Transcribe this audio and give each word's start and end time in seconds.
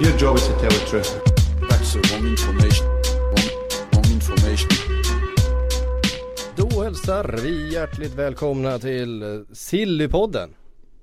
Your 0.00 0.16
job 0.16 0.36
is 0.36 0.46
to 0.46 0.52
tell 0.52 0.70
the 0.70 0.86
truth. 0.86 1.20
That's 1.68 1.92
the 1.92 2.00
wrong 2.08 2.26
information. 2.26 2.86
Wrong, 2.86 3.50
wrong 3.92 4.04
information. 4.12 4.68
Då 6.56 6.82
hälsar 6.82 7.40
vi 7.42 7.72
hjärtligt 7.72 8.14
välkomna 8.14 8.78
till 8.78 9.44
Sillypodden 9.52 10.50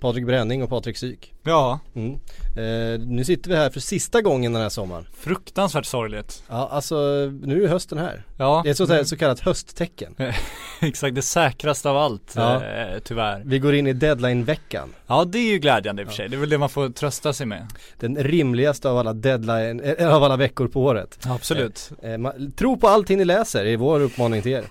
Patrik 0.05 0.26
Bränning 0.26 0.64
och 0.64 0.70
Patrik 0.70 0.98
Syk 0.98 1.34
Ja, 1.44 1.80
mm. 1.95 2.13
eh, 2.55 3.00
Nu 3.08 3.23
sitter 3.26 3.50
vi 3.50 3.55
här 3.55 3.70
för 3.70 3.80
sista 3.80 4.22
gången 4.22 4.54
den 4.54 4.62
här 4.62 4.70
sommaren 4.70 5.08
fruktansvärt 5.18 5.86
sorgligt. 5.86 6.44
Ja 6.50 6.70
alltså 6.72 6.96
nu 7.44 7.63
är 7.63 7.68
hösten 7.68 7.98
här 7.98 8.23
Ja, 8.38 8.62
Det 8.63 8.70
är 8.70 8.72
ett 8.72 8.77
så, 8.77 9.05
så 9.05 9.18
kallat 9.18 9.40
hösttecken 9.40 10.16
exakt 10.82 11.16
det 11.16 11.22
säkraste 11.22 11.90
av 11.90 11.98
allt 11.98 12.34
Ja. 12.36 12.63
eh, 12.63 12.99
tyvärr. 13.04 13.41
Vi 13.46 13.60
går 13.60 13.76
in 13.76 13.88
i 13.88 13.94
deadline-veckan 13.94 14.94
Ja, 15.08 15.26
det 15.26 15.38
är 15.40 15.52
ju 15.52 15.60
glädjande 15.60 16.02
i 16.02 16.05
och 16.05 16.10
för 16.10 16.16
sig. 16.16 16.30
Det 16.30 16.35
är 16.35 16.40
väl 16.40 16.49
det 16.49 16.58
man 16.58 16.70
får 16.70 16.90
trösta 16.90 17.34
sig 17.34 17.46
med. 17.46 17.68
Den 17.99 18.24
rimligaste 18.24 18.90
av 18.90 18.98
alla 18.98 19.13
deadline, 19.13 19.80
eh, 19.80 20.16
av 20.16 20.24
alla 20.24 20.38
veckor 20.38 20.68
på 20.68 20.84
året 20.84 21.20
Absolut. 21.27 21.91
eh, 22.02 22.18
man, 22.18 22.52
Tro 22.52 22.77
på 22.77 22.87
allting 22.87 23.18
ni 23.18 23.26
läser 23.26 23.65
är 23.65 23.77
vår 23.77 23.99
uppmaning 23.99 24.41
till 24.41 24.52
er 24.52 24.65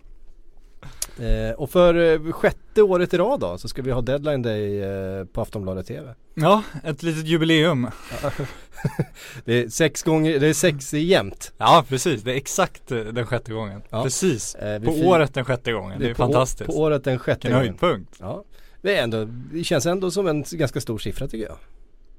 eh, 1.19 1.55
Och 1.57 1.71
för 1.71 1.95
eh, 2.27 2.33
sjätte 2.33 2.83
året 2.83 3.15
i 3.15 3.19
rad 3.19 3.41
då 3.41 3.59
så 3.59 3.69
ska 3.69 3.83
vi 3.83 3.91
ha 3.91 4.01
deadline 4.01 4.43
day 4.43 4.83
eh, 4.83 5.25
på 5.25 5.41
Aftonbladet 5.41 5.87
TV 5.87 6.15
Ja, 6.35 6.63
ett 6.85 7.03
litet 7.03 7.27
jubileum. 7.27 7.89
Det 9.45 9.63
är 9.65 9.69
sex 9.69 10.03
gånger, 10.03 10.41
det 10.41 10.47
är 10.47 10.53
sex 10.55 10.95
jämnt 10.95 11.53
Ja, 11.59 11.85
precis. 11.89 12.23
Det 12.23 12.33
är 12.33 12.37
exakt 12.37 12.93
eh, 12.93 12.99
den 12.99 13.27
sjätte 13.27 13.53
gången. 13.53 13.83
Ja. 13.91 14.03
Precis. 14.03 14.55
Eh, 14.55 14.83
På 14.83 14.91
året 14.91 15.35
den 15.35 15.45
sjätte 15.45 15.73
gången. 15.73 16.01
Det 16.01 16.11
är, 16.11 16.15
på 16.15 16.23
å- 16.23 16.27
fantastiskt. 16.27 16.71
På 16.71 16.77
året 16.81 17.05
den 17.05 17.19
sjätte 17.19 17.39
Vilken 17.49 17.53
gången. 17.53 17.67
höjdpunkt. 17.81 18.17
Ja. 18.21 18.45
Det 18.83 18.97
är 18.97 19.03
ändå, 19.03 19.25
det 19.53 19.65
känns 19.65 19.87
ändå 19.87 20.11
som 20.11 20.27
en 20.27 20.45
ganska 20.51 20.81
stor 20.81 20.99
siffra 20.99 21.29
tycker 21.29 21.47
jag. 21.47 21.57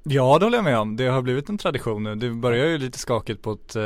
Ja, 0.07 0.39
det 0.39 0.45
håller 0.45 0.57
jag 0.57 0.63
med 0.63 0.77
om. 0.79 0.95
Det 0.95 1.07
har 1.07 1.21
blivit 1.21 1.49
en 1.49 1.57
tradition 1.57 2.03
nu. 2.03 2.15
Det 2.15 2.29
börjar 2.29 2.65
ju 2.65 2.77
lite 2.77 2.99
skakigt 2.99 3.41
på 3.41 3.51
ett 3.51 3.75
eh, 3.75 3.83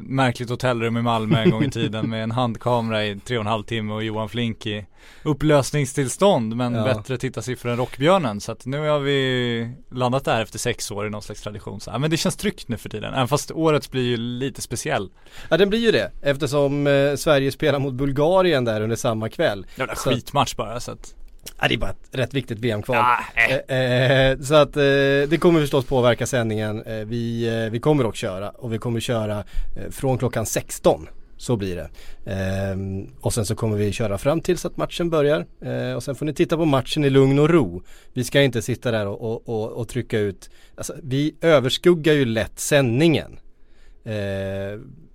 märkligt 0.00 0.50
hotellrum 0.50 0.96
i 0.96 1.02
Malmö 1.02 1.38
en 1.42 1.50
gång 1.50 1.62
i 1.64 1.70
tiden 1.70 2.10
med 2.10 2.22
en 2.22 2.30
handkamera 2.30 3.04
i 3.06 3.18
tre 3.18 3.36
och 3.36 3.40
en 3.40 3.46
halv 3.46 3.62
timme 3.62 3.94
och 3.94 4.04
Johan 4.04 4.28
Flink 4.28 4.66
i 4.66 4.86
upplösningstillstånd 5.22 6.56
men 6.56 6.74
Ja. 6.74 6.84
bättre 6.84 7.18
tittarsiffror 7.18 7.70
än 7.70 7.76
Rockbjörnen. 7.76 8.40
Så 8.40 8.52
att 8.52 8.66
nu 8.66 8.88
har 8.88 8.98
vi 8.98 9.70
landat 9.90 10.24
där 10.24 10.42
efter 10.42 10.58
sex 10.58 10.90
år 10.90 11.06
i 11.06 11.10
någon 11.10 11.22
slags 11.22 11.42
tradition. 11.42 11.80
Så, 11.80 11.90
ja, 11.90 11.98
men 11.98 12.10
det 12.10 12.16
känns 12.16 12.36
tryggt 12.36 12.68
nu 12.68 12.76
för 12.76 12.88
tiden. 12.88 13.14
Även 13.14 13.28
fast 13.28 13.50
årets 13.50 13.90
blir 13.90 14.02
ju 14.02 14.16
lite 14.16 14.62
speciell. 14.62 15.10
Ja 15.50 15.56
den 15.56 15.68
blir 15.68 15.80
ju 15.80 15.90
det 15.90 16.10
eftersom 16.22 16.86
eh, 16.86 17.14
Sverige 17.16 17.52
spelar 17.52 17.78
mot 17.78 17.94
Bulgarien 17.94 18.64
där 18.64 18.80
under 18.80 18.96
samma 18.96 19.28
kväll. 19.28 19.66
Jävla 19.76 19.94
Så- 19.94 20.10
skitmatch 20.10 20.56
bara 20.56 20.80
så 20.80 20.92
att. 20.92 21.14
Ja 21.60 21.68
det 21.68 21.74
är 21.74 21.78
bara 21.78 21.90
ett 21.90 22.08
rätt 22.10 22.34
viktigt 22.34 22.58
VM-kval. 22.58 22.96
Ja, 22.96 23.18
äh. 23.48 23.76
Eh, 23.76 24.30
eh, 24.30 24.38
så 24.40 24.54
att 24.54 24.76
eh, 24.76 24.82
det 25.28 25.40
kommer 25.40 25.60
förstås 25.60 25.84
påverka 25.84 26.26
sändningen. 26.26 26.82
Eh, 26.82 26.94
vi, 26.94 27.48
eh, 27.64 27.70
vi 27.70 27.80
kommer 27.80 28.04
dock 28.04 28.16
köra 28.16 28.50
och 28.50 28.72
vi 28.72 28.78
kommer 28.78 29.00
köra 29.00 29.38
eh, 29.76 29.90
från 29.90 30.18
klockan 30.18 30.46
16. 30.46 31.08
Så 31.36 31.56
blir 31.56 31.76
det. 31.76 31.90
Ehm, 32.32 33.06
och 33.20 33.34
sen 33.34 33.46
så 33.46 33.54
kommer 33.54 33.76
vi 33.76 33.92
köra 33.92 34.18
fram 34.18 34.40
tills 34.40 34.64
att 34.64 34.76
matchen 34.76 35.10
börjar. 35.10 35.46
Eh, 35.64 35.94
och 35.96 36.02
sen 36.02 36.14
får 36.14 36.26
ni 36.26 36.34
titta 36.34 36.56
på 36.56 36.64
matchen 36.64 37.04
i 37.04 37.10
lugn 37.10 37.38
och 37.38 37.50
ro. 37.50 37.82
Vi 38.12 38.24
ska 38.24 38.42
inte 38.42 38.62
sitta 38.62 38.90
där 38.90 39.06
och, 39.06 39.20
och, 39.20 39.48
och, 39.48 39.72
och 39.72 39.88
trycka 39.88 40.18
ut. 40.18 40.50
Alltså, 40.76 40.94
vi 41.02 41.34
överskuggar 41.40 42.12
ju 42.14 42.24
lätt 42.24 42.58
sändningen. 42.60 43.38
Eh, 44.04 44.12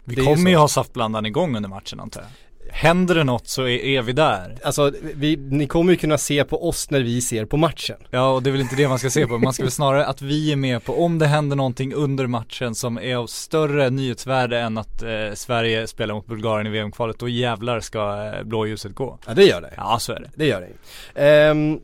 Vi 0.03 0.15
kommer 0.15 0.49
ju 0.49 0.55
ha 0.55 0.67
saftblandaren 0.67 1.25
igång 1.25 1.55
under 1.55 1.69
matchen 1.69 1.99
antar 1.99 2.21
jag. 2.21 2.29
Händer 2.77 3.15
det 3.15 3.23
något 3.23 3.47
så 3.47 3.61
är, 3.61 3.85
är 3.85 4.01
vi 4.01 4.13
där. 4.13 4.57
Alltså 4.63 4.91
vi, 5.01 5.37
ni 5.37 5.67
kommer 5.67 5.91
ju 5.91 5.97
kunna 5.97 6.17
se 6.17 6.43
på 6.43 6.67
oss 6.67 6.89
när 6.89 7.01
vi 7.01 7.21
ser 7.21 7.45
på 7.45 7.57
matchen. 7.57 7.97
Ja 8.09 8.31
och 8.31 8.43
det 8.43 8.49
är 8.49 8.51
väl 8.51 8.61
inte 8.61 8.75
det 8.75 8.87
man 8.87 8.99
ska 8.99 9.09
se 9.09 9.27
på, 9.27 9.37
man 9.37 9.53
ska 9.53 9.63
väl 9.63 9.71
snarare 9.71 10.05
att 10.05 10.21
vi 10.21 10.51
är 10.51 10.55
med 10.55 10.83
på 10.83 11.03
om 11.03 11.19
det 11.19 11.25
händer 11.25 11.55
någonting 11.55 11.93
under 11.93 12.27
matchen 12.27 12.75
som 12.75 12.97
är 12.97 13.15
av 13.15 13.27
större 13.27 13.89
nyhetsvärde 13.89 14.59
än 14.59 14.77
att 14.77 15.03
eh, 15.03 15.09
Sverige 15.33 15.87
spelar 15.87 16.15
mot 16.15 16.27
Bulgarien 16.27 16.67
i 16.67 16.69
VM-kvalet, 16.69 17.19
då 17.19 17.29
jävlar 17.29 17.79
ska 17.79 18.33
eh, 18.33 18.43
blåljuset 18.43 18.95
gå. 18.95 19.19
Ja 19.27 19.33
det 19.33 19.43
gör 19.43 19.61
det. 19.61 19.73
Ja 19.77 19.99
så 19.99 20.13
är 20.13 20.19
det. 20.19 20.29
Det 20.35 20.45
gör 20.45 20.61
det. 20.61 21.21
Ehm, 21.21 21.79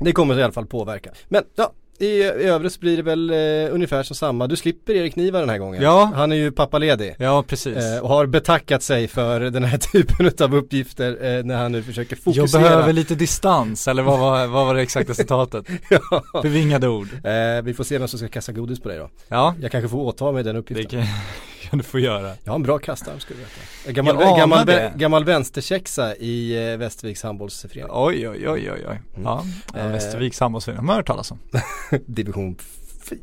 det 0.00 0.12
kommer 0.12 0.38
i 0.38 0.42
alla 0.42 0.52
fall 0.52 0.66
påverka. 0.66 1.10
Men 1.28 1.44
ja, 1.56 1.72
i, 2.02 2.06
i 2.06 2.24
övrigt 2.24 2.80
blir 2.80 2.96
det 2.96 3.02
väl 3.02 3.30
eh, 3.30 3.74
ungefär 3.74 4.02
som 4.02 4.16
samma. 4.16 4.46
Du 4.46 4.56
slipper 4.56 4.92
Erik 4.94 5.16
Niva 5.16 5.40
den 5.40 5.48
här 5.48 5.58
gången. 5.58 5.82
Ja. 5.82 6.12
Han 6.14 6.32
är 6.32 6.36
ju 6.36 6.52
pappaledig. 6.52 7.14
Ja 7.18 7.42
precis. 7.48 7.76
Eh, 7.76 7.98
och 8.02 8.08
har 8.08 8.26
betackat 8.26 8.82
sig 8.82 9.08
för 9.08 9.40
den 9.40 9.64
här 9.64 9.78
typen 9.92 10.30
av 10.46 10.54
uppgifter 10.54 11.36
eh, 11.38 11.44
när 11.44 11.56
han 11.56 11.72
nu 11.72 11.82
försöker 11.82 12.16
Jag 12.16 12.34
fokusera. 12.36 12.62
behöver 12.62 12.92
lite 12.92 13.14
distans, 13.14 13.88
eller 13.88 14.02
vad 14.02 14.18
var, 14.18 14.46
vad 14.46 14.66
var 14.66 14.74
det 14.74 14.82
exakta 14.82 15.14
citatet? 15.22 15.66
ja. 15.90 16.22
Bevingade 16.42 16.88
ord. 16.88 17.08
eh, 17.24 17.62
vi 17.64 17.74
får 17.74 17.84
se 17.84 17.98
vem 17.98 18.08
som 18.08 18.18
ska 18.18 18.28
kasta 18.28 18.52
godis 18.52 18.80
på 18.80 18.88
dig 18.88 18.98
då. 18.98 19.10
Ja, 19.28 19.54
Jag 19.60 19.70
kanske 19.72 19.88
får 19.88 19.98
åta 19.98 20.32
mig 20.32 20.42
den 20.44 20.54
det 20.54 20.60
uppgiften. 20.60 21.02
kan, 21.70 21.78
du 21.78 21.84
få 21.84 21.98
göra. 21.98 22.32
Jag 22.44 22.52
har 22.52 22.56
en 22.56 22.62
bra 22.62 22.78
kastarm 22.78 23.20
ska 23.20 23.34
du 23.34 23.40
veta. 23.40 23.92
Gammal, 23.92 24.16
Jag 24.26 24.38
gammal, 24.38 24.66
det. 24.66 24.92
gammal 24.96 25.24
vänsterkäxa 25.24 26.16
i 26.16 26.70
eh, 26.72 26.76
Västerviks 26.76 27.22
handbollsförening. 27.22 27.90
Oj 27.90 28.28
oj 28.28 28.48
oj 28.48 28.70
oj 28.70 28.84
oj. 28.90 29.00
Ja, 29.24 29.44
ja 29.74 29.80
Eh. 29.80 29.88
Västerviks 29.92 30.40
handbollsförening, 30.40 30.78
har 30.78 30.86
man 30.86 30.96
hört 30.96 31.06
talas 31.06 31.30
om. 31.30 31.38
Division 32.06 32.56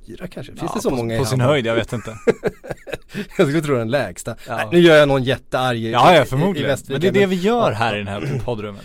4 0.08 0.28
kanske? 0.28 0.52
Finns 0.52 0.62
Ja, 0.62 0.72
det 0.76 0.82
så 0.82 0.90
på, 0.90 0.96
många 0.96 1.16
i 1.16 1.20
På 1.20 1.26
sin 1.26 1.42
höjd, 1.42 1.66
jag 1.66 1.76
vet 1.76 1.94
inte. 1.94 2.18
Jag 3.38 3.48
skulle 3.48 3.62
tro 3.62 3.76
den 3.76 3.92
lägsta. 3.92 4.36
Ja. 4.48 4.56
Nej, 4.58 4.68
nu 4.72 4.80
gör 4.80 4.96
jag 4.96 5.08
någon 5.08 5.24
jättearg 5.24 5.78
i, 5.78 5.92
Ja, 5.92 6.14
i- 6.14 6.16
ja 6.18 6.24
i 6.24 6.26
förmodligen. 6.26 6.70
Västervik, 6.70 7.04
Men 7.04 7.14
det 7.14 7.20
är 7.20 7.22
det 7.22 7.26
vi 7.28 7.36
gör 7.36 7.72
här 7.72 7.96
i 7.96 7.98
den 7.98 8.08
här 8.08 8.42
poddrummet. 8.46 8.84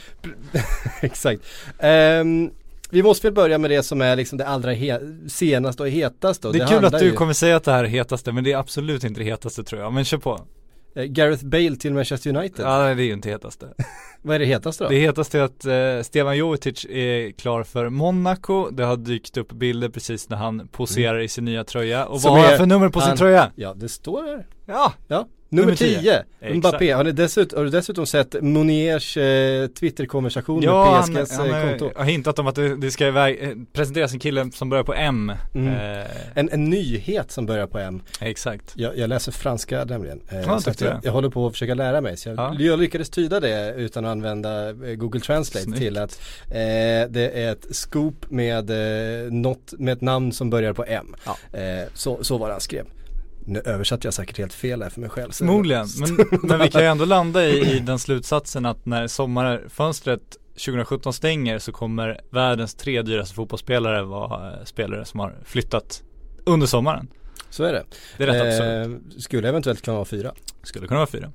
Exakt. 1.01 1.41
Ehm, 1.79 2.51
vi 2.91 3.03
måste 3.03 3.27
väl 3.27 3.35
börja 3.35 3.59
med 3.59 3.71
det 3.71 3.83
som 3.83 4.01
är 4.01 4.17
liksom 4.17 4.39
det 4.39 4.47
allra 4.47 4.73
senaste 5.29 5.83
och 5.83 5.89
hetaste. 5.89 6.47
och 6.49 6.53
Det 6.55 6.59
är 6.59 6.67
kul 6.67 6.73
handlar 6.73 6.93
att 6.95 6.99
du 6.99 7.07
ju- 7.07 7.13
kommer 7.13 7.33
säga 7.33 7.57
att 7.57 7.65
det 7.65 7.73
här 7.73 7.85
är 7.85 7.89
hetaste, 7.89 8.33
men 8.33 8.45
det 8.45 8.53
är 8.53 8.57
absolut 8.59 9.05
inte 9.05 9.21
det 9.21 9.25
hetaste 9.25 9.65
tror 9.65 9.81
jag. 9.81 9.93
Men 9.93 10.05
kör 10.05 10.19
på. 10.19 10.41
Eh, 10.97 11.05
Gareth 11.05 11.45
Bale 11.45 11.77
till 11.77 11.95
Manchester 11.95 12.37
United. 12.37 12.65
Ja, 12.67 12.79
det 12.79 12.91
är 12.91 13.07
ju 13.07 13.13
inte 13.13 13.29
hetaste. 13.29 13.67
Vad 14.23 14.35
är 14.35 14.39
det 14.39 14.45
hetaste 14.45 14.85
då? 14.85 14.91
Det 14.91 14.97
hetaste 14.99 15.39
är 15.39 15.43
att 15.43 15.65
eh, 15.65 16.03
Stevan 16.05 16.37
Jovetic 16.37 16.85
är 16.91 17.31
klar 17.31 17.63
för 17.63 17.89
Monaco. 17.89 18.71
Det 18.71 18.85
har 18.85 18.97
dykt 18.97 19.37
upp 19.37 19.53
bilder 19.53 19.89
precis 19.89 20.29
när 20.29 20.37
han 20.37 20.69
poserar 20.69 21.19
i 21.21 21.29
sin 21.29 21.45
nya 21.45 21.65
tröja. 21.65 22.07
Och 22.07 22.21
Som 22.21 22.33
vad 22.33 22.41
har 22.41 22.49
han 22.49 22.59
för 22.59 22.67
nummer 22.67 22.89
på 22.89 23.01
sin 23.01 23.09
han- 23.09 23.17
tröja? 23.17 23.51
Ja, 23.57 23.75
det 23.75 23.89
står 23.89 24.23
här. 24.23 24.47
Ja, 24.67 24.93
Ja, 25.09 25.29
nummer 25.51 25.67
Nummer 25.67 25.77
10. 25.77 26.01
10. 26.01 26.23
Exakt. 26.41 26.57
Mbappé. 26.57 26.91
Har, 26.93 27.05
ni 27.05 27.13
dessutom, 27.13 27.57
har 27.59 27.65
du 27.65 27.71
dessutom 27.71 28.07
sett 28.07 28.43
Moniers 28.43 29.17
eh, 29.17 29.67
Twitterkonversation 29.67 30.63
ja 30.63 30.85
med 30.85 30.95
han, 31.01 31.25
PSGs 31.27 31.39
han 31.39 31.47
eh, 31.51 31.55
har- 31.57 31.69
konto? 31.79 31.91
har 31.99 32.05
hintat 32.05 32.39
om 32.39 32.47
att 32.47 32.55
det, 32.55 32.77
det 32.77 32.91
ska 32.91 33.07
iväg, 33.07 33.39
eh, 33.43 33.51
presenteras 33.73 34.13
en 34.13 34.19
kille 34.19 34.51
som 34.53 34.69
börjar 34.71 34.85
på 34.85 34.95
M. 34.95 35.33
Mm. 35.55 35.69
Eh, 36.01 36.07
En, 36.35 36.49
en 36.53 36.65
nyhet 36.65 37.31
som 37.31 37.47
börjar 37.47 37.67
på 37.67 37.79
M. 37.79 38.03
exakt. 38.21 38.73
Jag, 38.75 38.99
jag 38.99 39.09
läser 39.09 39.33
franska 39.33 39.85
nämligen. 39.85 40.21
Eh, 40.29 40.39
Ja, 40.41 40.61
så 40.61 40.71
jag, 40.79 41.01
jag. 41.03 41.13
håller 41.13 41.29
på 41.31 41.47
att 41.47 41.53
försöka 41.53 41.75
lära 41.75 42.01
mig. 42.01 42.17
Så 42.17 42.29
jag, 42.29 42.39
Ja. 42.39 42.55
jag 42.59 42.79
lyckades 42.81 43.11
tyda 43.11 43.41
det 43.41 43.75
utan 43.77 44.05
att 44.05 44.11
använda 44.13 44.69
eh, 44.69 44.75
Google 44.75 45.21
Translate 45.21 45.65
Snyggt. 45.65 45.79
till 45.79 45.99
att 45.99 46.21
eh, 46.47 47.11
det 47.11 47.31
är 47.35 47.53
ett 47.53 47.67
scoop 47.77 48.31
med, 48.31 48.71
eh, 48.71 49.33
något, 49.33 49.73
med 49.79 49.93
ett 49.93 50.01
namn 50.01 50.33
som 50.33 50.51
börjar 50.51 50.73
på 50.73 50.85
M. 50.89 51.15
Ja. 51.27 51.59
Eh, 51.59 51.89
så, 51.95 52.25
så 52.25 52.39
var 52.39 52.47
det 52.47 52.53
han 52.55 52.61
skrev. 52.61 52.85
Nu 53.49 53.63
översatte 53.65 54.07
jag 54.07 54.15
säkert 54.15 54.39
helt 54.39 54.53
fel 54.53 54.83
här 54.83 54.91
för 54.91 55.01
mig 55.01 55.11
själv. 55.11 55.33
Förmodligen, 55.33 55.87
men, 56.01 56.27
men 56.43 56.61
vi 56.61 56.71
kan 56.71 56.81
ju 56.81 56.87
ändå 56.87 57.05
landa 57.05 57.45
i, 57.47 57.77
i 57.77 57.79
den 57.79 57.99
slutsatsen 57.99 58.67
att 58.67 58.87
när 58.87 59.07
sommarfönstret 59.07 60.21
2017 60.53 61.13
stänger 61.13 61.59
så 61.59 61.73
kommer 61.73 62.21
världens 62.31 62.75
tre 62.75 63.03
dyraste 63.03 63.35
fotbollsspelare 63.35 64.03
vara 64.03 64.59
eh, 64.59 64.65
spelare 64.65 65.05
som 65.05 65.21
har 65.21 65.35
flyttat 65.45 66.03
under 66.45 66.67
sommaren. 66.67 67.09
Så 67.51 67.65
är 67.65 67.73
det. 67.73 67.85
Det 68.17 68.23
är 68.25 68.27
rätt 68.27 68.43
absurt. 68.43 69.05
Eh, 69.15 69.21
skulle 69.21 69.49
eventuellt 69.49 69.83
kunna 69.83 69.95
vara 69.95 70.05
fyra. 70.05 70.35
Skulle 70.63 70.87
kunna 70.87 71.01
vara 71.01 71.07
fyra. 71.07 71.33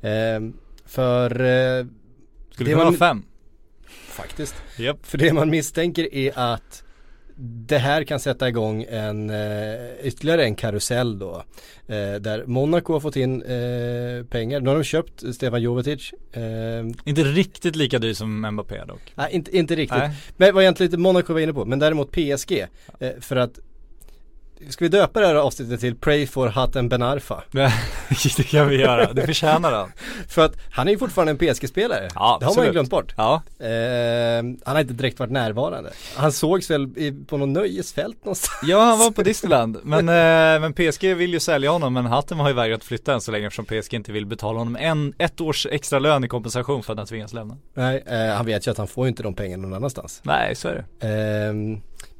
Eh, 0.00 0.40
för 0.86 1.30
eh, 1.30 1.86
Skulle 2.50 2.70
Det 2.70 2.72
kunna 2.72 2.76
var 2.76 2.84
vara 2.84 2.94
fem. 2.96 3.22
faktiskt. 4.08 4.54
Japp. 4.78 5.06
För 5.06 5.18
det 5.18 5.32
man 5.32 5.50
misstänker 5.50 6.14
är 6.14 6.32
att 6.38 6.82
det 7.40 7.78
här 7.78 8.04
kan 8.04 8.20
sätta 8.20 8.48
igång 8.48 8.86
en 8.88 9.30
eh, 9.30 9.36
ytterligare 10.02 10.44
en 10.44 10.54
karusell 10.54 11.18
då. 11.18 11.44
Eh, 11.86 12.14
där 12.14 12.44
Monaco 12.46 12.92
har 12.92 13.00
fått 13.00 13.16
in 13.16 13.42
eh, 13.42 14.24
pengar. 14.24 14.60
Nu 14.60 14.68
har 14.68 14.76
de 14.76 14.84
köpt 14.84 15.34
Stefan 15.34 15.62
Jovetic. 15.62 16.12
Inte 17.04 17.22
riktigt 17.22 17.76
lika 17.76 17.98
dyr 17.98 18.14
som 18.14 18.50
Mbappé 18.52 18.84
dock. 18.84 19.12
nej, 19.14 19.28
inte, 19.32 19.56
inte 19.56 19.76
riktigt. 19.76 19.98
Nej. 19.98 20.10
Men 20.36 20.54
vad 20.54 20.62
egentligen 20.62 21.00
Monaco 21.00 21.32
var 21.32 21.40
inne 21.40 21.52
på. 21.52 21.64
Men 21.64 21.78
däremot 21.78 22.12
PSG. 22.12 22.66
För 23.20 23.36
att 23.36 23.58
ska 24.68 24.84
vi 24.84 24.88
döpa 24.88 25.20
det 25.20 25.26
här 25.26 25.34
avsnittet 25.34 25.80
till 25.80 25.96
Pray 25.96 26.26
for 26.26 26.48
Hatem 26.48 26.88
Ben 26.88 27.02
Arfa? 27.02 27.42
det 28.36 28.42
kan 28.42 28.68
vi 28.68 28.76
göra, 28.76 29.12
det 29.12 29.26
förtjänar 29.26 29.72
han. 29.72 29.92
För 30.28 30.44
att 30.44 30.56
han 30.70 30.88
är 30.88 30.92
ju 30.92 30.98
fortfarande 30.98 31.30
en 31.30 31.54
PSG-spelare. 31.54 32.08
Ja, 32.14 32.36
det 32.40 32.46
har 32.46 32.56
man 32.56 32.64
ju 32.64 32.72
glömt 32.72 32.90
bort. 32.90 33.14
Ja, 33.16 33.42
Eh, 33.60 34.44
han 34.64 34.76
har 34.76 34.80
inte 34.80 34.94
direkt 34.94 35.18
varit 35.18 35.32
närvarande. 35.32 35.90
Han 36.16 36.32
sågs 36.32 36.70
väl 36.70 36.98
i, 36.98 37.12
på 37.26 37.36
någon 37.36 37.52
nöjesfält 37.52 38.24
någonstans. 38.24 38.60
ja 38.62 38.80
han 38.80 38.98
var 38.98 39.10
på 39.10 39.22
Disneyland, 39.28 39.78
men, 39.82 40.08
eh, 40.08 40.60
men 40.60 40.72
PSG 40.72 41.14
vill 41.14 41.32
ju 41.32 41.40
sälja 41.40 41.70
honom 41.70 41.94
men 41.94 42.06
Hatem 42.06 42.38
har 42.38 42.48
ju 42.48 42.54
vägrat 42.54 42.84
flytta 42.84 43.14
än 43.14 43.20
så 43.20 43.32
länge 43.32 43.46
eftersom 43.46 43.64
PSG 43.64 43.94
inte 43.94 44.12
vill 44.12 44.26
betala 44.26 44.58
honom 44.58 44.76
en, 44.76 45.14
ett 45.18 45.40
års 45.40 45.66
extra 45.66 45.98
lön 45.98 46.24
i 46.24 46.28
kompensation 46.28 46.82
för 46.82 46.92
att 46.92 46.98
han 46.98 47.06
tvingas 47.06 47.32
lämna. 47.32 47.56
Nej, 47.74 48.04
eh, 48.06 48.34
han 48.36 48.46
vet 48.46 48.66
ju 48.66 48.70
att 48.70 48.78
han 48.78 48.88
får 48.88 49.04
ju 49.04 49.08
inte 49.08 49.22
de 49.22 49.34
pengarna 49.34 49.62
någon 49.62 49.74
annanstans. 49.74 50.20
Nej, 50.24 50.54
så 50.54 50.68
är 50.68 50.74
det. 50.74 50.84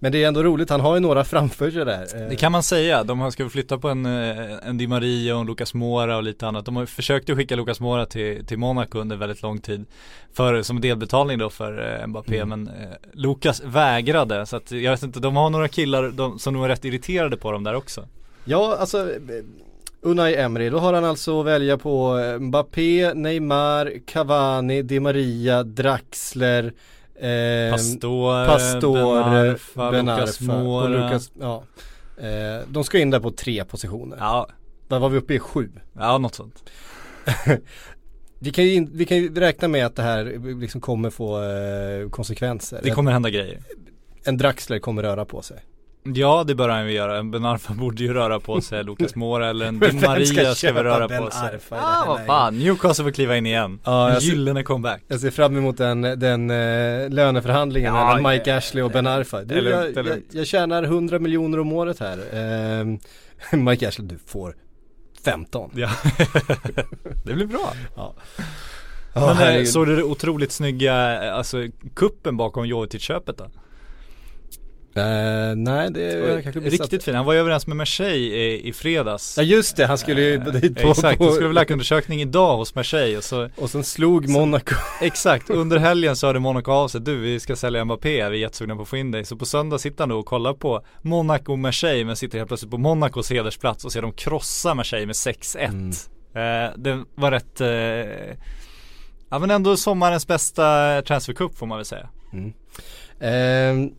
Men 0.00 0.12
det 0.12 0.24
är 0.24 0.28
ändå 0.28 0.42
roligt, 0.42 0.70
han 0.70 0.80
har 0.80 0.94
ju 0.94 1.00
några 1.00 1.24
framför 1.24 1.70
sig 1.70 1.84
där. 1.84 2.28
Det 2.28 2.36
kan 2.36 2.52
man 2.52 2.62
säga, 2.62 3.04
de 3.04 3.20
har 3.20 3.30
ska 3.30 3.48
flytta 3.48 3.78
på 3.78 3.88
en, 3.88 4.06
eh, 4.06 4.68
en 4.68 4.78
Di 4.78 4.86
Maria 4.86 5.34
och 5.34 5.40
en 5.40 5.46
Lucas 5.46 5.74
Mora 5.74 6.16
och 6.16 6.22
lite 6.22 6.46
annat. 6.46 6.64
De 6.64 6.76
har 6.76 6.86
försökt 6.86 7.30
att 7.30 7.36
skicka 7.36 7.56
Lucas 7.56 7.80
Mora 7.80 8.06
till, 8.06 8.46
till 8.46 8.58
Monaco 8.58 8.98
under 8.98 9.16
väldigt 9.16 9.42
lång 9.42 9.58
tid. 9.58 9.84
För, 10.32 10.62
som 10.62 10.80
delbetalning 10.80 11.38
då 11.38 11.50
för 11.50 12.00
eh, 12.00 12.06
Mbappé, 12.06 12.36
Mm. 12.40 12.48
men 12.48 12.68
eh, 12.74 12.88
Lucas 13.12 13.62
vägrade. 13.64 14.46
Så 14.46 14.56
att 14.56 14.70
jag 14.70 14.90
vet 14.90 15.02
inte, 15.02 15.20
de 15.20 15.36
har 15.36 15.50
några 15.50 15.68
killar 15.68 16.08
de, 16.08 16.38
som 16.38 16.54
nog 16.54 16.64
är 16.64 16.68
rätt 16.68 16.84
irriterade 16.84 17.36
på 17.36 17.52
dem 17.52 17.64
där 17.64 17.74
också. 17.74 18.04
Ja, 18.44 18.76
alltså 18.80 19.10
eh, 19.10 19.16
Unai 20.00 20.34
Emery, 20.34 20.70
då 20.70 20.78
har 20.78 20.92
han 20.92 21.04
alltså 21.04 21.40
att 21.40 21.46
välja 21.46 21.78
på 21.78 22.16
Mbappé, 22.40 23.14
Neymar, 23.14 23.92
Cavani, 24.06 24.82
Di 24.82 25.00
Maria, 25.00 25.62
Draxler 25.62 26.72
ehm, 27.20 27.72
Pastor, 27.72 28.46
Pastor, 28.46 28.94
Ben 29.24 29.50
Arfa, 29.50 29.90
Ben 29.90 30.06
Lucas 30.06 30.40
Mora. 30.40 30.84
och 30.84 30.90
Lucas, 30.90 31.30
ja. 31.40 31.62
Eh, 32.20 32.62
de 32.68 32.84
ska 32.84 32.98
in 32.98 33.10
där 33.10 33.20
på 33.20 33.30
tre 33.30 33.64
positioner. 33.64 34.16
Ja, 34.20 34.48
Där 34.88 34.98
var 34.98 35.08
vi 35.08 35.18
uppe 35.18 35.34
i 35.34 35.38
sju. 35.38 35.70
ja 35.92 36.18
något 36.18 36.34
sånt. 36.34 36.70
Vi 38.40 38.50
kan 38.50 38.64
ju, 38.64 38.86
vi 38.92 39.04
kan 39.04 39.16
ju 39.16 39.34
räkna 39.34 39.68
med 39.68 39.86
att 39.86 39.96
det 39.96 40.02
här 40.02 40.54
liksom 40.60 40.80
kommer 40.80 41.10
få 41.10 41.42
eh, 41.42 42.08
konsekvenser. 42.10 42.80
Det 42.82 42.90
kommer 42.90 43.12
hända 43.12 43.30
grejer. 43.30 43.58
En 44.24 44.36
Draxler 44.36 44.78
kommer 44.78 45.02
röra 45.02 45.24
på 45.24 45.42
sig. 45.42 45.56
Ja 46.02 46.44
det 46.46 46.54
bör 46.54 46.68
han 46.68 46.86
ju 46.86 46.92
göra, 46.92 47.18
en 47.18 47.30
Ben 47.30 47.44
Arfa 47.44 47.74
borde 47.78 48.02
ju 48.02 48.14
röra 48.14 48.40
på 48.40 48.60
sig, 48.60 48.84
Lucas 48.84 49.14
Mora 49.14 49.48
eller 49.48 49.66
en 49.66 49.78
Di 49.78 49.98
ska 49.98 50.08
Maria 50.08 50.54
ska 50.54 50.72
väl 50.72 50.84
röra 50.84 51.08
Ben 51.08 51.24
på 51.24 51.30
sig. 51.30 51.54
Arfa 51.54 51.76
i 51.76 51.78
här 51.78 52.06
vad 52.06 52.26
fan, 52.26 52.58
Newcastle 52.58 53.04
får 53.04 53.10
kliva 53.10 53.36
in 53.36 53.46
igen. 53.46 53.80
Ja, 53.84 54.12
jag 54.12 54.22
gyllene 54.22 54.62
comeback. 54.62 55.02
Jag 55.08 55.20
ser 55.20 55.30
fram 55.30 55.56
emot 55.56 55.76
den, 55.76 56.00
den 56.02 56.50
eh, 56.50 57.10
löneförhandlingen 57.10 57.94
Ja, 57.94 58.16
mellan 58.16 58.32
Mike 58.32 58.56
Ashley 58.56 58.82
och 58.82 58.90
Ben 58.90 59.06
Arfa. 59.06 59.44
Du, 59.44 59.60
lugnt, 59.60 59.96
jag, 59.96 60.06
jag, 60.06 60.22
jag 60.32 60.46
tjänar 60.46 60.82
100 60.82 61.18
miljoner 61.18 61.60
om 61.60 61.72
året 61.72 62.00
här. 62.00 62.18
Ehm, 62.32 62.98
Mike 63.64 63.88
Ashley, 63.88 64.08
du 64.08 64.18
får 64.26 64.54
15. 65.24 65.70
Ja, 65.74 65.90
det 67.24 67.34
blir 67.34 67.46
bra. 67.46 67.72
Ja. 67.96 68.14
Men 69.14 69.56
eh, 69.56 69.64
såg 69.64 69.86
du 69.86 69.96
det 69.96 70.02
otroligt 70.02 70.52
snygga, 70.52 71.24
eh, 71.24 71.34
alltså 71.34 71.66
kuppen 71.94 72.36
bakom 72.36 72.66
Jovetic-köpet 72.66 73.38
då? 73.38 73.46
Eh, 74.94 75.56
nej, 75.56 75.90
det 75.90 76.12
är 76.12 76.28
jag 76.28 76.42
kanske 76.42 76.60
missat. 76.60 76.80
Riktigt 76.80 77.04
fin, 77.04 77.14
han 77.14 77.24
var 77.24 77.32
ju 77.32 77.38
överens 77.38 77.66
med 77.66 77.76
Marseille 77.76 78.36
i, 78.36 78.68
i 78.68 78.72
fredags 78.72 79.34
Ja 79.36 79.42
just 79.42 79.76
det, 79.76 79.86
han 79.86 79.98
skulle 79.98 80.20
ju 80.20 80.34
Eh, 80.34 80.44
dit 80.44 80.82
på, 80.82 80.90
Exakt, 80.90 81.18
på 81.18 81.24
det 81.24 81.32
skulle 81.32 81.46
vara 81.46 81.54
läkarundersökning 81.54 82.22
idag 82.22 82.56
hos 82.56 82.74
Marseille 82.74 83.16
och 83.16 83.24
så 83.24 83.48
och 83.56 83.70
sen 83.70 83.84
slog 83.84 84.28
Monaco. 84.28 84.74
Exakt, 85.00 85.50
under 85.50 85.78
helgen 85.78 86.16
så 86.16 86.26
hörde 86.26 86.38
Monaco 86.38 86.72
av 86.72 86.88
sig, 86.88 87.00
du 87.00 87.16
vi 87.16 87.40
ska 87.40 87.56
sälja 87.56 87.84
Mbappé, 87.84 88.10
vi 88.10 88.36
är 88.36 88.40
jättesugna 88.40 88.76
på 88.76 88.82
att 88.82 88.88
få 88.88 88.96
in 88.96 89.10
dig. 89.10 89.24
Så 89.24 89.36
på 89.36 89.46
söndag 89.46 89.78
sitter 89.78 90.02
han 90.02 90.08
då 90.08 90.18
och 90.18 90.26
kollar 90.26 90.54
på 90.54 90.84
Monaco 91.02 91.56
Marseille 91.56 92.04
men 92.04 92.16
sitter 92.16 92.38
helt 92.38 92.48
plötsligt 92.48 92.70
på 92.70 92.78
Monacos 92.78 93.30
hedersplats 93.30 93.84
och 93.84 93.92
ser 93.92 94.02
dem 94.02 94.12
krossa 94.12 94.74
Marseille 94.74 95.06
med 95.06 95.14
6-1. 95.14 95.64
Mm. 95.64 95.90
Eh, 96.34 96.72
det 96.76 97.04
var 97.14 97.30
rätt, 97.30 97.60
eh, 97.60 98.36
ja 99.30 99.38
men 99.38 99.50
ändå 99.50 99.76
sommarens 99.76 100.26
bästa 100.26 101.02
transfercup 101.02 101.58
får 101.58 101.66
man 101.66 101.78
väl 101.78 101.84
säga. 101.84 102.08
Ehm, 103.20 103.90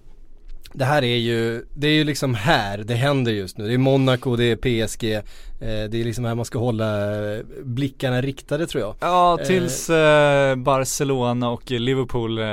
det 0.74 0.86
här 0.86 1.04
är 1.04 1.18
ju, 1.18 1.66
det 1.74 1.88
är 1.88 1.92
ju 1.92 2.04
liksom 2.04 2.36
här 2.36 2.77
det 2.77 2.94
händer 2.94 3.31
just 3.31 3.57
nu. 3.57 3.68
Det 3.68 3.74
är 3.74 3.77
Monaco, 3.77 4.36
det 4.36 4.44
är 4.44 4.56
PSG. 4.56 5.13
Eh, 5.13 5.21
det 5.60 6.01
är 6.01 6.04
liksom 6.04 6.25
här 6.25 6.36
man 6.36 6.45
ska 6.45 6.60
hålla 6.60 7.16
eh, 7.36 7.42
blickarna 7.63 8.21
riktade 8.21 8.68
tror 8.68 8.83
jag. 8.83 8.95
Ja, 9.00 9.39
tills 9.45 9.89
eh, 9.89 10.56
Barcelona 10.56 11.50
och 11.50 11.71
Liverpool 11.71 12.38
eh, 12.38 12.45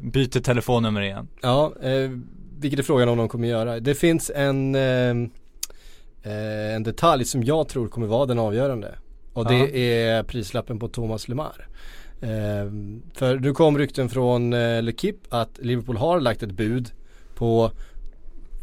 byter 0.00 0.40
telefonnummer 0.40 1.00
igen. 1.00 1.28
Ja, 1.42 1.72
eh, 1.82 2.10
vilket 2.58 2.78
är 2.78 2.82
frågan 2.84 3.08
om 3.08 3.18
de 3.18 3.28
kommer 3.28 3.48
göra. 3.48 3.80
Det 3.80 3.94
finns 3.94 4.30
en, 4.34 4.74
eh, 4.74 5.10
eh, 6.22 6.74
en 6.74 6.82
detalj 6.82 7.24
som 7.24 7.42
jag 7.42 7.68
tror 7.68 7.88
kommer 7.88 8.06
vara 8.06 8.26
den 8.26 8.38
avgörande. 8.38 8.94
Och 9.32 9.46
det 9.48 9.92
är 9.92 10.22
prislappen 10.22 10.78
på 10.78 10.88
Thomas 10.88 11.28
Lemar. 11.28 11.68
Eh, 12.20 12.70
för 13.14 13.38
nu 13.38 13.52
kom 13.52 13.78
rykten 13.78 14.08
från 14.08 14.52
eh, 14.52 14.56
L'Equipe 14.58 15.18
att 15.28 15.58
Liverpool 15.58 15.96
har 15.96 16.20
lagt 16.20 16.42
ett 16.42 16.52
bud 16.52 16.90
på 17.36 17.70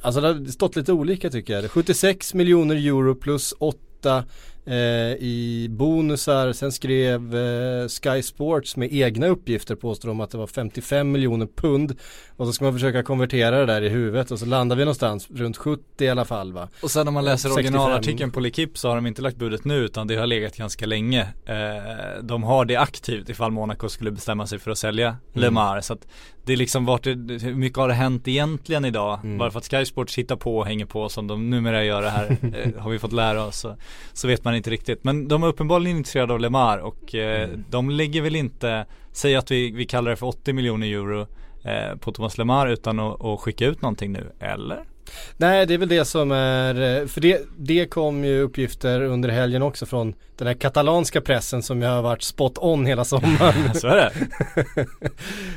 Alltså 0.01 0.21
det 0.21 0.27
har 0.27 0.51
stått 0.51 0.75
lite 0.75 0.93
olika 0.93 1.29
tycker 1.29 1.53
jag. 1.53 1.71
76 1.71 2.33
miljoner 2.33 2.75
euro 2.75 3.15
plus 3.15 3.53
8 3.59 4.23
eh, 4.65 4.75
i 5.19 5.67
bonusar. 5.69 6.53
Sen 6.53 6.71
skrev 6.71 7.35
eh, 7.35 7.87
Sky 7.87 8.21
Sports 8.21 8.77
med 8.77 8.93
egna 8.93 9.27
uppgifter 9.27 9.75
påstår 9.75 10.09
de 10.09 10.21
att 10.21 10.31
det 10.31 10.37
var 10.37 10.47
55 10.47 11.11
miljoner 11.11 11.47
pund. 11.55 11.95
Och 12.37 12.47
så 12.47 12.53
ska 12.53 12.65
man 12.65 12.73
försöka 12.73 13.03
konvertera 13.03 13.59
det 13.59 13.65
där 13.65 13.81
i 13.81 13.89
huvudet 13.89 14.31
och 14.31 14.39
så 14.39 14.45
landar 14.45 14.75
vi 14.75 14.85
någonstans 14.85 15.27
runt 15.31 15.57
70 15.57 15.83
i 15.99 16.09
alla 16.09 16.25
fall 16.25 16.53
va. 16.53 16.69
Och 16.81 16.91
sen 16.91 17.07
om 17.07 17.13
man 17.13 17.25
läser 17.25 17.49
65. 17.49 17.75
originalartikeln 17.75 18.31
på 18.31 18.39
L'Equipe 18.39 18.75
så 18.75 18.89
har 18.89 18.95
de 18.95 19.05
inte 19.07 19.21
lagt 19.21 19.37
budet 19.37 19.65
nu 19.65 19.75
utan 19.75 20.07
det 20.07 20.15
har 20.15 20.27
legat 20.27 20.57
ganska 20.57 20.85
länge. 20.85 21.21
Eh, 21.45 22.23
de 22.23 22.43
har 22.43 22.65
det 22.65 22.75
aktivt 22.75 23.29
ifall 23.29 23.51
Monaco 23.51 23.89
skulle 23.89 24.11
bestämma 24.11 24.47
sig 24.47 24.59
för 24.59 24.71
att 24.71 24.77
sälja 24.77 25.17
Lemar. 25.33 25.81
Så 25.81 25.93
att 25.93 26.07
det 26.45 26.53
är 26.53 26.57
liksom 26.57 26.85
vart 26.85 27.03
det, 27.03 27.13
hur 27.41 27.55
mycket 27.55 27.77
har 27.77 27.87
det 27.87 27.93
hänt 27.93 28.27
egentligen 28.27 28.85
idag? 28.85 29.19
Bara 29.37 29.51
för 29.51 29.59
att 29.59 29.71
Sky 29.71 29.85
Sports 29.85 30.17
hittar 30.17 30.35
på 30.35 30.57
och 30.57 30.65
hänger 30.65 30.85
på 30.85 31.09
som 31.09 31.27
de 31.27 31.49
numera 31.49 31.83
gör 31.83 32.01
det 32.01 32.09
här 32.09 32.37
eh, 32.53 32.81
har 32.81 32.91
vi 32.91 32.99
fått 32.99 33.13
lära 33.13 33.43
oss. 33.43 33.59
Så, 33.59 33.75
så 34.13 34.27
vet 34.27 34.43
man 34.43 34.52
inte 34.57 34.69
riktigt. 34.69 35.03
Men 35.03 35.27
de 35.27 35.43
är 35.43 35.47
uppenbarligen 35.47 35.97
intresserade 35.97 36.33
av 36.33 36.39
Lemar 36.39 36.77
och 36.77 37.15
eh, 37.15 37.49
de 37.69 37.89
lägger 37.89 38.21
väl 38.21 38.35
inte, 38.35 38.85
säg 39.11 39.35
att 39.35 39.51
vi, 39.51 39.71
vi 39.71 39.85
kallar 39.85 40.11
det 40.11 40.17
för 40.17 40.27
80 40.27 40.53
miljoner 40.53 40.87
euro 40.87 41.27
eh, 41.63 41.97
på 41.99 42.11
Thomas 42.11 42.37
Lemar 42.37 42.67
utan 42.67 42.99
att, 42.99 43.25
att 43.25 43.39
skicka 43.39 43.65
ut 43.65 43.81
någonting 43.81 44.11
nu, 44.11 44.31
eller? 44.39 44.83
Nej 45.37 45.65
det 45.65 45.73
är 45.73 45.77
väl 45.77 45.89
det 45.89 46.05
som 46.05 46.31
är, 46.31 47.01
eh, 47.01 47.07
för 47.07 47.21
det, 47.21 47.41
det 47.57 47.85
kom 47.85 48.25
ju 48.25 48.41
uppgifter 48.41 49.01
under 49.01 49.29
helgen 49.29 49.61
också 49.61 49.85
från 49.85 50.13
den 50.37 50.47
här 50.47 50.53
katalanska 50.53 51.21
pressen 51.21 51.63
som 51.63 51.81
ju 51.81 51.87
har 51.87 52.01
varit 52.01 52.21
spot 52.21 52.57
on 52.57 52.85
hela 52.85 53.05
sommaren. 53.05 53.73
Så 53.73 53.87
är 53.87 53.95
det? 53.95 54.11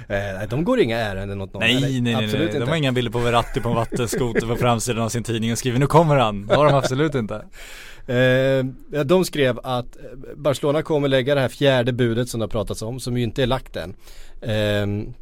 eh, 0.43 0.49
de 0.49 0.65
går 0.65 0.81
inga 0.81 0.99
ärenden 0.99 1.41
åt 1.41 1.53
någon. 1.53 1.61
Nej, 1.61 1.81
nej, 1.81 2.01
nej, 2.01 2.15
Absolut 2.15 2.35
nej. 2.35 2.47
inte. 2.47 2.59
de 2.59 2.69
har 2.69 2.77
inga 2.77 2.93
bilder 2.93 3.13
på 3.13 3.19
Verratti 3.19 3.61
på 3.61 3.69
en 3.69 3.75
vattenskoter 3.75 4.47
på 4.47 4.57
framsidan 4.57 5.03
av 5.03 5.09
sin 5.09 5.23
tidning 5.23 5.53
och 5.53 5.59
skriver 5.59 5.79
nu 5.79 5.87
kommer 5.87 6.17
han. 6.17 6.47
Det 6.47 6.55
har 6.55 6.65
de 6.65 6.75
absolut 6.75 7.15
inte. 7.15 7.45
Eh, 8.07 8.65
de 9.05 9.25
skrev 9.25 9.59
att 9.63 9.97
eh, 9.97 10.03
Barcelona 10.37 10.83
kommer 10.83 11.09
lägga 11.09 11.35
det 11.35 11.41
här 11.41 11.49
fjärde 11.49 11.93
budet 11.93 12.29
som 12.29 12.41
det 12.41 12.45
har 12.45 12.51
pratats 12.51 12.83
om, 12.83 13.01
som 13.01 13.17
ju 13.17 13.23
inte 13.23 13.43
är 13.43 13.47
lagt 13.47 13.77
än. 13.77 13.97
Eh, 14.41 15.13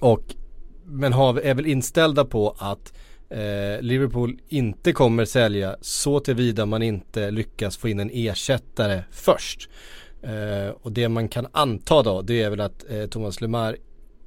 och, 0.00 0.22
men 0.84 1.12
har, 1.12 1.40
är 1.40 1.54
väl 1.54 1.66
inställda 1.66 2.24
på 2.24 2.56
att 2.58 2.92
eh, 3.30 3.80
Liverpool 3.80 4.38
inte 4.48 4.92
kommer 4.92 5.24
sälja 5.24 5.76
så 5.80 6.20
tillvida 6.20 6.66
man 6.66 6.82
inte 6.82 7.30
lyckas 7.30 7.76
få 7.76 7.88
in 7.88 8.00
en 8.00 8.10
ersättare 8.12 9.02
först. 9.10 9.68
Eh, 10.22 10.74
och 10.82 10.92
det 10.92 11.08
man 11.08 11.28
kan 11.28 11.46
anta 11.52 12.02
då, 12.02 12.22
det 12.22 12.42
är 12.42 12.50
väl 12.50 12.60
att 12.60 12.84
eh, 12.90 13.06
Thomas 13.06 13.40
Lemar 13.40 13.76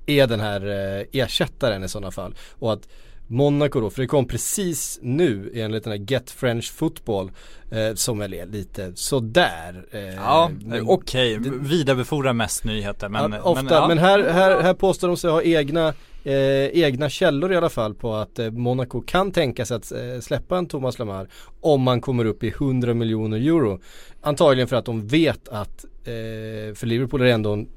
är 0.06 0.28
den 0.28 0.40
här 0.40 0.66
eh, 0.66 1.22
ersättaren 1.22 1.84
i 1.84 1.90
sådana 1.90 2.12
fall. 2.12 2.36
Och 2.52 2.74
att 2.74 2.88
Monaco 3.32 3.80
då, 3.82 3.90
för 3.90 4.02
det 4.02 4.08
kom 4.08 4.28
precis 4.28 5.00
nu 5.02 5.52
enligt 5.56 5.84
den 5.84 5.92
här 5.92 6.00
Get 6.12 6.32
French 6.32 6.72
Football 6.74 7.32
eh, 7.72 7.94
som 7.96 8.20
väl 8.20 8.34
är 8.34 8.46
lite 8.46 8.92
sådär. 8.96 9.86
Eh, 9.92 10.00
Ja, 10.16 10.52
men- 10.66 10.88
okej. 10.88 11.38
Vidarebefordrar 11.60 12.34
mest 12.34 12.64
nyheter 12.64 13.10
men 13.10 13.32
ja, 13.32 13.42
ofta, 13.42 13.88
men, 13.88 13.98
ja. 13.98 14.04
här, 14.04 14.30
här, 14.30 14.62
här 14.62 14.74
påstår 14.74 15.08
de 15.08 15.18
sig 15.18 15.32
ha 15.32 15.42
egna, 15.44 15.88
eh, 16.24 16.34
egna 16.66 17.10
källor 17.10 17.54
i 17.54 17.56
alla 17.58 17.70
fall 17.70 17.94
på 17.96 18.14
att 18.16 18.40
eh, 18.40 18.52
Monaco 18.52 19.02
kan 19.02 19.32
tänka 19.32 19.66
sig 19.66 19.78
att 19.78 19.92
eh, 19.92 20.20
släppa 20.22 20.58
en 20.58 20.68
Thomas 20.68 21.00
Lemar 21.00 21.28
om 21.62 21.82
man 21.82 22.02
kommer 22.02 22.26
upp 22.26 22.44
i 22.44 22.50
100 22.50 22.94
miljoner 22.94 23.38
euro. 23.38 23.80
Antagligen 24.22 24.68
för 24.68 24.76
att 24.76 24.86
de 24.86 25.08
vet 25.08 25.50
att, 25.50 25.86
eh, 26.04 26.76
för 26.76 26.86
Liverpool 26.86 27.22
är 27.22 27.26
det 27.26 27.32
ändå 27.32 27.54
en, 27.54 27.68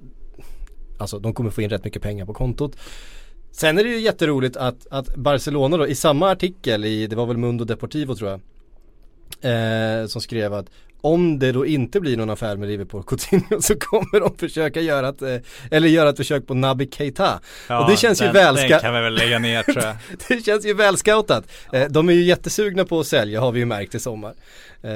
alltså 0.98 1.18
de 1.18 1.34
kommer 1.34 1.50
få 1.50 1.62
in 1.62 1.70
rätt 1.70 1.84
mycket 1.84 2.02
pengar 2.02 2.26
på 2.26 2.34
kontot. 2.34 2.76
Sen 3.56 3.78
är 3.78 3.84
det 3.84 3.90
ju 3.90 4.00
jätteroligt 4.00 4.56
att, 4.56 4.86
att 4.90 5.16
Barcelona 5.16 5.76
då 5.76 5.86
i 5.86 5.94
samma 5.94 6.30
artikel 6.30 6.84
i, 6.84 7.06
det 7.06 7.16
var 7.16 7.26
väl 7.26 7.36
Mundo 7.36 7.64
Deportivo 7.64 8.14
tror 8.14 8.30
jag, 8.30 8.40
eh, 9.44 10.06
som 10.06 10.20
skrev 10.20 10.54
att 10.54 10.66
om 11.00 11.38
det 11.38 11.52
då 11.52 11.66
inte 11.66 12.00
blir 12.00 12.16
någon 12.16 12.30
affär 12.30 12.56
med 12.56 12.68
Liverpool 12.68 13.02
Coutinho 13.02 13.60
så 13.60 13.74
kommer 13.78 14.20
de 14.20 14.36
försöka 14.36 14.80
göra 14.80 15.08
ett, 15.08 15.22
eh, 15.22 15.36
eller 15.70 15.88
göra 15.88 16.08
ett 16.08 16.16
försök 16.16 16.46
på 16.46 16.54
Naby 16.54 16.88
Keita. 16.90 17.40
och 17.68 17.90
det 17.90 17.96
känns 17.96 18.18
den, 18.18 18.26
ju 18.28 18.32
väl 18.32 18.54
Den 18.54 18.80
kan 18.80 18.94
vi 18.94 19.00
väl 19.00 19.14
lägga 19.14 19.38
ner 19.38 19.62
tror 19.62 19.82
jag. 19.84 19.96
det 20.28 20.44
känns 20.44 20.66
ju 20.66 20.74
väl 20.74 20.96
scoutat. 20.96 21.44
Eh, 21.72 21.84
de 21.90 22.08
är 22.08 22.12
ju 22.12 22.22
jättesugna 22.22 22.84
på 22.84 23.00
att 23.00 23.06
sälja 23.06 23.40
har 23.40 23.52
vi 23.52 23.58
ju 23.60 23.66
märkt 23.66 23.94
i 23.94 23.98
sommar. 24.00 24.34
Eh, 24.82 24.90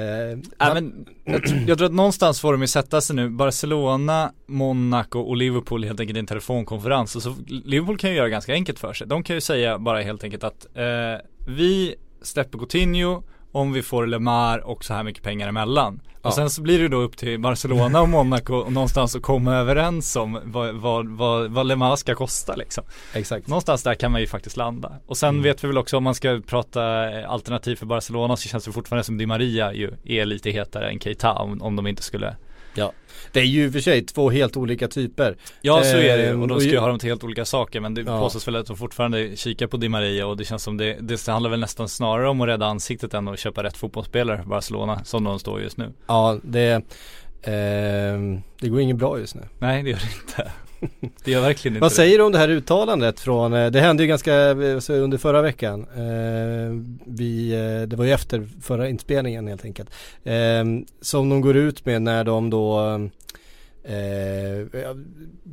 Ja, 0.59 0.73
men 0.73 1.05
jag, 1.25 1.43
tror- 1.47 1.63
jag 1.67 1.77
tror 1.77 1.85
att 1.87 1.93
någonstans 1.93 2.41
får 2.41 2.51
de 2.51 2.61
ju 2.61 2.67
sätta 2.67 3.01
sig 3.01 3.15
nu, 3.15 3.29
Barcelona, 3.29 4.31
Monaco 4.47 5.19
och 5.19 5.37
Liverpool 5.37 5.83
helt 5.83 5.99
enkelt 5.99 6.17
i 6.17 6.19
en 6.19 6.25
telefonkonferens. 6.27 7.15
Och 7.15 7.21
så, 7.21 7.35
Liverpool 7.47 7.97
kan 7.97 8.09
ju 8.09 8.15
göra 8.15 8.29
ganska 8.29 8.53
enkelt 8.53 8.79
för 8.79 8.93
sig. 8.93 9.07
De 9.07 9.23
kan 9.23 9.35
ju 9.35 9.41
säga 9.41 9.79
bara 9.79 10.01
helt 10.01 10.23
enkelt 10.23 10.43
att 10.43 10.65
eh, 10.75 10.83
vi 11.47 11.95
släpper 12.21 12.57
Coutinho 12.57 13.23
om 13.51 13.73
vi 13.73 13.81
får 13.81 14.07
Lemar 14.07 14.59
och 14.59 14.85
så 14.85 14.93
här 14.93 15.03
mycket 15.03 15.23
pengar 15.23 15.47
emellan. 15.47 16.01
Ja. 16.21 16.29
Och 16.29 16.33
sen 16.33 16.49
så 16.49 16.61
blir 16.61 16.79
det 16.79 16.87
då 16.87 16.97
upp 16.97 17.17
till 17.17 17.39
Barcelona 17.39 18.01
och 18.01 18.09
Monaco 18.09 18.53
och 18.55 18.71
någonstans 18.71 19.15
att 19.15 19.21
komma 19.21 19.55
överens 19.55 20.15
om 20.15 20.39
vad, 20.43 20.75
vad, 20.75 21.07
vad, 21.07 21.51
vad 21.51 21.65
Lemar 21.67 21.95
ska 21.95 22.15
kosta 22.15 22.55
liksom. 22.55 22.83
Exakt. 23.13 23.47
Någonstans 23.47 23.83
där 23.83 23.95
kan 23.95 24.11
man 24.11 24.21
ju 24.21 24.27
faktiskt 24.27 24.57
landa. 24.57 24.93
Och 25.07 25.17
sen 25.17 25.29
Mm. 25.29 25.43
vet 25.43 25.63
vi 25.63 25.67
väl 25.67 25.77
också 25.77 25.97
om 25.97 26.03
man 26.03 26.15
ska 26.15 26.41
prata 26.47 27.09
eh, 27.19 27.31
alternativ 27.31 27.75
för 27.75 27.85
Barcelona 27.85 28.37
så 28.37 28.49
känns 28.49 28.63
det 28.65 28.71
fortfarande 28.71 29.03
som 29.03 29.17
Di 29.17 29.25
Maria 29.25 29.73
ju 29.73 29.93
är 30.05 30.25
lite 30.25 30.49
hetare 30.49 30.89
än 30.89 30.99
Keita 30.99 31.33
om, 31.33 31.61
om 31.61 31.75
de 31.75 31.87
inte 31.87 32.01
skulle 32.03 32.35
Det 33.31 33.39
är 33.39 33.43
ju 33.43 33.65
i 33.65 33.69
och 33.69 33.73
för 33.73 33.79
sig 33.79 34.05
två 34.05 34.29
helt 34.29 34.57
olika 34.57 34.87
typer. 34.87 35.37
Ja 35.61 35.81
så 35.83 35.97
är 35.97 36.17
det 36.17 36.23
ju 36.23 36.29
Ehm, 36.29 36.41
och 36.41 36.47
de 36.47 36.59
ska 36.59 36.69
ju- 36.69 36.77
ha 36.77 36.87
dem 36.87 36.99
till 36.99 37.09
helt 37.09 37.23
olika 37.23 37.45
saker 37.45 37.79
men 37.79 37.93
det 37.93 38.01
Ja. 38.01 38.19
påstås 38.19 38.47
väl 38.47 38.55
att 38.55 38.65
de 38.65 38.77
fortfarande 38.77 39.35
kikar 39.37 39.67
på 39.67 39.77
Di 39.77 39.89
Maria 39.89 40.27
och 40.27 40.37
det 40.37 40.45
känns 40.45 40.63
som 40.63 40.77
det, 40.77 40.97
det 41.01 41.27
handlar 41.27 41.49
väl 41.49 41.59
nästan 41.59 41.89
snarare 41.89 42.29
om 42.29 42.41
att 42.41 42.47
rädda 42.47 42.65
ansiktet 42.65 43.13
än 43.13 43.27
att 43.27 43.39
köpa 43.39 43.63
rätt 43.63 43.77
fotbollsspelare 43.77 44.43
Barcelona 44.45 45.03
som 45.03 45.23
de 45.23 45.39
står 45.39 45.61
just 45.61 45.77
nu. 45.77 45.93
Ja, 46.07 46.39
det, 46.43 46.81
ehm, 47.43 48.41
det 48.59 48.69
går 48.69 48.81
inget 48.81 48.97
bra 48.97 49.19
just 49.19 49.35
nu. 49.35 49.41
Nej 49.59 49.83
det 49.83 49.89
gör 49.89 49.97
det 49.97 50.21
inte. 50.43 50.51
Det 51.23 51.31
gör 51.31 51.41
verkligen 51.41 51.75
inte 51.75 51.81
Vad 51.81 51.91
säger 51.91 52.17
du 52.17 52.23
om 52.23 52.31
det 52.31 52.37
här 52.37 52.49
uttalandet 52.49 53.19
från, 53.19 53.53
eh, 53.53 53.71
det 53.71 53.79
hände 53.79 54.03
ju 54.03 54.07
ganska 54.09 54.35
eh, 54.49 54.79
under 54.89 55.17
förra 55.17 55.41
veckan. 55.41 55.81
Eh, 55.95 56.95
vi, 57.05 57.51
det 57.89 57.95
var 57.95 58.05
ju 58.05 58.11
efter 58.11 58.47
förra 58.61 58.89
inspelningen 58.89 59.47
helt 59.47 59.65
enkelt. 59.65 59.89
Som 61.01 61.29
de 61.29 61.41
går 61.41 61.55
ut 61.57 61.85
med 61.85 62.01
när 62.01 62.23
de 62.23 62.49
då 62.49 62.79
eh, 63.83 64.81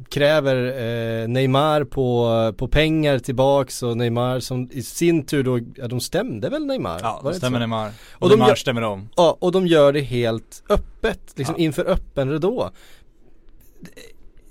kräver 0.09 0.57
eh, 0.67 1.29
Neymar 1.29 1.85
på, 1.85 2.29
på 2.57 2.69
pengar 2.69 3.19
tillbaks 3.19 3.83
och 3.83 3.97
Neymar 3.97 4.41
som 4.41 4.69
i 4.73 4.83
sin 4.83 5.27
tur 5.27 5.43
då, 5.43 5.61
ja 5.77 5.89
de 5.89 6.01
stämde 6.01 6.49
väl 6.49 6.67
Neymar? 6.67 7.01
Ja, 7.03 7.23
inte 7.25 7.39
stämmer 7.39 7.57
så? 7.57 7.61
Neymar. 7.61 7.87
Och, 8.13 8.23
Och 8.23 8.29
de 8.29 8.35
Neymar 8.35 8.49
gör- 8.49 8.55
stämmer 8.55 8.83
om. 8.83 9.09
Ja, 9.17 9.37
och 9.41 9.53
de 9.53 9.67
gör 9.67 9.93
det 9.93 10.01
helt 10.01 10.63
öppet, 10.69 11.21
liksom 11.37 11.55
Ja. 11.59 11.65
inför 11.65 11.85
öppen 11.85 12.31
ridå. 12.33 12.71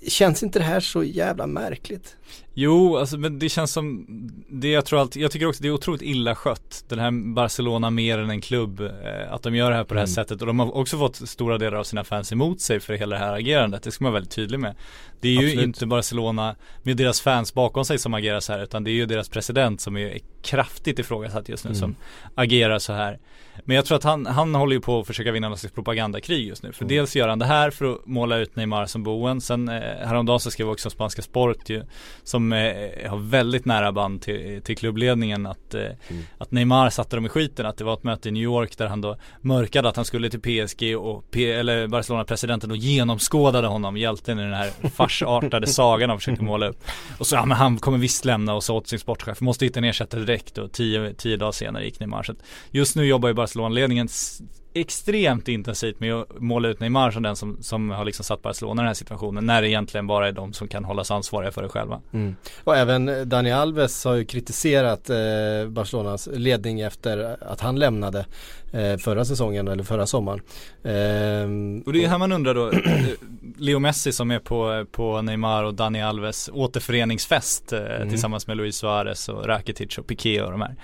Känns 0.07 0.43
inte 0.43 0.59
det 0.59 0.65
här 0.65 0.79
så 0.79 1.03
jävla 1.03 1.47
märkligt? 1.47 2.15
Jo, 2.53 2.97
alltså 2.97 3.17
men 3.17 3.39
det 3.39 3.49
känns 3.49 3.71
som 3.71 4.05
Det 4.49 4.67
jag 4.71 4.85
tror 4.85 4.99
alltid, 4.99 5.21
jag 5.21 5.31
tycker 5.31 5.45
också 5.47 5.61
det 5.63 5.67
är 5.67 5.71
otroligt 5.71 6.01
illa 6.01 6.35
skött 6.35 6.85
Den 6.87 6.99
här 6.99 7.33
Barcelona 7.33 7.89
mer 7.89 8.17
än 8.17 8.29
en 8.29 8.41
klubb 8.41 8.81
eh, 8.81 9.33
Att 9.33 9.43
de 9.43 9.55
gör 9.55 9.69
det 9.69 9.75
här 9.77 9.83
på 9.83 9.93
det 9.93 9.99
här 9.99 10.05
Mm. 10.05 10.13
sättet 10.15 10.41
och 10.41 10.47
de 10.47 10.59
har 10.59 10.75
också 10.77 10.97
fått 10.97 11.15
stora 11.29 11.57
delar 11.57 11.77
av 11.77 11.83
sina 11.83 12.03
fans 12.03 12.31
emot 12.31 12.61
sig 12.61 12.79
för 12.79 12.93
hela 12.93 13.15
det 13.15 13.25
här 13.25 13.33
agerandet 13.33 13.83
Det 13.83 13.91
ska 13.91 14.03
man 14.03 14.11
vara 14.11 14.19
väldigt 14.19 14.35
tydlig 14.35 14.59
med 14.59 14.75
Det 15.19 15.27
är 15.29 15.31
ju 15.41 15.47
Absolut. 15.47 15.63
inte 15.65 15.85
Barcelona 15.85 16.55
med 16.83 16.97
deras 16.97 17.21
fans 17.21 17.53
bakom 17.53 17.85
sig 17.85 17.99
som 17.99 18.13
agerar 18.13 18.39
så 18.39 18.53
här 18.53 18.63
utan 18.63 18.83
det 18.83 18.91
är 18.91 18.93
ju 18.93 19.05
deras 19.05 19.29
president 19.29 19.81
som 19.81 19.97
är 19.97 20.19
kraftigt 20.41 20.99
ifrågasatt 20.99 21.49
just 21.49 21.63
nu 21.63 21.69
Mm. 21.69 21.79
som 21.79 21.95
agerar 22.35 22.79
så 22.79 22.93
här 22.93 23.19
Men 23.65 23.75
jag 23.75 23.85
tror 23.85 23.97
att 23.97 24.03
han, 24.03 24.25
han 24.25 24.55
håller 24.55 24.73
ju 24.75 24.81
på 24.81 24.99
att 24.99 25.07
försöka 25.07 25.31
vinna 25.31 25.49
något 25.49 25.59
slags 25.59 25.75
propagandakrig 25.75 26.47
just 26.47 26.63
nu 26.63 26.71
För 26.71 26.83
Mm. 26.83 26.95
dels 26.95 27.15
gör 27.15 27.27
han 27.27 27.39
det 27.39 27.45
här 27.45 27.71
för 27.71 27.85
att 27.93 28.05
måla 28.05 28.37
ut 28.37 28.55
Neymar 28.55 28.85
som 28.85 29.03
boen 29.03 29.41
Sen 29.41 29.69
eh, 29.69 29.73
häromdagen 29.81 30.39
så 30.39 30.51
skrev 30.51 30.69
också 30.69 30.89
Spanska 30.89 31.21
Sport 31.21 31.69
ju 31.69 31.83
Som 32.23 32.53
eh, 32.53 32.59
har 33.09 33.17
väldigt 33.29 33.65
nära 33.65 33.91
band 33.91 34.21
till, 34.21 34.61
till 34.61 34.77
klubbledningen 34.77 35.45
att, 35.45 35.73
eh, 35.73 35.81
Mm. 35.81 36.23
att 36.37 36.51
Neymar 36.51 36.89
satte 36.89 37.15
dem 37.17 37.25
i 37.25 37.29
skiten 37.29 37.65
Att 37.65 37.77
det 37.77 37.83
var 37.83 37.93
ett 37.93 38.03
möte 38.03 38.29
i 38.29 38.31
New 38.31 38.43
York 38.43 38.77
där 38.77 38.87
han 38.87 39.01
då 39.01 39.17
mörkade 39.41 39.89
att 39.89 39.95
han 39.95 40.05
skulle 40.05 40.29
till 40.29 40.41
PSG 40.41 40.95
och 40.97 41.31
P- 41.31 41.51
eller 41.51 41.87
Barcelona-presidenten 41.87 42.69
då 42.69 42.75
genomskådade 42.75 43.67
honom 43.67 43.97
Hjälten 43.97 44.39
i 44.39 44.41
den 44.41 44.53
här 44.53 44.71
farsartade 45.19 45.67
sagan 45.67 46.09
han 46.09 46.19
försökte 46.19 46.43
måla 46.43 46.67
upp. 46.67 46.83
Och 47.17 47.27
så 47.27 47.35
ja 47.35 47.45
men 47.45 47.57
han 47.57 47.77
kommer 47.77 47.97
visst 47.97 48.25
lämna 48.25 48.53
och 48.53 48.63
så 48.63 48.75
åt 48.75 48.87
sin 48.87 48.99
sportchef. 48.99 49.41
Måste 49.41 49.65
hitta 49.65 49.79
en 49.79 49.83
ersättare 49.83 50.21
direkt 50.21 50.57
och 50.57 50.71
tio, 50.71 51.13
tio 51.13 51.37
dagar 51.37 51.51
senare 51.51 51.85
gick 51.85 51.99
Neymar 51.99 52.23
så 52.23 52.31
att 52.31 52.37
Just 52.71 52.95
nu 52.95 53.05
jobbar 53.05 53.29
ju 53.29 53.35
Barcelona-ledningen 53.35 54.07
extremt 54.75 55.47
intensivt 55.47 55.99
med 55.99 56.13
att 56.13 56.39
måla 56.39 56.67
ut 56.67 56.79
Neymar 56.79 57.11
som 57.11 57.23
den 57.23 57.35
som, 57.35 57.57
som 57.63 57.89
har 57.89 58.05
liksom 58.05 58.25
satt 58.25 58.41
Barcelona 58.41 58.81
i 58.81 58.83
den 58.83 58.87
här 58.87 58.93
situationen 58.93 59.45
När 59.45 59.61
det 59.61 59.69
egentligen 59.69 60.07
bara 60.07 60.27
är 60.27 60.31
de 60.31 60.53
som 60.53 60.67
kan 60.67 60.85
hållas 60.85 61.11
ansvariga 61.11 61.51
för 61.51 61.61
det 61.63 61.69
själva 61.69 62.01
Mm. 62.13 62.35
Och 62.63 62.77
även 62.77 63.09
eh, 63.09 63.17
Dani 63.21 63.51
Alves 63.51 64.05
har 64.05 64.13
ju 64.15 64.25
kritiserat 64.25 65.09
eh, 65.09 65.15
Barcelonas 65.69 66.29
ledning 66.33 66.79
efter 66.81 67.37
att 67.41 67.61
han 67.61 67.79
lämnade 67.79 68.25
eh, 68.73 68.97
förra 68.97 69.25
säsongen 69.25 69.67
eller 69.67 69.83
förra 69.83 70.05
sommaren. 70.05 70.41
Ehm, 70.83 71.83
Och 71.85 71.93
det 71.93 72.03
är 72.03 72.07
här 72.07 72.17
man 72.17 72.31
undrar 72.31 72.53
då, 72.53 72.71
eh, 72.71 72.81
Leo 73.57 73.79
Messi 73.79 74.11
som 74.11 74.31
är 74.31 74.39
på, 74.39 74.85
på 74.91 75.21
Neymar 75.21 75.63
och 75.63 75.73
Dani 75.73 76.01
Alves 76.01 76.49
återföreningsfest 76.53 77.73
eh, 77.73 77.79
Mm. 77.95 78.09
tillsammans 78.09 78.47
med 78.47 78.57
Luis 78.57 78.75
Suarez 78.75 79.29
och 79.29 79.45
Rakitic 79.45 79.97
och 79.97 80.07
Piqué 80.07 80.41
och 80.41 80.51
de 80.51 80.61
här. 80.61 80.75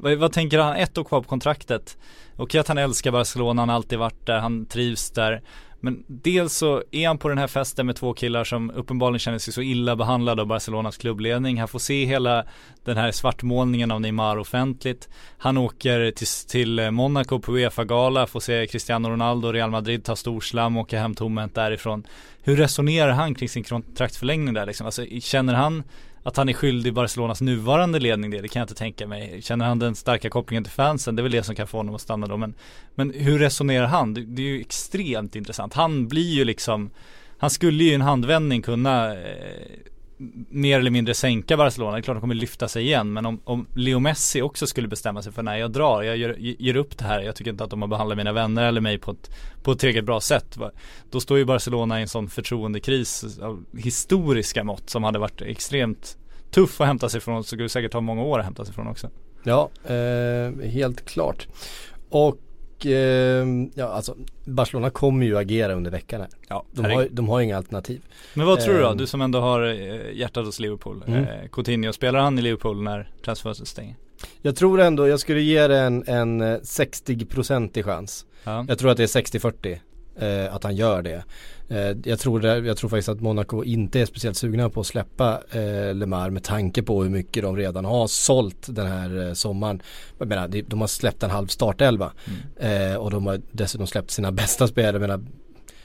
Vad, 0.00 0.18
vad 0.18 0.32
tänker 0.32 0.58
han, 0.58 0.76
ett 0.76 0.98
år 0.98 1.04
kvar 1.04 1.20
på 1.20 1.28
kontraktet. 1.28 1.98
Okej 2.36 2.60
att 2.60 2.68
han 2.68 2.78
älskar 2.78 3.10
Barcelona, 3.10 3.62
han 3.62 3.68
har 3.68 3.76
alltid 3.76 3.98
varit 3.98 4.26
där, 4.26 4.38
han 4.38 4.66
trivs 4.66 5.10
där. 5.10 5.42
Men 5.80 6.04
dels 6.06 6.52
så 6.52 6.82
är 6.90 7.06
han 7.06 7.18
på 7.18 7.28
den 7.28 7.38
här 7.38 7.46
festen 7.46 7.86
med 7.86 7.96
två 7.96 8.14
killar 8.14 8.44
som 8.44 8.70
uppenbarligen 8.70 9.18
känner 9.18 9.38
sig 9.38 9.52
så 9.52 9.62
illa 9.62 9.96
behandlade 9.96 10.42
av 10.42 10.48
Barcelonas 10.48 10.96
klubbledning. 10.96 11.58
Han 11.58 11.68
får 11.68 11.78
se 11.78 12.04
hela 12.04 12.44
den 12.84 12.96
här 12.96 13.12
svartmålningen 13.12 13.90
av 13.90 14.00
Neymar 14.00 14.36
offentligt. 14.36 15.08
Han 15.38 15.58
åker 15.58 16.10
till, 16.10 16.26
till 16.48 16.90
Monaco 16.90 17.40
på 17.40 17.52
Uefa-gala, 17.52 18.26
får 18.26 18.40
se 18.40 18.66
Cristiano 18.66 19.10
Ronaldo 19.10 19.48
och 19.48 19.54
Real 19.54 19.70
Madrid 19.70 20.04
ta 20.04 20.16
storslam 20.16 20.76
och 20.76 20.82
åka 20.82 21.00
hem 21.00 21.14
tomhänt 21.14 21.54
därifrån. 21.54 22.06
Hur 22.42 22.56
resonerar 22.56 23.12
han 23.12 23.34
kring 23.34 23.48
sin 23.48 23.64
kontraktsförlängning 23.64 24.54
där 24.54 24.66
liksom? 24.66 24.86
Alltså, 24.86 25.04
känner 25.20 25.54
han 25.54 25.82
att 26.28 26.36
han 26.36 26.48
är 26.48 26.52
skyldig 26.52 26.94
Barcelonas 26.94 27.40
nuvarande 27.40 27.98
ledning 27.98 28.30
det, 28.30 28.40
det 28.40 28.48
kan 28.48 28.60
jag 28.60 28.64
inte 28.64 28.74
tänka 28.74 29.06
mig. 29.06 29.42
Känner 29.42 29.64
han 29.64 29.78
den 29.78 29.94
starka 29.94 30.30
kopplingen 30.30 30.64
till 30.64 30.72
fansen, 30.72 31.16
det 31.16 31.20
är 31.20 31.22
väl 31.22 31.32
det 31.32 31.42
som 31.42 31.54
kan 31.54 31.66
få 31.66 31.76
honom 31.76 31.94
att 31.94 32.00
stanna 32.00 32.26
då. 32.26 32.36
Men, 32.36 32.54
men 32.94 33.10
hur 33.10 33.38
resonerar 33.38 33.86
han? 33.86 34.14
Det, 34.14 34.24
det 34.24 34.42
är 34.42 34.46
ju 34.46 34.60
extremt 34.60 35.36
intressant. 35.36 35.74
Han 35.74 36.08
blir 36.08 36.34
ju 36.34 36.44
liksom, 36.44 36.90
han 37.38 37.50
skulle 37.50 37.84
ju 37.84 37.90
i 37.90 37.94
en 37.94 38.00
handvändning 38.00 38.62
kunna 38.62 39.12
eh, 39.12 39.18
mer 40.48 40.78
eller 40.78 40.90
mindre 40.90 41.14
sänka 41.14 41.56
Barcelona. 41.56 41.92
Det 41.92 41.98
är 41.98 42.02
klart 42.02 42.16
de 42.16 42.20
kommer 42.20 42.34
lyfta 42.34 42.68
sig 42.68 42.84
igen. 42.84 43.12
Men 43.12 43.26
om, 43.26 43.40
om 43.44 43.66
Leo 43.74 43.98
Messi 43.98 44.42
också 44.42 44.66
skulle 44.66 44.88
bestämma 44.88 45.22
sig 45.22 45.32
för 45.32 45.42
när 45.42 45.56
jag 45.56 45.72
drar, 45.72 46.02
jag 46.02 46.16
ger, 46.16 46.36
ger 46.38 46.76
upp 46.76 46.98
det 46.98 47.04
här. 47.04 47.20
Jag 47.20 47.36
tycker 47.36 47.50
inte 47.50 47.64
att 47.64 47.70
de 47.70 47.82
har 47.82 47.88
behandlat 47.88 48.18
mina 48.18 48.32
vänner 48.32 48.64
eller 48.64 48.80
mig 48.80 48.98
på 48.98 49.10
ett, 49.10 49.30
på 49.62 49.72
ett 49.72 49.78
tillräckligt 49.78 50.04
bra 50.04 50.20
sätt. 50.20 50.58
Då 51.10 51.20
står 51.20 51.38
ju 51.38 51.44
Barcelona 51.44 51.98
i 51.98 52.02
en 52.02 52.08
sån 52.08 52.28
förtroendekris 52.28 53.38
av 53.38 53.64
historiska 53.78 54.64
mått 54.64 54.90
som 54.90 55.04
hade 55.04 55.18
varit 55.18 55.42
extremt 55.42 56.18
tuff 56.50 56.80
att 56.80 56.86
hämta 56.86 57.08
sig 57.08 57.20
från. 57.20 57.44
Så 57.44 57.46
skulle 57.46 57.62
det 57.62 57.68
säkert 57.68 57.92
ta 57.92 58.00
många 58.00 58.22
år 58.22 58.38
att 58.38 58.44
hämta 58.44 58.64
sig 58.64 58.74
från 58.74 58.88
också. 58.88 59.10
Ja, 59.42 59.70
eh, 59.84 60.70
helt 60.70 61.04
klart. 61.04 61.46
Och 62.10 62.38
eh, 62.86 62.92
ja, 63.74 63.86
alltså 63.86 64.16
Barcelona 64.44 64.90
kommer 64.90 65.26
ju 65.26 65.38
agera 65.38 65.72
under 65.72 65.90
veckan 65.90 66.20
här. 66.20 66.30
Ja, 66.48 66.64
De 66.72 66.84
har, 66.84 67.08
de 67.10 67.28
har 67.28 67.40
inga 67.40 67.56
alternativ. 67.56 68.00
Men 68.34 68.46
vad 68.46 68.60
tror 68.60 68.74
du 68.74 68.80
då? 68.80 68.88
Ehm. 68.88 68.96
Du 68.96 69.06
som 69.06 69.20
ändå 69.20 69.40
har 69.40 69.62
eh, 69.62 70.16
hjärtat 70.16 70.44
hos 70.44 70.60
Liverpool. 70.60 71.04
Mm. 71.06 71.24
Eh, 71.24 71.48
Coutinho, 71.52 71.92
spelar 71.92 72.18
han 72.20 72.38
i 72.38 72.42
Liverpool 72.42 72.82
när 72.82 73.10
transferfönstret 73.24 73.68
stänger? 73.68 73.96
Jag 74.42 74.56
tror 74.56 74.80
ändå, 74.80 75.08
jag 75.08 75.20
skulle 75.20 75.40
ge 75.40 75.66
det 75.66 75.78
en, 75.78 76.04
en 76.06 76.40
eh, 76.40 76.56
60-procentig 76.56 77.82
chans. 77.84 78.26
Ja. 78.44 78.64
Jag 78.68 78.78
tror 78.78 78.90
att 78.90 78.96
det 78.96 79.02
är 79.02 79.22
60-40 79.22 79.78
eh, 80.18 80.54
att 80.54 80.64
han 80.64 80.76
gör 80.76 81.02
det. 81.02 81.24
Eh, 81.68 81.96
jag, 82.04 82.18
tror 82.18 82.40
det. 82.40 82.58
Jag 82.58 82.76
tror 82.76 82.90
faktiskt 82.90 83.08
att 83.08 83.20
Monaco 83.20 83.64
inte 83.64 84.00
är 84.00 84.06
speciellt 84.06 84.36
sugna 84.36 84.70
på 84.70 84.80
att 84.80 84.86
släppa 84.86 85.40
eh, 85.50 85.94
Lemar 85.94 86.30
med 86.30 86.44
tanke 86.44 86.82
på 86.82 87.02
hur 87.02 87.10
mycket 87.10 87.42
de 87.42 87.56
redan 87.56 87.84
har 87.84 88.06
sålt 88.06 88.66
den 88.68 88.86
här 88.86 89.26
eh, 89.26 89.32
sommaren. 89.32 89.82
Jag 90.18 90.28
menar, 90.28 90.48
de, 90.48 90.80
har 90.80 90.88
släppt 90.88 91.22
en 91.22 91.30
halv 91.30 91.46
startelva 91.46 92.12
Mm. 92.58 92.92
eh, 92.92 92.96
och 92.96 93.10
de 93.10 93.26
har 93.26 93.40
dessutom 93.52 93.86
släppt 93.86 94.10
sina 94.10 94.32
bästa 94.42 94.66
spelare. 94.68 94.92
Jag 94.92 95.00
menar, 95.00 95.20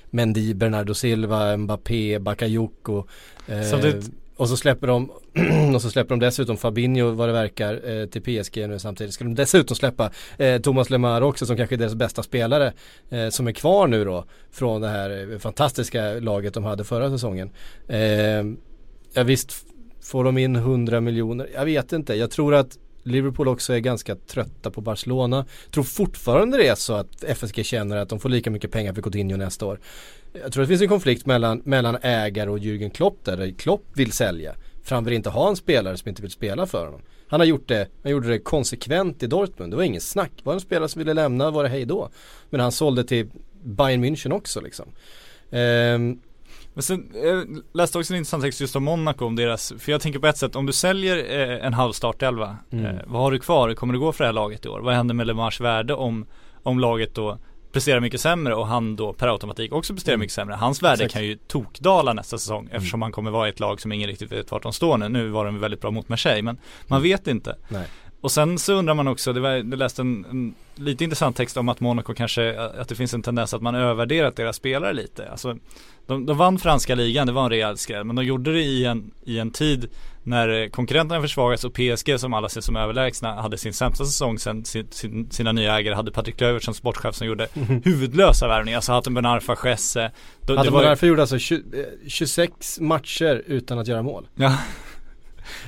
Mendy, 0.09 0.53
Bernardo 0.53 0.93
Silva, 0.93 1.57
Mbappé, 1.57 2.19
Bakayoko. 2.19 3.03
Eh, 3.47 3.61
Samtidigt- 3.61 4.11
och 4.43 4.50
så 4.50 4.57
släpper 4.57 4.88
de 4.88 5.09
och 5.75 5.81
så 5.81 5.89
släpper 5.89 6.09
de 6.09 6.19
dessutom 6.19 6.57
Fabinho 6.57 7.12
vad 7.12 7.29
det 7.29 7.33
verkar 7.33 7.89
eh, 7.89 8.05
till 8.05 8.21
PSG 8.21 8.69
nu 8.69 8.79
samtidigt. 8.79 9.13
Ska 9.13 9.23
de 9.23 9.35
dessutom 9.35 9.75
släppa 9.75 10.12
eh, 10.38 10.62
Thomas 10.62 10.89
Lemar 10.89 11.21
också 11.21 11.45
som 11.45 11.57
kanske 11.57 11.75
är 11.75 11.77
deras 11.77 11.95
bästa 11.95 12.23
spelare 12.23 12.73
eh, 13.09 13.29
som 13.29 13.47
är 13.47 13.51
kvar 13.51 13.88
nu 13.88 14.05
då 14.05 14.25
från 14.51 14.81
det 14.81 14.88
här 14.88 15.31
eh, 15.31 15.39
fantastiska 15.39 16.13
laget 16.13 16.53
de 16.53 16.63
hade 16.63 16.83
förra 16.83 17.09
säsongen. 17.09 17.50
Eh, 17.88 18.00
ja 19.13 19.23
visst 19.23 19.65
får 20.01 20.23
de 20.23 20.38
in 20.38 20.55
100 20.55 21.01
miljoner, 21.01 21.50
jag 21.53 21.65
vet 21.65 21.93
inte. 21.93 22.15
Jag 22.15 22.31
tror 22.31 22.55
att 22.55 22.77
Liverpool 23.03 23.47
också 23.47 23.73
är 23.73 23.79
ganska 23.79 24.15
trötta 24.15 24.71
på 24.71 24.81
Barcelona. 24.81 25.45
Tror 25.71 25.83
fortfarande 25.83 26.57
det 26.57 26.67
är 26.67 26.75
så 26.75 26.93
att 26.93 27.23
FSG 27.23 27.65
känner 27.65 27.97
att 27.97 28.09
de 28.09 28.19
får 28.19 28.29
lika 28.29 28.51
mycket 28.51 28.71
pengar 28.71 28.93
för 28.93 29.01
Coutinho 29.01 29.38
nästa 29.38 29.65
år. 29.65 29.79
Jag 30.41 30.51
tror 30.53 30.61
det 30.61 30.67
finns 30.67 30.81
en 30.81 30.87
konflikt 30.87 31.25
mellan, 31.25 31.61
mellan 31.65 31.97
ägare 32.01 32.49
och 32.49 32.57
Jürgen 32.59 32.89
Klopp 32.89 33.19
där 33.23 33.51
Klopp 33.57 33.85
vill 33.93 34.11
sälja. 34.11 34.55
För 34.83 34.95
han 34.95 35.03
vill 35.03 35.13
inte 35.13 35.29
ha 35.29 35.49
en 35.49 35.55
spelare 35.55 35.97
som 35.97 36.09
inte 36.09 36.21
vill 36.21 36.31
spela 36.31 36.65
för 36.65 36.85
honom. 36.85 37.01
Han 37.27 37.39
har 37.39 37.47
gjort 37.47 37.67
det, 37.67 37.87
han 38.03 38.11
gjorde 38.11 38.27
det 38.27 38.39
konsekvent 38.39 39.23
i 39.23 39.27
Dortmund. 39.27 39.73
Det 39.73 39.77
var 39.77 39.83
ingen 39.83 40.01
snack. 40.01 40.31
Var 40.43 40.53
det 40.53 40.57
en 40.57 40.61
spelare 40.61 40.89
som 40.89 40.99
ville 40.99 41.13
lämna 41.13 41.51
var 41.51 41.63
det 41.63 41.69
hej 41.69 41.85
då. 41.85 42.09
Men 42.49 42.59
han 42.59 42.71
sålde 42.71 43.03
till 43.03 43.29
Bayern 43.63 44.05
München 44.05 44.31
också 44.33 44.61
liksom. 44.61 44.85
Ehm, 45.51 46.19
Men 46.73 46.83
sen, 46.83 47.11
jag 47.23 47.47
läste 47.73 47.97
också 47.97 48.13
en 48.13 48.17
intressant 48.17 48.43
text 48.43 48.61
just 48.61 48.75
om 48.75 48.83
Monaco 48.83 49.25
om 49.25 49.35
deras, 49.35 49.73
för 49.79 49.91
jag 49.91 50.01
tänker 50.01 50.19
på 50.19 50.27
ett 50.27 50.37
sätt, 50.37 50.55
om 50.55 50.65
du 50.65 50.73
säljer 50.73 51.17
eh, 51.17 51.65
en 51.65 51.73
halv 51.73 51.91
startelva, 51.93 52.57
Mm. 52.71 52.85
eh, 52.85 53.01
vad 53.05 53.21
har 53.21 53.31
du 53.31 53.39
kvar? 53.39 53.73
Kommer 53.73 53.93
det 53.93 53.99
gå 53.99 54.11
för 54.11 54.23
det 54.23 54.27
här 54.27 54.33
laget 54.33 54.65
i 54.65 54.69
år? 54.69 54.79
Vad 54.79 54.93
händer 54.95 55.15
med 55.15 55.27
LeMars 55.27 55.61
värde 55.61 55.93
om, 55.93 56.25
om 56.63 56.79
laget 56.79 57.15
då 57.15 57.37
presterar 57.73 57.99
mycket 57.99 58.21
sämre 58.21 58.55
och 58.55 58.67
han 58.67 58.95
då 58.95 59.13
per 59.13 59.27
automatik 59.27 59.73
också 59.73 59.93
presterar 59.93 60.17
mycket 60.17 60.33
sämre. 60.33 60.55
Hans 60.55 60.83
värde 60.83 60.93
Mm. 60.93 61.05
Exakt. 61.05 61.15
Mm. 61.15 61.21
kan 61.21 61.29
ju 61.29 61.35
tokdala 61.47 62.13
nästa 62.13 62.37
säsong 62.37 62.69
eftersom 62.71 63.01
han 63.01 63.11
kommer 63.11 63.31
vara 63.31 63.47
i 63.47 63.49
ett 63.49 63.59
lag 63.59 63.81
som 63.81 63.91
ingen 63.91 64.09
riktigt 64.09 64.31
vet 64.31 64.51
vart 64.51 64.63
de 64.63 64.73
står 64.73 64.97
nu. 64.97 65.09
Nu 65.09 65.29
var 65.29 65.45
de 65.45 65.59
väldigt 65.59 65.81
bra 65.81 65.91
mot 65.91 66.09
Marseille 66.09 66.41
men 66.41 66.57
man 66.87 67.01
vet 67.01 67.27
inte. 67.27 67.49
Mm. 67.49 67.81
Nej. 67.81 67.87
Och 68.21 68.31
sen 68.31 68.59
så 68.59 68.73
undrar 68.73 68.93
man 68.93 69.07
också, 69.07 69.33
det 69.33 69.39
var, 69.39 69.49
jag 69.49 69.77
läste 69.77 70.01
en, 70.01 70.25
en 70.25 70.55
lite 70.75 71.03
intressant 71.03 71.37
text 71.37 71.57
om 71.57 71.69
att 71.69 71.79
Monaco 71.79 72.13
kanske, 72.13 72.59
att 72.59 72.87
det 72.87 72.95
finns 72.95 73.13
en 73.13 73.21
tendens 73.21 73.53
att 73.53 73.61
man 73.61 73.75
övervärderat 73.75 74.35
deras 74.35 74.55
spelare 74.55 74.93
lite. 74.93 75.31
Alltså, 75.31 75.57
de, 76.07 76.25
de 76.25 76.38
vann 76.38 76.60
franska 76.60 76.95
ligan, 76.95 77.27
det 77.27 77.33
var 77.33 77.43
en 77.43 77.50
rejäl 77.50 77.77
skräll, 77.77 78.03
men 78.03 78.15
de 78.15 78.25
gjorde 78.25 78.53
det 78.53 78.62
i 78.62 78.86
en, 78.86 79.12
i 79.25 79.39
en 79.39 79.51
tid 79.51 79.89
när 80.25 80.69
konkurrenterna 80.69 81.22
försvagats 81.22 81.63
och 81.63 81.74
PSG 81.74 82.19
som 82.19 82.33
alla 82.33 82.50
ser 82.50 82.62
som 82.62 82.75
överlägsna 82.75 83.41
hade 83.41 83.57
sin 83.57 83.74
sämsta 83.74 84.05
säsong 84.05 84.39
sen 84.39 84.65
sin, 84.65 84.88
sin, 84.91 85.31
sina 85.31 85.51
nya 85.51 85.77
ägare 85.79 85.95
hade 85.95 86.12
Patrik 86.12 86.41
Löfvert 86.41 86.63
som 86.63 86.74
sportchef 86.74 87.15
som 87.15 87.27
gjorde 87.27 87.48
huvudlösa 87.83 88.48
värvningar. 88.48 88.77
Alltså 88.77 88.91
Hatem 88.91 89.13
Ben 89.13 89.25
Arfa, 89.25 89.55
det 90.63 90.63
man 90.65 90.74
var 90.74 90.81
ju- 90.81 90.88
därför 90.89 91.07
gjorde 91.07 91.22
alltså 91.22 91.38
20, 91.39 91.79
eh, 91.79 91.86
26 92.07 92.79
matcher 92.79 93.43
utan 93.48 93.79
att 93.79 93.88
göra 93.88 94.01
mål. 94.01 94.27
Ja. 94.36 94.57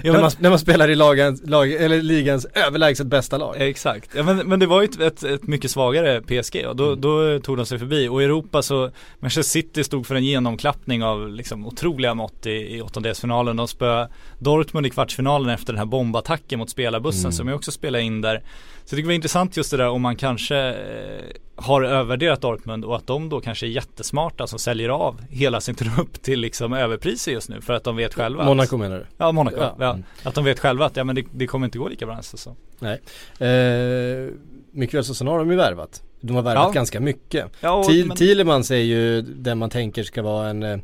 Ja, 0.03 0.13
när, 0.13 0.22
man, 0.22 0.32
när 0.39 0.50
man 0.50 0.60
spelar 0.60 0.89
i 0.89 0.96
lagen, 0.96 1.39
lag, 1.44 1.72
eller 1.72 2.01
ligans 2.01 2.46
överlägset 2.53 3.08
bästa 3.08 3.38
lag. 3.38 3.55
Exakt, 3.60 4.10
ja, 4.15 4.24
men, 4.24 4.38
men 4.38 4.60
det 4.60 4.65
var 4.65 4.82
ju 4.82 4.86
ett, 4.86 5.00
ett, 5.00 5.24
ett 5.24 5.48
mycket 5.48 5.72
svagare 5.72 6.22
PSG 6.22 6.65
och 6.67 6.75
då, 6.75 6.96
då 6.96 7.39
tog 7.39 7.58
de 7.58 7.65
sig 7.65 7.79
förbi 7.79 8.08
och 8.08 8.22
i 8.22 8.25
Europa 8.25 8.62
så 8.62 8.91
Manchester 9.20 9.51
City 9.51 9.84
stod 9.84 10.08
för 10.08 10.15
en 10.15 10.25
genomklappning 10.25 11.03
av 11.03 11.29
liksom 11.29 11.65
otroliga 11.65 12.13
mått 12.13 12.46
i, 12.46 12.50
i 12.50 12.82
åttondelsfinalen. 12.82 13.55
De 13.55 13.67
spöade 13.67 14.10
Dortmund 14.39 14.88
i 14.88 14.89
kvartsfinalen 14.89 15.50
efter 15.50 15.74
den 15.74 15.77
här 15.77 15.86
bombattacken 15.86 16.60
mot 16.60 16.70
spelarbussen 16.70 17.25
Mm. 17.25 17.32
som 17.32 17.48
jag 17.48 17.55
också 17.55 17.72
spelade 17.72 18.03
in 18.03 18.22
där. 18.22 18.44
Så 18.86 18.96
det 18.96 19.03
var 19.03 19.12
intressant 19.12 19.58
just 19.58 19.72
det 19.72 19.77
där 19.77 19.89
om 19.89 20.01
man 20.01 20.15
kanske 20.15 20.58
eh, 20.58 21.36
har 21.55 21.83
övervärderat 21.83 22.41
Dortmund 22.41 22.85
och 22.85 22.95
att 22.95 23.07
de 23.07 23.29
då 23.29 23.41
kanske 23.41 23.65
är 23.65 23.67
jättesmarta 23.69 24.47
som 24.47 24.59
säljer 24.59 24.89
av 24.89 25.21
hela 25.29 25.62
sin 25.62 25.75
trupp 25.75 26.21
till 26.21 26.39
liksom 26.39 26.74
överpriser 26.74 27.31
just 27.31 27.50
nu 27.50 27.62
för 27.62 27.74
att 27.74 27.83
de 27.83 27.95
vet 27.95 28.13
själva 28.13 28.41
att- 28.41 28.47
Monaco 28.47 28.77
menar 28.77 28.97
du? 28.97 29.05
Ja, 29.17 29.31
Monaco. 29.31 29.57
Ja. 29.59 29.75
Ja. 29.79 29.89
Mm. 29.91 30.03
Att 30.24 30.35
de 30.35 30.43
vet 30.43 30.59
själva 30.59 30.85
att 30.85 30.95
ja, 30.97 31.03
men 31.03 31.15
det, 31.15 31.24
det 31.31 31.47
kommer 31.47 31.65
inte 31.65 31.77
gå 31.77 31.88
lika 31.88 32.05
bra 32.05 32.15
nästa 32.15 32.38
säsong. 32.38 32.55
Nej. 32.79 33.01
Eh, 33.50 34.29
mycket 34.71 34.93
väl 34.93 35.03
så 35.03 35.15
sen 35.15 35.27
har 35.27 35.39
de 35.39 35.51
ju 35.51 35.57
värvat. 35.57 36.01
De 36.21 36.35
har 36.35 36.43
värvat 36.43 36.63
Ja. 36.67 36.71
ganska 36.71 37.00
mycket. 37.00 37.45
Ja, 37.59 37.71
och- 37.71 37.85
Thiel- 37.89 38.07
men- 38.07 38.17
Thielemans 38.17 38.71
är 38.71 38.75
ju 38.75 39.21
den 39.21 39.57
man 39.57 39.69
tänker 39.69 40.03
ska 40.03 40.21
vara 40.21 40.50
en 40.50 40.63
eh, 40.63 40.77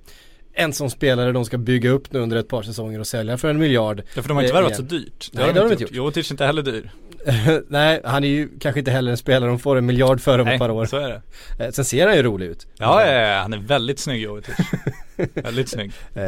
en 0.53 0.73
som 0.73 0.89
spelare 0.89 1.31
de 1.31 1.45
ska 1.45 1.57
bygga 1.57 1.89
upp 1.89 2.13
nu 2.13 2.19
under 2.19 2.37
ett 2.37 2.47
par 2.47 2.63
säsonger 2.63 2.99
och 2.99 3.07
sälja 3.07 3.37
för 3.37 3.49
en 3.49 3.57
miljard. 3.59 4.01
Ja 4.15 4.21
för 4.21 4.29
de 4.29 4.33
har 4.37 4.43
inte 4.43 4.53
Eh, 4.55 4.61
värvat 4.61 4.75
så 4.75 4.81
dyrt. 4.81 5.29
Nej, 5.33 5.53
det 5.53 5.59
har 5.59 5.65
de 5.67 5.71
inte 5.71 5.83
gjort. 5.83 5.91
Jovetic 5.93 6.29
är 6.29 6.33
inte 6.33 6.45
heller 6.45 6.61
dyr. 6.61 6.91
Nej, 7.67 8.01
han 8.03 8.23
är 8.23 8.27
ju 8.27 8.49
kanske 8.59 8.79
inte 8.79 8.91
heller 8.91 9.11
en 9.11 9.17
spelare 9.17 9.49
de 9.49 9.59
får 9.59 9.75
en 9.75 9.85
miljard 9.85 10.21
för 10.21 10.39
om 10.39 10.45
Nej, 10.45 10.55
ett 10.55 10.59
par 10.59 10.69
år. 10.71 10.85
så 10.85 10.97
är 10.97 11.09
det. 11.09 11.21
Eh, 11.65 11.71
Sen 11.71 11.85
ser 11.85 12.07
han 12.07 12.15
ju 12.15 12.23
rolig 12.23 12.45
ut. 12.47 12.67
Ja, 12.77 13.05
ja, 13.05 13.11
ja, 13.13 13.39
han 13.41 13.53
är 13.53 13.57
väldigt 13.57 13.99
snygg 13.99 14.21
Jovetic. 14.21 14.55
väldigt 15.33 15.69
snygg. 15.69 15.91
Eh, 16.13 16.23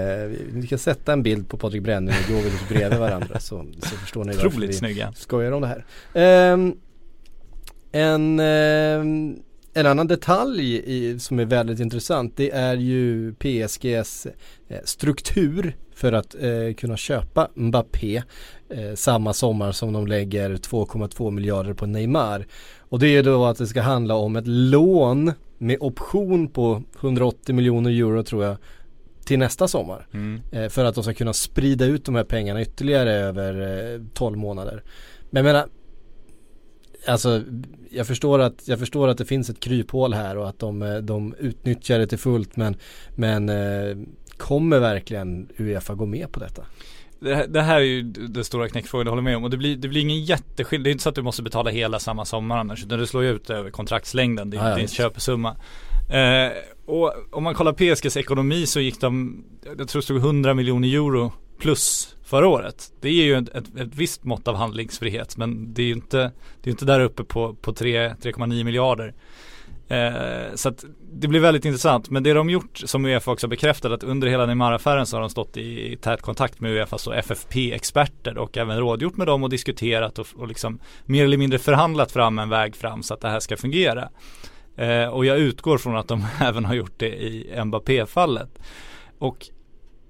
vi- 0.54 0.68
kan 0.68 0.80
sätta 0.80 1.14
en 1.14 1.24
bild 1.24 1.50
på 1.50 1.58
Patrik 1.58 1.82
Brenning 1.84 2.16
och 2.26 2.32
Jovic 2.32 2.68
bredvid 2.70 3.00
varandra 3.00 3.40
så, 3.40 3.66
så 3.82 3.96
förstår 3.96 4.24
ni 4.26 4.38
Otroligt 4.38 4.70
vi 4.70 4.74
snygga. 4.74 5.14
skojar 5.16 5.52
om 5.52 5.62
det 5.62 5.68
här. 5.68 5.86
Ehm, 6.14 6.74
en, 7.92 8.40
ehm, 8.40 9.36
en 9.74 9.86
annan 9.86 10.08
detalj 10.08 10.76
i, 10.86 11.20
som 11.20 11.40
är 11.40 11.46
väldigt 11.46 11.80
intressant 11.80 12.34
det 12.38 12.52
är 12.52 12.76
ju 12.76 13.34
PSGs 13.34 14.26
eh, 14.70 14.78
struktur 14.84 15.76
för 15.96 16.14
att 16.14 16.36
eh, 16.36 16.74
kunna 16.78 16.98
köpa 16.98 17.50
Mbappé 17.56 18.24
eh, 18.74 18.96
samma 18.96 19.34
sommar 19.34 19.72
som 19.72 19.94
de 19.94 20.08
lägger 20.08 20.50
2,2 20.50 21.32
miljarder 21.32 21.74
på 21.74 21.86
Neymar. 21.86 22.48
Och 22.80 23.00
det 23.00 23.08
är 23.08 23.24
då 23.24 23.46
att 23.46 23.58
det 23.58 23.68
ska 23.68 23.82
handla 23.82 24.16
om 24.16 24.36
ett 24.36 24.48
lån 24.48 25.32
med 25.58 25.78
option 25.80 26.48
på 26.48 26.84
180 27.00 27.56
miljoner 27.56 27.92
euro 27.92 28.24
tror 28.24 28.44
jag 28.44 28.58
till 29.26 29.40
nästa 29.40 29.68
sommar. 29.68 30.08
Mm. 30.14 30.42
Eh, 30.52 30.70
för 30.70 30.86
att 30.86 30.96
de 30.96 31.04
ska 31.04 31.14
kunna 31.14 31.34
sprida 31.34 31.86
ut 31.86 32.06
de 32.06 32.16
här 32.16 32.24
pengarna 32.24 32.62
ytterligare 32.62 33.12
över 33.14 33.94
eh, 33.94 34.02
12 34.14 34.38
månader. 34.38 34.84
Men 35.30 35.46
jag 35.46 35.54
menar, 35.54 35.68
alltså 37.08 37.44
jag 37.90 38.08
förstår, 38.08 38.40
att, 38.40 38.68
jag 38.68 38.80
förstår 38.80 39.08
att 39.08 39.18
det 39.18 39.26
finns 39.26 39.50
ett 39.50 39.60
kryphål 39.60 40.14
här 40.14 40.38
och 40.38 40.50
att 40.50 40.60
de, 40.60 40.82
eh, 40.82 40.98
de 40.98 41.36
utnyttjar 41.40 42.00
det 42.00 42.08
till 42.08 42.18
fullt 42.18 42.56
men, 42.56 42.76
men 43.16 43.50
eh, 43.50 43.98
kommer 44.38 44.80
verkligen 44.80 45.50
Uefa 45.58 45.94
gå 45.94 46.06
med 46.06 46.32
på 46.32 46.40
detta? 46.40 46.66
Det, 47.24 47.36
här- 47.36 47.48
det 47.48 47.62
här 47.62 47.76
är 47.76 47.80
ju 47.80 48.02
den 48.04 48.44
stora 48.44 48.70
knäckfrågan, 48.70 49.06
jag 49.06 49.12
håller 49.12 49.24
med 49.24 49.38
om. 49.38 49.44
Och 49.44 49.50
det 49.50 49.58
blir, 49.58 49.76
det 49.76 49.88
blir 49.88 50.02
ingen 50.02 50.24
jätteskillnad. 50.24 50.84
Det 50.84 50.90
är 50.90 50.92
inte 50.92 51.04
så 51.04 51.10
att 51.10 51.16
du 51.16 51.22
måste 51.22 51.44
betala 51.44 51.70
hela 51.70 52.00
samma 52.00 52.26
sommar 52.26 52.58
annars. 52.58 52.84
Utan 52.84 53.00
du 53.00 53.08
slår 53.08 53.24
ju 53.24 53.30
ut 53.30 53.50
över 53.50 53.70
kontraktslängden. 53.72 54.50
Det 54.50 54.58
är 54.58 54.70
Ja, 54.70 54.76
visst. 54.76 54.94
köpesumma. 54.94 55.56
Eh, 56.10 56.52
och 56.86 57.14
om 57.32 57.44
man 57.44 57.54
kollar 57.56 57.74
PSGs 57.74 58.18
ekonomi 58.18 58.66
så 58.66 58.80
gick 58.80 59.02
de, 59.02 59.44
jag 59.78 59.88
tror 59.88 60.02
det 60.02 60.06
stod 60.06 60.18
100 60.18 60.54
miljoner 60.54 60.88
euro 60.88 61.32
plus 61.60 62.16
förra 62.24 62.48
året. 62.48 62.92
Det 63.02 63.08
är 63.10 63.24
ju 63.24 63.36
ett, 63.38 63.50
ett, 63.50 63.76
ett 63.80 63.96
visst 63.96 64.24
mått 64.24 64.48
av 64.48 64.56
handlingsfrihet. 64.56 65.38
Men 65.38 65.74
det 65.74 65.82
är 65.82 65.86
ju 65.86 65.94
inte, 65.94 66.32
det 66.64 66.70
är 66.70 66.72
inte 66.72 66.86
där 66.86 67.00
uppe 67.00 67.24
på, 67.24 67.54
på 67.56 67.74
3 67.74 68.10
3,9 68.10 68.64
miljarder. 68.64 69.14
Eh, 69.94 70.56
så 70.56 70.70
att 70.70 70.86
det 71.14 71.28
blir 71.28 71.40
väldigt 71.40 71.66
intressant. 71.66 72.10
Men 72.10 72.24
det 72.24 72.34
de 72.34 72.50
gjort 72.50 72.78
som 72.78 73.06
Uefa 73.06 73.32
också 73.32 73.48
bekräftat 73.48 73.92
att 73.92 74.04
under 74.04 74.28
hela 74.28 74.46
Neymar-affären 74.46 75.06
så 75.06 75.16
har 75.16 75.22
de 75.22 75.30
stått 75.30 75.58
i, 75.58 75.94
i 75.94 75.98
tät 75.98 76.22
kontakt 76.22 76.60
med 76.60 76.72
Uefas 76.72 76.94
alltså 76.94 77.10
och 77.10 77.16
FFP-experter 77.16 78.38
och 78.38 78.58
även 78.58 78.80
rådgjort 78.80 79.18
med 79.18 79.28
dem 79.28 79.44
och 79.44 79.50
diskuterat 79.50 80.20
och, 80.20 80.28
och 80.36 80.48
liksom 80.48 80.80
mer 81.06 81.24
eller 81.24 81.38
mindre 81.38 81.60
förhandlat 81.60 82.12
fram 82.12 82.40
en 82.40 82.50
väg 82.50 82.76
fram 82.76 83.04
så 83.04 83.14
att 83.14 83.22
det 83.22 83.30
här 83.30 83.40
ska 83.40 83.58
fungera. 83.58 84.10
Eh, 84.76 85.06
och 85.06 85.26
jag 85.26 85.38
utgår 85.38 85.78
från 85.78 85.98
att 85.98 86.08
de 86.08 86.26
även 86.42 86.66
har 86.66 86.74
gjort 86.74 86.94
det 86.98 87.24
i 87.24 87.64
Mbappé-fallet. 87.66 88.60
Och 89.20 89.50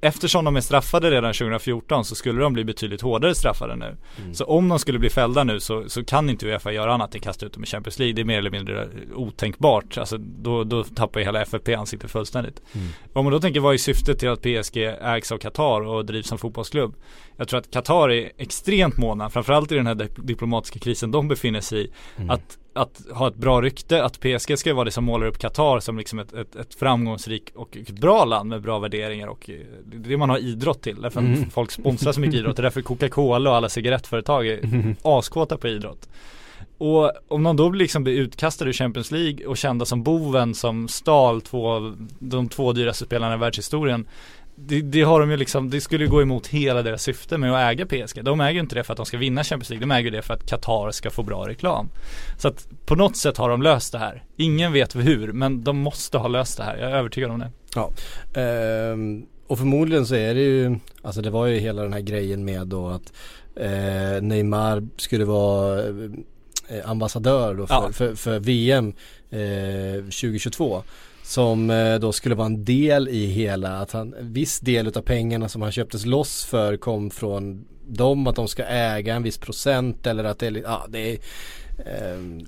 eftersom 0.03 0.45
de 0.45 0.55
är 0.55 0.61
straffade 0.61 1.11
redan 1.11 1.33
2014 1.33 2.05
så 2.05 2.15
skulle 2.15 2.41
de 2.41 2.53
bli 2.53 2.63
betydligt 2.63 3.01
hårdare 3.01 3.35
straffade 3.35 3.75
nu. 3.75 3.97
Så 4.33 4.45
om 4.45 4.69
de 4.69 4.79
skulle 4.79 4.99
bli 4.99 5.09
fällda 5.09 5.43
nu 5.43 5.59
så, 5.59 5.89
så 5.89 6.03
kan 6.03 6.29
inte 6.29 6.45
Uefa 6.45 6.71
göra 6.71 6.93
annat 6.93 7.15
än 7.15 7.21
kasta 7.21 7.45
ut 7.45 7.53
dem 7.53 7.63
i 7.63 7.65
Champions 7.65 7.99
League. 7.99 8.13
Det 8.13 8.21
är 8.21 8.25
mer 8.25 8.37
eller 8.37 8.51
mindre 8.51 8.87
otänkbart. 9.15 9.97
Alltså 9.97 10.17
då, 10.17 10.63
då 10.63 10.83
tappar 10.83 11.19
ju 11.19 11.25
hela 11.25 11.41
FFP 11.41 11.75
ansiktet 11.75 12.11
fullständigt. 12.11 12.61
Om 13.13 13.25
man 13.25 13.33
då 13.33 13.39
tänker 13.39 13.59
vad 13.59 13.73
är 13.73 13.77
syftet 13.77 14.19
till 14.19 14.29
att 14.29 14.41
PSG 14.41 14.77
ägs 15.01 15.31
av 15.31 15.37
Qatar 15.37 15.81
och 15.81 16.05
drivs 16.05 16.27
som 16.27 16.37
fotbollsklubb? 16.37 16.95
Jag 17.37 17.47
tror 17.47 17.59
att 17.59 17.71
Qatar 17.71 18.09
är 18.11 18.31
extremt 18.37 18.97
måna, 18.97 19.29
framförallt 19.29 19.71
i 19.71 19.75
den 19.75 19.87
här 19.87 19.95
dip- 19.95 20.21
diplomatiska 20.25 20.79
krisen 20.79 21.11
de 21.11 21.27
befinner 21.27 21.61
sig 21.61 21.85
i, 21.85 21.91
att, 22.29 22.57
att 22.73 23.01
ha 23.11 23.27
ett 23.27 23.35
bra 23.35 23.61
rykte, 23.61 24.03
att 24.03 24.19
PSG 24.19 24.59
ska 24.59 24.73
vara 24.73 24.85
det 24.85 24.91
som 24.91 25.03
målar 25.03 25.27
upp 25.27 25.39
Qatar 25.39 25.79
som 25.79 25.97
liksom 25.97 26.19
ett, 26.19 26.33
ett, 26.33 26.55
ett 26.55 26.75
framgångsrikt 26.75 27.55
och 27.55 27.77
ett 27.77 27.89
bra 27.89 28.25
land 28.25 28.49
med 28.49 28.61
bra 28.61 28.79
värderingar 28.79 29.27
och 29.27 29.49
eh, 29.49 29.55
det 29.85 30.17
man 30.17 30.29
har 30.29 30.37
idrott 30.37 30.81
till. 30.81 31.01
Därför 31.01 31.19
Mm. 31.19 31.49
folk 31.49 31.71
sponsrar 31.71 32.11
så 32.11 32.19
mycket 32.19 32.35
idrott, 32.35 32.55
det 32.55 32.59
är 32.59 32.63
därför 32.63 32.81
Coca-Cola 32.81 33.49
och 33.49 33.55
alla 33.55 33.69
cigarettföretag 33.69 34.47
är 34.47 34.95
askåta 35.01 35.57
på 35.57 35.67
idrott. 35.67 36.09
Och 36.77 37.11
om 37.27 37.43
de 37.43 37.55
då 37.55 37.69
blir 37.69 37.79
liksom 37.79 38.03
blir 38.03 38.13
utkastade 38.13 38.69
ur 38.69 38.73
Champions 38.73 39.11
League 39.11 39.45
och 39.45 39.57
kända 39.57 39.85
som 39.85 40.03
boven 40.03 40.55
som 40.55 40.87
stal 40.87 41.41
två, 41.41 41.93
de 42.19 42.49
två 42.49 42.71
dyraste 42.71 43.05
spelarna 43.05 43.35
i 43.35 43.37
världshistorien 43.37 44.07
det, 44.55 44.81
det 44.81 45.01
har 45.01 45.19
de 45.19 45.31
ju 45.31 45.37
liksom, 45.37 45.69
det 45.69 45.81
skulle 45.81 46.03
ju 46.03 46.09
gå 46.09 46.21
emot 46.21 46.47
hela 46.47 46.81
deras 46.81 47.03
syfte 47.03 47.37
med 47.37 47.53
att 47.53 47.71
äga 47.73 47.85
PSG. 47.85 48.23
De 48.23 48.41
äger 48.41 48.53
ju 48.53 48.59
inte 48.59 48.75
det 48.75 48.83
för 48.83 48.93
att 48.93 48.97
de 48.97 49.05
ska 49.05 49.17
vinna 49.17 49.43
Champions 49.43 49.69
League, 49.69 49.81
de 49.87 49.91
äger 49.91 50.11
det 50.11 50.21
för 50.21 50.33
att 50.33 50.45
Qatar 50.49 50.91
ska 50.91 51.09
få 51.09 51.23
bra 51.23 51.47
reklam. 51.47 51.89
Så 52.37 52.47
att 52.47 52.67
på 52.85 52.95
något 52.95 53.17
sätt 53.17 53.37
har 53.37 53.49
de 53.49 53.61
löst 53.61 53.91
det 53.91 53.97
här. 53.97 54.23
Ingen 54.37 54.73
vet 54.73 54.95
hur, 54.95 55.31
men 55.31 55.63
de 55.63 55.77
måste 55.77 56.17
ha 56.17 56.27
löst 56.27 56.57
det 56.57 56.63
här. 56.63 56.77
Jag 56.77 56.91
är 56.91 56.95
övertygad 56.95 57.31
om 57.31 57.39
det. 57.39 57.51
Ja, 57.75 57.89
ehm, 58.41 59.25
och 59.47 59.57
förmodligen 59.57 60.05
så 60.05 60.15
är 60.15 60.33
det 60.35 60.41
ju, 60.41 60.75
alltså 61.01 61.21
det 61.21 61.29
var 61.29 61.45
ju 61.45 61.59
hela 61.59 61.81
den 61.83 61.93
här 61.93 62.01
grejen 62.01 62.45
med 62.45 62.67
då 62.67 62.87
att 62.87 63.13
eh, 63.55 64.21
Neymar 64.21 64.87
skulle 64.97 65.25
vara 65.25 65.79
eh, 66.67 66.89
ambassadör 66.89 67.53
då 67.55 67.67
för, 67.67 67.73
Ja. 67.75 67.89
för, 67.93 68.15
för 68.15 68.39
VM 68.39 68.93
eh, 69.29 70.03
2022. 70.03 70.83
Som 71.23 71.69
eh, 71.69 71.95
då 71.95 72.11
skulle 72.11 72.35
vara 72.35 72.45
en 72.45 72.65
del 72.65 73.07
i 73.07 73.25
hela, 73.25 73.77
att 73.77 73.91
han, 73.91 74.13
en 74.13 74.33
viss 74.33 74.59
del 74.59 74.87
utav 74.87 75.01
pengarna 75.01 75.49
som 75.49 75.61
han 75.61 75.71
köptes 75.71 76.05
loss 76.05 76.45
för 76.45 76.77
kom 76.77 77.09
från 77.09 77.65
dem 77.87 78.27
att 78.27 78.35
de 78.35 78.47
ska 78.47 78.63
äga 78.63 79.15
en 79.15 79.23
viss 79.23 79.37
procent 79.37 80.07
eller 80.07 80.23
att 80.23 80.39
det 80.39 80.47
är, 80.47 80.51
ja 80.51 80.85
det 80.89 81.11
är 81.11 81.17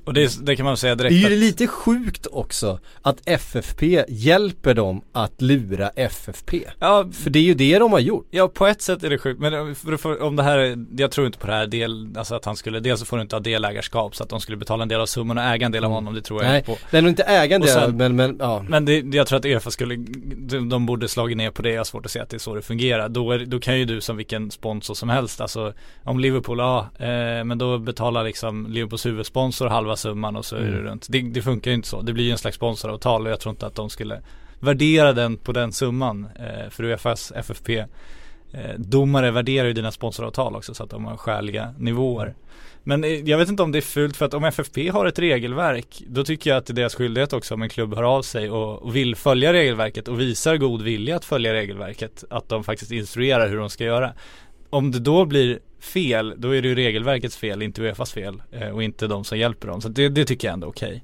och 0.04 0.14
det, 0.14 0.46
det 0.46 0.56
kan 0.56 0.66
man 0.66 0.78
säga 0.78 0.96
det 0.96 1.04
direkt 1.10 1.26
är 1.26 1.30
ju 1.30 1.36
lite 1.40 1.68
sjukt 1.68 2.28
också 2.32 2.80
att 3.02 3.18
FFP 3.26 4.06
hjälper 4.08 4.74
dem 4.74 5.02
att 5.12 5.42
lura 5.42 5.90
FFP. 5.96 6.64
Ja, 6.80 7.10
För 7.14 7.30
det 7.30 7.40
är 7.40 7.44
ju 7.44 7.54
det 7.54 7.80
de 7.80 7.92
har 7.92 8.00
gjort. 8.00 8.28
Ja 8.32 8.48
på 8.48 8.68
ett 8.68 8.82
sätt 8.82 9.04
är 9.04 9.10
det 9.10 9.18
sjukt, 9.18 9.40
men 9.40 9.76
för, 9.76 9.98
för, 9.98 10.22
om 10.22 10.36
det 10.36 10.44
här, 10.44 10.58
är- 10.58 10.86
jag 10.98 11.12
tror 11.12 11.28
inte 11.28 11.40
på 11.40 11.48
det 11.48 11.54
här 11.54 11.68
del, 11.68 12.10
alltså 12.18 12.36
att 12.36 12.46
han 12.46 12.56
skulle, 12.56 12.80
dels 12.80 13.00
så 13.00 13.06
får 13.06 13.18
du 13.18 13.22
inte 13.24 13.36
ha 13.36 13.40
delägarskap 13.42 14.16
så 14.16 14.24
att 14.24 14.30
de 14.30 14.40
skulle 14.42 14.58
betala 14.58 14.84
en 14.84 14.90
del 14.90 15.00
av 15.02 15.06
summan 15.06 15.38
och 15.38 15.44
äga 15.44 15.66
en 15.66 15.72
del 15.72 15.84
av 15.84 15.92
honom, 15.92 16.14
det 16.14 16.22
tror 16.22 16.44
jag 16.44 16.50
Nej, 16.50 16.58
inte 16.58 16.72
på. 16.72 16.78
det 16.92 16.98
är 16.98 17.02
nog 17.02 17.12
inte 17.12 17.24
ägande 17.24 17.68
Och 17.68 17.74
sen- 17.74 17.98
men, 17.98 18.16
men 18.16 18.38
ja. 18.40 18.66
Men 18.70 18.86
det, 18.86 19.00
jag 19.00 19.28
tror 19.28 19.40
att 19.40 19.46
Uefa 19.46 19.72
skulle, 19.72 19.96
de, 20.38 20.70
de 20.70 20.86
borde 20.86 21.08
slagit 21.08 21.38
ner 21.38 21.52
på 21.52 21.62
det, 21.62 21.70
jag 21.70 21.80
har 21.80 21.84
svårt 21.86 22.06
att 22.06 22.12
se 22.12 22.20
att 22.20 22.30
det 22.30 22.38
är 22.38 22.40
så 22.40 22.56
det 22.56 22.62
fungerar. 22.62 23.10
Då, 23.10 23.32
är, 23.32 23.40
då 23.40 23.60
kan 23.60 23.80
ju 23.80 23.86
du 23.86 24.02
som 24.02 24.18
vilken 24.18 24.52
sponsor 24.52 24.94
som 24.94 25.10
helst, 25.10 25.42
alltså 25.42 25.74
om 26.04 26.20
Liverpool, 26.20 26.60
ja, 26.60 26.90
eh, 27.00 27.44
men 27.44 27.58
då 27.58 27.78
betalar 27.78 28.24
liksom 28.24 28.68
Liverpools 28.70 29.06
huvudsponsor 29.15 29.67
halva 29.67 29.95
summan 29.95 30.36
och 30.36 30.45
så 30.45 30.56
är 30.56 30.60
det 30.60 30.67
Mm. 30.67 30.84
runt. 30.84 31.08
Det, 31.10 31.21
det 31.21 31.41
funkar 31.41 31.71
ju 31.71 31.75
inte 31.75 31.88
så, 31.88 32.01
det 32.01 32.13
blir 32.13 32.23
ju 32.23 32.32
en 32.32 32.38
slags 32.38 32.56
sponsoravtal 32.56 33.25
och 33.25 33.32
jag 33.32 33.39
tror 33.39 33.51
inte 33.51 33.65
att 33.65 33.75
de 33.75 33.89
skulle 33.89 34.21
värdera 34.60 35.13
den 35.13 35.38
på 35.38 35.51
den 35.51 35.71
summan. 35.71 36.28
Eh, 36.36 36.69
för 36.69 36.84
Uefas 36.84 37.32
FFP 37.36 37.78
eh, 38.51 38.73
domare 38.78 39.32
värderar 39.32 39.67
ju 39.67 39.73
dina 39.73 39.91
sponsoravtal 39.91 40.56
också 40.56 40.73
så 40.73 40.84
att 40.84 40.89
de 40.89 41.06
har 41.06 41.17
skäliga 41.17 41.73
nivåer. 41.78 42.36
Men 42.84 43.04
eh, 43.04 43.10
jag 43.10 43.38
vet 43.38 43.49
inte 43.49 43.63
om 43.63 43.71
det 43.71 43.80
är 43.80 43.82
fult 43.82 44.17
för 44.17 44.25
att 44.25 44.34
om 44.34 44.43
FFP 44.43 44.89
har 44.89 45.06
ett 45.06 45.19
regelverk 45.19 46.04
då 46.08 46.23
tycker 46.23 46.49
jag 46.49 46.58
att 46.58 46.65
det 46.65 46.73
är 46.73 46.75
deras 46.75 46.95
skyldighet 46.95 47.34
också 47.34 47.54
om 47.54 47.62
en 47.62 47.69
klubb 47.69 47.95
hör 47.95 48.04
av 48.04 48.21
sig 48.21 48.49
och, 48.49 48.82
och 48.82 48.95
vill 48.95 49.15
följa 49.15 49.54
regelverket 49.54 50.08
och 50.08 50.19
visar 50.19 50.58
god 50.58 50.82
vilja 50.82 51.15
att 51.15 51.25
följa 51.25 51.54
regelverket 51.54 52.23
att 52.30 52.49
de 52.49 52.63
faktiskt 52.63 52.91
instruerar 52.91 53.49
hur 53.49 53.58
de 53.58 53.69
ska 53.69 53.84
göra. 53.84 54.13
Om 54.76 54.92
det 54.92 55.00
då 55.00 55.26
blir 55.26 55.60
fel 55.80 56.34
då 56.38 56.56
är 56.56 56.62
det 56.62 56.68
ju 56.68 56.76
regelverkets 56.76 57.38
fel, 57.38 57.62
inte 57.62 57.82
Uefas 57.82 58.12
fel 58.14 58.42
eh, 58.52 58.70
och 58.70 58.84
inte 58.84 59.08
de 59.08 59.24
som 59.24 59.38
hjälper 59.38 59.68
dem. 59.68 59.82
Så 59.82 59.90
det, 59.90 60.10
det 60.10 60.26
tycker 60.26 60.48
jag 60.48 60.54
ändå 60.54 60.68
är 60.68 60.72
okej. 60.72 61.04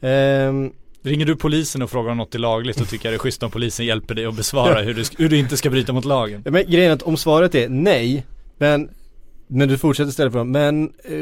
Ehm, 0.00 0.72
Ringer 1.02 1.26
du 1.26 1.36
polisen 1.36 1.82
och 1.82 1.90
frågar 1.90 2.10
om 2.10 2.16
något 2.16 2.34
är 2.34 2.38
lagligt 2.38 2.76
då 2.76 2.84
tycker 2.84 3.08
jag 3.08 3.12
det 3.12 3.16
är 3.16 3.18
schysst 3.18 3.42
om 3.42 3.50
polisen 3.50 3.86
hjälper 3.86 4.14
dig 4.14 4.26
att 4.26 4.36
besvara 4.36 4.82
hur 4.82 4.94
du, 4.94 5.04
hur 5.18 5.28
du 5.28 5.38
inte 5.38 5.56
ska 5.56 5.70
bryta 5.70 5.92
mot 5.92 6.04
lagen. 6.04 6.42
Men 6.44 6.70
grejen 6.70 6.90
är 6.90 6.94
att 6.94 7.02
om 7.02 7.16
svaret 7.16 7.54
är 7.54 7.68
nej, 7.68 8.26
men 8.58 8.90
men 9.46 9.68
du 9.68 9.78
fortsätter 9.78 10.10
ställa 10.12 10.30
frågan, 10.30 10.50
men 10.50 10.84
eh, 11.04 11.12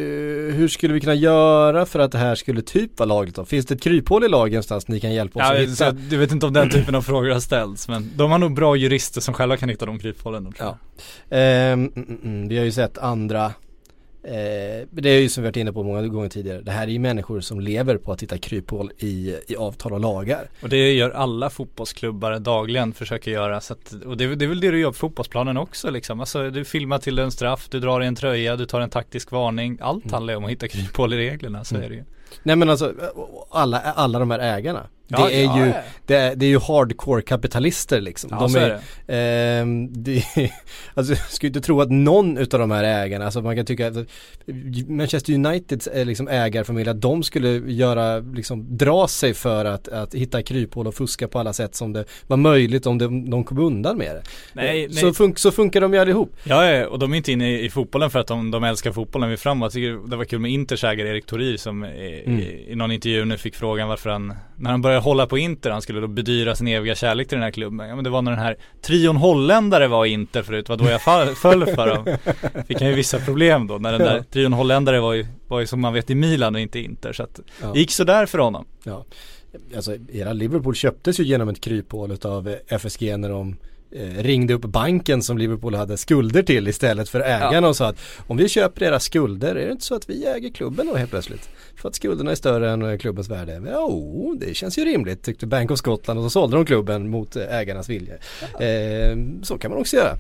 hur 0.55 0.69
skulle 0.69 0.95
vi 0.95 1.01
kunna 1.01 1.15
göra 1.15 1.87
för 1.87 1.99
att 1.99 2.13
det 2.13 2.19
här 2.19 2.35
skulle 2.35 2.63
typ 2.63 2.99
vara 2.99 3.07
lagligt 3.07 3.35
då? 3.35 3.45
Finns 3.45 3.67
det 3.67 3.75
ett 3.75 3.83
kryphål 3.83 4.25
i 4.25 4.29
lagen 4.29 4.53
någonstans 4.53 4.89
ni 4.89 5.01
kan 5.01 5.13
hjälpa 5.13 5.39
oss 5.39 5.47
Ja, 5.49 5.55
att 5.63 5.71
hitta? 5.71 5.97
jag 6.11 6.19
vet 6.19 6.33
inte 6.33 6.47
om 6.47 6.53
den 6.53 6.71
typen 6.71 6.95
av 6.95 7.03
frågor 7.03 7.31
har 7.31 7.41
ställts 7.41 7.89
men 7.89 8.11
de 8.17 8.31
har 8.31 8.39
nog 8.39 8.55
bra 8.55 8.77
jurister 8.77 9.21
som 9.21 9.35
själva 9.35 9.57
kan 9.57 9.69
hitta 9.69 9.87
de 9.87 9.99
kryphålen. 9.99 10.53
Ja. 10.59 10.79
Mm, 11.31 11.93
mm, 11.97 12.19
mm, 12.25 12.49
vi 12.49 12.59
har 12.59 12.65
ju 12.65 12.73
sett 12.73 12.99
andra 12.99 13.53
eh, 14.25 14.87
det 14.91 15.11
är 15.11 15.21
ju 15.21 15.29
som 15.29 15.43
vi 15.43 15.49
varit 15.49 15.57
inne 15.57 15.73
på 15.73 15.83
många 15.83 16.03
gånger 16.09 16.29
tidigare. 16.29 16.61
Det 16.61 16.71
här 16.71 16.83
är 16.87 16.91
ju 16.93 16.99
människor 16.99 17.41
som 17.41 17.61
lever 17.61 17.97
på 17.97 18.13
att 18.13 18.23
hitta 18.23 18.39
kryphål 18.39 18.91
i, 18.99 19.37
i 19.47 19.57
avtal 19.57 19.93
och 19.93 20.01
lagar. 20.01 20.49
Och 20.63 20.69
det 20.69 20.93
gör 20.93 21.11
alla 21.11 21.51
fotbollsklubbar 21.51 22.39
dagligen 22.39 22.93
försöker 22.93 23.31
göra 23.31 23.61
så 23.61 23.73
att, 23.73 23.93
och 24.07 24.17
det, 24.17 24.25
är- 24.25 24.37
det 24.37 24.45
är 24.45 24.49
väl 24.49 24.61
det 24.61 24.71
du 24.71 24.81
gör 24.81 24.89
på 24.91 24.95
fotbollsplanen 24.97 25.57
också 25.57 25.91
liksom. 25.91 26.21
Alltså 26.21 26.51
du 26.51 26.65
filmar 26.65 26.99
till 26.99 27.19
en 27.19 27.31
straff, 27.31 27.69
du 27.71 27.81
drar 27.81 28.01
i 28.03 28.07
en 28.07 28.15
tröja, 28.17 28.57
du 28.57 28.67
tar 28.67 28.81
en 28.81 28.91
taktisk 28.91 29.31
varning. 29.31 29.79
Allt 29.81 30.11
handlar 30.13 30.33
ju 30.33 30.37
om 30.39 30.45
att 30.45 30.51
hitta 30.51 30.69
kryphål 30.69 31.13
i 31.13 31.17
reglerna, 31.17 31.65
så 31.65 31.75
Mm. 31.75 31.85
är 31.87 31.89
det 31.91 31.95
ju. 31.97 32.05
Nej 32.43 32.57
men 32.57 32.71
alltså 32.71 32.95
alla, 33.51 33.81
alla 33.81 34.19
de 34.19 34.31
här 34.31 34.39
ägarna. 34.39 34.87
Ja, 35.09 35.27
det 35.27 35.35
är 35.35 35.45
ja, 35.45 35.59
ju, 35.59 35.67
ja. 35.67 35.75
det 36.07 36.35
det 36.35 36.47
är 36.47 36.51
ju 36.51 36.59
hardcore 36.59 37.23
kapitalister 37.23 38.01
liksom. 38.01 38.31
Ja, 38.33 38.39
de 38.39 38.51
så 38.51 38.59
är 38.59 38.81
är, 39.07 39.63
ehm, 39.63 39.89
det, 39.93 40.25
alltså 40.95 41.13
jag 41.13 41.31
skulle 41.31 41.49
inte 41.49 41.61
tro 41.61 41.81
att 41.81 41.91
någon 41.91 42.39
utav 42.39 42.61
de 42.61 42.71
här 42.71 42.85
ägarna, 42.85 43.25
alltså 43.25 43.41
man 43.41 43.57
kan 43.57 43.67
tycka 43.67 43.89
att 43.89 43.95
Manchester 44.89 45.35
Uniteds 45.35 45.87
eh, 45.87 46.07
liksom 46.07 46.29
ägarfamilj, 46.29 46.91
att 46.91 47.01
de 47.01 47.23
skulle 47.23 47.49
göra, 47.51 48.19
liksom 48.19 48.77
dra 48.77 49.09
sig 49.09 49.35
för 49.35 49.65
att, 49.65 49.89
att 49.89 50.15
hitta 50.15 50.43
kryphål 50.43 50.87
och 50.87 50.95
fuska 50.95 51.29
på 51.29 51.39
alla 51.39 51.53
sätt 51.53 51.75
som 51.75 51.93
det 51.93 52.05
var 52.27 52.37
möjligt 52.37 52.87
om 52.87 52.99
de, 52.99 53.31
de 53.31 53.45
kom 53.45 53.59
undan 53.59 53.99
med 53.99 54.17
det. 54.17 54.23
Nej, 54.53 54.91
Så, 54.91 55.07
nej. 55.07 55.15
fun, 55.15 55.37
så 55.37 55.51
funkar 55.51 55.81
de 55.81 55.95
ju 55.95 56.01
allihop. 56.01 56.37
Ja, 56.45 56.87
och 56.87 56.99
de 56.99 57.13
är 57.13 57.17
inte 57.17 57.33
inne 57.33 57.51
i, 57.51 57.65
i 57.65 57.71
fotbollen 57.71 58.11
för 58.11 58.19
att 58.19 58.27
de, 58.27 58.51
de 58.51 58.65
älskar 58.65 58.93
fotbollen. 58.93 59.31
Vi 59.31 59.37
framåt. 59.37 59.65
Jag 59.65 59.73
tycker 59.73 60.11
det 60.11 60.17
var 60.17 60.25
kul 60.25 60.39
med 60.39 60.51
Inters 60.51 60.85
ägare 60.85 61.09
Erik 61.09 61.27
Torir 61.27 61.57
som 61.57 61.85
i, 61.85 62.14
Mm. 62.27 62.41
i, 62.41 62.67
i 62.69 62.75
någon 62.75 62.93
intervju 62.93 63.25
nu 63.25 63.39
fick 63.39 63.55
frågan 63.57 63.89
varför 63.89 64.11
han, 64.11 64.35
när 64.57 64.71
han 64.71 64.83
började 64.83 65.01
hålla 65.03 65.27
på 65.27 65.39
Inter, 65.39 65.71
han 65.71 65.83
skulle 65.83 66.01
då 66.01 66.07
bedyra 66.07 66.55
sin 66.57 66.69
eviga 66.69 66.95
kärlek 66.95 67.29
till 67.29 67.37
den 67.37 67.43
här 67.43 67.51
klubben. 67.51 67.89
Ja 67.89 67.95
men 67.95 68.05
det 68.05 68.11
var 68.11 68.23
när 68.23 68.31
den 68.31 68.41
här 68.41 68.57
trion 68.83 69.17
holländare 69.17 69.89
var 69.89 70.07
i 70.07 70.09
Inter 70.11 70.43
förut, 70.43 70.69
var 70.69 70.77
då 70.77 70.85
jag 70.85 71.03
fall, 71.03 71.27
föll 71.35 71.67
för 71.67 71.87
dem. 71.89 72.17
Fick 72.69 72.81
han 72.81 72.89
ju 72.91 72.95
vissa 72.95 73.19
problem 73.19 73.67
då, 73.67 73.79
när 73.79 73.93
den 73.93 74.01
där 74.01 74.23
trion 74.33 74.53
holländare 74.53 75.01
var 75.01 75.13
ju, 75.13 75.27
var 75.49 75.61
ju 75.61 75.67
som 75.67 75.81
man 75.81 75.93
vet 75.93 76.11
i 76.11 76.15
Milan 76.15 76.55
och 76.55 76.61
inte 76.61 76.79
Inter. 76.79 77.13
Så 77.13 77.23
att 77.23 77.41
Ja. 77.63 77.71
det 77.73 77.79
gick 77.79 77.91
sådär 77.91 78.27
för 78.27 78.39
honom. 78.39 78.65
Ja, 78.85 79.05
alltså 79.77 79.97
era 80.13 80.33
Liverpool 80.33 80.75
köptes 80.75 81.21
ju 81.21 81.25
genom 81.25 81.49
ett 81.49 81.61
kryphål 81.61 82.11
eh, 82.11 82.77
FSG 82.79 83.17
när 83.19 83.29
de 83.29 83.57
ringde 84.17 84.55
upp 84.55 84.65
banken 84.65 85.23
som 85.23 85.39
Liverpool 85.39 85.75
hade 85.75 85.97
skulder 85.97 86.43
till 86.43 86.69
istället 86.69 87.09
för 87.09 87.21
ägarna 87.21 87.69
och 87.69 87.77
sa 87.77 87.89
att 87.89 87.99
om 88.27 88.37
vi 88.37 88.49
köper 88.49 88.83
era 88.85 89.01
skulder 89.01 89.55
är 89.55 89.67
det 89.67 89.73
inte 89.73 89.85
så 89.85 89.95
att 89.95 90.11
vi 90.11 90.27
äger 90.27 90.51
klubben 90.51 90.87
då 90.87 90.97
helt 90.97 91.11
plötsligt? 91.11 91.49
För 91.77 91.89
att 91.89 91.95
skulderna 91.95 92.31
är 92.31 92.35
större 92.35 92.71
än 92.71 92.83
eh, 92.83 92.99
klubbens 92.99 93.29
värde. 93.29 93.63
Jo, 93.73 94.37
det 94.41 94.55
känns 94.55 94.79
ju 94.79 94.85
rimligt 94.85 95.23
tyckte 95.23 95.47
Bank 95.47 95.71
of 95.71 95.79
Scotland 95.79 96.19
och 96.19 96.25
så 96.25 96.31
sålde 96.31 96.57
de 96.57 96.67
klubben 96.67 97.11
mot 97.11 97.37
eh, 97.37 97.57
ägarnas 97.57 97.89
vilja. 97.89 98.15
Eh, 98.61 99.17
så 99.43 99.59
kan 99.59 99.71
man 99.71 99.81
också 99.81 99.97
göra. 99.97 100.17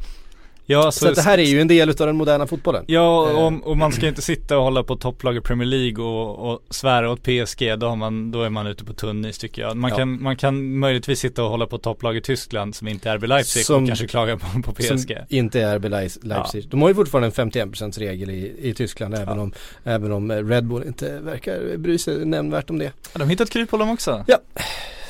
Ja, 0.66 0.92
Så, 0.92 1.09
att 1.09 1.14
det 1.14 1.22
här 1.22 1.38
är 1.38 1.42
ju 1.42 1.61
en 1.61 1.68
del 1.68 1.90
utav 1.90 2.07
den 2.07 2.16
moderna 2.16 2.46
fotbollen. 2.46 2.85
Ja, 2.87 3.31
Eh. 3.31 3.37
och, 3.37 3.66
och 3.70 3.77
man 3.77 3.92
ska 3.92 4.09
inte 4.09 4.22
sitta 4.22 4.59
och 4.59 4.64
hålla 4.64 4.83
på 4.83 4.96
topplag 4.96 5.37
i 5.37 5.40
Premier 5.40 5.66
League 5.68 6.05
och, 6.05 6.50
och 6.53 6.62
svära 6.70 7.11
åt 7.11 7.22
PSG, 7.22 7.79
då, 7.79 7.88
har 7.88 7.96
man, 7.96 8.31
då 8.31 8.42
är 8.42 8.50
man 8.50 8.66
ute 8.66 8.85
på 8.85 8.92
tunn 8.92 9.24
is 9.24 9.38
tycker 9.38 9.62
jag. 9.62 9.77
Man, 9.77 9.90
Ja. 9.90 9.96
kan, 9.96 10.22
man 10.22 10.37
kan 10.37 10.79
möjligtvis 10.79 11.18
sitta 11.20 11.44
och 11.44 11.50
hålla 11.50 11.66
på 11.66 11.79
topplag 11.79 12.16
i 12.16 12.20
Tyskland 12.20 12.74
som 12.74 12.88
inte 12.88 13.11
är 13.11 13.14
RB 13.16 13.24
Leipzig 13.29 13.64
Som- 13.64 13.83
och 13.83 13.88
kanske 13.88 14.07
klaga 14.07 14.37
på, 14.37 14.46
på 14.72 14.83
Som 14.83 14.96
PSG. 14.96 15.18
inte 15.29 15.61
är 15.61 15.77
RB 15.77 15.85
Leipzig. 16.22 16.68
De 16.68 16.83
har 16.83 16.88
ju 16.88 16.94
fortfarande 16.94 17.27
en 17.42 17.50
51% 17.50 17.98
regel 17.98 18.31
i, 18.31 18.53
i 18.59 18.74
Tyskland 18.74 19.14
även, 19.14 19.38
om, 19.38 19.53
även 19.85 20.12
om 20.12 20.33
Red 20.33 20.64
Bull 20.66 20.83
inte 20.87 21.18
verkar 21.20 21.77
bry 21.77 21.98
sig 21.98 22.24
nämnvärt 22.27 22.70
om 22.70 22.79
det. 22.79 22.92
Har 23.12 23.18
de 23.18 23.29
hittat 23.29 23.50
kryphål 23.50 23.83
också? 23.83 24.24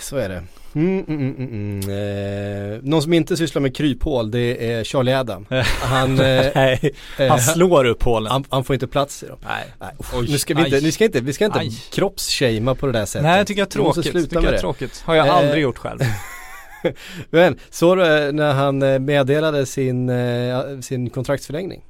Så 0.01 0.17
är 0.17 0.29
det. 0.29 0.43
Mm, 0.75 1.05
mm, 1.09 1.21
mm, 1.21 1.37
mm, 1.37 1.81
mm. 1.81 2.75
Eh, 2.75 2.81
någon 2.83 3.03
som 3.03 3.13
inte 3.13 3.37
sysslar 3.37 3.63
med 3.63 3.77
kryphål 3.77 4.31
det 4.31 4.73
är 4.73 4.85
Charlie 4.85 5.13
Adam. 5.13 5.47
Han, 5.81 6.11
eh, 6.21 6.47
Nej, 6.55 6.93
eh, 7.19 7.29
han 7.29 7.41
slår 7.41 7.85
upp 7.85 8.03
hålen. 8.03 8.33
han, 8.33 8.45
han 8.51 8.65
får 8.65 8.75
inte 8.75 8.87
plats 8.87 9.23
i 9.23 9.27
dem. 9.27 9.39
Nej. 9.45 9.65
Nej, 9.81 9.91
Oj, 10.15 10.27
nu 10.31 10.39
ska 10.39 10.55
vi 10.55 10.65
inte, 10.65 10.79
vi 10.79 10.93
ska 10.93 11.05
inte, 11.05 11.21
vi 11.21 11.33
ska 11.33 11.45
inte 11.45 11.61
kroppsshamea 11.91 12.75
på 12.75 12.87
det 12.87 12.93
där 12.93 13.07
sättet. 13.07 13.23
Nej, 13.23 13.39
jag 13.39 13.47
tycker 13.47 13.61
jag 13.61 13.67
är 13.67 13.71
tråkigt. 13.71 14.11
sluta 14.11 14.29
Tycker 14.29 14.45
jag 14.45 14.55
är 14.55 14.59
tråkigt. 14.59 15.03
Har 15.07 15.15
jag 15.15 15.27
Eh, 15.27 15.35
aldrig 15.35 15.63
gjort 15.63 15.79
själv. 15.79 16.01
Men 17.31 17.59
så 17.71 17.93
eh, 17.93 18.33
när 18.33 18.53
han 18.53 18.83
eh, 18.83 18.99
meddelade 18.99 19.67
sin, 19.67 20.09
eh, 20.09 20.81
sin 20.81 21.11
kontraktsförlängning 21.11 21.83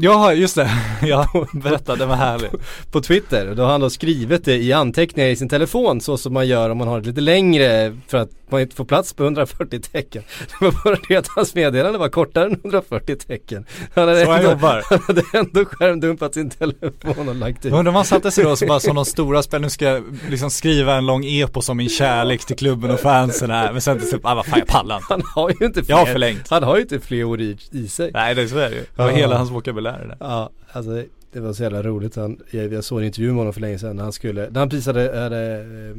Ja, 0.00 0.32
just 0.32 0.54
det. 0.54 0.70
Ja, 1.02 1.26
berätta, 1.52 1.96
det 1.96 2.06
var 2.06 2.16
härligt. 2.16 2.52
på 2.92 3.00
Twitter. 3.00 3.54
Då 3.54 3.62
har 3.62 3.70
han 3.70 3.80
då 3.80 3.90
skrivit 3.90 4.44
det 4.44 4.56
i 4.56 4.72
anteckningar 4.72 5.28
i 5.30 5.36
sin 5.36 5.48
telefon 5.48 6.00
så 6.00 6.16
som 6.16 6.32
man 6.32 6.48
gör 6.48 6.70
om 6.70 6.78
man 6.78 6.88
har 6.88 6.98
ett 7.00 7.06
lite 7.06 7.20
längre 7.20 7.96
för 8.08 8.18
att 8.18 8.28
man 8.50 8.60
inte 8.60 8.76
får 8.76 8.84
plats 8.84 9.12
på 9.12 9.22
140 9.24 9.80
tecken. 9.92 10.22
Det 10.60 10.64
var 10.64 10.74
bara 10.84 10.96
det 11.08 11.16
att 11.16 11.28
hans 11.28 11.54
meddelande 11.54 11.98
var 11.98 12.08
kortare 12.08 12.44
än 12.46 12.52
140 12.52 13.16
tecken. 13.16 13.64
Han 13.94 14.08
hade, 14.08 14.24
Så 14.24 14.32
ändå, 14.32 14.50
jobbar. 14.50 14.82
han 14.90 14.98
hade 15.06 15.22
ändå 15.34 15.64
skärmdumpat 15.64 16.34
sin 16.34 16.50
telefon 16.50 17.28
och 17.28 17.34
lagt 17.34 17.66
ut. 17.66 17.72
Undrar 17.72 17.92
han 17.92 18.04
satte 18.04 18.30
sig 18.30 18.44
då 18.44 18.56
så 18.56 18.66
bara 18.66 18.80
som 18.80 18.96
de 18.96 19.04
stora 19.04 19.42
spel, 19.42 19.60
nu 19.60 19.70
ska 19.70 19.84
jag 19.84 20.02
liksom 20.30 20.50
skriva 20.50 20.94
en 20.94 21.06
lång 21.06 21.24
epos 21.24 21.68
om 21.68 21.76
min 21.76 21.88
kärlek 21.88 22.44
till 22.44 22.56
klubben 22.56 22.90
och 22.90 23.00
fansen 23.00 23.50
här. 23.50 23.72
Men 23.72 23.80
sen 23.80 23.98
till 23.98 24.08
slut, 24.08 24.20
ah 24.24 24.34
vad 24.34 24.46
fan 24.46 24.58
jag 24.58 24.68
pallar 24.68 24.96
inte. 24.96 25.06
Han 25.08 25.22
har 25.34 25.50
ju 25.60 25.66
inte 25.66 25.82
Jag 25.86 25.96
har 25.96 26.04
fler, 26.04 26.12
förlängt. 26.12 26.50
han 26.50 26.62
har 26.62 26.76
ju 26.76 26.82
inte 26.82 27.00
fler 27.00 27.24
ord 27.24 27.40
i, 27.40 27.56
i 27.72 27.88
sig. 27.88 28.10
Nej 28.14 28.34
det 28.34 28.42
är 28.42 28.46
så 28.46 28.58
är 28.58 28.70
det 28.70 28.76
ju. 28.76 28.82
Det 28.96 29.02
var 29.02 29.10
hela 29.10 29.36
hans 29.38 29.50
vokabulär 29.50 29.89
det 29.98 30.06
där. 30.06 30.16
Ja, 30.20 30.50
alltså 30.72 31.04
det 31.32 31.40
var 31.40 31.52
så 31.52 31.62
jävla 31.62 31.82
roligt. 31.82 32.16
Han, 32.16 32.40
jag, 32.50 32.72
jag 32.72 32.84
såg 32.84 32.98
en 32.98 33.04
intervju 33.04 33.28
med 33.28 33.36
honom 33.36 33.52
för 33.52 33.60
länge 33.60 33.78
sedan 33.78 33.96
när 33.96 34.02
han 34.02 34.12
skulle, 34.12 34.50
när 34.50 34.60
han 34.60 34.68
precis 34.68 34.86
hade, 34.86 35.20
hade 35.20 35.60
eh, 35.60 35.96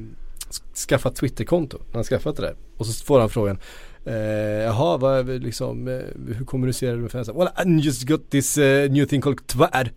skaffat 0.87 1.15
Twitterkonto. 1.15 1.77
När 1.87 1.95
han 1.95 2.03
skaffat 2.03 2.35
det 2.35 2.41
där. 2.41 2.55
Och 2.77 2.85
så 2.85 3.05
får 3.05 3.19
han 3.19 3.29
frågan 3.29 3.59
Eh, 4.05 4.63
jaha, 4.63 4.97
vad, 4.97 5.29
liksom, 5.29 5.87
eh, 5.87 5.99
hur 6.37 6.45
kommunicerar 6.45 6.95
du 6.95 7.01
med 7.01 7.11
fansen? 7.11 7.35
Well, 7.35 7.49
I 7.65 7.81
just 7.81 8.03
got 8.03 8.29
this 8.29 8.57
uh, 8.57 8.91
new 8.91 9.05
thing 9.05 9.21
called 9.21 9.47
twär. 9.47 9.91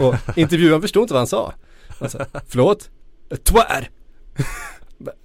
Och 0.00 0.14
intervjuaren 0.38 0.82
förstod 0.82 1.02
inte 1.02 1.14
vad 1.14 1.20
han 1.20 1.26
sa. 1.26 1.54
Han 2.00 2.10
sa, 2.10 2.26
förlåt? 2.48 2.90
Twär! 3.44 3.90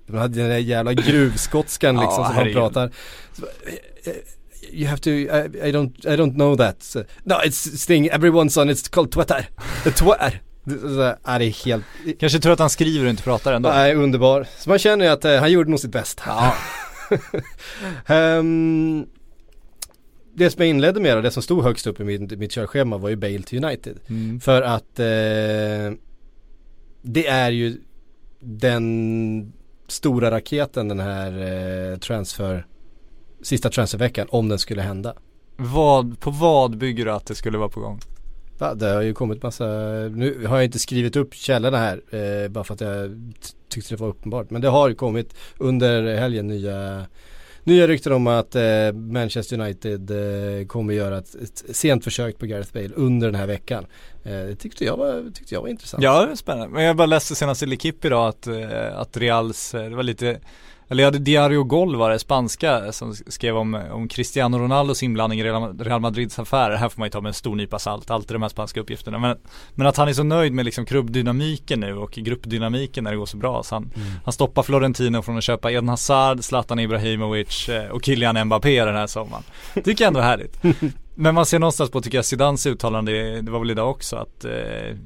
De 0.07 0.17
hade 0.17 0.39
den 0.39 0.49
där 0.49 0.57
jävla 0.57 0.93
gruvskotskan 0.93 1.95
liksom 1.95 2.23
Ja, 2.23 2.27
som 2.27 2.35
han 2.35 2.53
pratar. 2.53 2.91
Så, 3.33 3.45
eh, 3.45 3.73
eh, 4.03 4.15
You 4.71 4.87
have 4.87 4.97
to, 5.01 5.09
I, 5.09 5.69
I 5.69 5.71
don't, 5.71 6.13
I 6.13 6.15
don't 6.17 6.33
know 6.33 6.55
that. 6.57 6.83
So, 6.83 7.03
no, 7.23 7.35
it's 7.43 7.85
thing, 7.85 8.09
everyone's 8.09 8.61
on, 8.61 8.69
it's 8.69 8.89
called 8.89 9.11
så, 10.65 10.79
så, 10.79 11.15
ja, 11.25 11.37
det 11.39 11.45
är 11.45 11.65
helt, 11.65 11.83
Kanske 12.19 12.39
tror 12.39 12.53
att 12.53 12.59
han 12.59 12.69
skriver 12.69 13.05
och 13.05 13.09
inte 13.09 13.23
pratar 13.23 13.53
ändå. 13.53 13.69
nej 13.69 13.95
underbar. 13.95 14.47
Så 14.57 14.69
man 14.69 14.79
känner 14.79 15.05
ju 15.05 15.11
att 15.11 15.25
eh, 15.25 15.35
han 15.35 15.51
gjorde 15.51 15.69
nog 15.69 15.79
sitt 15.79 15.91
bästa. 15.91 16.23
Ja. 16.25 16.53
Ehm, 18.15 19.05
det 20.33 20.49
som 20.49 20.61
jag 20.61 20.69
inledde 20.69 20.99
med 20.99 21.15
och 21.15 21.23
det 21.23 21.31
som 21.31 21.43
stod 21.43 21.63
högst 21.63 21.87
upp 21.87 21.99
i 21.99 22.03
mitt, 22.03 22.39
mitt 22.39 22.51
körschema 22.51 22.97
var 22.97 23.09
ju 23.09 23.15
Bale 23.15 23.41
till 23.41 23.65
United. 23.65 23.99
Mm. 24.07 24.39
För 24.39 24.61
att 24.61 24.99
eh, 24.99 25.97
det 27.01 27.27
är 27.27 27.51
ju 27.51 27.77
den 28.39 29.53
stora 29.87 30.31
raketen 30.31 30.87
den 30.87 30.99
här 30.99 31.31
eh, 31.91 31.97
transfer, 31.97 32.65
sista 33.45 33.69
transferveckan 33.69 34.27
om 34.29 34.49
den 34.49 34.60
skulle 34.60 34.81
hända. 34.81 35.13
Vad, 35.58 36.19
på 36.19 36.31
vad 36.31 36.77
bygger 36.77 37.05
du 37.05 37.12
att 37.12 37.25
det 37.25 37.36
skulle 37.36 37.58
vara 37.58 37.69
på 37.69 37.79
gång? 37.79 37.99
Ja, 38.60 38.73
det 38.73 38.88
har 38.88 39.01
ju 39.01 39.13
kommit 39.13 39.43
massa, 39.43 39.65
nu 40.12 40.45
har 40.47 40.55
jag 40.55 40.65
inte 40.65 40.79
skrivit 40.79 41.15
upp 41.15 41.34
källorna 41.34 41.77
här 41.77 42.01
eh, 42.15 42.49
bara 42.49 42.63
för 42.63 42.73
att 42.73 42.81
jag 42.81 43.21
tyckte 43.69 43.95
det 43.95 44.01
var 44.01 44.08
uppenbart. 44.08 44.49
Men 44.49 44.62
det 44.62 44.67
har 44.67 44.89
ju 44.89 44.95
kommit 44.95 45.36
under 45.58 46.17
helgen 46.17 46.47
nya, 46.47 47.05
nya 47.63 47.88
rykten 47.88 48.13
om 48.13 48.27
att 48.27 48.55
eh, 48.55 48.93
Manchester 48.93 49.60
United 49.60 50.12
eh, 50.12 50.67
kommer 50.67 50.93
göra 50.93 51.17
ett, 51.17 51.36
ett 51.36 51.75
sent 51.75 52.03
försök 52.03 52.39
på 52.39 52.45
Gareth 52.45 52.73
Bale 52.73 52.91
under 52.95 53.27
den 53.27 53.36
här 53.36 53.47
veckan. 53.47 53.86
Eh, 54.23 54.31
det 54.31 54.55
tyckte 54.55 54.86
jag 54.86 54.97
var, 54.97 55.31
tyckte 55.34 55.55
jag 55.55 55.62
var 55.62 55.69
intressant. 55.69 56.03
Ja, 56.03 56.25
det 56.25 56.31
är 56.31 56.36
spännande. 56.36 56.73
Men 56.73 56.84
jag 56.84 56.95
bara 56.95 57.05
läste 57.05 57.36
senast 57.36 57.63
i 57.63 57.65
L'Equipe 57.65 58.05
idag 58.05 58.27
att, 58.27 58.47
eh, 58.47 58.99
att 58.99 59.17
Reals, 59.17 59.73
eh, 59.73 59.89
det 59.89 59.95
var 59.95 60.03
lite 60.03 60.39
eller 60.87 61.03
jag 61.03 61.07
hade 61.07 61.19
Diario 61.19 61.63
Gol 61.63 61.95
var 61.95 62.09
det, 62.09 62.19
spanska, 62.19 62.91
som 62.91 63.13
skrev 63.13 63.57
om, 63.57 63.73
om 63.91 64.07
Cristiano 64.07 64.59
Ronaldos 64.59 65.03
inblandning 65.03 65.39
i 65.39 65.43
Real 65.43 66.01
Madrids 66.01 66.39
affärer. 66.39 66.75
Här 66.75 66.89
får 66.89 66.99
man 66.99 67.05
ju 67.05 67.09
ta 67.09 67.21
med 67.21 67.29
en 67.29 67.33
stor 67.33 67.55
nypa 67.55 67.79
salt, 67.79 68.11
alltid 68.11 68.35
de 68.35 68.41
här 68.41 68.49
spanska 68.49 68.79
uppgifterna. 68.79 69.19
Men, 69.19 69.37
men 69.73 69.87
att 69.87 69.97
han 69.97 70.07
är 70.07 70.13
så 70.13 70.23
nöjd 70.23 70.53
med 70.53 70.65
liksom 70.65 70.85
klubbdynamiken 70.85 71.79
nu 71.79 71.97
och 71.97 72.11
gruppdynamiken 72.11 73.03
när 73.03 73.11
det 73.11 73.17
går 73.17 73.25
så 73.25 73.37
bra. 73.37 73.63
Så 73.63 73.75
han, 73.75 73.91
han 74.23 74.33
stoppar 74.33 74.63
Florentino 74.63 75.21
från 75.21 75.37
att 75.37 75.43
köpa 75.43 75.71
Eden 75.71 75.89
Hazard, 75.89 76.43
Zlatan 76.43 76.79
Ibrahimovic 76.79 77.69
eh, 77.69 77.89
och 77.89 78.05
Kylian 78.05 78.45
Mbappé 78.45 78.85
den 78.85 78.95
här 78.95 79.07
sommaren. 79.07 79.43
Tycker 79.73 80.03
jag 80.03 80.07
ändå 80.07 80.19
är 80.19 80.23
härligt. 80.23 80.57
Men 81.15 81.36
man 81.36 81.45
ser 81.45 81.60
någonstans 81.60 81.89
på, 81.89 82.01
tycker 82.01 82.17
jag, 82.17 82.25
Zidans 82.25 82.65
uttalande, 82.65 83.41
det 83.41 83.51
var 83.51 83.60
väl 83.60 83.71
idag 83.71 83.89
också, 83.89 84.15
att 84.15 84.45
eh, 84.45 84.51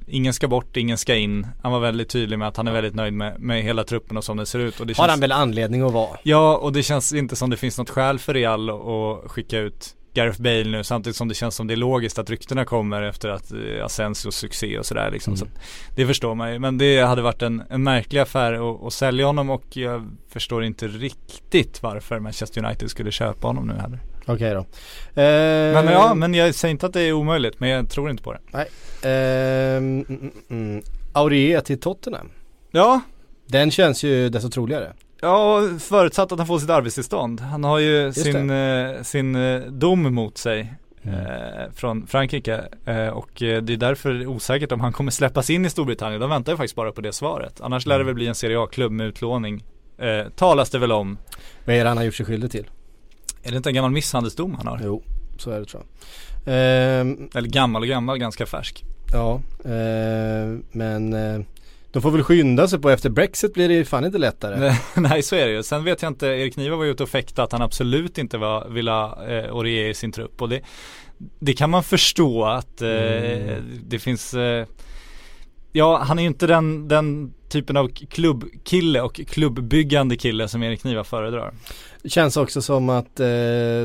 ingen 0.08 0.34
ska 0.34 0.48
bort, 0.48 0.78
ingen 0.78 0.98
ska 0.98 1.16
in. 1.16 1.48
Han 1.62 1.72
var 1.72 1.80
väldigt 1.80 2.10
tydlig 2.10 2.40
med 2.40 2.48
att 2.48 2.58
han 2.58 2.68
är 2.68 2.72
väldigt 2.72 2.96
nöjd 2.96 3.14
med, 3.14 3.40
med 3.40 3.64
hela 3.64 3.84
truppen 3.84 4.18
och 4.18 4.24
som 4.24 4.38
den 4.38 4.46
ser 4.46 4.60
ut. 4.60 4.80
Och 4.80 4.88
det 4.88 4.98
Har 4.98 5.04
känns, 5.04 5.12
han 5.12 5.20
väl 5.20 5.32
anledning 5.32 5.82
att 5.82 5.94
vara. 5.94 6.18
Ja, 6.24 6.58
och 6.58 6.74
det 6.74 6.84
känns 6.84 7.14
inte 7.14 7.36
som 7.36 7.50
det 7.50 7.58
finns 7.58 7.78
något 7.78 7.90
skäl 7.90 8.20
för 8.20 8.34
Real 8.34 8.70
att 8.70 9.32
skicka 9.32 9.60
ut 9.60 9.96
Gareth 10.14 10.42
Bale 10.42 10.64
nu 10.64 10.84
samtidigt 10.84 11.16
som 11.16 11.28
det 11.28 11.34
känns 11.34 11.56
som 11.56 11.68
det 11.68 11.74
är 11.74 11.76
logiskt 11.76 12.20
att 12.20 12.30
ryktena 12.30 12.66
kommer 12.66 13.02
efter 13.02 13.30
att 13.30 13.52
eh, 13.52 13.86
Asensios 13.86 14.36
succé 14.36 14.80
och 14.80 14.86
sådär 14.86 15.12
liksom. 15.12 15.38
Så 15.38 15.46
att 15.46 15.52
det 15.96 16.08
förstår 16.08 16.36
man 16.36 16.54
ju. 16.54 16.60
Men 16.60 16.78
det 16.78 17.00
hade 17.00 17.22
varit 17.22 17.42
en, 17.42 17.64
en 17.70 17.84
märklig 17.84 18.20
affär 18.20 18.54
att, 18.54 18.84
att 18.84 18.94
sälja 18.94 19.26
honom 19.26 19.50
och 19.50 19.78
jag 19.78 20.18
förstår 20.30 20.64
inte 20.64 20.88
riktigt 20.88 21.84
varför 21.84 22.20
Manchester 22.20 22.66
United 22.66 22.90
skulle 22.90 23.12
köpa 23.12 23.48
honom 23.48 23.68
nu 23.68 23.74
heller. 23.74 24.00
Okej 24.34 24.54
då. 24.54 24.60
Eh, 24.60 24.66
Men 25.74 25.86
ja, 25.88 26.14
men 26.14 26.34
jag 26.34 26.56
säger 26.56 26.72
inte 26.72 26.86
att 26.86 26.94
det 26.94 27.02
är 27.02 27.14
omöjligt, 27.14 27.60
men 27.60 27.70
jag 27.70 27.90
tror 27.90 28.10
inte 28.10 28.24
på 28.24 28.34
det. 28.34 28.40
ehm, 29.10 29.78
mm, 29.78 30.06
mm, 30.10 30.32
mm. 30.50 30.84
Aurier 31.14 31.62
till 31.62 31.80
Tottenham. 31.80 32.30
Ja, 32.72 33.02
Den 33.48 33.72
känns 33.72 34.04
ju 34.04 34.30
desto 34.30 34.50
troligare. 34.50 34.94
Ja, 35.22 35.62
förutsatt 35.80 36.32
att 36.32 36.38
han 36.38 36.48
får 36.48 36.60
sitt 36.60 36.70
arbetstillstånd. 36.70 37.40
Han 37.42 37.64
har 37.64 37.80
ju 37.80 38.02
Just 38.02 38.24
sin, 38.24 38.50
eh, 38.50 39.02
sin 39.02 39.36
eh, 39.36 39.62
dom 39.62 40.14
mot 40.16 40.38
sig 40.38 40.74
Mm. 41.04 41.16
eh, 41.20 41.72
från 41.76 42.08
Frankrike 42.08 42.64
eh, 42.86 43.08
och 43.08 43.44
eh, 43.44 43.62
det 43.62 43.74
är 43.74 43.78
därför 43.78 44.28
osäkert 44.28 44.72
om 44.72 44.80
han 44.80 44.94
kommer 44.94 45.12
släppas 45.12 45.50
in 45.50 45.66
i 45.66 45.70
Storbritannien. 45.70 46.22
De 46.22 46.30
väntar 46.30 46.52
ju 46.54 46.58
faktiskt 46.58 46.76
bara 46.76 46.92
på 46.92 47.02
det 47.02 47.14
svaret. 47.14 47.62
Annars 47.62 47.86
lär 47.86 47.98
det 47.98 48.04
väl 48.04 48.14
bli 48.16 48.28
en 48.28 48.36
Serie 48.36 48.60
A-klubb 48.60 48.92
med 48.92 49.08
utlåning. 49.08 49.64
Eh, 49.98 50.30
talas 50.36 50.70
det 50.70 50.80
väl 50.80 50.92
om. 50.92 51.18
Vad 51.66 51.76
är 51.76 51.84
det 51.84 51.90
han 51.90 51.98
har 51.98 52.04
gjort 52.06 52.16
sig 52.16 52.26
skyldig 52.26 52.52
till? 52.52 52.66
Är 53.44 53.52
det 53.52 53.58
inte 53.58 53.70
en 53.70 53.76
gammal 53.76 53.92
misshandelsdom 53.92 54.56
han 54.56 54.68
har? 54.68 54.82
Jo, 54.84 55.04
så 55.38 55.52
är 55.52 55.60
det 55.60 55.66
tror 55.66 55.84
jag. 55.84 55.90
Ehm, 56.46 57.30
Eller 57.36 57.50
gammal 57.50 57.82
och 57.82 57.88
gammal, 57.88 58.18
ganska 58.18 58.46
färsk. 58.46 58.84
ja, 59.14 59.42
ehm, 59.66 60.64
men 60.72 61.14
eh, 61.14 61.40
de 61.92 62.02
får 62.02 62.12
väl 62.12 62.24
skynda 62.24 62.68
sig 62.68 62.80
på 62.80 62.90
efter 62.90 63.10
Brexit 63.10 63.54
blir 63.54 63.68
det 63.68 63.74
ju 63.74 63.86
fan 63.86 64.06
inte 64.06 64.18
lättare. 64.18 64.74
Nej 64.96 65.24
så 65.24 65.36
är 65.36 65.48
det 65.48 65.54
ju. 65.54 65.64
Sen 65.64 65.84
vet 65.84 66.02
jag 66.02 66.10
inte, 66.10 66.28
Erik 66.28 66.58
Niva 66.58 66.76
var 66.76 66.84
ju 66.84 66.92
ute 66.92 67.04
och 67.04 67.10
fäktade 67.10 67.44
att 67.44 67.52
han 67.52 67.62
absolut 67.62 68.18
inte 68.18 68.38
var, 68.38 68.70
ville 68.70 68.92
eh, 68.92 69.52
Aurier 69.52 69.90
i 69.90 69.94
sin 69.94 70.12
trupp 70.12 70.42
och 70.42 70.50
det, 70.50 70.62
det 71.40 71.54
kan 71.54 71.70
man 71.70 71.84
förstå 71.84 72.46
att 72.46 72.82
eh, 72.82 72.88
det 73.88 74.00
finns 74.00 74.34
eh, 74.34 74.66
Ja, 75.72 75.98
han 75.98 76.20
är 76.20 76.24
ju 76.24 76.28
inte 76.28 76.48
den, 76.48 76.88
den 76.88 77.34
typen 77.50 77.78
av 77.78 77.88
klubbkille 77.88 79.02
och 79.02 79.22
klubbbyggande 79.28 80.18
kille 80.18 80.48
som 80.48 80.64
Erik 80.64 80.84
Niva 80.84 81.04
föredrar. 81.04 81.54
Det 82.04 82.10
känns 82.10 82.38
också 82.38 82.62
som 82.62 82.90
att 82.90 83.20
eh, 83.20 83.28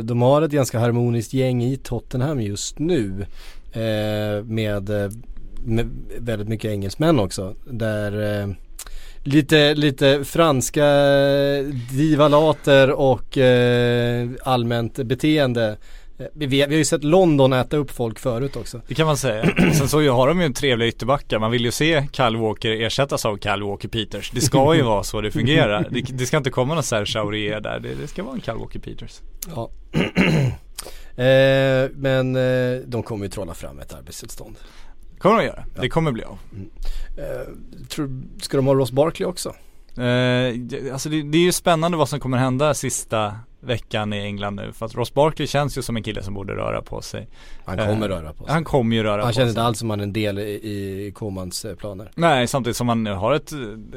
de 0.02 0.22
har 0.22 0.42
ett 0.42 0.50
ganska 0.50 0.78
harmoniskt 0.78 1.34
gäng 1.34 1.62
i 1.62 1.76
Tottenham 1.76 2.40
just 2.40 2.78
nu. 2.78 3.26
Eh, 3.72 4.44
med, 4.44 4.90
eh, 4.90 5.10
med 5.64 5.90
väldigt 6.18 6.48
mycket 6.48 6.70
engelsmän 6.70 7.18
också. 7.18 7.54
Där 7.64 8.40
eh, 8.42 8.48
lite, 9.22 9.74
lite 9.74 10.24
franska 10.24 10.86
divalater 11.92 12.90
och 12.90 13.38
eh, 13.38 14.28
allmänt 14.42 14.96
beteende. 14.96 15.76
Eh, 16.18 16.26
Vi, 16.34 16.46
vi 16.46 16.60
har 16.62 16.68
ju 16.68 16.84
sett 16.84 17.04
London 17.04 17.52
äta 17.52 17.76
upp 17.76 17.90
folk 17.90 18.18
förut 18.18 18.56
också. 18.56 18.80
Det 18.88 18.94
kan 18.94 19.06
man 19.06 19.16
säga. 19.16 19.44
Sen 19.74 19.88
så 19.88 20.10
har 20.12 20.28
de 20.28 20.40
ju 20.40 20.46
en 20.46 20.54
trevliga 20.54 20.88
ytterbackar. 20.88 21.38
Man 21.38 21.50
vill 21.50 21.64
ju 21.64 21.70
se 21.70 22.06
Kyle 22.12 22.36
Walker 22.36 22.70
ersättas 22.70 23.24
av 23.26 23.38
Kyle 23.38 23.62
Walker 23.62 23.88
Peters. 23.88 24.30
Det 24.30 24.40
ska 24.40 24.74
ju 24.74 24.82
vara 24.94 25.02
så 25.02 25.20
det 25.20 25.30
fungerar. 25.30 25.88
Det, 25.90 26.00
det 26.00 26.26
ska 26.26 26.36
inte 26.36 26.50
komma 26.50 26.74
någon 26.74 26.82
Serge 26.82 27.20
Aurier 27.20 27.60
där. 27.60 27.80
Det, 27.80 27.94
det 27.94 28.06
ska 28.06 28.22
vara 28.22 28.34
en 28.34 28.40
Kyle 28.40 28.54
Walker 28.56 28.78
Peters. 28.78 29.20
Ja. 29.54 29.70
eh, 31.22 31.90
men 31.94 32.36
eh, 32.36 32.80
de 32.86 33.02
kommer 33.02 33.24
ju 33.24 33.30
trolla 33.30 33.54
fram 33.54 33.78
ett 33.78 33.94
arbetstillstånd. 33.94 34.56
Kommer 35.18 35.38
de 35.38 35.44
göra. 35.44 35.64
Det 35.80 35.88
kommer 35.88 36.12
bli 36.12 36.22
av. 36.24 36.38
Eh, 37.18 37.52
tror, 37.88 38.22
ska 38.40 38.56
de 38.56 38.66
ha 38.66 38.74
Ross 38.74 38.92
Barkley 38.92 39.28
också? 39.28 39.48
Eh, 39.96 40.92
alltså 40.92 41.08
det, 41.08 41.22
det 41.22 41.38
är 41.38 41.42
ju 41.42 41.52
spännande 41.52 41.96
vad 41.98 42.08
som 42.08 42.20
kommer 42.20 42.38
hända 42.38 42.74
sista 42.74 43.38
veckan 43.64 44.12
i 44.12 44.18
England 44.18 44.54
nu. 44.56 44.72
För 44.72 44.86
att 44.86 44.94
Ross 44.94 45.14
Barkley 45.14 45.46
känns 45.48 45.78
ju 45.78 45.82
som 45.82 45.96
en 45.96 46.02
kille 46.02 46.22
som 46.22 46.34
borde 46.34 46.52
röra 46.54 46.82
på 46.82 47.02
sig. 47.02 47.28
Han 47.64 47.78
Eh, 47.78 47.86
kommer 47.86 48.08
röra 48.08 48.32
på 48.32 48.44
sig. 48.44 48.52
Han 48.52 48.64
kommer 48.64 48.96
ju 48.96 49.02
röra 49.02 49.22
Han 49.22 49.30
på 49.30 49.34
sig. 49.34 49.48
inte 49.48 49.62
alls 49.62 49.78
som 49.78 49.90
han 49.90 50.00
är 50.00 50.04
en 50.04 50.12
del 50.12 50.38
i, 50.38 51.12
Komans 51.14 51.64
eh, 51.64 51.74
planer. 51.76 52.10
Nej, 52.14 52.46
samtidigt 52.46 52.76
som 52.76 52.88
han 52.88 53.06
har 53.06 53.32
ett, 53.34 53.52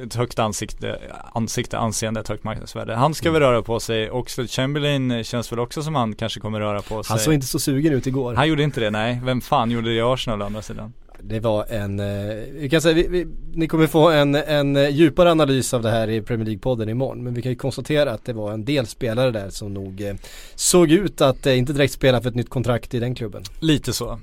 ett 0.06 0.15
högt 0.15 0.39
ansikte, 0.39 0.99
ansikte, 1.34 1.77
anseende, 1.77 2.19
ett 2.19 2.27
högt 2.27 2.43
marknadsvärde. 2.43 2.95
Han 2.95 3.13
ska 3.13 3.32
väl 3.32 3.41
röra 3.41 3.62
på 3.62 3.80
sig. 3.80 4.12
Oxlade 4.12 4.47
Chamberlain 4.47 5.23
känns 5.23 5.51
väl 5.51 5.60
också 5.60 5.82
som 5.84 5.95
han 5.95 6.15
kanske 6.15 6.39
kommer 6.39 6.60
röra 6.60 6.82
på 6.82 7.03
sig. 7.03 7.10
Han 7.13 7.19
såg 7.19 7.34
inte 7.34 7.47
så 7.47 7.60
sugen 7.60 7.93
ut 7.93 8.08
igår. 8.08 8.34
Han 8.36 8.47
gjorde 8.47 8.63
inte 8.63 8.80
det, 8.80 8.89
nej. 8.91 9.21
Vem 9.23 9.41
fan 9.41 9.71
gjorde 9.71 9.89
det 9.89 9.95
i 9.95 10.01
Arsenal 10.01 10.41
å 10.41 10.45
andra 10.45 10.62
sidan? 10.62 10.93
Det 11.21 11.39
var 11.39 11.65
en, 11.69 11.99
eh, 11.99 12.36
vi 12.51 12.69
kan 12.69 12.82
säga, 12.82 12.95
vi, 12.95 13.08
vi, 13.08 13.27
ni 13.53 13.67
kommer 13.67 13.88
få 13.88 14.10
en, 14.10 14.36
en 14.36 14.75
eh, 14.75 14.89
djupare 14.89 15.32
analys 15.32 15.73
av 15.73 15.82
det 15.82 15.89
här 15.89 16.10
i 16.10 16.21
Premier 16.21 16.47
League-podden 16.47 16.89
imorgon. 16.89 17.23
Men 17.23 17.34
vi 17.34 17.41
kan 17.41 17.51
ju 17.51 17.56
konstatera 17.56 18.12
att 18.12 18.25
det 18.25 18.34
var 18.34 18.51
en 18.51 18.65
del 18.65 18.88
spelare 18.88 19.32
där 19.32 19.49
som 19.49 19.73
nog 19.73 20.01
eh, 20.01 20.13
såg 20.56 20.91
ut 20.91 21.21
att 21.21 21.45
inte 21.45 21.73
direkt 21.73 21.93
spela 21.93 22.21
för 22.21 22.30
ett 22.30 22.36
nytt 22.36 22.49
kontrakt 22.49 22.93
i 22.93 22.99
den 22.99 23.15
klubben. 23.15 23.43
Lite 23.60 23.93
så. 23.93 24.19